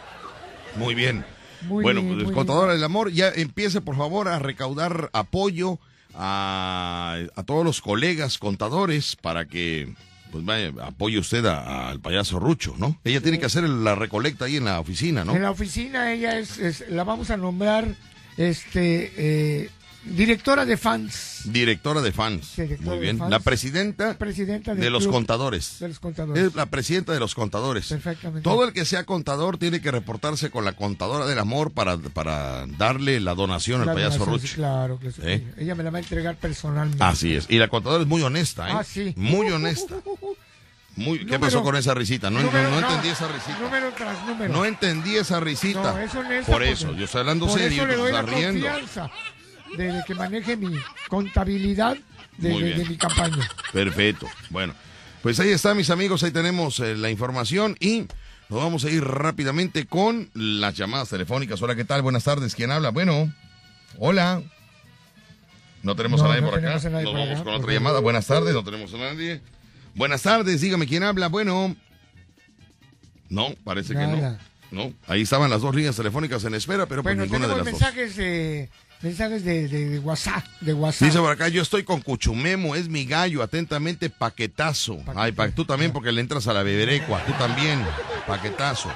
Muy 0.78 0.96
bien. 0.96 1.26
Muy 1.68 1.84
bueno, 1.84 2.02
bien, 2.02 2.24
pues 2.24 2.36
contadora 2.36 2.74
del 2.74 2.84
amor, 2.84 3.12
ya 3.12 3.30
empiece 3.30 3.82
por 3.82 3.96
favor 3.96 4.28
a 4.28 4.40
recaudar 4.40 5.10
apoyo 5.14 5.80
a, 6.14 7.18
a 7.36 7.44
todos 7.44 7.64
los 7.66 7.82
colegas 7.82 8.38
contadores 8.38 9.16
para 9.16 9.46
que 9.46 9.94
pues 10.32 10.44
vaya, 10.44 10.72
apoye 10.84 11.18
usted 11.18 11.46
al 11.46 12.00
payaso 12.02 12.40
Rucho, 12.40 12.76
¿no? 12.78 13.00
Ella 13.06 13.22
tiene 13.22 13.40
que 13.40 13.46
hacer 13.46 13.64
la 13.70 13.96
recolecta 13.96 14.46
ahí 14.46 14.58
en 14.58 14.66
la 14.66 14.80
oficina, 14.80 15.24
¿no? 15.24 15.34
En 15.36 15.42
la 15.44 15.52
oficina 15.52 16.12
ella 16.12 16.38
es, 16.38 16.58
es- 16.58 16.90
la 16.90 17.04
vamos 17.06 17.30
a 17.30 17.38
nombrar 17.38 17.96
este 18.38 19.14
eh, 19.18 19.70
directora 20.06 20.66
de 20.66 20.78
fans. 20.78 21.42
Directora 21.46 22.02
de 22.02 22.12
fans. 22.12 22.56
Directora 22.56 22.92
Muy 22.92 23.00
bien. 23.00 23.18
fans. 23.18 23.32
La 23.32 23.40
presidenta, 23.40 24.14
de 24.14 24.90
los 24.90 25.04
club 25.04 25.14
contadores. 25.14 25.78
De 25.80 25.88
los 25.88 26.00
contadores. 26.00 26.44
Es 26.44 26.56
la 26.56 26.66
presidenta 26.68 27.14
de 27.14 27.20
los 27.20 27.36
contadores. 27.36 27.88
Perfectamente. 27.88 28.42
Todo 28.44 28.66
el 28.66 28.74
que 28.74 28.86
sea 28.86 29.04
contador 29.04 29.58
tiene 29.58 29.82
que 29.82 29.92
reportarse 29.92 30.50
con 30.50 30.66
la 30.66 30.74
contadora 30.74 31.26
del 31.26 31.40
amor 31.40 31.72
para, 31.72 31.98
para 31.98 32.66
darle 32.78 33.20
la 33.20 33.36
donación 33.36 33.82
al 33.88 33.94
payaso 33.96 34.40
sí, 34.40 34.48
Claro. 34.56 35.00
¿Eh? 35.22 35.54
Ella 35.58 35.76
me 35.76 35.84
la 35.84 35.90
va 35.92 35.98
a 35.98 36.02
entregar 36.02 36.36
personalmente. 36.36 37.04
Así 37.04 37.36
es. 37.36 37.46
Y 37.50 37.58
la 37.58 37.68
contadora 37.68 38.02
es 38.04 38.08
muy 38.08 38.22
honesta, 38.22 38.70
¿eh? 38.70 38.74
Ah, 38.76 38.84
sí. 38.84 39.14
Muy 39.16 39.50
honesta. 39.50 39.96
Muy, 40.96 41.20
¿Qué 41.20 41.26
Número- 41.26 41.42
pasó 41.42 41.62
con 41.62 41.76
esa 41.76 41.94
risita? 41.94 42.30
No, 42.30 42.40
número- 42.42 42.70
no, 42.70 42.76
no 42.76 42.82
no, 42.82 42.88
entendí 42.88 43.10
esa 43.10 43.28
risita. 43.28 43.60
Número 43.60 43.92
tras 43.98 44.26
número. 44.26 44.54
No 44.54 44.64
entendí 44.66 45.16
esa 45.18 45.40
risita. 45.42 45.94
Por 46.48 46.64
eso, 46.64 46.94
yo 46.96 47.04
estoy 47.06 47.20
hablando 47.20 47.48
por 47.48 47.60
serio 47.60 47.84
eso 47.84 47.88
le 47.92 47.96
doy 47.98 48.12
la 48.14 48.22
riendo. 48.22 48.66
confianza 48.66 49.12
de, 49.78 49.92
de 49.94 50.04
que 50.06 50.16
maneje 50.16 50.58
mi 50.58 50.76
contabilidad 51.10 51.98
de, 52.38 52.86
mi 52.90 52.98
campaña. 52.98 53.48
Perfecto. 53.72 54.28
Bueno, 54.50 54.74
pues 55.22 55.40
ahí 55.40 55.50
está, 55.50 55.74
mis 55.74 55.90
amigos. 55.90 56.24
Ahí 56.24 56.32
tenemos 56.32 56.80
eh, 56.80 56.96
la 56.96 57.10
información 57.10 57.76
y 57.80 58.02
nos 58.50 58.60
vamos 58.62 58.84
a 58.86 58.90
ir 58.90 59.04
rápidamente 59.04 59.86
con 59.86 60.30
las 60.34 60.76
llamadas 60.76 61.10
telefónicas. 61.10 61.62
Hola, 61.62 61.76
¿qué 61.76 61.86
tal? 61.86 62.02
Buenas 62.02 62.24
tardes. 62.24 62.56
¿Quién 62.56 62.72
habla? 62.72 62.90
Bueno, 62.92 63.34
hola. 63.98 64.42
No 65.84 65.96
tenemos 65.96 66.20
No, 66.20 66.26
a 66.26 66.30
nadie 66.30 66.42
no 66.42 66.50
por 66.50 66.60
acá. 66.60 66.90
nadie 66.90 67.04
Nos 67.04 67.04
por 67.04 67.14
vamos 67.14 67.36
acá, 67.36 67.44
con 67.44 67.54
otra 67.56 67.74
llamada. 67.74 68.00
Buenas 68.00 68.26
tardes. 68.28 68.54
No 68.54 68.64
tenemos 68.64 68.94
a 68.94 68.98
nadie. 68.98 69.42
Buenas 69.94 70.22
tardes. 70.24 70.62
Dígame 70.62 70.88
quién 70.88 71.04
habla. 71.04 71.28
Bueno. 71.28 71.76
No, 73.30 73.56
parece 73.64 73.94
que 73.94 74.06
no. 74.08 74.38
No, 74.72 74.92
ahí 75.08 75.22
estaban 75.22 75.50
las 75.50 75.62
dos 75.62 75.74
líneas 75.74 75.96
telefónicas 75.96 76.44
en 76.44 76.54
espera, 76.56 76.86
pero 76.86 77.02
pues 77.02 77.16
Bueno, 77.16 77.24
ninguna 77.24 77.48
de 77.48 77.56
las 77.56 77.64
dos. 77.64 77.66
mensajes 77.74 78.16
de 78.18 78.70
mensajes 79.02 79.44
de, 79.44 79.68
de- 79.68 79.90
de 79.90 80.00
WhatsApp, 80.00 80.44
de 80.62 80.74
WhatsApp. 80.74 81.08
Dice 81.08 81.20
por 81.20 81.32
acá, 81.32 81.48
yo 81.48 81.62
estoy 81.62 81.84
con 81.84 82.02
Cuchumemo, 82.02 82.76
es 82.76 82.90
mi 82.90 83.06
gallo, 83.06 83.44
atentamente, 83.44 84.10
paquetazo. 84.10 84.98
Ay, 85.16 85.32
pa- 85.32 85.50
tú 85.50 85.66
también 85.66 85.92
porque 85.92 86.12
le 86.12 86.22
entras 86.22 86.48
a 86.48 86.54
la 86.54 86.64
beberecua, 86.64 87.24
tú 87.26 87.34
también, 87.34 87.84
paquetazo. 88.28 88.90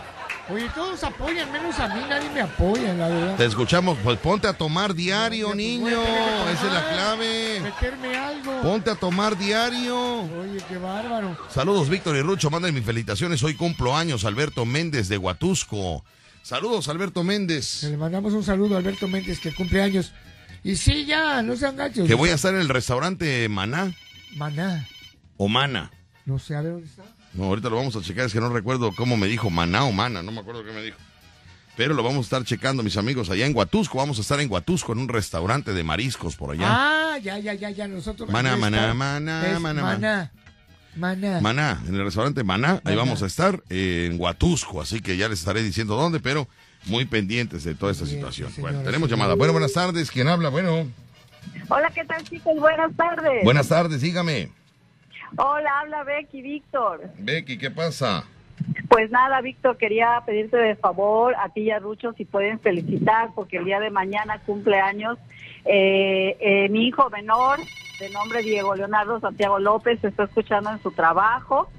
Oye, 0.51 0.67
todos 0.73 1.03
apoyan, 1.03 1.51
menos 1.51 1.77
a 1.80 1.88
mí, 1.89 2.01
nadie 2.09 2.27
me 2.31 2.41
apoya, 2.41 2.91
la 2.95 3.07
verdad. 3.07 3.35
Te 3.35 3.45
escuchamos, 3.45 3.95
pues 4.03 4.17
ponte 4.17 4.47
a 4.47 4.53
tomar 4.53 4.95
diario, 4.95 5.53
niño, 5.53 6.01
tener 6.01 6.45
que 6.45 6.51
esa 6.53 6.67
es 6.67 6.73
la 6.73 6.89
clave. 6.89 7.59
Meterme 7.61 8.17
algo. 8.17 8.61
Ponte 8.63 8.89
a 8.89 8.95
tomar 8.95 9.38
diario. 9.38 10.21
Oye, 10.21 10.59
qué 10.67 10.80
bárbaro. 10.80 11.38
Saludos, 11.53 11.88
Víctor 11.88 12.15
y 12.15 12.21
Rucho, 12.23 12.49
manden 12.49 12.73
mis 12.73 12.84
felicitaciones, 12.84 13.43
hoy 13.43 13.53
cumplo 13.53 13.95
años, 13.95 14.26
Alberto 14.26 14.65
Méndez 14.65 15.07
de 15.07 15.19
Huatusco. 15.19 16.03
Saludos, 16.49 16.88
Alberto 16.88 17.23
Méndez. 17.23 17.84
Le 17.84 17.95
mandamos 17.95 18.34
un 18.34 18.43
saludo 18.43 18.73
a 18.73 18.80
Alberto 18.80 19.07
Méndez, 19.07 19.39
que 19.39 19.53
cumple 19.53 19.84
años. 19.84 20.13
Y 20.63 20.77
sí, 20.77 21.05
ya, 21.05 21.43
no 21.43 21.55
sean 21.55 21.76
gachos. 21.76 22.07
Que 22.07 22.15
voy 22.15 22.31
a 22.31 22.34
estar 22.34 22.55
en 22.55 22.61
el 22.61 22.69
restaurante 22.69 23.47
Maná 23.47 23.93
Maná. 24.35 24.88
o 25.38 25.47
Mana. 25.47 25.91
No 26.26 26.39
sé, 26.39 26.55
a 26.55 26.61
ver 26.61 26.71
dónde 26.71 26.88
está. 26.88 27.03
No, 27.35 27.43
ahorita 27.43 27.69
lo 27.69 27.76
vamos 27.76 27.95
a 27.95 28.01
checar, 28.01 28.26
es 28.26 28.34
que 28.34 28.39
no 28.39 28.49
recuerdo 28.49 28.91
cómo 28.95 29.15
me 29.15 29.27
dijo, 29.27 29.51
maná 29.51 29.84
o 29.84 29.91
mana, 29.91 30.23
no 30.23 30.31
me 30.31 30.39
acuerdo 30.39 30.65
qué 30.65 30.71
me 30.71 30.81
dijo. 30.81 30.97
Pero 31.77 31.93
lo 31.93 32.01
vamos 32.01 32.17
a 32.17 32.21
estar 32.21 32.43
checando, 32.43 32.81
mis 32.81 32.97
amigos, 32.97 33.30
allá 33.30 33.45
en 33.45 33.55
Huatusco. 33.55 33.99
Vamos 33.99 34.17
a 34.17 34.21
estar 34.21 34.39
en 34.39 34.51
Huatusco, 34.51 34.93
en 34.93 34.99
un 34.99 35.07
restaurante 35.07 35.71
de 35.71 35.84
mariscos 35.84 36.35
por 36.35 36.53
allá. 36.55 36.65
Ah, 36.67 37.17
ya, 37.19 37.38
ya, 37.38 37.53
ya, 37.53 37.69
ya. 37.69 37.88
Nosotros. 37.88 38.27
Maná, 38.27 38.57
maná, 38.57 38.95
maná, 38.95 39.59
maná, 39.59 39.84
maná. 39.84 40.31
Maná. 40.95 41.39
Maná, 41.41 41.81
en 41.87 41.95
el 41.95 42.03
restaurante 42.03 42.43
Maná, 42.43 42.81
ahí 42.83 42.95
vamos 42.95 43.21
a 43.23 43.27
estar, 43.27 43.61
eh, 43.69 44.09
en 44.11 44.19
Huatusco. 44.19 44.81
Así 44.81 45.01
que 45.01 45.17
ya 45.17 45.29
les 45.29 45.39
estaré 45.39 45.61
diciendo 45.61 45.95
dónde, 45.95 46.19
pero 46.19 46.47
muy 46.87 47.05
pendientes 47.05 47.63
de 47.63 47.75
toda 47.75 47.91
esta 47.91 48.05
Bien, 48.05 48.15
situación. 48.17 48.51
bueno, 48.59 48.81
tenemos 48.81 49.09
llamada. 49.09 49.35
Bueno, 49.35 49.53
buenas 49.53 49.73
tardes. 49.73 50.09
¿Quién 50.11 50.27
habla? 50.27 50.49
Bueno, 50.49 50.87
Hola, 51.69 51.89
¿qué 51.93 52.03
tal, 52.05 52.23
chicos? 52.23 52.53
Buenas 52.59 52.93
tardes. 52.95 53.43
buenas 53.43 53.67
tardes, 53.67 54.01
dígame. 54.01 54.49
Hola, 55.37 55.69
habla 55.81 56.03
Becky, 56.03 56.41
Víctor. 56.41 57.09
Becky, 57.19 57.57
¿qué 57.57 57.69
pasa? 57.69 58.25
Pues 58.89 59.09
nada, 59.11 59.39
Víctor, 59.41 59.77
quería 59.77 60.21
pedirte 60.25 60.57
de 60.57 60.75
favor 60.75 61.35
a 61.35 61.49
ti 61.49 61.61
y 61.61 61.71
a 61.71 61.79
Rucho 61.79 62.13
si 62.13 62.25
pueden 62.25 62.59
felicitar 62.59 63.29
porque 63.35 63.57
el 63.57 63.65
día 63.65 63.79
de 63.79 63.89
mañana 63.91 64.39
cumple 64.45 64.79
años 64.79 65.17
eh, 65.65 66.35
eh, 66.39 66.69
mi 66.69 66.87
hijo 66.87 67.09
menor, 67.09 67.59
de 67.99 68.09
nombre 68.09 68.41
Diego 68.41 68.76
Leonardo 68.76 69.19
Santiago 69.19 69.59
López, 69.59 70.03
está 70.03 70.23
escuchando 70.23 70.71
en 70.71 70.81
su 70.81 70.91
trabajo. 70.91 71.69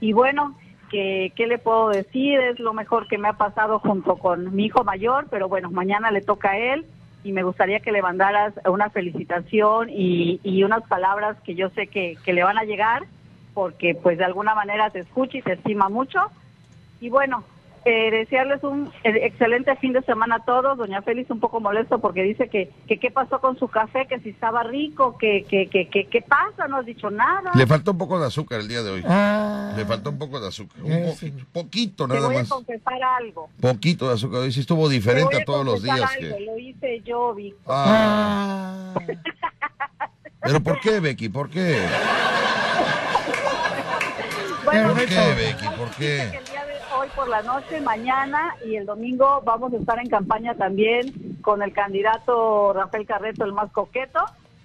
Y 0.00 0.12
bueno, 0.12 0.56
que, 0.90 1.32
¿qué 1.36 1.46
le 1.46 1.58
puedo 1.58 1.90
decir? 1.90 2.40
Es 2.40 2.58
lo 2.58 2.72
mejor 2.72 3.06
que 3.06 3.18
me 3.18 3.28
ha 3.28 3.34
pasado 3.34 3.78
junto 3.78 4.16
con 4.16 4.54
mi 4.54 4.66
hijo 4.66 4.82
mayor, 4.82 5.26
pero 5.30 5.48
bueno, 5.48 5.70
mañana 5.70 6.10
le 6.10 6.22
toca 6.22 6.52
a 6.52 6.58
él 6.58 6.86
y 7.22 7.32
me 7.32 7.42
gustaría 7.42 7.80
que 7.80 7.92
le 7.92 8.00
mandaras 8.00 8.54
una 8.66 8.88
felicitación 8.88 9.90
y, 9.90 10.40
y 10.42 10.64
unas 10.64 10.82
palabras 10.84 11.36
que 11.44 11.54
yo 11.54 11.68
sé 11.70 11.88
que, 11.88 12.16
que 12.24 12.32
le 12.32 12.44
van 12.44 12.58
a 12.58 12.64
llegar 12.64 13.06
porque 13.52 13.94
pues 13.94 14.18
de 14.18 14.24
alguna 14.24 14.54
manera 14.54 14.88
se 14.90 15.00
escucha 15.00 15.36
y 15.36 15.42
se 15.42 15.54
estima 15.54 15.88
mucho. 15.88 16.20
Y 17.00 17.10
bueno, 17.10 17.44
eh, 17.90 18.10
desearles 18.10 18.62
un 18.62 18.92
eh, 19.04 19.20
excelente 19.22 19.74
fin 19.76 19.92
de 19.92 20.02
semana 20.02 20.36
a 20.36 20.44
todos. 20.44 20.76
Doña 20.78 21.02
Félix 21.02 21.30
un 21.30 21.40
poco 21.40 21.60
molesto 21.60 21.98
porque 22.00 22.22
dice 22.22 22.48
que, 22.48 22.70
que 22.86 22.98
qué 22.98 23.10
pasó 23.10 23.40
con 23.40 23.58
su 23.58 23.68
café, 23.68 24.06
que 24.06 24.20
si 24.20 24.28
estaba 24.30 24.62
rico, 24.62 25.16
que 25.18 25.44
que, 25.48 25.66
que, 25.68 25.88
que 25.88 26.04
qué 26.06 26.22
pasa, 26.22 26.68
no 26.68 26.76
has 26.78 26.86
dicho 26.86 27.10
nada. 27.10 27.50
Le 27.54 27.66
faltó 27.66 27.92
un 27.92 27.98
poco 27.98 28.20
de 28.20 28.26
azúcar 28.26 28.60
el 28.60 28.68
día 28.68 28.82
de 28.82 28.90
hoy. 28.90 29.02
Ah, 29.06 29.72
Le 29.76 29.84
faltó 29.86 30.10
un 30.10 30.18
poco 30.18 30.38
de 30.40 30.48
azúcar. 30.48 30.82
Un 30.82 30.92
Ese. 30.92 31.30
poquito, 31.30 31.46
poquito 31.52 32.08
Te 32.08 32.14
nada 32.14 32.26
voy 32.26 32.36
a 32.36 32.38
más. 32.40 32.48
confesar 32.48 33.02
algo. 33.02 33.48
Poquito 33.60 34.08
de 34.08 34.14
azúcar. 34.14 34.40
Hoy 34.40 34.52
sí 34.52 34.60
estuvo 34.60 34.88
Te 34.88 34.94
diferente 34.94 35.34
voy 35.34 35.42
a 35.42 35.44
todos 35.44 35.64
los 35.64 35.82
días. 35.82 36.00
algo, 36.00 36.36
Que... 36.36 36.44
Lo 36.44 36.58
hice 36.58 37.00
yo, 37.04 37.34
Víctor. 37.34 37.62
Ah, 37.74 38.92
ah. 38.94 39.00
¿Pero 40.40 40.60
por 40.62 40.78
qué, 40.80 41.00
Becky? 41.00 41.28
¿Por 41.28 41.50
qué? 41.50 41.80
Bueno, 44.64 44.88
¿Por 44.94 45.06
qué. 45.06 45.34
Becky? 45.36 45.66
¿Por 45.76 45.90
qué? 45.92 46.22
el 46.22 46.30
día 46.44 46.64
de 46.66 46.74
hoy 46.94 47.07
por 47.18 47.28
la 47.28 47.42
noche, 47.42 47.80
mañana 47.80 48.54
y 48.64 48.76
el 48.76 48.86
domingo 48.86 49.42
vamos 49.44 49.72
a 49.72 49.76
estar 49.76 49.98
en 49.98 50.08
campaña 50.08 50.54
también 50.54 51.12
con 51.40 51.62
el 51.64 51.72
candidato 51.72 52.72
Rafael 52.72 53.06
Carreto, 53.06 53.44
el 53.44 53.52
más 53.52 53.72
coqueto, 53.72 54.20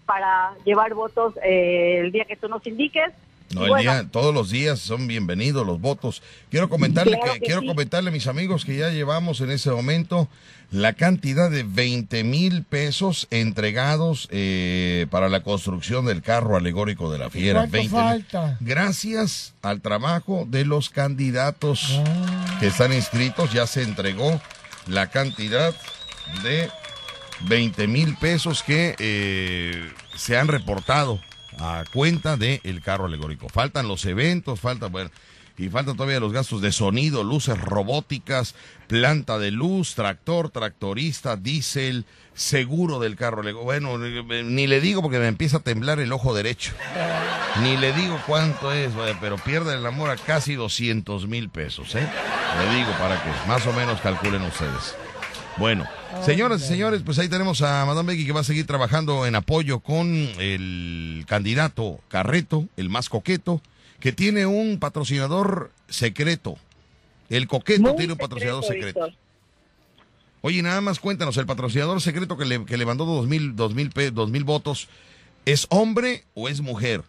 para 0.06 0.54
llevar 0.64 0.94
votos 0.94 1.34
eh, 1.44 1.98
el 2.02 2.12
día 2.12 2.26
que 2.26 2.36
tú 2.36 2.48
nos 2.48 2.68
indiques. 2.68 3.12
No, 3.56 3.64
el 3.64 3.70
bueno, 3.70 3.82
día, 3.92 4.08
todos 4.12 4.34
los 4.34 4.50
días 4.50 4.80
son 4.80 5.08
bienvenidos 5.08 5.66
los 5.66 5.80
votos. 5.82 6.22
Quiero 6.50 6.70
comentarle 6.70 7.18
Claro 7.18 7.34
que, 7.34 7.40
que 7.40 7.46
quiero 7.46 7.62
sí. 7.62 7.68
comentarle 7.68 8.10
a 8.10 8.14
mis 8.14 8.28
amigos 8.28 8.66
que 8.66 8.76
ya 8.78 8.90
llevamos 8.90 9.42
en 9.42 9.52
ese 9.52 9.70
momento 9.72 10.28
la 10.72 10.94
cantidad 10.94 11.52
de 11.52 11.64
20 11.64 12.24
mil 12.24 12.64
pesos 12.64 13.28
entregados 13.30 14.28
eh, 14.32 15.06
para 15.12 15.30
la 15.30 15.44
construcción 15.44 16.06
del 16.06 16.22
carro 16.24 16.58
alegórico 16.58 17.12
de 17.12 17.20
la 17.20 17.30
fiera. 17.30 17.60
¿Cuánto 17.70 17.78
20,000. 17.78 18.02
falta? 18.04 18.58
Gracias 18.60 19.54
al 19.62 19.82
trabajo 19.82 20.46
de 20.50 20.66
los 20.66 20.90
candidatos 20.90 22.02
Ah. 22.06 22.58
que 22.60 22.68
están 22.68 22.92
inscritos, 22.94 23.52
ya 23.54 23.68
se 23.68 23.84
entregó 23.84 24.42
la 24.88 25.10
cantidad 25.12 25.74
de 26.44 26.70
20 27.48 27.88
mil 27.88 28.16
pesos 28.18 28.64
que 28.64 28.96
eh, 29.00 29.92
se 30.16 30.38
han 30.38 30.48
reportado 30.48 31.20
a 31.60 31.84
cuenta 31.94 32.38
del 32.38 32.82
carro 32.82 33.06
alegórico. 33.06 33.50
Faltan 33.50 33.88
los 33.88 34.06
eventos, 34.06 34.60
falta, 34.60 34.88
bueno, 34.88 35.10
y 35.58 35.70
faltan 35.70 35.96
todavía 35.96 36.20
los 36.20 36.34
gastos 36.34 36.62
de 36.62 36.72
sonido, 36.72 37.24
luces 37.24 37.60
robóticas, 37.60 38.56
planta 38.88 39.38
de 39.38 39.52
luz, 39.52 39.94
tractor, 39.94 40.50
tractorista, 40.50 41.36
diésel, 41.36 42.06
seguro 42.34 43.00
del 43.00 43.16
carro 43.16 43.42
alegórico. 43.42 43.64
Bueno, 43.64 43.98
ni 43.98 44.66
le 44.66 44.82
digo 44.82 45.04
porque 45.04 45.20
me 45.20 45.28
empieza 45.28 45.58
a 45.58 45.60
temblar 45.62 46.00
el 46.00 46.12
ojo 46.12 46.34
derecho. 46.34 46.74
Ni 47.62 47.78
le 47.78 47.94
digo 47.94 48.20
cuánto 48.26 48.72
es, 48.72 48.92
pero 49.22 49.38
pierde 49.38 49.76
el 49.76 49.86
amor 49.86 50.10
a 50.10 50.18
casi 50.18 50.56
200 50.56 51.28
mil 51.28 51.50
pesos, 51.50 51.94
¿eh? 51.94 52.08
Le 52.58 52.76
digo 52.76 52.92
para 53.00 53.22
que 53.22 53.30
más 53.48 53.66
o 53.68 53.74
menos 53.74 54.02
calculen 54.02 54.42
ustedes. 54.42 54.96
Bueno, 55.58 55.86
señoras 56.26 56.62
y 56.64 56.66
señores, 56.66 57.02
pues 57.06 57.20
ahí 57.20 57.30
tenemos 57.30 57.62
a 57.62 57.86
Madame 57.86 58.14
Becky 58.14 58.26
que 58.26 58.32
va 58.32 58.42
a 58.42 58.44
seguir 58.44 58.66
trabajando 58.66 59.26
en 59.26 59.36
apoyo 59.36 59.80
con 59.80 60.08
el 60.40 61.26
candidato 61.28 62.00
Carreto, 62.08 62.66
el 62.76 62.90
más 62.90 63.10
coqueto, 63.10 63.62
que 64.00 64.12
tiene 64.12 64.46
un 64.46 64.80
patrocinador 64.80 65.72
secreto. 65.88 66.58
El 67.30 67.48
coqueto 67.48 67.84
muy 67.84 67.96
tiene 67.96 68.14
un 68.14 68.20
patrocinador 68.20 68.64
secreto. 68.64 69.10
Oye, 70.42 70.62
nada 70.62 70.82
más 70.82 71.00
cuéntanos, 71.00 71.38
el 71.38 71.46
patrocinador 71.46 72.02
secreto 72.02 72.36
que 72.36 72.46
le, 72.46 72.66
que 72.66 72.76
le 72.76 72.86
mandó 72.86 73.06
dos 73.06 73.28
mil, 73.28 73.56
dos 73.56 73.74
mil, 73.74 73.92
dos 74.14 74.30
mil 74.30 74.44
votos, 74.44 74.90
¿es 75.46 75.68
hombre 75.70 76.26
o 76.34 76.50
es 76.50 76.60
mujer? 76.60 77.04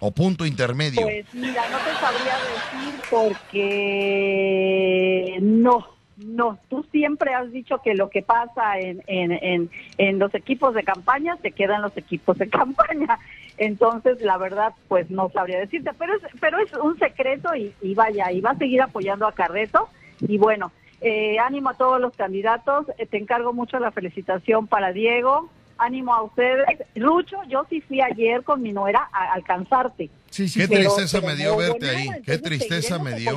¿O 0.00 0.10
punto 0.10 0.44
intermedio? 0.44 1.02
Pues 1.02 1.24
mira, 1.32 1.62
no 1.70 1.78
te 1.78 1.94
sabría 1.98 2.36
decir 2.36 3.00
porque 3.10 5.38
no, 5.40 5.99
no. 6.24 6.58
Tú 6.68 6.84
siempre 6.90 7.34
has 7.34 7.50
dicho 7.52 7.78
que 7.82 7.94
lo 7.94 8.10
que 8.10 8.22
pasa 8.22 8.78
en, 8.78 9.02
en, 9.06 9.32
en, 9.32 9.70
en 9.98 10.18
los 10.18 10.34
equipos 10.34 10.74
de 10.74 10.82
campaña 10.82 11.36
se 11.42 11.52
queda 11.52 11.76
en 11.76 11.82
los 11.82 11.96
equipos 11.96 12.38
de 12.38 12.48
campaña. 12.50 13.18
Entonces, 13.58 14.22
la 14.22 14.38
verdad, 14.38 14.72
pues 14.88 15.10
no 15.10 15.30
sabría 15.30 15.58
decirte, 15.58 15.90
pero 15.98 16.14
es, 16.14 16.22
pero 16.40 16.58
es 16.58 16.72
un 16.74 16.98
secreto 16.98 17.50
y, 17.54 17.94
vaya, 17.94 18.32
y 18.32 18.40
va 18.40 18.52
a 18.52 18.58
seguir 18.58 18.80
apoyando 18.80 19.26
a 19.26 19.32
Carreto. 19.32 19.88
Y 20.20 20.38
bueno, 20.38 20.72
eh, 21.00 21.38
ánimo 21.38 21.70
a 21.70 21.74
todos 21.74 22.00
los 22.00 22.14
candidatos. 22.14 22.86
Eh, 22.98 23.06
te 23.06 23.18
encargo 23.18 23.52
mucho 23.52 23.78
la 23.78 23.90
felicitación 23.90 24.66
para 24.66 24.92
Diego. 24.92 25.50
Ánimo 25.80 26.14
a 26.14 26.22
ustedes. 26.22 26.66
Rucho, 26.96 27.36
yo 27.48 27.66
sí 27.70 27.80
fui 27.80 28.00
ayer 28.00 28.42
con 28.44 28.62
mi 28.62 28.72
nuera 28.72 29.08
a 29.12 29.32
alcanzarte. 29.34 30.10
Sí, 30.30 30.48
sí, 30.48 30.60
Qué 30.60 30.68
pero- 30.68 30.82
tristeza 30.94 31.20
pero 31.20 31.32
me 31.32 31.36
dio 31.36 31.56
verte 31.56 31.90
ahí. 31.90 32.08
Qué 32.24 32.38
tristeza 32.38 32.98
me 32.98 33.14
dio. 33.14 33.36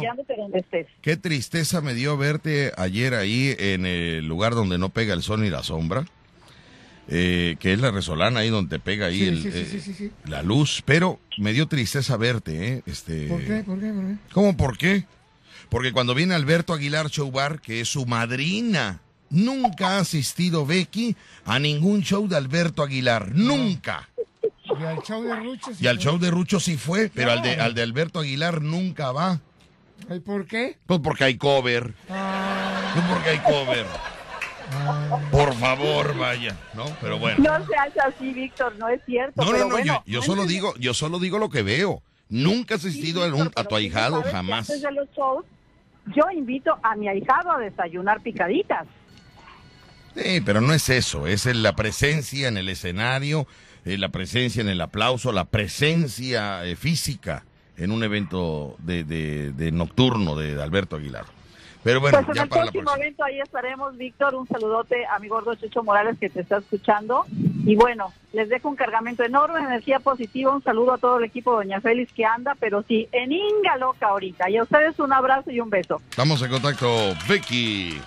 Qué 1.01 1.17
tristeza 1.17 1.81
me 1.81 1.93
dio 1.93 2.17
verte 2.17 2.71
ayer 2.77 3.13
ahí 3.15 3.55
en 3.57 3.85
el 3.85 4.27
lugar 4.27 4.53
donde 4.55 4.77
no 4.77 4.89
pega 4.89 5.13
el 5.13 5.23
sol 5.23 5.41
ni 5.41 5.49
la 5.49 5.63
sombra, 5.63 6.05
eh, 7.07 7.55
que 7.59 7.73
es 7.73 7.79
la 7.79 7.91
resolana 7.91 8.41
ahí 8.41 8.49
donde 8.49 8.77
te 8.77 8.83
pega 8.83 9.07
ahí 9.07 9.19
Sí, 9.19 9.27
el, 9.27 9.41
sí, 9.43 9.51
sí, 9.51 9.57
eh, 9.59 9.65
sí, 9.69 9.79
sí, 9.81 9.93
sí. 9.93 10.11
la 10.25 10.41
luz, 10.43 10.81
pero 10.85 11.19
me 11.37 11.51
dio 11.53 11.67
tristeza 11.67 12.15
verte, 12.17 12.67
¿eh? 12.75 12.83
Este, 12.85 13.27
¿Por 13.27 13.41
qué? 13.43 13.63
¿Por 13.63 13.79
qué? 13.79 13.87
¿Por 13.91 14.05
qué? 14.05 14.15
¿Cómo 14.33 14.55
por 14.57 14.77
qué? 14.77 15.05
Porque 15.69 15.91
cuando 15.91 16.13
viene 16.13 16.35
Alberto 16.35 16.73
Aguilar 16.73 17.07
Showbar, 17.07 17.59
que 17.59 17.81
es 17.81 17.89
su 17.89 18.05
madrina, 18.05 19.01
nunca 19.33 19.97
ha 19.97 19.99
asistido 19.99 20.65
Becky 20.65 21.15
a 21.45 21.59
ningún 21.59 22.01
show 22.01 22.27
de 22.27 22.37
Alberto 22.37 22.81
Aguilar, 22.83 23.31
nunca. 23.33 24.07
Y 24.79 24.83
al 24.83 25.01
show 25.03 25.21
de 25.23 25.35
Rucho. 25.35 25.71
sí 25.73 25.83
Y 25.83 25.87
al 25.87 25.97
fue. 25.97 26.03
show 26.05 26.17
de 26.19 26.31
Rucho 26.31 26.59
sí 26.59 26.77
fue, 26.77 27.11
pero 27.13 27.31
al 27.31 27.41
de, 27.41 27.55
al 27.59 27.73
de 27.75 27.81
Alberto 27.83 28.19
Aguilar 28.19 28.61
nunca 28.61 29.11
va. 29.11 29.39
¿Y 30.09 30.19
por 30.19 30.45
qué? 30.47 30.77
Pues 30.85 30.99
porque 31.03 31.25
hay 31.25 31.37
cover. 31.37 31.93
Ah, 32.09 32.91
Pues 32.93 33.05
porque 33.05 33.29
hay 33.31 33.39
cover. 33.39 33.85
Por 35.31 35.53
favor, 35.55 36.17
vaya, 36.17 36.57
¿no? 36.73 36.85
Pero 37.01 37.19
bueno. 37.19 37.37
No 37.43 37.65
seas 37.67 37.91
así, 38.05 38.33
Víctor, 38.33 38.73
no 38.79 38.87
es 38.87 39.01
cierto. 39.05 39.43
No, 39.43 39.51
pero 39.51 39.57
no, 39.59 39.69
no, 39.69 39.75
bueno, 39.75 40.03
yo, 40.05 40.11
yo 40.13 40.21
solo 40.21 40.45
digo, 40.45 40.73
yo 40.79 40.93
solo 40.93 41.19
digo 41.19 41.37
lo 41.37 41.49
que 41.49 41.61
veo. 41.61 42.01
Nunca 42.29 42.73
he 42.73 42.77
asistido 42.77 43.23
a, 43.23 43.27
un- 43.27 43.51
a 43.55 43.63
tu 43.65 43.75
ahijado, 43.75 44.15
¿Sabes 44.17 44.25
que 44.27 44.31
jamás. 44.31 44.69
Antes 44.69 44.81
de 44.81 44.91
los 44.91 45.07
shows, 45.15 45.45
yo 46.15 46.23
invito 46.35 46.75
a 46.81 46.95
mi 46.95 47.07
ahijado 47.07 47.51
a 47.51 47.59
desayunar 47.59 48.21
picaditas. 48.21 48.87
Sí, 50.15 50.41
pero 50.41 50.61
no 50.61 50.73
es 50.73 50.89
eso, 50.89 51.25
es 51.27 51.45
la 51.47 51.75
presencia 51.75 52.47
en 52.47 52.57
el 52.57 52.69
escenario, 52.69 53.47
eh, 53.85 53.97
la 53.97 54.09
presencia 54.09 54.61
en 54.61 54.69
el 54.69 54.79
aplauso, 54.81 55.31
la 55.31 55.45
presencia 55.45 56.63
eh, 56.65 56.75
física 56.75 57.43
en 57.77 57.91
un 57.91 58.03
evento 58.03 58.75
de, 58.79 59.03
de- 59.03 59.51
de 59.53 59.71
nocturno 59.71 60.35
de 60.35 60.61
Alberto 60.61 60.95
Aguilar. 60.97 61.25
Pero 61.83 61.99
bueno, 61.99 62.17
pues 62.17 62.29
en 62.29 62.35
ya 62.35 62.43
el 62.43 62.49
para 62.49 62.61
próximo 62.61 62.95
evento 62.95 63.23
ahí 63.25 63.41
estaremos, 63.41 63.97
Víctor. 63.97 64.35
Un 64.35 64.47
saludote 64.47 65.05
a 65.05 65.19
mi 65.19 65.27
gordo 65.27 65.53
Chucho 65.55 65.83
Morales 65.83 66.17
que 66.17 66.29
te 66.29 66.39
está 66.39 66.57
escuchando. 66.59 67.25
Y 67.65 67.75
bueno, 67.75 68.13
les 68.31 68.47
dejo 68.47 68.69
un 68.69 68.77
cargamento 68.77 69.23
enorme 69.23 69.59
de 69.59 69.65
energía 69.65 69.99
positiva. 69.99 70.55
Un 70.55 70.63
saludo 70.63 70.93
a 70.93 70.97
todo 70.97 71.17
el 71.17 71.25
equipo 71.25 71.51
de 71.59 71.65
Doña 71.65 71.81
Félix 71.81 72.13
que 72.13 72.23
anda, 72.23 72.55
pero 72.57 72.85
sí, 72.87 73.09
en 73.11 73.33
Inga 73.33 73.75
loca 73.77 74.07
ahorita. 74.07 74.49
Y 74.49 74.57
a 74.57 74.63
ustedes 74.63 74.97
un 74.99 75.11
abrazo 75.11 75.51
y 75.51 75.59
un 75.59 75.69
beso. 75.69 76.01
Estamos 76.09 76.41
en 76.41 76.51
contacto, 76.51 76.87
Becky. 77.27 77.99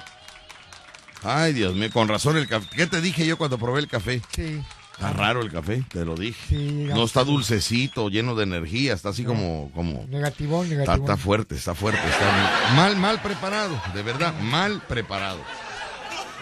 Ay, 1.23 1.53
Dios 1.53 1.75
mío, 1.75 1.91
con 1.93 2.09
razón 2.09 2.37
el 2.37 2.47
café. 2.49 2.67
¿Qué 2.77 2.87
te 2.87 3.01
dije 3.01 3.27
yo 3.27 3.37
cuando 3.37 3.59
probé 3.59 3.81
el 3.81 3.89
café? 3.89 4.23
sí. 4.35 4.63
Está 4.93 5.13
raro 5.13 5.43
el 5.43 5.53
café, 5.53 5.83
te 5.93 6.07
lo 6.07 6.15
dije. 6.15 6.41
Sí, 6.49 6.87
no 6.89 7.05
está 7.05 7.23
dulcecito, 7.23 8.09
lleno 8.09 8.35
de 8.35 8.45
energía, 8.45 8.95
está 8.95 9.11
así 9.11 9.25
como, 9.25 9.71
como, 9.75 10.07
Negativón, 10.09 10.63
está, 10.65 10.75
negativón. 10.77 11.01
está 11.03 11.17
fuerte, 11.19 11.55
está 11.55 11.75
fuerte, 11.75 12.01
está 12.09 12.73
mal, 12.75 12.97
mal 12.97 13.21
preparado, 13.21 13.79
de 13.95 14.03
verdad, 14.03 14.33
mal 14.41 14.81
preparado. 14.89 15.39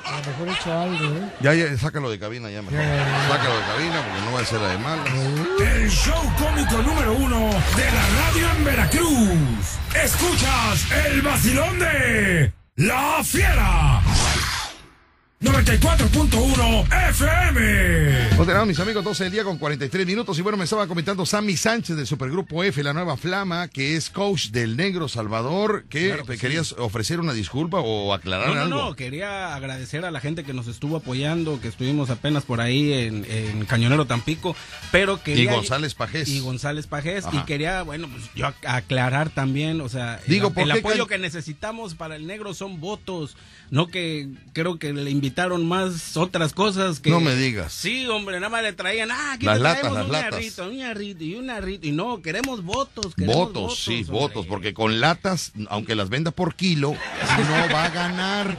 A 0.07 0.21
lo 0.21 0.27
mejor 0.27 0.49
he 0.49 0.53
hecho 0.53 0.73
algo, 0.73 1.05
¿eh? 1.17 1.33
Ya, 1.41 1.53
ya, 1.55 1.77
sácalo 1.79 2.09
de 2.11 2.21
cabina 2.21 2.49
ya 2.49 2.63
mejor. 2.63 2.79
Ya, 2.79 2.85
ya, 2.85 2.97
ya. 2.97 3.29
Sácalo 3.29 3.57
de 3.57 3.63
cabina 3.65 4.03
porque 4.07 4.21
no 4.25 4.33
va 4.33 4.41
a 4.41 4.45
ser 4.45 4.61
la 4.61 4.69
de 4.69 4.79
malas. 4.79 5.09
El 5.61 5.91
show 5.91 6.33
cómico 6.39 6.83
número 6.83 7.13
uno 7.15 7.39
de 7.77 7.85
la 7.91 8.07
radio 8.31 8.51
en 8.57 8.65
Veracruz. 8.65 9.79
Escuchas 10.01 10.93
el 11.07 11.23
vacilón 11.23 11.79
de 11.81 12.53
La 12.77 13.25
Fiera. 13.25 14.01
94.1 15.45 17.11
FM. 17.11 18.37
Continuamos, 18.37 18.69
mis 18.69 18.81
amigos, 18.81 19.05
12 19.05 19.25
del 19.25 19.33
día 19.35 19.45
con 19.45 19.59
43 19.59 20.07
minutos. 20.07 20.39
Y 20.39 20.43
bueno, 20.43 20.57
me 20.57 20.65
estaba 20.65 20.87
comentando 20.87 21.27
Sammy 21.27 21.57
Sánchez 21.57 21.97
del 21.97 22.07
Supergrupo 22.07 22.65
F, 22.65 22.83
la 22.83 22.93
nueva 22.95 23.16
flama, 23.19 23.69
que 23.69 23.95
es 23.95 24.09
coach 24.09 24.47
del 24.49 24.77
Negro 24.77 25.07
Salvador. 25.07 25.85
que 25.91 26.07
Claro 26.09 26.25
que 26.25 26.39
¿Querías 26.39 26.73
ofrecer 26.79 27.21
una 27.21 27.33
disculpa 27.35 27.79
o 27.81 28.15
aclarar 28.15 28.49
No, 28.49 28.55
no, 28.55 28.61
algo? 28.62 28.77
no, 28.91 28.97
quería 28.97 29.55
agradecer 29.55 30.05
a 30.07 30.11
la 30.11 30.21
gente 30.21 30.45
que 30.45 30.55
nos 30.55 30.66
estuvo 30.66 30.97
apoyando, 30.97 31.61
que 31.61 31.69
estuvimos 31.69 32.09
apenas 32.11 32.45
por 32.45 32.61
ahí 32.62 32.93
en, 32.95 33.27
en 33.31 33.66
Cañonero 33.66 34.07
Tampico, 34.07 34.57
pero 34.93 35.23
quería... 35.23 35.45
Y 35.53 35.55
González 35.55 35.95
Pajés. 35.95 36.29
Y 36.29 36.41
González 36.41 36.87
Pajés, 36.87 37.27
y 37.33 37.39
quería, 37.45 37.83
bueno, 37.83 38.09
pues 38.11 38.25
yo 38.35 38.47
ac- 38.47 38.55
aclarar 38.66 39.29
también, 39.31 39.81
o 39.83 39.89
sea, 39.91 40.21
Digo, 40.27 40.49
el, 40.49 40.55
¿por 40.55 40.62
el 40.65 40.73
qué 40.73 40.79
apoyo 40.79 41.07
que 41.07 41.19
necesitamos 41.19 41.95
para 41.95 42.16
el 42.16 42.27
negro 42.27 42.55
son 42.55 42.81
votos, 42.81 43.37
no 43.75 43.89
que 43.89 44.29
creo 44.53 44.79
que 44.79 44.93
le 44.93 45.11
invitaron 45.11 45.67
más 45.67 46.17
otras 46.17 46.53
cosas 46.53 47.01
que... 47.01 47.11
No 47.11 47.19
me 47.19 47.35
digas. 47.35 47.73
Sí, 47.73 48.07
hombre, 48.07 48.37
nada 48.37 48.49
más 48.49 48.63
le 48.63 48.73
traían, 48.73 49.11
ah, 49.11 49.33
aquí 49.33 49.47
Las 49.47 49.57
te 49.57 49.63
latas, 49.65 49.81
traemos 49.81 50.09
las 50.11 50.59
un 50.59 50.67
un 50.67 50.73
y 51.21 51.35
un 51.35 51.47
ñarrito, 51.47 51.85
y 51.89 51.91
no, 51.91 52.23
queremos 52.23 52.63
votos, 52.63 53.17
queremos 53.17 53.35
Votos, 53.35 53.63
votos, 53.63 53.79
sí, 53.81 54.03
hombre. 54.03 54.13
votos, 54.13 54.47
porque 54.47 54.75
con 54.75 55.01
latas, 55.01 55.51
aunque 55.71 55.97
las 55.97 56.09
venda 56.09 56.31
por 56.31 56.55
kilo, 56.55 56.93
no 56.93 57.75
va 57.75 57.87
a 57.87 57.91
ganar. 57.91 58.59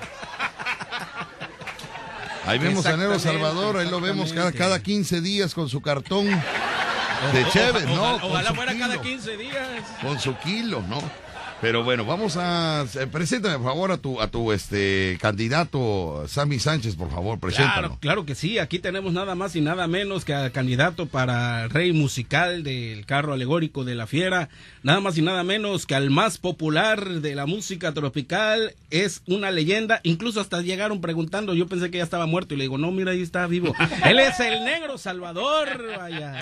Ahí 2.46 2.60
vemos 2.60 2.86
a 2.86 2.98
Nero 2.98 3.18
Salvador, 3.18 3.78
ahí 3.78 3.90
lo 3.90 4.02
vemos 4.02 4.34
cada, 4.34 4.52
cada 4.52 4.84
15 4.84 5.22
días 5.22 5.54
con 5.54 5.70
su 5.70 5.80
cartón 5.80 6.26
de 6.28 7.50
Chévez, 7.54 7.86
¿no? 7.86 8.16
Ojalá, 8.16 8.26
ojalá 8.26 8.54
fuera 8.54 8.78
cada 8.78 9.02
kilo. 9.02 9.16
15 9.16 9.38
días. 9.38 9.68
Con 10.02 10.20
su 10.20 10.36
kilo, 10.40 10.84
¿no? 10.90 11.25
Pero 11.62 11.84
bueno, 11.84 12.06
vamos 12.06 12.36
a 12.38 12.86
eh, 13.00 13.08
preséntame 13.08 13.56
por 13.56 13.66
favor 13.66 13.92
a 13.92 13.98
tu 13.98 14.22
a 14.22 14.28
tu 14.28 14.52
este 14.52 15.18
candidato 15.22 16.26
Sammy 16.28 16.60
Sánchez, 16.60 16.96
por 16.96 17.10
favor, 17.10 17.40
preséntalo. 17.40 17.88
Claro, 17.88 17.98
claro 18.02 18.26
que 18.26 18.36
sí, 18.36 18.60
aquí 18.60 18.80
tenemos 18.80 19.14
nada 19.14 19.36
más 19.36 19.56
y 19.56 19.62
nada 19.62 19.88
menos 19.88 20.26
que 20.26 20.34
al 20.34 20.52
candidato 20.52 21.06
para 21.06 21.68
rey 21.70 21.94
musical 21.94 22.64
del 22.64 23.06
carro 23.06 23.34
alegórico 23.34 23.86
de 23.86 23.96
la 23.96 24.06
fiera, 24.06 24.50
nada 24.84 25.00
más 25.00 25.18
y 25.18 25.22
nada 25.22 25.44
menos 25.44 25.86
que 25.86 25.96
al 25.96 26.10
más 26.10 26.38
popular 26.38 27.22
de 27.22 27.36
la 27.36 27.46
música 27.46 27.94
tropical, 27.94 28.76
es 28.90 29.22
una 29.26 29.50
leyenda, 29.50 30.02
incluso 30.04 30.42
hasta 30.42 30.62
llegaron 30.62 31.00
preguntando, 31.00 31.54
yo 31.54 31.68
pensé 31.68 31.90
que 31.90 32.00
ya 32.00 32.04
estaba 32.04 32.26
muerto 32.26 32.54
y 32.54 32.58
le 32.58 32.66
digo, 32.66 32.78
"No, 32.78 32.92
mira, 32.92 33.12
ahí 33.12 33.22
está 33.22 33.48
vivo." 33.48 33.74
Él 34.06 34.20
es 34.20 34.40
el 34.42 34.66
Negro 34.66 34.98
Salvador, 34.98 35.68
vaya. 35.98 36.38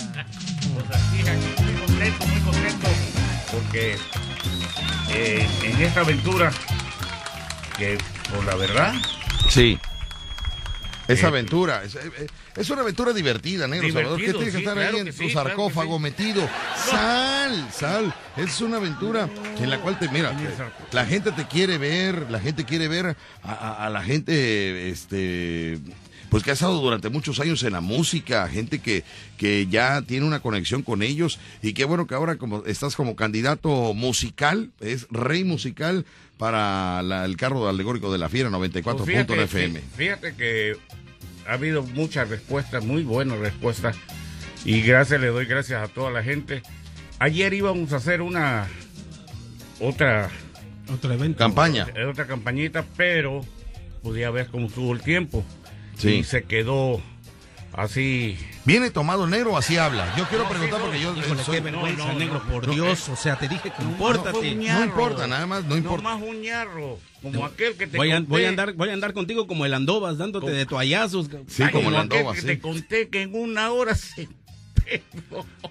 Pues 0.74 0.86
aquí, 0.88 1.22
aquí, 1.22 1.64
muy 1.64 1.74
contento, 1.86 2.28
muy 2.28 2.42
contento, 2.42 2.88
porque 3.52 3.96
eh, 5.16 5.48
en 5.64 5.82
esta 5.82 6.02
aventura, 6.02 6.52
que 7.78 7.98
por 8.34 8.44
la 8.46 8.56
verdad, 8.56 8.94
Sí. 9.50 9.78
Esa 11.06 11.26
Eh, 11.26 11.30
aventura, 11.30 11.84
es, 11.84 11.96
eh, 11.96 12.28
es 12.56 12.70
una 12.70 12.82
aventura 12.82 13.12
divertida, 13.12 13.68
negro 13.68 13.92
Salvador. 13.92 14.20
¿Qué 14.22 14.32
tienes 14.32 14.52
que 14.54 14.60
estar 14.60 14.74
claro 14.76 14.96
ahí 14.96 15.00
en 15.02 15.06
tu 15.08 15.12
sí, 15.12 15.18
claro 15.18 15.28
que 15.28 15.50
sarcófago 15.50 15.98
sí. 15.98 16.02
metido? 16.02 16.50
Sal, 16.90 17.68
sal. 17.74 18.16
Es 18.38 18.62
una 18.62 18.78
aventura 18.78 19.28
en 19.60 19.70
la 19.70 19.80
cual 19.80 20.00
te, 20.00 20.08
mira, 20.08 20.34
la 20.94 21.06
gente 21.06 21.34
te 21.34 21.46
quiere 21.46 21.78
ver, 21.78 22.28
la 22.32 22.40
gente 22.40 22.64
quiere 22.64 22.88
ver 22.88 23.18
a, 23.44 23.52
a- 23.52 23.86
a 23.86 23.90
la 23.90 24.02
gente, 24.02 24.90
este, 24.90 25.78
pues 26.34 26.44
que 26.44 26.50
ha 26.50 26.54
estado 26.54 26.82
durante 26.82 27.10
muchos 27.10 27.40
años 27.40 27.62
en 27.62 27.74
la 27.74 27.80
música, 27.80 28.48
gente 28.50 28.80
que, 28.80 29.04
que 29.38 29.68
ya 29.68 30.02
tiene 30.02 30.26
una 30.26 30.40
conexión 30.40 30.82
con 30.82 31.04
ellos 31.04 31.38
y 31.62 31.74
qué 31.74 31.86
bueno 31.86 32.08
que 32.08 32.16
ahora 32.16 32.38
como 32.38 32.66
estás 32.66 32.96
como 32.96 33.16
candidato 33.16 33.94
musical, 33.94 34.72
es 34.82 35.06
rey 35.12 35.44
musical 35.44 36.06
para 36.40 37.04
la- 37.04 37.24
el 37.26 37.38
carro 37.38 37.70
alegórico 37.70 38.12
de 38.12 38.18
la 38.18 38.30
fiera 38.30 38.50
94 38.50 39.06
Pues 39.06 39.16
FM. 39.44 39.80
que- 39.80 39.86
fíjate 39.96 40.34
que 40.36 40.76
ha 41.48 41.54
habido 41.54 41.84
muchas 41.84 42.28
respuestas, 42.30 42.84
muy 42.84 43.04
buenas 43.04 43.38
respuestas. 43.38 43.96
Y 44.66 44.82
gracias, 44.82 45.22
le 45.22 45.28
doy 45.28 45.46
gracias 45.46 45.84
a 45.88 45.94
toda 45.94 46.10
la 46.10 46.24
gente. 46.24 46.64
Ayer 47.20 47.54
íbamos 47.54 47.94
a 47.94 47.98
hacer 47.98 48.24
una 48.24 48.68
otra 49.80 50.32
Otro 50.92 51.14
evento. 51.14 51.38
Campaña. 51.38 51.88
eh, 51.96 52.06
otra 52.06 52.26
campañita, 52.26 52.84
pero 52.98 53.42
podía 54.02 54.32
ver 54.32 54.48
cómo 54.48 54.66
estuvo 54.68 54.94
el 54.94 55.02
tiempo. 55.02 55.44
Sí. 56.04 56.16
Y 56.16 56.24
se 56.24 56.44
quedó 56.44 57.02
así. 57.74 58.38
¿Viene 58.66 58.92
tomado 58.92 59.26
el 59.26 59.30
negro 59.32 59.54
o 59.54 59.58
así 59.58 59.76
habla? 59.78 60.14
Yo 60.16 60.26
quiero 60.30 60.48
preguntar 60.48 60.80
porque 60.80 61.00
yo 61.02 61.14
Híjole, 61.18 61.44
soy- 61.44 61.56
qué 61.56 61.62
vergüenza, 61.62 62.06
no, 62.06 62.14
no, 62.14 62.20
negro, 62.20 62.42
no, 62.46 62.52
por 62.52 62.68
no, 62.68 62.74
Dios, 62.74 63.10
o 63.10 63.16
sea, 63.16 63.36
te 63.38 63.48
dije, 63.50 63.70
No 63.70 63.76
compórtate. 63.76 64.56
No 64.56 64.62
ñarro. 64.62 64.84
importa, 64.86 65.28
nada 65.28 65.46
más, 65.46 65.66
no 65.66 65.76
importa. 65.76 66.04
Más 66.04 66.22
un 66.22 66.42
ñarro, 66.42 66.98
como 67.22 67.46
aquel 67.46 67.76
que 67.76 67.88
te 67.88 67.98
Voy 67.98 68.12
a, 68.12 68.16
conté. 68.16 68.30
voy 68.30 68.46
a 68.46 68.50
andar, 68.50 68.74
voy 68.74 68.90
a 68.90 68.94
andar 68.94 69.14
contigo 69.14 69.48
como 69.48 69.66
el 69.66 69.74
andobas, 69.74 70.18
dándote 70.18 70.52
de 70.52 70.66
toallazos. 70.66 71.30
Sí, 71.48 71.64
Ay, 71.64 71.72
como 71.72 71.90
el 71.90 72.08
que 72.10 72.40
sí. 72.42 72.46
te 72.48 72.60
conté 72.60 73.10
que 73.10 73.24
en 73.24 73.36
una 73.36 73.72
hora 73.72 73.96
se 73.96 74.30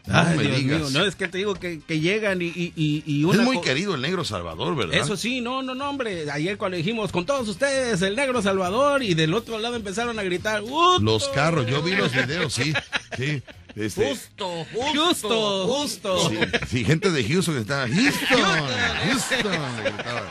Ay, 0.09 0.37
me 0.37 0.43
Dios 0.45 0.57
digas. 0.59 0.81
mío, 0.81 0.91
no 0.91 1.05
es 1.07 1.15
que 1.17 1.29
te 1.29 1.39
digo 1.39 1.55
que, 1.55 1.81
que 1.81 2.01
llegan 2.01 2.43
y, 2.43 2.53
y, 2.55 3.31
Es 3.31 3.39
muy 3.39 3.61
querido 3.61 3.95
el 3.95 4.01
negro 4.03 4.25
Salvador, 4.25 4.75
¿verdad? 4.77 4.97
Eso 4.97 5.17
sí, 5.17 5.41
no, 5.41 5.63
no, 5.63 5.75
no, 5.75 5.89
hombre. 5.91 6.31
Ayer 6.31 6.59
cuando 6.59 6.77
dijimos 6.77 7.13
con 7.13 7.25
todos 7.27 7.49
ustedes, 7.49 8.03
el 8.03 8.17
negro 8.17 8.43
Salvador, 8.43 9.03
y 9.03 9.15
del 9.15 9.35
otro 9.35 9.59
lado 9.59 9.77
empezaron 9.77 10.19
a 10.19 10.23
gritar. 10.23 10.63
Los 11.01 11.29
carros, 11.29 11.67
yo 11.67 11.83
vi 11.83 11.95
los 11.97 12.13
videos, 12.13 12.53
sí, 12.53 12.73
sí. 13.17 13.43
Este, 13.75 14.07
Justo, 14.11 14.67
Justo, 14.95 15.67
justo. 15.67 16.29
sí, 16.29 16.37
sí, 16.69 16.85
gente 16.85 17.11
de 17.11 17.25
Houston 17.25 17.55
que 17.55 17.61
estaba, 17.63 17.89
Houston, 17.89 18.69
Houston, 19.07 19.53
gritaban. 19.83 20.25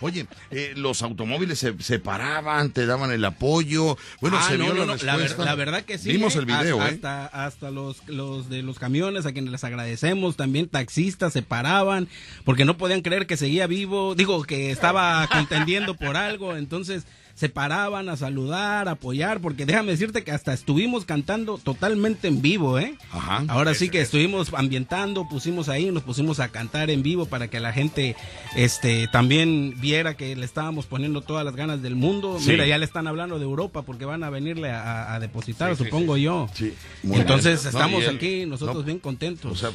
Oye, 0.00 0.26
eh, 0.50 0.74
los 0.76 1.02
automóviles 1.02 1.58
se, 1.58 1.74
se 1.82 1.98
paraban, 1.98 2.70
te 2.70 2.86
daban 2.86 3.10
el 3.10 3.24
apoyo. 3.24 3.96
Bueno, 4.20 4.38
Ah, 4.40 4.46
se 4.48 4.56
no, 4.58 4.64
vio 4.64 4.74
no, 4.74 4.80
la 4.80 4.86
no, 4.86 5.02
la, 5.02 5.16
respuesta. 5.16 5.36
ver- 5.38 5.44
la 5.46 5.54
verdad 5.54 5.82
que 5.84 5.98
sí. 5.98 6.12
Vimos 6.12 6.36
¿eh? 6.36 6.38
el 6.38 6.46
video, 6.46 6.80
hasta, 6.80 6.90
¿eh? 6.90 6.94
Hasta, 6.94 7.26
hasta 7.26 7.70
los, 7.70 8.06
los 8.06 8.48
de 8.48 8.62
los 8.62 8.78
camiones, 8.78 9.26
a 9.26 9.32
quienes 9.32 9.50
les 9.50 9.64
agradecemos, 9.64 10.36
también 10.36 10.68
taxistas 10.68 11.32
se 11.32 11.42
paraban, 11.42 12.08
porque 12.44 12.64
no 12.64 12.76
podían 12.76 13.02
creer 13.02 13.26
que 13.26 13.36
seguía 13.36 13.66
vivo, 13.66 14.14
digo, 14.14 14.44
que 14.44 14.70
estaba 14.70 15.26
contendiendo 15.28 15.94
por 15.94 16.16
algo, 16.16 16.56
entonces 16.56 17.04
se 17.38 17.48
paraban 17.48 18.08
a 18.08 18.16
saludar, 18.16 18.88
a 18.88 18.92
apoyar, 18.92 19.40
porque 19.40 19.64
déjame 19.64 19.92
decirte 19.92 20.24
que 20.24 20.32
hasta 20.32 20.52
estuvimos 20.52 21.04
cantando 21.04 21.56
totalmente 21.56 22.26
en 22.26 22.42
vivo, 22.42 22.80
¿eh? 22.80 22.96
Ajá. 23.12 23.44
Ahora 23.46 23.74
sí 23.74 23.90
que 23.90 24.00
estuvimos 24.00 24.52
ambientando, 24.52 25.28
pusimos 25.28 25.68
ahí, 25.68 25.92
nos 25.92 26.02
pusimos 26.02 26.40
a 26.40 26.48
cantar 26.48 26.90
en 26.90 27.04
vivo 27.04 27.26
para 27.26 27.46
que 27.46 27.60
la 27.60 27.72
gente 27.72 28.16
este 28.56 29.06
también 29.06 29.76
viera 29.80 30.16
que 30.16 30.34
le 30.34 30.44
estábamos 30.44 30.86
poniendo 30.86 31.20
todas 31.20 31.44
las 31.44 31.54
ganas 31.54 31.80
del 31.80 31.94
mundo. 31.94 32.38
Sí. 32.40 32.50
Mira, 32.50 32.66
ya 32.66 32.76
le 32.76 32.84
están 32.84 33.06
hablando 33.06 33.38
de 33.38 33.44
Europa 33.44 33.82
porque 33.82 34.04
van 34.04 34.24
a 34.24 34.30
venirle 34.30 34.72
a, 34.72 35.16
depositar, 35.20 35.70
Sí, 35.76 35.76
sí, 35.76 35.84
supongo 35.84 36.16
yo. 36.16 36.48
Sí, 36.54 36.74
muy 37.04 37.20
Entonces. 37.20 37.62
No, 37.62 37.70
estamos 37.70 38.02
él- 38.02 38.16
aquí 38.16 38.46
nosotros 38.46 38.78
no, 38.78 38.82
bien 38.82 38.98
contentos. 38.98 39.52
O 39.52 39.54
sea, 39.54 39.70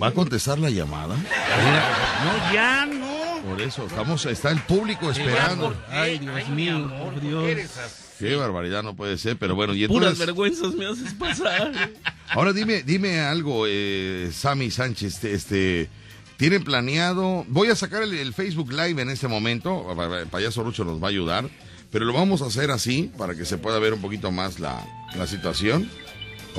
¿va 0.00 0.08
a 0.08 0.12
contestar 0.12 0.58
la 0.58 0.70
llamada? 0.70 1.16
No, 1.16 2.52
ya 2.52 2.86
no. 2.86 3.42
Por 3.48 3.60
eso, 3.62 3.86
estamos, 3.86 4.26
está 4.26 4.50
el 4.50 4.60
público 4.60 5.10
esperando. 5.10 5.74
Ay, 5.88 6.18
Dios 6.18 6.48
mío, 6.50 6.76
amor, 6.76 7.14
por 7.14 7.20
Dios. 7.20 7.70
Qué 8.18 8.34
barbaridad, 8.34 8.82
no 8.82 8.96
puede 8.96 9.16
ser, 9.16 9.36
pero 9.36 9.54
bueno, 9.54 9.74
y 9.74 9.86
Puras 9.86 10.12
entonces... 10.12 10.26
vergüenzas 10.26 10.74
me 10.74 10.86
haces 10.86 11.14
pasar. 11.14 11.72
Ahora 12.30 12.52
dime, 12.52 12.82
dime 12.82 13.20
algo, 13.20 13.64
eh, 13.68 14.30
Sammy 14.32 14.70
Sánchez, 14.70 15.14
este, 15.14 15.34
este, 15.34 15.88
tienen 16.36 16.64
planeado, 16.64 17.44
voy 17.48 17.68
a 17.68 17.76
sacar 17.76 18.02
el, 18.02 18.12
el 18.14 18.34
Facebook 18.34 18.72
Live 18.72 19.00
en 19.00 19.08
este 19.08 19.28
momento, 19.28 19.86
el 20.20 20.26
payaso 20.26 20.64
Rucho 20.64 20.84
nos 20.84 21.00
va 21.00 21.06
a 21.06 21.10
ayudar, 21.10 21.48
pero 21.90 22.04
lo 22.04 22.12
vamos 22.12 22.42
a 22.42 22.46
hacer 22.46 22.70
así 22.72 23.10
para 23.16 23.34
que 23.34 23.44
se 23.44 23.56
pueda 23.56 23.78
ver 23.78 23.94
un 23.94 24.00
poquito 24.00 24.32
más 24.32 24.58
la, 24.58 24.84
la 25.16 25.26
situación, 25.26 25.88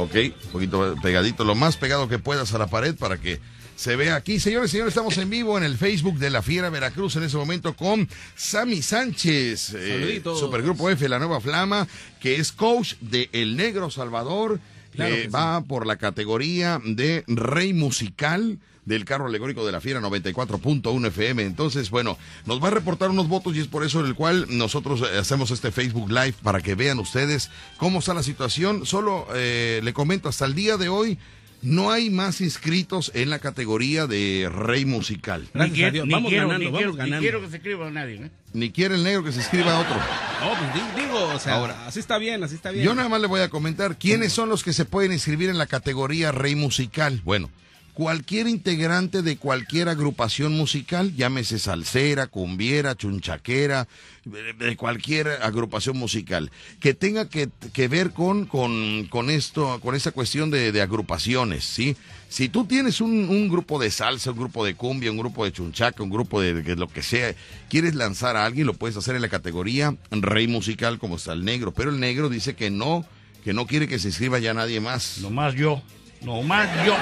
ok, 0.03 0.15
un 0.45 0.51
poquito 0.51 0.95
pegadito, 1.01 1.43
lo 1.43 1.55
más 1.55 1.77
pegado 1.77 2.07
que 2.07 2.19
puedas 2.19 2.53
a 2.53 2.57
la 2.57 2.67
pared 2.67 2.95
para 2.95 3.17
que 3.17 3.39
se 3.75 3.95
vea 3.95 4.15
aquí. 4.15 4.39
Señores, 4.39 4.71
señores, 4.71 4.91
estamos 4.91 5.17
en 5.17 5.29
vivo 5.29 5.57
en 5.57 5.63
el 5.63 5.77
Facebook 5.77 6.17
de 6.17 6.29
la 6.29 6.41
Fiera 6.41 6.69
Veracruz 6.69 7.15
en 7.15 7.23
ese 7.23 7.37
momento 7.37 7.75
con 7.75 8.09
Sammy 8.35 8.81
Sánchez, 8.81 9.73
eh. 9.75 10.21
Supergrupo 10.37 10.89
F, 10.89 11.07
la 11.07 11.19
nueva 11.19 11.39
flama, 11.39 11.87
que 12.19 12.35
es 12.35 12.51
coach 12.51 12.95
de 13.01 13.29
El 13.31 13.55
Negro 13.55 13.89
Salvador. 13.89 14.59
Claro 14.91 15.13
Eh, 15.13 15.17
que 15.17 15.23
sí. 15.25 15.29
va 15.29 15.61
por 15.61 15.85
la 15.85 15.97
categoría 15.97 16.81
de 16.83 17.23
rey 17.27 17.73
musical 17.73 18.57
del 18.89 19.05
carro 19.05 19.27
alegórico 19.27 19.65
de 19.65 19.71
la 19.71 19.79
fiera 19.79 20.01
94.1 20.01 21.07
FM. 21.07 21.43
Entonces, 21.43 21.89
bueno, 21.89 22.17
nos 22.45 22.61
va 22.61 22.67
a 22.67 22.71
reportar 22.71 23.09
unos 23.11 23.27
votos 23.27 23.55
y 23.55 23.59
es 23.59 23.67
por 23.67 23.85
eso 23.85 24.03
el 24.03 24.15
cual 24.15 24.47
nosotros 24.49 25.01
eh, 25.01 25.17
hacemos 25.19 25.51
este 25.51 25.71
Facebook 25.71 26.09
Live 26.09 26.33
para 26.43 26.59
que 26.61 26.75
vean 26.75 26.99
ustedes 26.99 27.49
cómo 27.77 27.99
está 27.99 28.13
la 28.13 28.23
situación. 28.23 28.85
Solo 28.85 29.27
eh, 29.35 29.79
le 29.83 29.93
comento, 29.93 30.27
hasta 30.27 30.45
el 30.45 30.55
día 30.55 30.75
de 30.77 30.89
hoy 30.89 31.17
no 31.61 31.91
hay 31.91 32.09
más 32.09 32.39
inscritos 32.41 33.11
en 33.15 33.29
la 33.29 33.39
categoría 33.39 34.07
de 34.07 34.49
rey 34.51 34.85
musical. 34.85 35.41
Ni 35.41 35.49
Gracias 35.53 35.71
a 35.71 35.73
quiero, 35.75 35.91
Dios. 35.91 36.07
ni 36.07 36.13
Vamos 36.13 36.29
quiero, 36.29 36.47
ganando, 36.47 36.59
ni 36.59 36.65
vamos 36.71 36.77
quiero, 36.79 36.91
ni 36.93 36.97
ganando. 36.97 37.19
quiero 37.21 37.41
que 37.41 37.49
se 37.49 37.55
escriba 37.57 37.87
a 37.87 37.91
nadie. 37.91 38.15
¿eh? 38.15 38.31
Ni 38.53 38.71
quiere 38.71 38.95
el 38.95 39.03
negro 39.03 39.23
que 39.23 39.31
se 39.33 39.41
escriba 39.41 39.77
otro. 39.79 39.95
No, 39.97 40.57
pues 40.57 40.73
di- 40.73 41.01
digo, 41.01 41.23
o 41.35 41.37
sea, 41.39 41.55
Ahora. 41.55 41.85
así 41.85 41.99
está 41.99 42.17
bien, 42.17 42.43
así 42.43 42.55
está 42.55 42.71
bien. 42.71 42.85
Yo 42.85 42.95
nada 42.95 43.09
más 43.09 43.21
le 43.21 43.27
voy 43.27 43.41
a 43.41 43.49
comentar 43.49 43.97
quiénes 43.99 44.31
son 44.33 44.49
los 44.49 44.63
que 44.63 44.73
se 44.73 44.85
pueden 44.85 45.11
inscribir 45.11 45.49
en 45.49 45.57
la 45.57 45.67
categoría 45.67 46.31
Rey 46.31 46.55
Musical. 46.55 47.21
Bueno, 47.23 47.51
cualquier 47.99 48.47
integrante 48.47 49.21
de 49.23 49.35
cualquier 49.35 49.89
agrupación 49.89 50.55
musical, 50.55 51.13
llámese 51.17 51.59
salsera, 51.59 52.27
cumbiera, 52.27 52.95
chunchaquera, 52.95 53.89
de 54.23 54.77
cualquier 54.77 55.27
agrupación 55.41 55.97
musical, 55.97 56.49
que 56.79 56.93
tenga 56.93 57.27
que, 57.27 57.49
que 57.73 57.89
ver 57.89 58.11
con, 58.11 58.45
con, 58.45 59.05
con 59.09 59.29
esto, 59.29 59.81
con 59.81 59.95
esa 59.95 60.13
cuestión 60.13 60.49
de, 60.49 60.81
agrupaciones, 60.81 61.65
¿sí? 61.65 61.97
Si 62.29 62.47
tú 62.47 62.63
tienes 62.63 63.01
un, 63.01 63.27
un 63.27 63.49
grupo 63.49 63.77
de 63.77 63.91
salsa, 63.91 64.31
un 64.31 64.37
grupo 64.37 64.63
de 64.63 64.75
cumbia, 64.75 65.11
un 65.11 65.17
grupo 65.17 65.43
de 65.43 65.51
chunchaca, 65.51 66.01
un 66.01 66.09
grupo 66.09 66.39
de, 66.39 66.53
de 66.53 66.77
lo 66.77 66.87
que 66.87 67.03
sea, 67.03 67.35
quieres 67.69 67.95
lanzar 67.95 68.37
a 68.37 68.45
alguien, 68.45 68.65
lo 68.65 68.75
puedes 68.75 68.95
hacer 68.95 69.17
en 69.17 69.21
la 69.21 69.27
categoría 69.27 69.93
Rey 70.09 70.47
Musical, 70.47 70.99
como 70.99 71.17
está 71.17 71.33
el 71.33 71.43
negro, 71.43 71.73
pero 71.73 71.89
el 71.89 71.99
negro 71.99 72.29
dice 72.29 72.55
que 72.55 72.69
no, 72.69 73.05
que 73.43 73.51
no 73.51 73.67
quiere 73.67 73.89
que 73.89 73.99
se 73.99 74.07
inscriba 74.07 74.39
ya 74.39 74.53
nadie 74.53 74.79
más. 74.79 75.17
Nomás 75.17 75.53
yo, 75.53 75.81
nomás 76.21 76.69
yo. 76.85 76.95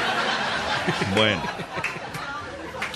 Bueno. 1.15 1.41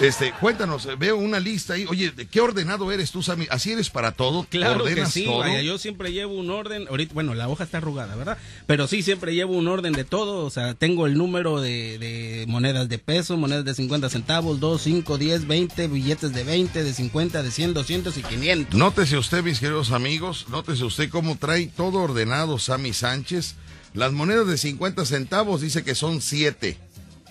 Este, 0.02 0.34
cuéntanos, 0.40 0.88
veo 0.98 1.16
una 1.16 1.40
lista 1.40 1.76
ahí. 1.76 1.86
Oye, 1.88 2.10
¿de 2.10 2.26
¿qué 2.26 2.42
ordenado 2.42 2.92
eres 2.92 3.12
tú, 3.12 3.22
Sammy? 3.22 3.46
¿Así 3.52 3.72
eres 3.72 3.92
para 3.92 4.12
todo? 4.14 4.48
Claro 4.50 4.84
que 4.84 4.94
¿Ordenas 4.94 5.14
sí, 5.14 5.26
todo? 5.26 5.40
vaya, 5.40 5.62
yo 5.62 5.78
siempre 5.78 6.12
llevo 6.12 6.34
un 6.34 6.50
orden, 6.50 6.88
ahorita, 6.88 7.14
bueno, 7.14 7.36
la 7.36 7.48
hoja 7.48 7.66
está 7.66 7.78
arrugada, 7.78 8.16
¿verdad? 8.16 8.40
Pero 8.66 8.88
sí, 8.88 9.04
siempre 9.04 9.36
llevo 9.36 9.56
un 9.56 9.68
orden 9.68 9.94
de 9.94 10.04
todo, 10.04 10.44
o 10.44 10.50
sea, 10.50 10.74
tengo 10.74 11.06
el 11.06 11.20
número 11.20 11.62
de, 11.62 12.00
de 12.00 12.46
monedas 12.48 12.90
de 12.90 12.98
peso, 12.98 13.38
monedas 13.38 13.64
de 13.64 13.76
50 13.76 14.10
centavos, 14.10 14.60
2, 14.60 14.82
5, 14.82 15.18
10, 15.20 15.46
20, 15.46 15.88
billetes 15.88 16.34
de 16.34 16.44
20, 16.46 16.84
de 16.84 16.94
50, 16.94 17.44
de 17.44 17.52
100, 17.52 17.74
200 17.76 18.18
y 18.18 18.24
500. 18.24 18.74
Nótese 18.80 19.18
usted, 19.20 19.44
mis 19.44 19.60
queridos 19.60 19.92
amigos, 19.92 20.48
nótese 20.50 20.84
usted 20.84 21.10
cómo 21.12 21.38
trae 21.38 21.68
todo 21.68 22.00
ordenado 22.00 22.58
Sammy 22.58 22.94
Sánchez. 22.94 23.54
Las 23.94 24.14
monedas 24.14 24.48
de 24.48 24.58
50 24.58 25.06
centavos 25.06 25.62
dice 25.62 25.84
que 25.84 25.96
son 25.96 26.22
7, 26.22 26.78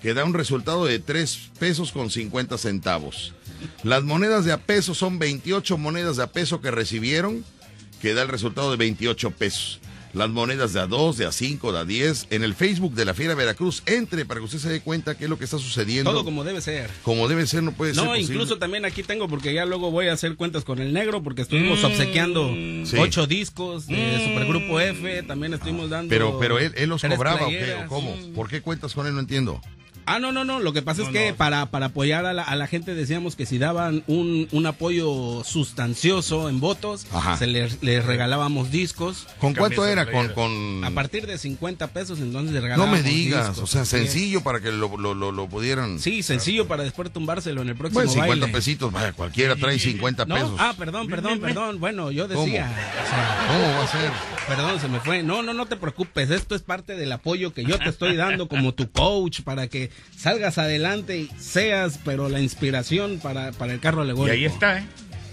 que 0.02 0.14
da 0.14 0.24
un 0.24 0.34
resultado 0.34 0.84
de 0.86 0.98
3 0.98 1.50
pesos 1.58 1.92
con 1.92 2.10
50 2.10 2.56
centavos. 2.58 3.34
Las 3.82 4.02
monedas 4.04 4.44
de 4.44 4.52
a 4.52 4.58
peso 4.58 4.94
son 4.94 5.18
28 5.18 5.76
monedas 5.78 6.16
de 6.16 6.22
a 6.22 6.26
peso 6.32 6.60
que 6.60 6.70
recibieron, 6.70 7.44
que 8.00 8.14
da 8.14 8.22
el 8.22 8.28
resultado 8.28 8.70
de 8.70 8.76
28 8.78 9.30
pesos. 9.32 9.80
Las 10.12 10.28
monedas 10.28 10.72
de 10.72 10.80
a 10.80 10.88
2, 10.88 11.18
de 11.18 11.26
a 11.26 11.30
5, 11.30 11.72
de 11.72 11.78
a 11.78 11.84
10. 11.84 12.26
En 12.30 12.42
el 12.42 12.54
Facebook 12.54 12.94
de 12.94 13.04
la 13.04 13.14
Fiera 13.14 13.36
Veracruz, 13.36 13.84
entre 13.86 14.24
para 14.24 14.40
que 14.40 14.46
usted 14.46 14.58
se 14.58 14.68
dé 14.68 14.80
cuenta 14.80 15.16
qué 15.16 15.24
es 15.24 15.30
lo 15.30 15.38
que 15.38 15.44
está 15.44 15.56
sucediendo. 15.58 16.10
Todo 16.10 16.24
como 16.24 16.42
debe 16.42 16.60
ser. 16.60 16.90
Como 17.04 17.28
debe 17.28 17.46
ser, 17.46 17.62
no 17.62 17.70
puede 17.70 17.94
ser. 17.94 18.02
No, 18.02 18.10
posible. 18.10 18.32
incluso 18.34 18.58
también 18.58 18.84
aquí 18.84 19.04
tengo, 19.04 19.28
porque 19.28 19.54
ya 19.54 19.66
luego 19.66 19.92
voy 19.92 20.08
a 20.08 20.14
hacer 20.14 20.34
cuentas 20.34 20.64
con 20.64 20.80
el 20.80 20.92
negro, 20.92 21.22
porque 21.22 21.42
estuvimos 21.42 21.80
Mm. 21.82 21.84
obsequiando 21.84 22.48
Sí. 22.86 22.96
ocho 22.98 23.28
discos 23.28 23.86
de 23.86 24.24
Supergrupo 24.26 24.80
F, 24.80 25.22
también 25.24 25.54
estuvimos 25.54 25.90
dando... 25.90 26.08
Pero, 26.08 26.38
pero 26.40 26.58
él, 26.58 26.72
él 26.76 26.88
los 26.88 27.02
cobraba, 27.02 27.46
¿o 27.46 27.48
qué? 27.48 27.74
¿O 27.84 27.86
cómo? 27.86 28.16
¿Por 28.34 28.48
qué 28.48 28.62
cuentas 28.62 28.94
con 28.94 29.06
él? 29.06 29.14
No 29.14 29.20
entiendo. 29.20 29.60
Ah, 30.14 30.18
no, 30.18 30.32
no, 30.32 30.44
no. 30.44 30.60
Lo 30.60 30.72
que 30.72 30.82
pasa 30.82 31.02
es 31.02 31.08
que 31.08 31.32
para, 31.34 31.66
para 31.66 31.86
apoyar 31.86 32.26
a 32.26 32.32
la, 32.32 32.42
a 32.42 32.56
la 32.56 32.66
gente 32.66 32.94
decíamos 32.94 33.36
que 33.36 33.46
si 33.46 33.58
daban 33.58 34.02
un, 34.06 34.48
un 34.52 34.66
apoyo 34.66 35.42
sustancioso 35.44 36.48
en 36.48 36.60
votos, 36.60 37.06
Ajá. 37.12 37.36
se 37.36 37.46
les, 37.46 37.82
les 37.82 38.04
regalábamos 38.04 38.70
discos. 38.70 39.26
¿Con 39.38 39.54
cuánto 39.54 39.86
era? 39.86 40.10
Con, 40.10 40.28
con... 40.30 40.84
A 40.84 40.90
partir 40.90 41.26
de 41.26 41.38
50 41.38 41.88
pesos, 41.88 42.18
entonces 42.20 42.52
les 42.52 42.60
No 42.62 42.66
regalábamos 42.68 43.02
me 43.02 43.08
digas, 43.08 43.48
discos. 43.48 43.64
o 43.64 43.66
sea, 43.72 43.82
es. 43.82 43.88
sencillo 43.88 44.42
para 44.42 44.60
que 44.60 44.72
lo, 44.72 44.96
lo, 44.96 45.14
lo, 45.14 45.32
lo 45.32 45.48
pudieran... 45.48 45.98
Sí, 46.00 46.22
sencillo 46.22 46.66
para 46.66 46.82
después 46.84 47.10
tumbárselo 47.12 47.62
en 47.62 47.68
el 47.70 47.76
próximo 47.76 48.00
Bueno, 48.00 48.10
50 48.12 48.40
baile. 48.46 48.52
pesitos, 48.56 48.92
vaya, 48.92 49.12
cualquiera 49.12 49.56
trae 49.56 49.78
50 49.78 50.24
No, 50.26 50.34
pesos. 50.34 50.52
ah, 50.58 50.74
perdón, 50.76 51.08
perdón, 51.08 51.40
perdón. 51.40 51.80
Bueno, 51.80 52.10
yo 52.10 52.26
decía. 52.28 52.66
¿Cómo? 52.66 53.04
o 53.04 53.08
sea, 53.08 53.46
¿Cómo 53.48 53.78
va 53.78 53.84
a 53.84 53.86
ser? 53.86 54.10
Perdón, 54.48 54.80
se 54.80 54.88
me 54.88 55.00
fue. 55.00 55.22
No, 55.22 55.42
no, 55.42 55.54
no 55.54 55.66
te 55.66 55.76
preocupes. 55.76 56.30
Esto 56.30 56.54
es 56.54 56.62
parte 56.62 56.96
del 56.96 57.12
apoyo 57.12 57.52
que 57.52 57.64
yo 57.64 57.78
te 57.78 57.88
estoy 57.88 58.16
dando 58.16 58.48
como 58.48 58.74
tu 58.74 58.90
coach 58.90 59.42
para 59.42 59.68
que 59.68 59.90
salgas 60.16 60.58
adelante 60.58 61.18
y 61.18 61.30
seas, 61.38 61.98
pero 62.04 62.28
la 62.28 62.40
inspiración 62.40 63.18
para, 63.22 63.52
para 63.52 63.72
el 63.72 63.80
carro 63.80 64.00
Y 64.00 64.04
alegórico. 64.04 64.34
ahí 64.34 64.44
está, 64.44 64.78
¿eh? 64.78 64.84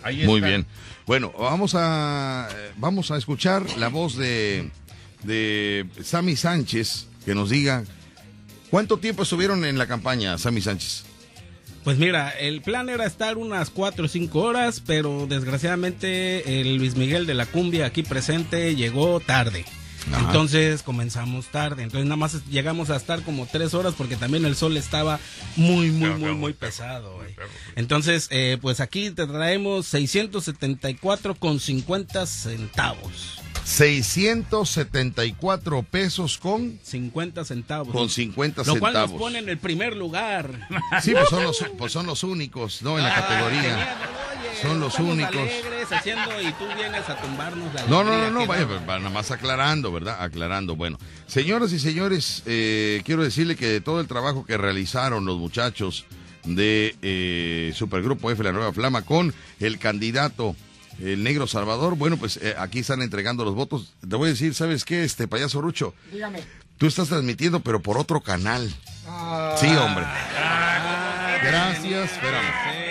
Ahí 0.04 0.26
Muy 0.26 0.38
está. 0.40 0.48
bien. 0.48 0.66
Bueno, 1.06 1.34
vamos 1.38 1.74
a 1.76 2.48
eh, 2.52 2.72
vamos 2.78 3.12
a 3.12 3.18
escuchar 3.18 3.64
la 3.78 3.88
voz 3.88 4.18
de 4.18 4.70
de 5.24 5.86
Sammy 6.04 6.36
Sánchez 6.36 7.08
que 7.26 7.34
nos 7.36 7.50
diga 7.50 7.84
cuánto 8.70 8.98
tiempo 8.98 9.24
estuvieron 9.24 9.66
en 9.66 9.78
la 9.78 9.88
campaña, 9.88 10.38
Sammy 10.38 10.62
Sánchez. 10.62 11.04
Pues 11.84 11.98
mira, 11.98 12.30
el 12.32 12.62
plan 12.62 12.90
era 12.90 13.06
estar 13.06 13.38
unas 13.38 13.70
4 13.70 14.06
o 14.06 14.08
5 14.10 14.40
horas, 14.40 14.84
pero 14.86 15.26
desgraciadamente 15.28 16.60
el 16.60 16.76
Luis 16.76 16.96
Miguel 16.98 17.26
de 17.26 17.34
la 17.34 17.46
Cumbia 17.46 17.86
aquí 17.86 18.04
presente 18.04 18.76
llegó 18.76 19.20
tarde. 19.22 19.64
Ajá. 20.14 20.24
Entonces 20.26 20.84
comenzamos 20.84 21.48
tarde, 21.48 21.84
entonces 21.84 22.06
nada 22.06 22.16
más 22.16 22.46
llegamos 22.48 22.90
a 22.90 22.96
estar 22.96 23.22
como 23.24 23.46
tres 23.46 23.74
horas 23.74 23.94
porque 23.98 24.16
también 24.16 24.46
el 24.46 24.56
sol 24.56 24.78
estaba 24.78 25.20
muy, 25.56 25.92
muy, 25.92 26.12
muy, 26.12 26.34
muy 26.34 26.54
pesado. 26.54 27.16
güey. 27.18 27.36
Entonces, 27.76 28.28
eh, 28.32 28.58
pues 28.62 28.80
aquí 28.80 29.12
te 29.12 29.28
traemos 29.28 29.86
674 29.88 31.36
con 31.36 31.60
50 31.60 32.26
centavos. 32.26 33.40
674 33.66 35.84
pesos 35.84 36.38
con 36.38 36.80
50 36.84 37.46
centavos. 37.46 37.94
con 37.94 38.10
50 38.10 38.64
Lo 38.64 38.80
cual 38.80 38.94
nos 38.94 39.02
centavos. 39.04 39.22
pone 39.22 39.40
en 39.40 39.50
el 39.50 39.58
primer 39.58 39.96
lugar. 39.96 40.68
Sí, 41.02 41.12
pues 41.12 41.30
son 41.30 41.44
los 41.44 41.64
pues 41.78 41.92
son 41.92 42.06
los 42.06 42.24
únicos, 42.24 42.82
no 42.82 42.98
en 42.98 43.04
la 43.04 43.14
categoría. 43.14 43.98
Son 44.62 44.80
los 44.80 44.98
únicos. 45.00 45.36
alegres 45.36 45.77
haciendo 45.92 46.42
y 46.42 46.52
tú 46.54 46.66
vienes 46.78 47.08
a 47.10 47.16
tumbarnos 47.18 47.74
la 47.74 47.84
No, 47.86 48.04
no, 48.04 48.18
no, 48.18 48.32
no, 48.32 48.46
vaya, 48.48 48.66
va- 48.66 48.98
nada 48.98 49.10
más 49.10 49.32
aclarando, 49.32 49.92
¿verdad? 49.92 50.18
Aclarando. 50.22 50.76
Bueno, 50.76 50.98
señoras 51.28 51.72
y 51.74 51.80
señores, 51.80 52.44
eh, 52.46 53.02
quiero 53.06 53.24
decirle 53.24 53.56
que 53.56 53.82
todo 53.82 54.00
el 54.02 54.08
trabajo 54.08 54.46
que 54.46 54.58
realizaron 54.58 55.26
los 55.26 55.38
muchachos 55.38 56.06
de 56.44 56.96
eh, 57.02 57.74
Supergrupo 57.76 58.32
F, 58.32 58.44
la 58.44 58.52
Nueva 58.52 58.72
Flama, 58.74 59.02
con 59.04 59.34
el 59.60 59.80
candidato, 59.80 60.56
el 61.00 61.24
Negro 61.24 61.46
Salvador, 61.48 61.96
bueno, 61.96 62.18
pues 62.18 62.38
eh, 62.38 62.56
aquí 62.58 62.80
están 62.80 63.02
entregando 63.02 63.44
los 63.46 63.54
votos. 63.56 63.94
Te 64.08 64.16
voy 64.16 64.28
a 64.30 64.32
decir, 64.32 64.54
¿sabes 64.54 64.86
qué, 64.86 65.04
este 65.04 65.28
payaso 65.28 65.62
Rucho? 65.62 65.94
Dígame. 66.12 66.40
Tú 66.78 66.86
estás 66.88 67.10
transmitiendo, 67.10 67.60
pero 67.62 67.82
por 67.82 67.98
otro 67.98 68.22
canal. 68.22 68.68
Sí, 69.58 69.68
hombre. 69.76 70.06
Gracias, 71.44 72.12
espérame. 72.14 72.46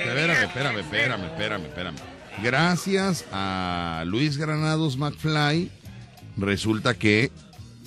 Espérame, 0.07 0.43
espérame, 0.45 0.79
espérame, 0.81 1.25
espérame, 1.25 1.65
espérame. 1.67 1.97
Gracias 2.43 3.25
a 3.33 4.05
Luis 4.07 4.37
Granados 4.37 4.97
McFly, 4.99 5.71
resulta 6.37 6.95
que 6.95 7.31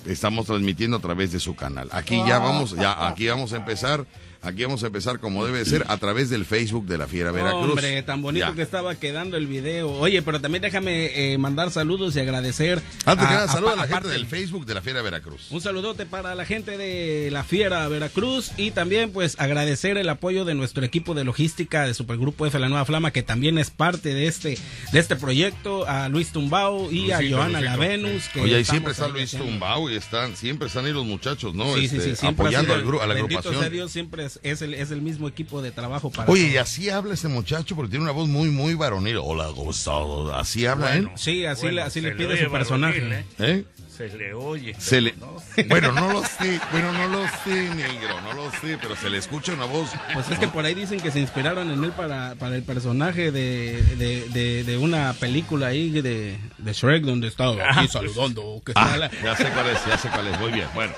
estamos 0.06 0.46
transmitiendo 0.46 0.96
a 0.96 1.00
través 1.00 1.30
de 1.32 1.38
su 1.38 1.54
canal. 1.54 1.88
Aquí 1.92 2.16
ya 2.26 2.38
vamos, 2.38 2.72
ya 2.72 3.08
aquí 3.08 3.28
vamos 3.28 3.52
a 3.52 3.56
empezar, 3.56 4.06
aquí 4.42 4.62
vamos 4.64 4.82
a 4.82 4.86
empezar 4.86 5.18
como 5.20 5.44
debe 5.44 5.64
ser 5.64 5.84
a 5.88 5.96
través 5.98 6.30
del 6.30 6.44
Facebook 6.44 6.86
de 6.86 6.98
la 6.98 7.06
Fiera 7.06 7.30
Veracruz. 7.32 7.70
Hombre, 7.70 8.02
tan 8.02 8.22
bonito 8.22 8.46
Ya. 8.48 8.54
que 8.54 8.62
estaba 8.62 8.94
quedando 8.94 9.36
el 9.36 9.46
video. 9.46 9.90
Oye, 9.92 10.22
pero 10.22 10.40
también 10.40 10.62
déjame 10.62 11.32
eh, 11.32 11.38
mandar 11.38 11.70
saludos 11.70 12.16
y 12.16 12.20
agradecer. 12.20 12.80
Antes 13.04 13.26
que 13.26 13.34
a- 13.34 13.36
nada, 13.36 13.48
saluda 13.48 13.72
a 13.72 13.76
la 13.76 13.86
gente 13.88 14.08
del 14.08 14.26
Facebook 14.26 14.66
de 14.66 14.74
la 14.74 14.82
Fiera 14.82 15.02
Veracruz. 15.02 15.50
Un 15.50 15.60
saludote 15.60 16.06
para 16.06 16.34
la 16.34 16.44
gente 16.44 16.76
de 16.78 17.28
la 17.30 17.44
Fiera 17.44 17.86
Veracruz 17.88 18.52
y 18.56 18.70
también 18.70 19.12
pues 19.12 19.38
agradecer 19.38 19.96
el 19.98 20.08
apoyo 20.08 20.44
de 20.44 20.54
nuestro 20.54 20.84
equipo 20.84 21.14
de 21.14 21.24
logística 21.24 21.84
de 21.86 21.94
Supergrupo 21.94 22.46
F 22.46 22.58
La 22.58 22.68
Nueva 22.68 22.84
Flama 22.84 23.10
que 23.12 23.22
también 23.22 23.58
es 23.58 23.70
parte 23.70 24.14
de 24.14 24.26
este 24.26 24.58
de 24.92 24.98
este 24.98 25.16
proyecto 25.16 25.86
a 25.88 26.08
Luis 26.08 26.32
Tumbao 26.32 26.90
y 26.90 27.10
a 27.12 27.16
Joana 27.18 27.60
Luisito. 27.60 27.60
Lavenus 27.64 28.28
que 28.28 28.40
Oye, 28.40 28.60
estamos 28.60 28.66
siempre 28.68 28.92
está 28.92 29.08
Luis 29.08 29.30
Tumbao 29.32 29.90
y 29.90 29.96
están, 29.96 30.36
siempre 30.36 30.68
están 30.68 30.86
ahí 30.86 30.92
los 30.92 31.04
muchachos, 31.06 31.54
¿no? 31.54 31.74
Sí, 31.74 31.88
sí, 31.88 31.96
Este, 31.96 32.10
sí, 32.10 32.16
siempre 32.16 32.46
ha 32.46 32.48
apoyando 32.48 32.74
al 32.74 32.80
a 33.02 33.06
la 33.06 33.14
agrupación. 33.14 33.70
Dios, 33.70 33.90
siempre 33.92 34.29
es, 34.36 34.40
es 34.42 34.62
el, 34.62 34.74
es 34.74 34.90
el 34.90 35.02
mismo 35.02 35.28
equipo 35.28 35.62
de 35.62 35.70
trabajo 35.70 36.10
para 36.10 36.30
Oye, 36.30 36.48
y 36.48 36.56
así 36.56 36.90
habla 36.90 37.14
este 37.14 37.28
muchacho 37.28 37.74
porque 37.76 37.90
tiene 37.90 38.04
una 38.04 38.12
voz 38.12 38.28
muy, 38.28 38.50
muy 38.50 38.74
varonil. 38.74 39.18
Hola, 39.22 39.48
¿cómo 39.54 39.70
estás? 39.70 39.94
Así 40.34 40.66
habla 40.66 40.96
él. 40.96 41.10
Sí, 41.16 41.44
así, 41.46 41.70
le, 41.70 41.82
así 41.82 42.00
le 42.00 42.10
se 42.10 42.14
pide 42.16 42.44
su 42.44 42.50
personaje. 42.50 43.00
varonil, 43.00 43.24
¿Eh? 43.38 43.64
Se 43.96 44.08
le 44.16 44.32
oye. 44.32 44.74
Se 44.78 44.98
le... 45.02 45.14
Bueno, 45.68 45.92
no 45.92 46.10
lo 46.10 46.22
sé, 46.22 46.58
bueno, 46.72 46.90
no 46.92 47.06
lo 47.08 47.22
sé, 47.44 47.68
negro, 47.74 48.18
no 48.22 48.32
lo 48.32 48.50
sé, 48.52 48.78
pero 48.80 48.96
se 48.96 49.10
le 49.10 49.18
escucha 49.18 49.52
una 49.52 49.66
voz. 49.66 49.90
Pues 50.14 50.30
es 50.30 50.38
que 50.38 50.48
por 50.48 50.64
ahí 50.64 50.74
dicen 50.74 51.00
que 51.00 51.10
se 51.10 51.20
inspiraron 51.20 51.70
en 51.70 51.84
él 51.84 51.92
para, 51.92 52.34
para 52.36 52.56
el 52.56 52.62
personaje 52.62 53.30
de, 53.30 53.82
de, 53.98 54.26
de, 54.30 54.64
de 54.64 54.78
una 54.78 55.12
película 55.12 55.66
ahí 55.66 55.90
de, 55.90 56.38
de 56.56 56.72
Shrek 56.72 57.02
donde 57.04 57.28
estaba 57.28 57.56
aquí 57.72 57.88
saludando. 57.88 58.62
Que 58.64 58.72
Ah, 58.74 58.84
está 58.86 58.96
la- 58.96 59.10
ya 59.22 59.36
sé 59.36 59.50
cuál 59.50 59.68
es, 59.68 59.84
ya 59.86 59.98
sé 59.98 60.08
cuál 60.08 60.28
es, 60.28 60.40
muy 60.40 60.52
bien, 60.52 60.68
bueno. 60.74 60.94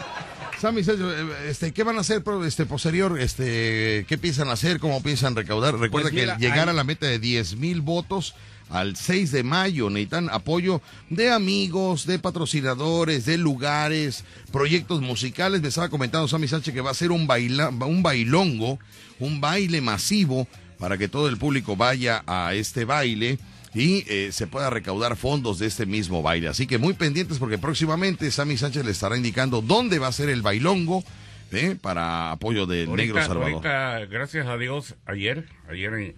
Sammy, 0.63 0.83
eh, 0.87 1.27
este, 1.49 1.73
¿qué 1.73 1.83
van 1.83 1.97
a 1.99 2.03
hacer 2.03 2.23
pro- 2.23 2.45
este, 2.45 2.67
posterior? 2.67 3.19
Este, 3.19 4.07
¿Qué 4.09 4.17
piensan 4.17 4.49
hacer? 4.49 4.79
¿Cómo 4.79 5.03
piensan 5.03 5.35
recaudar? 5.35 5.77
Recuerda 5.77 6.11
Pues 6.11 6.15
mira, 6.23 6.37
que 6.37 6.43
llegar 6.45 6.69
hay- 6.69 6.71
a 6.71 6.73
la 6.73 6.85
meta 6.85 7.07
de 7.07 7.19
10 7.19 7.57
mil 7.57 7.81
votos 7.81 8.37
al 8.71 8.95
6 8.95 9.33
de 9.33 9.43
mayo 9.43 9.91
necesitan 9.91 10.31
apoyo 10.31 10.81
de 11.11 11.33
amigos, 11.33 12.07
de 12.07 12.21
patrocinadores, 12.21 13.25
de 13.27 13.39
lugares, 13.39 14.23
proyectos 14.53 15.01
musicales. 15.03 15.63
Me 15.63 15.69
estaba 15.69 15.89
comentando 15.89 16.29
Sammy 16.29 16.47
Sánchez 16.47 16.73
que 16.73 16.81
va 16.81 16.93
a 16.93 16.95
ser 16.95 17.11
un, 17.11 17.27
baila, 17.27 17.71
un 17.71 18.05
bailongo, 18.05 18.79
un 19.19 19.41
baile 19.41 19.81
masivo 19.81 20.47
para 20.79 20.97
que 20.97 21.09
todo 21.09 21.29
el 21.29 21.39
público 21.39 21.75
vaya 21.75 22.23
a 22.25 22.55
este 22.55 22.85
baile 22.85 23.41
y 23.75 24.05
eh, 24.09 24.31
se 24.33 24.47
pueda 24.47 24.71
recaudar 24.71 25.17
fondos 25.17 25.59
de 25.59 25.67
este 25.67 25.87
mismo 25.87 26.23
baile. 26.23 26.49
Así 26.49 26.67
que 26.67 26.79
muy 26.79 26.93
pendientes 26.95 27.39
porque 27.39 27.59
próximamente 27.59 28.31
Sammy 28.31 28.57
Sánchez 28.57 28.85
le 28.85 28.91
estará 28.91 29.17
indicando 29.17 29.63
dónde 29.63 29.99
va 29.99 30.09
a 30.09 30.13
ser 30.13 30.29
el 30.29 30.43
bailongo 30.43 31.03
¿eh? 31.53 31.77
para 31.81 32.33
apoyo 32.33 32.67
Negro 32.67 32.91
Ahorita, 32.91 33.27
Salvador. 33.27 33.53
ahorita, 33.53 34.07
gracias 34.07 34.47
a 34.47 34.57
Dios, 34.57 34.95
ayer, 35.07 35.47
ayer 35.69 36.15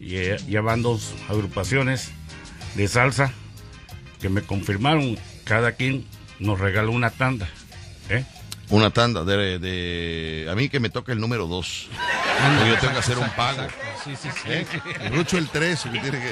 ya, 0.00 0.36
ya 0.36 0.60
van 0.60 0.82
dos 0.82 1.14
agrupaciones 1.28 2.10
de 2.74 2.88
salsa 2.88 3.32
que 4.20 4.28
me 4.28 4.42
confirmaron, 4.42 5.16
cada 5.44 5.72
quien 5.72 6.04
nos 6.38 6.58
regaló 6.58 6.92
una 6.92 7.10
tanda. 7.10 7.48
¿eh? 8.08 8.24
Una 8.70 8.90
tanda 8.90 9.24
de, 9.24 9.58
de- 9.58 10.48
A 10.50 10.54
mí 10.54 10.68
que 10.68 10.78
me 10.80 10.90
toca 10.90 11.12
el 11.12 11.20
número 11.20 11.46
2. 11.46 11.88
yo 12.68 12.78
tengo 12.78 12.92
que 12.92 12.98
hacer 12.98 13.18
un 13.18 13.30
pago. 13.30 13.66
Sí, 14.04 14.14
sí, 14.16 14.28
sí. 14.30 14.48
¿Eh? 14.50 14.66
Rucho 15.10 15.38
el 15.38 15.48
3. 15.48 15.84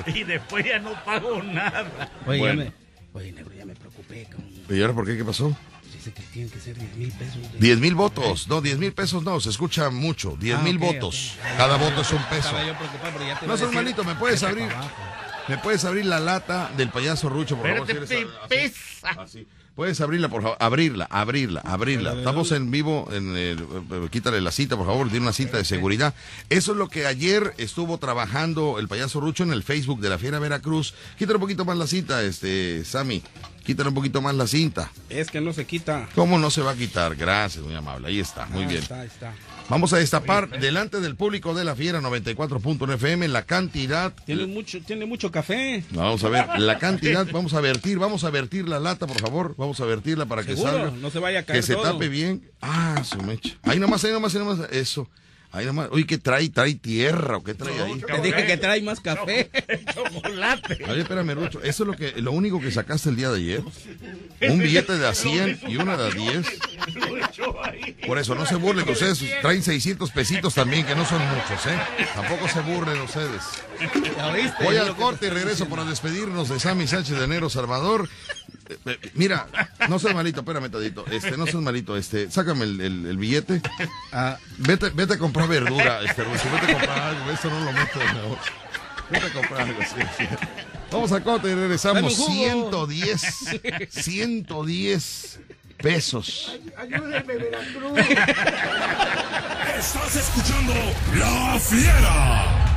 que. 0.05 0.11
Y 0.19 0.25
después 0.25 0.65
ya 0.65 0.79
no 0.79 0.93
pago 1.05 1.43
nada. 1.43 2.11
Oye, 2.27 2.39
Bueno. 2.39 2.63
ya 2.65 2.71
me, 2.71 2.73
oye, 3.15 3.33
negro, 3.33 3.53
ya 3.57 3.65
me 3.65 3.75
preocupé. 3.75 4.29
Con, 4.35 4.77
¿Y 4.77 4.81
ahora 4.83 4.93
por 4.95 5.07
qué? 5.07 5.17
¿Qué 5.17 5.25
pasó? 5.25 5.57
dice 5.95 6.13
que 6.13 6.23
tienen 6.25 6.51
que 6.51 6.61
ser 6.61 6.77
10 6.79 6.97
mil 6.97 7.11
pesos. 7.13 7.53
de- 7.53 7.59
10 7.59 7.79
mil 7.79 7.95
votos. 7.95 8.49
No, 8.49 8.61
10 8.61 8.79
mil 8.79 8.93
pesos 8.93 9.23
no, 9.23 9.41
se 9.41 9.49
escucha 9.51 9.89
mucho. 9.91 10.37
10 10.39 10.59
Ah, 10.59 10.63
mil 10.63 10.77
ok, 10.77 10.83
votos. 10.83 11.35
ok. 11.41 11.57
Cada 11.57 11.77
voto 11.79 12.03
es 12.03 12.13
un 12.13 12.23
peso. 12.25 12.53
Yo 12.67 13.47
No 13.47 13.57
seas 13.57 13.73
malito, 13.73 14.05
¿me 14.05 14.15
puedes 14.15 14.43
abrir? 14.43 14.69
¿Me 15.49 15.57
puedes 15.59 15.85
abrir 15.85 16.05
la 16.07 16.19
lata 16.21 16.71
del 16.77 16.91
payaso 16.91 17.29
Rucho, 17.29 17.57
por 17.57 17.69
favor? 17.69 17.89
Espérate, 17.89 18.07
Si 18.09 18.15
eres 18.15 18.29
así, 18.43 18.49
pesa. 18.49 19.09
así. 19.23 19.47
Puedes 19.77 20.01
abrirla, 20.01 20.31
por 20.31 20.41
favor. 20.43 20.57
Abrirla, 20.59 21.07
abrirla, 21.11 21.61
abrirla. 21.61 22.15
Estamos 22.15 22.51
en 22.53 22.71
vivo. 22.71 23.09
En 23.13 23.37
el- 23.37 23.61
eh, 23.61 24.09
quítale 24.11 24.41
la 24.41 24.51
cita, 24.51 24.75
por 24.75 24.87
favor. 24.87 25.09
Tiene 25.11 25.25
una 25.27 25.35
cita 25.35 25.59
de 25.59 25.65
seguridad. 25.67 26.15
Eso 26.49 26.73
es 26.73 26.79
lo 26.79 26.89
que 26.89 27.07
ayer 27.07 27.53
estuvo 27.59 27.99
trabajando 27.99 28.79
el 28.79 28.89
payaso 28.89 29.21
Rucho 29.21 29.43
en 29.43 29.53
el 29.53 29.63
Facebook 29.63 30.01
de 30.01 30.09
la 30.09 30.19
Fiera 30.19 30.39
Veracruz. 30.39 30.95
Quítale 31.19 31.35
un 31.37 31.43
poquito 31.43 31.67
más 31.67 31.77
la 31.77 31.87
cinta, 31.87 32.23
este, 32.23 32.87
Sammy. 32.87 33.23
Quítale 33.67 33.91
un 33.91 33.95
poquito 33.95 34.23
más 34.23 34.35
la 34.35 34.47
cinta. 34.47 34.91
Es 35.11 35.31
que 35.31 35.43
no 35.43 35.53
se 35.53 35.67
quita. 35.67 36.09
¿Cómo 36.15 36.39
no 36.39 36.51
se 36.51 36.63
va 36.63 36.71
a 36.71 36.75
quitar? 36.77 37.15
Gracias, 37.15 37.63
muy 37.63 37.75
amable. 37.75 38.09
Ahí 38.09 38.19
está, 38.21 38.47
muy 38.47 38.65
Ah, 38.65 38.69
bien. 38.69 38.83
Está, 38.83 39.05
está. 39.05 39.35
Vamos 39.69 39.93
a 39.93 39.99
destapar 39.99 40.61
delante 40.61 41.01
del 41.01 41.17
público 41.17 41.53
de 41.53 41.65
la 41.65 41.75
Fiera 41.75 42.01
94.1 42.01 42.95
FM 42.95 43.27
la 43.29 43.43
cantidad. 43.43 44.13
Tiene 44.25 44.47
mucho, 44.47 44.81
tiene 44.81 45.07
mucho 45.07 45.33
café. 45.33 45.83
Vamos 45.91 46.23
a 46.23 46.29
ver 46.29 46.47
la 46.59 46.79
cantidad, 46.79 47.27
vamos 47.33 47.53
a 47.55 47.61
vertir, 47.61 47.99
vamos 47.99 48.23
a 48.23 48.31
vertir 48.31 48.69
la 48.69 48.79
lata, 48.79 49.09
por 49.09 49.21
favor, 49.21 49.55
vamos 49.59 49.81
a 49.81 49.85
vertirla 49.85 50.27
para 50.27 50.45
que 50.45 50.57
salga. 50.57 50.93
No 50.93 51.11
se 51.11 51.19
vaya 51.19 51.41
a 51.41 51.43
caer 51.43 51.61
Que 51.61 51.67
se 51.67 51.75
tape 51.75 52.09
bien. 52.09 52.49
Ah, 52.61 53.03
su 53.05 53.21
mecha. 53.23 53.57
Ahí 53.65 53.81
nomás, 53.81 54.05
ahí 54.05 54.13
nomás, 54.13 54.35
ahí 54.35 54.41
nomás, 54.41 54.71
eso. 54.71 55.09
Ahí 55.57 55.65
nomás. 55.65 55.89
Uy, 55.91 56.05
¿qué 56.05 56.19
trae? 56.19 56.51
¿Trae 56.51 56.75
tierra 56.75 57.39
o 57.39 57.43
qué 57.43 57.55
trae 57.55 57.81
ahí? 57.81 57.99
Te 57.99 58.21
dije 58.21 58.47
que 58.47 58.59
trae 58.59 58.83
más 58.83 59.01
café. 59.01 59.51
Chocolate. 59.95 60.85
A 60.85 60.89
ver, 60.89 60.99
espérame, 60.99 61.35
Rucho. 61.35 61.63
Eso 61.63 61.85
es 61.85 61.87
lo 61.87 61.97
que, 61.97 62.13
lo 62.21 62.33
único 62.33 62.61
que 62.61 62.71
sacaste 62.71 63.09
el 63.09 63.17
día 63.17 63.31
de 63.31 63.39
ayer. 63.39 63.63
Un 64.51 64.59
billete 64.59 64.99
de 64.99 65.09
a 65.09 65.15
100 65.15 65.61
y 65.67 65.77
una 65.77 65.97
de 65.97 66.09
a 66.09 66.11
10. 66.11 66.47
Por 68.07 68.19
eso, 68.19 68.35
no 68.35 68.45
se 68.45 68.57
burlen 68.57 68.87
ustedes 68.87 69.25
traen 69.41 69.63
600 69.63 70.11
pesitos 70.11 70.55
también, 70.55 70.85
que 70.85 70.95
no 70.95 71.07
son 71.07 71.23
muchos, 71.27 71.67
¿eh? 71.67 72.07
Tampoco 72.15 72.49
se 72.49 72.61
burlen 72.61 73.01
ustedes. 73.01 73.43
Voy 74.63 74.77
al 74.77 74.97
corte 74.97 75.27
y 75.27 75.31
regreso 75.31 75.67
para 75.69 75.85
despedirnos 75.85 76.49
de 76.49 76.59
Sammy 76.61 76.87
Sánchez 76.87 77.19
de 77.19 77.27
Nero 77.29 77.51
Salvador. 77.51 78.09
Eh, 78.69 78.77
eh, 78.87 78.99
mira, 79.15 79.47
no 79.89 79.99
seas 79.99 80.15
malito, 80.15 80.41
espérame 80.41 80.71
tantito. 80.71 81.05
Este, 81.11 81.37
no 81.37 81.45
seas 81.47 81.63
malito, 81.63 81.97
este, 81.97 82.31
sácame 82.31 82.65
el, 82.65 82.81
el- 82.81 83.07
el 83.07 83.17
billete. 83.17 83.61
Ah, 84.13 84.39
Vete, 84.59 84.91
vete 84.91 85.15
a 85.15 85.19
comprar 85.19 85.49
verdura, 85.49 86.01
este, 86.03 86.25
Rucho, 86.25 86.45
vete 86.53 86.73
a 86.73 86.75
comprar 86.79 86.99
algo, 87.01 87.31
esto 87.31 87.51
no 87.51 87.61
lo 87.61 87.73
meto 87.73 87.99
de 87.99 88.13
nuevo. 88.13 88.39
Vete 89.11 89.27
a 89.27 89.33
comprar 89.33 89.61
algo, 89.61 89.81
sí, 89.83 90.03
sí. 90.19 90.25
Vamos 90.91 91.13
a 91.13 91.21
corte 91.23 91.49
y 91.51 91.55
regresamos. 91.55 92.03
Dame 92.03 92.09
un 92.09 92.15
jugo. 92.15 92.71
110, 92.91 93.61
110 93.91 95.41
pesos. 95.79 96.59
Ayúdenme, 96.77 97.23
Veracruz. 97.37 97.99
Estás 99.79 100.17
escuchando 100.17 100.75
La 101.19 101.59
Fiera. 101.61 102.76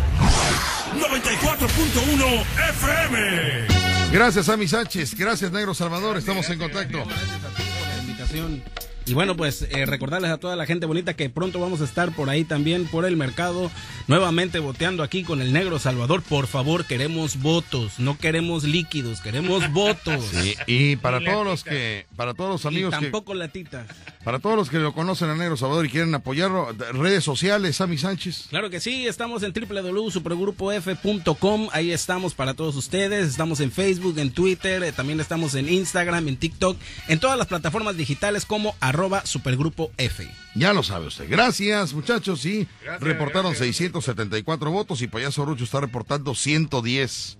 94.1 0.95 2.45
FM. 2.69 3.67
Gracias, 4.11 4.45
Sammy 4.47 4.67
Sánchez. 4.67 5.15
Gracias, 5.15 5.51
Negro 5.51 5.73
Salvador. 5.73 6.17
Estamos 6.17 6.49
en 6.49 6.59
contacto. 6.59 7.05
la 7.05 8.01
invitación. 8.01 8.63
Y 9.05 9.13
bueno, 9.13 9.35
pues 9.35 9.63
eh, 9.71 9.85
recordarles 9.87 10.29
a 10.31 10.37
toda 10.37 10.55
la 10.55 10.65
gente 10.67 10.85
bonita 10.85 11.15
que 11.15 11.29
pronto 11.29 11.59
vamos 11.59 11.81
a 11.81 11.85
estar 11.85 12.15
por 12.15 12.29
ahí 12.29 12.43
también, 12.43 12.85
por 12.85 13.05
el 13.05 13.17
mercado, 13.17 13.71
nuevamente 14.07 14.59
boteando 14.59 15.01
aquí 15.01 15.23
con 15.23 15.41
el 15.41 15.51
negro 15.51 15.79
Salvador. 15.79 16.21
Por 16.21 16.45
favor, 16.45 16.85
queremos 16.85 17.41
votos, 17.41 17.97
no 17.97 18.17
queremos 18.19 18.63
líquidos, 18.65 19.21
queremos 19.21 19.71
votos. 19.79 20.23
Sí, 20.31 20.53
y 20.67 20.95
para 20.97 21.19
todos 21.23 21.43
los 21.45 21.63
que, 21.63 22.05
para 22.15 22.35
todos 22.35 22.51
los 22.51 22.63
Y 22.65 22.67
amigos 22.75 22.93
que, 22.95 23.01
tampoco 23.05 23.33
latitas. 23.33 23.87
para 24.23 24.37
todos 24.39 24.55
los 24.55 24.69
que 24.69 24.77
lo 24.77 24.93
conocen 24.93 25.29
a 25.29 25.35
Negro 25.35 25.57
Salvador 25.57 25.87
y 25.87 25.89
quieren 25.89 26.13
apoyarlo, 26.13 26.71
redes 26.93 27.23
sociales, 27.23 27.77
Sammy 27.77 27.97
Sánchez. 27.97 28.45
Claro 28.49 28.69
que 28.69 28.79
sí, 28.79 29.07
estamos 29.07 29.41
en 29.41 29.53
www.supergrupof.com, 29.53 31.69
ahí 31.71 31.91
estamos 31.91 32.35
para 32.35 32.53
todos 32.53 32.75
ustedes, 32.75 33.27
estamos 33.27 33.59
en 33.59 33.71
Facebook, 33.71 34.19
en 34.19 34.29
Twitter, 34.31 34.83
eh, 34.83 34.91
también 34.91 35.19
estamos 35.19 35.55
en 35.55 35.67
Instagram, 35.67 36.27
en 36.27 36.37
TikTok, 36.37 36.77
en 37.07 37.19
todas 37.19 37.39
las 37.39 37.47
plataformas 37.47 37.97
digitales 37.97 38.45
como 38.45 38.75
arroba 38.79 38.98
supergrupo 39.23 39.91
F. 39.97 40.29
Ya 40.55 40.73
lo 40.73 40.83
sabe 40.83 41.07
usted. 41.07 41.27
Gracias, 41.29 41.93
muchachos. 41.93 42.41
Sí, 42.41 42.67
Gracias, 42.83 43.01
reportaron 43.01 43.51
gracias. 43.51 43.75
674 43.77 44.71
votos 44.71 45.01
y 45.01 45.07
Payaso 45.07 45.45
Rucho 45.45 45.63
está 45.63 45.79
reportando 45.81 46.35
110. 46.35 47.37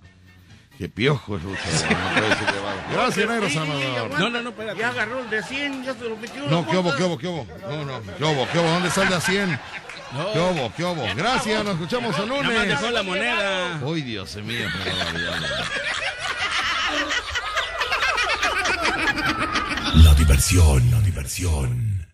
Qué 0.78 0.88
piojo 0.88 1.36
es 1.36 1.42
Rucho. 1.42 1.58
no 1.90 2.20
puede 2.20 2.36
ser 2.36 2.54
llevado. 2.54 2.80
Gracias, 2.92 3.28
Negro 3.28 3.50
Salvador. 3.50 4.18
No, 4.18 4.30
no, 4.30 4.42
no, 4.42 4.50
espérate. 4.50 4.80
Ya 4.80 4.88
agarró 4.88 5.20
el 5.20 5.28
de 5.28 5.42
100, 5.42 5.84
ya 5.84 5.94
se 5.94 6.08
lo 6.08 6.16
metió. 6.16 6.46
No, 6.46 6.66
qué 6.66 6.76
obo, 6.76 6.96
qué 6.96 7.02
obo, 7.02 7.18
qué 7.18 7.26
obo. 7.26 7.46
No, 7.68 7.84
no, 7.84 8.00
qué 8.16 8.24
obo, 8.24 8.48
qué 8.50 8.58
obo. 8.58 8.70
¿Dónde 8.70 8.90
sale 8.90 9.14
a 9.14 9.20
100? 9.20 9.60
Qué 10.32 10.38
obo, 10.38 10.72
qué 10.76 10.84
obo. 10.84 11.04
Gracias, 11.14 11.64
nos 11.64 11.74
escuchamos 11.74 12.18
el 12.18 12.28
Nada 12.28 12.42
más 12.42 12.52
lunes. 12.52 12.68
dejó 12.68 12.90
la 12.90 13.02
moneda. 13.02 13.80
Uy, 13.82 14.02
Dios 14.02 14.34
mío. 14.36 14.66
La 14.84 15.40
diversión, 20.30 20.90
la 20.92 21.00
diversión. 21.00 22.06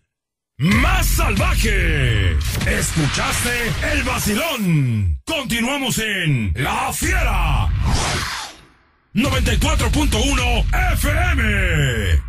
Más 0.57 1.05
salvaje. 1.05 2.31
Escuchaste 2.65 3.71
el 3.93 4.01
vacilón. 4.01 5.21
Continuamos 5.23 5.99
en 5.99 6.51
La 6.55 6.91
Fiera. 6.93 7.67
94.1 9.13 10.65
FM. 10.93 12.23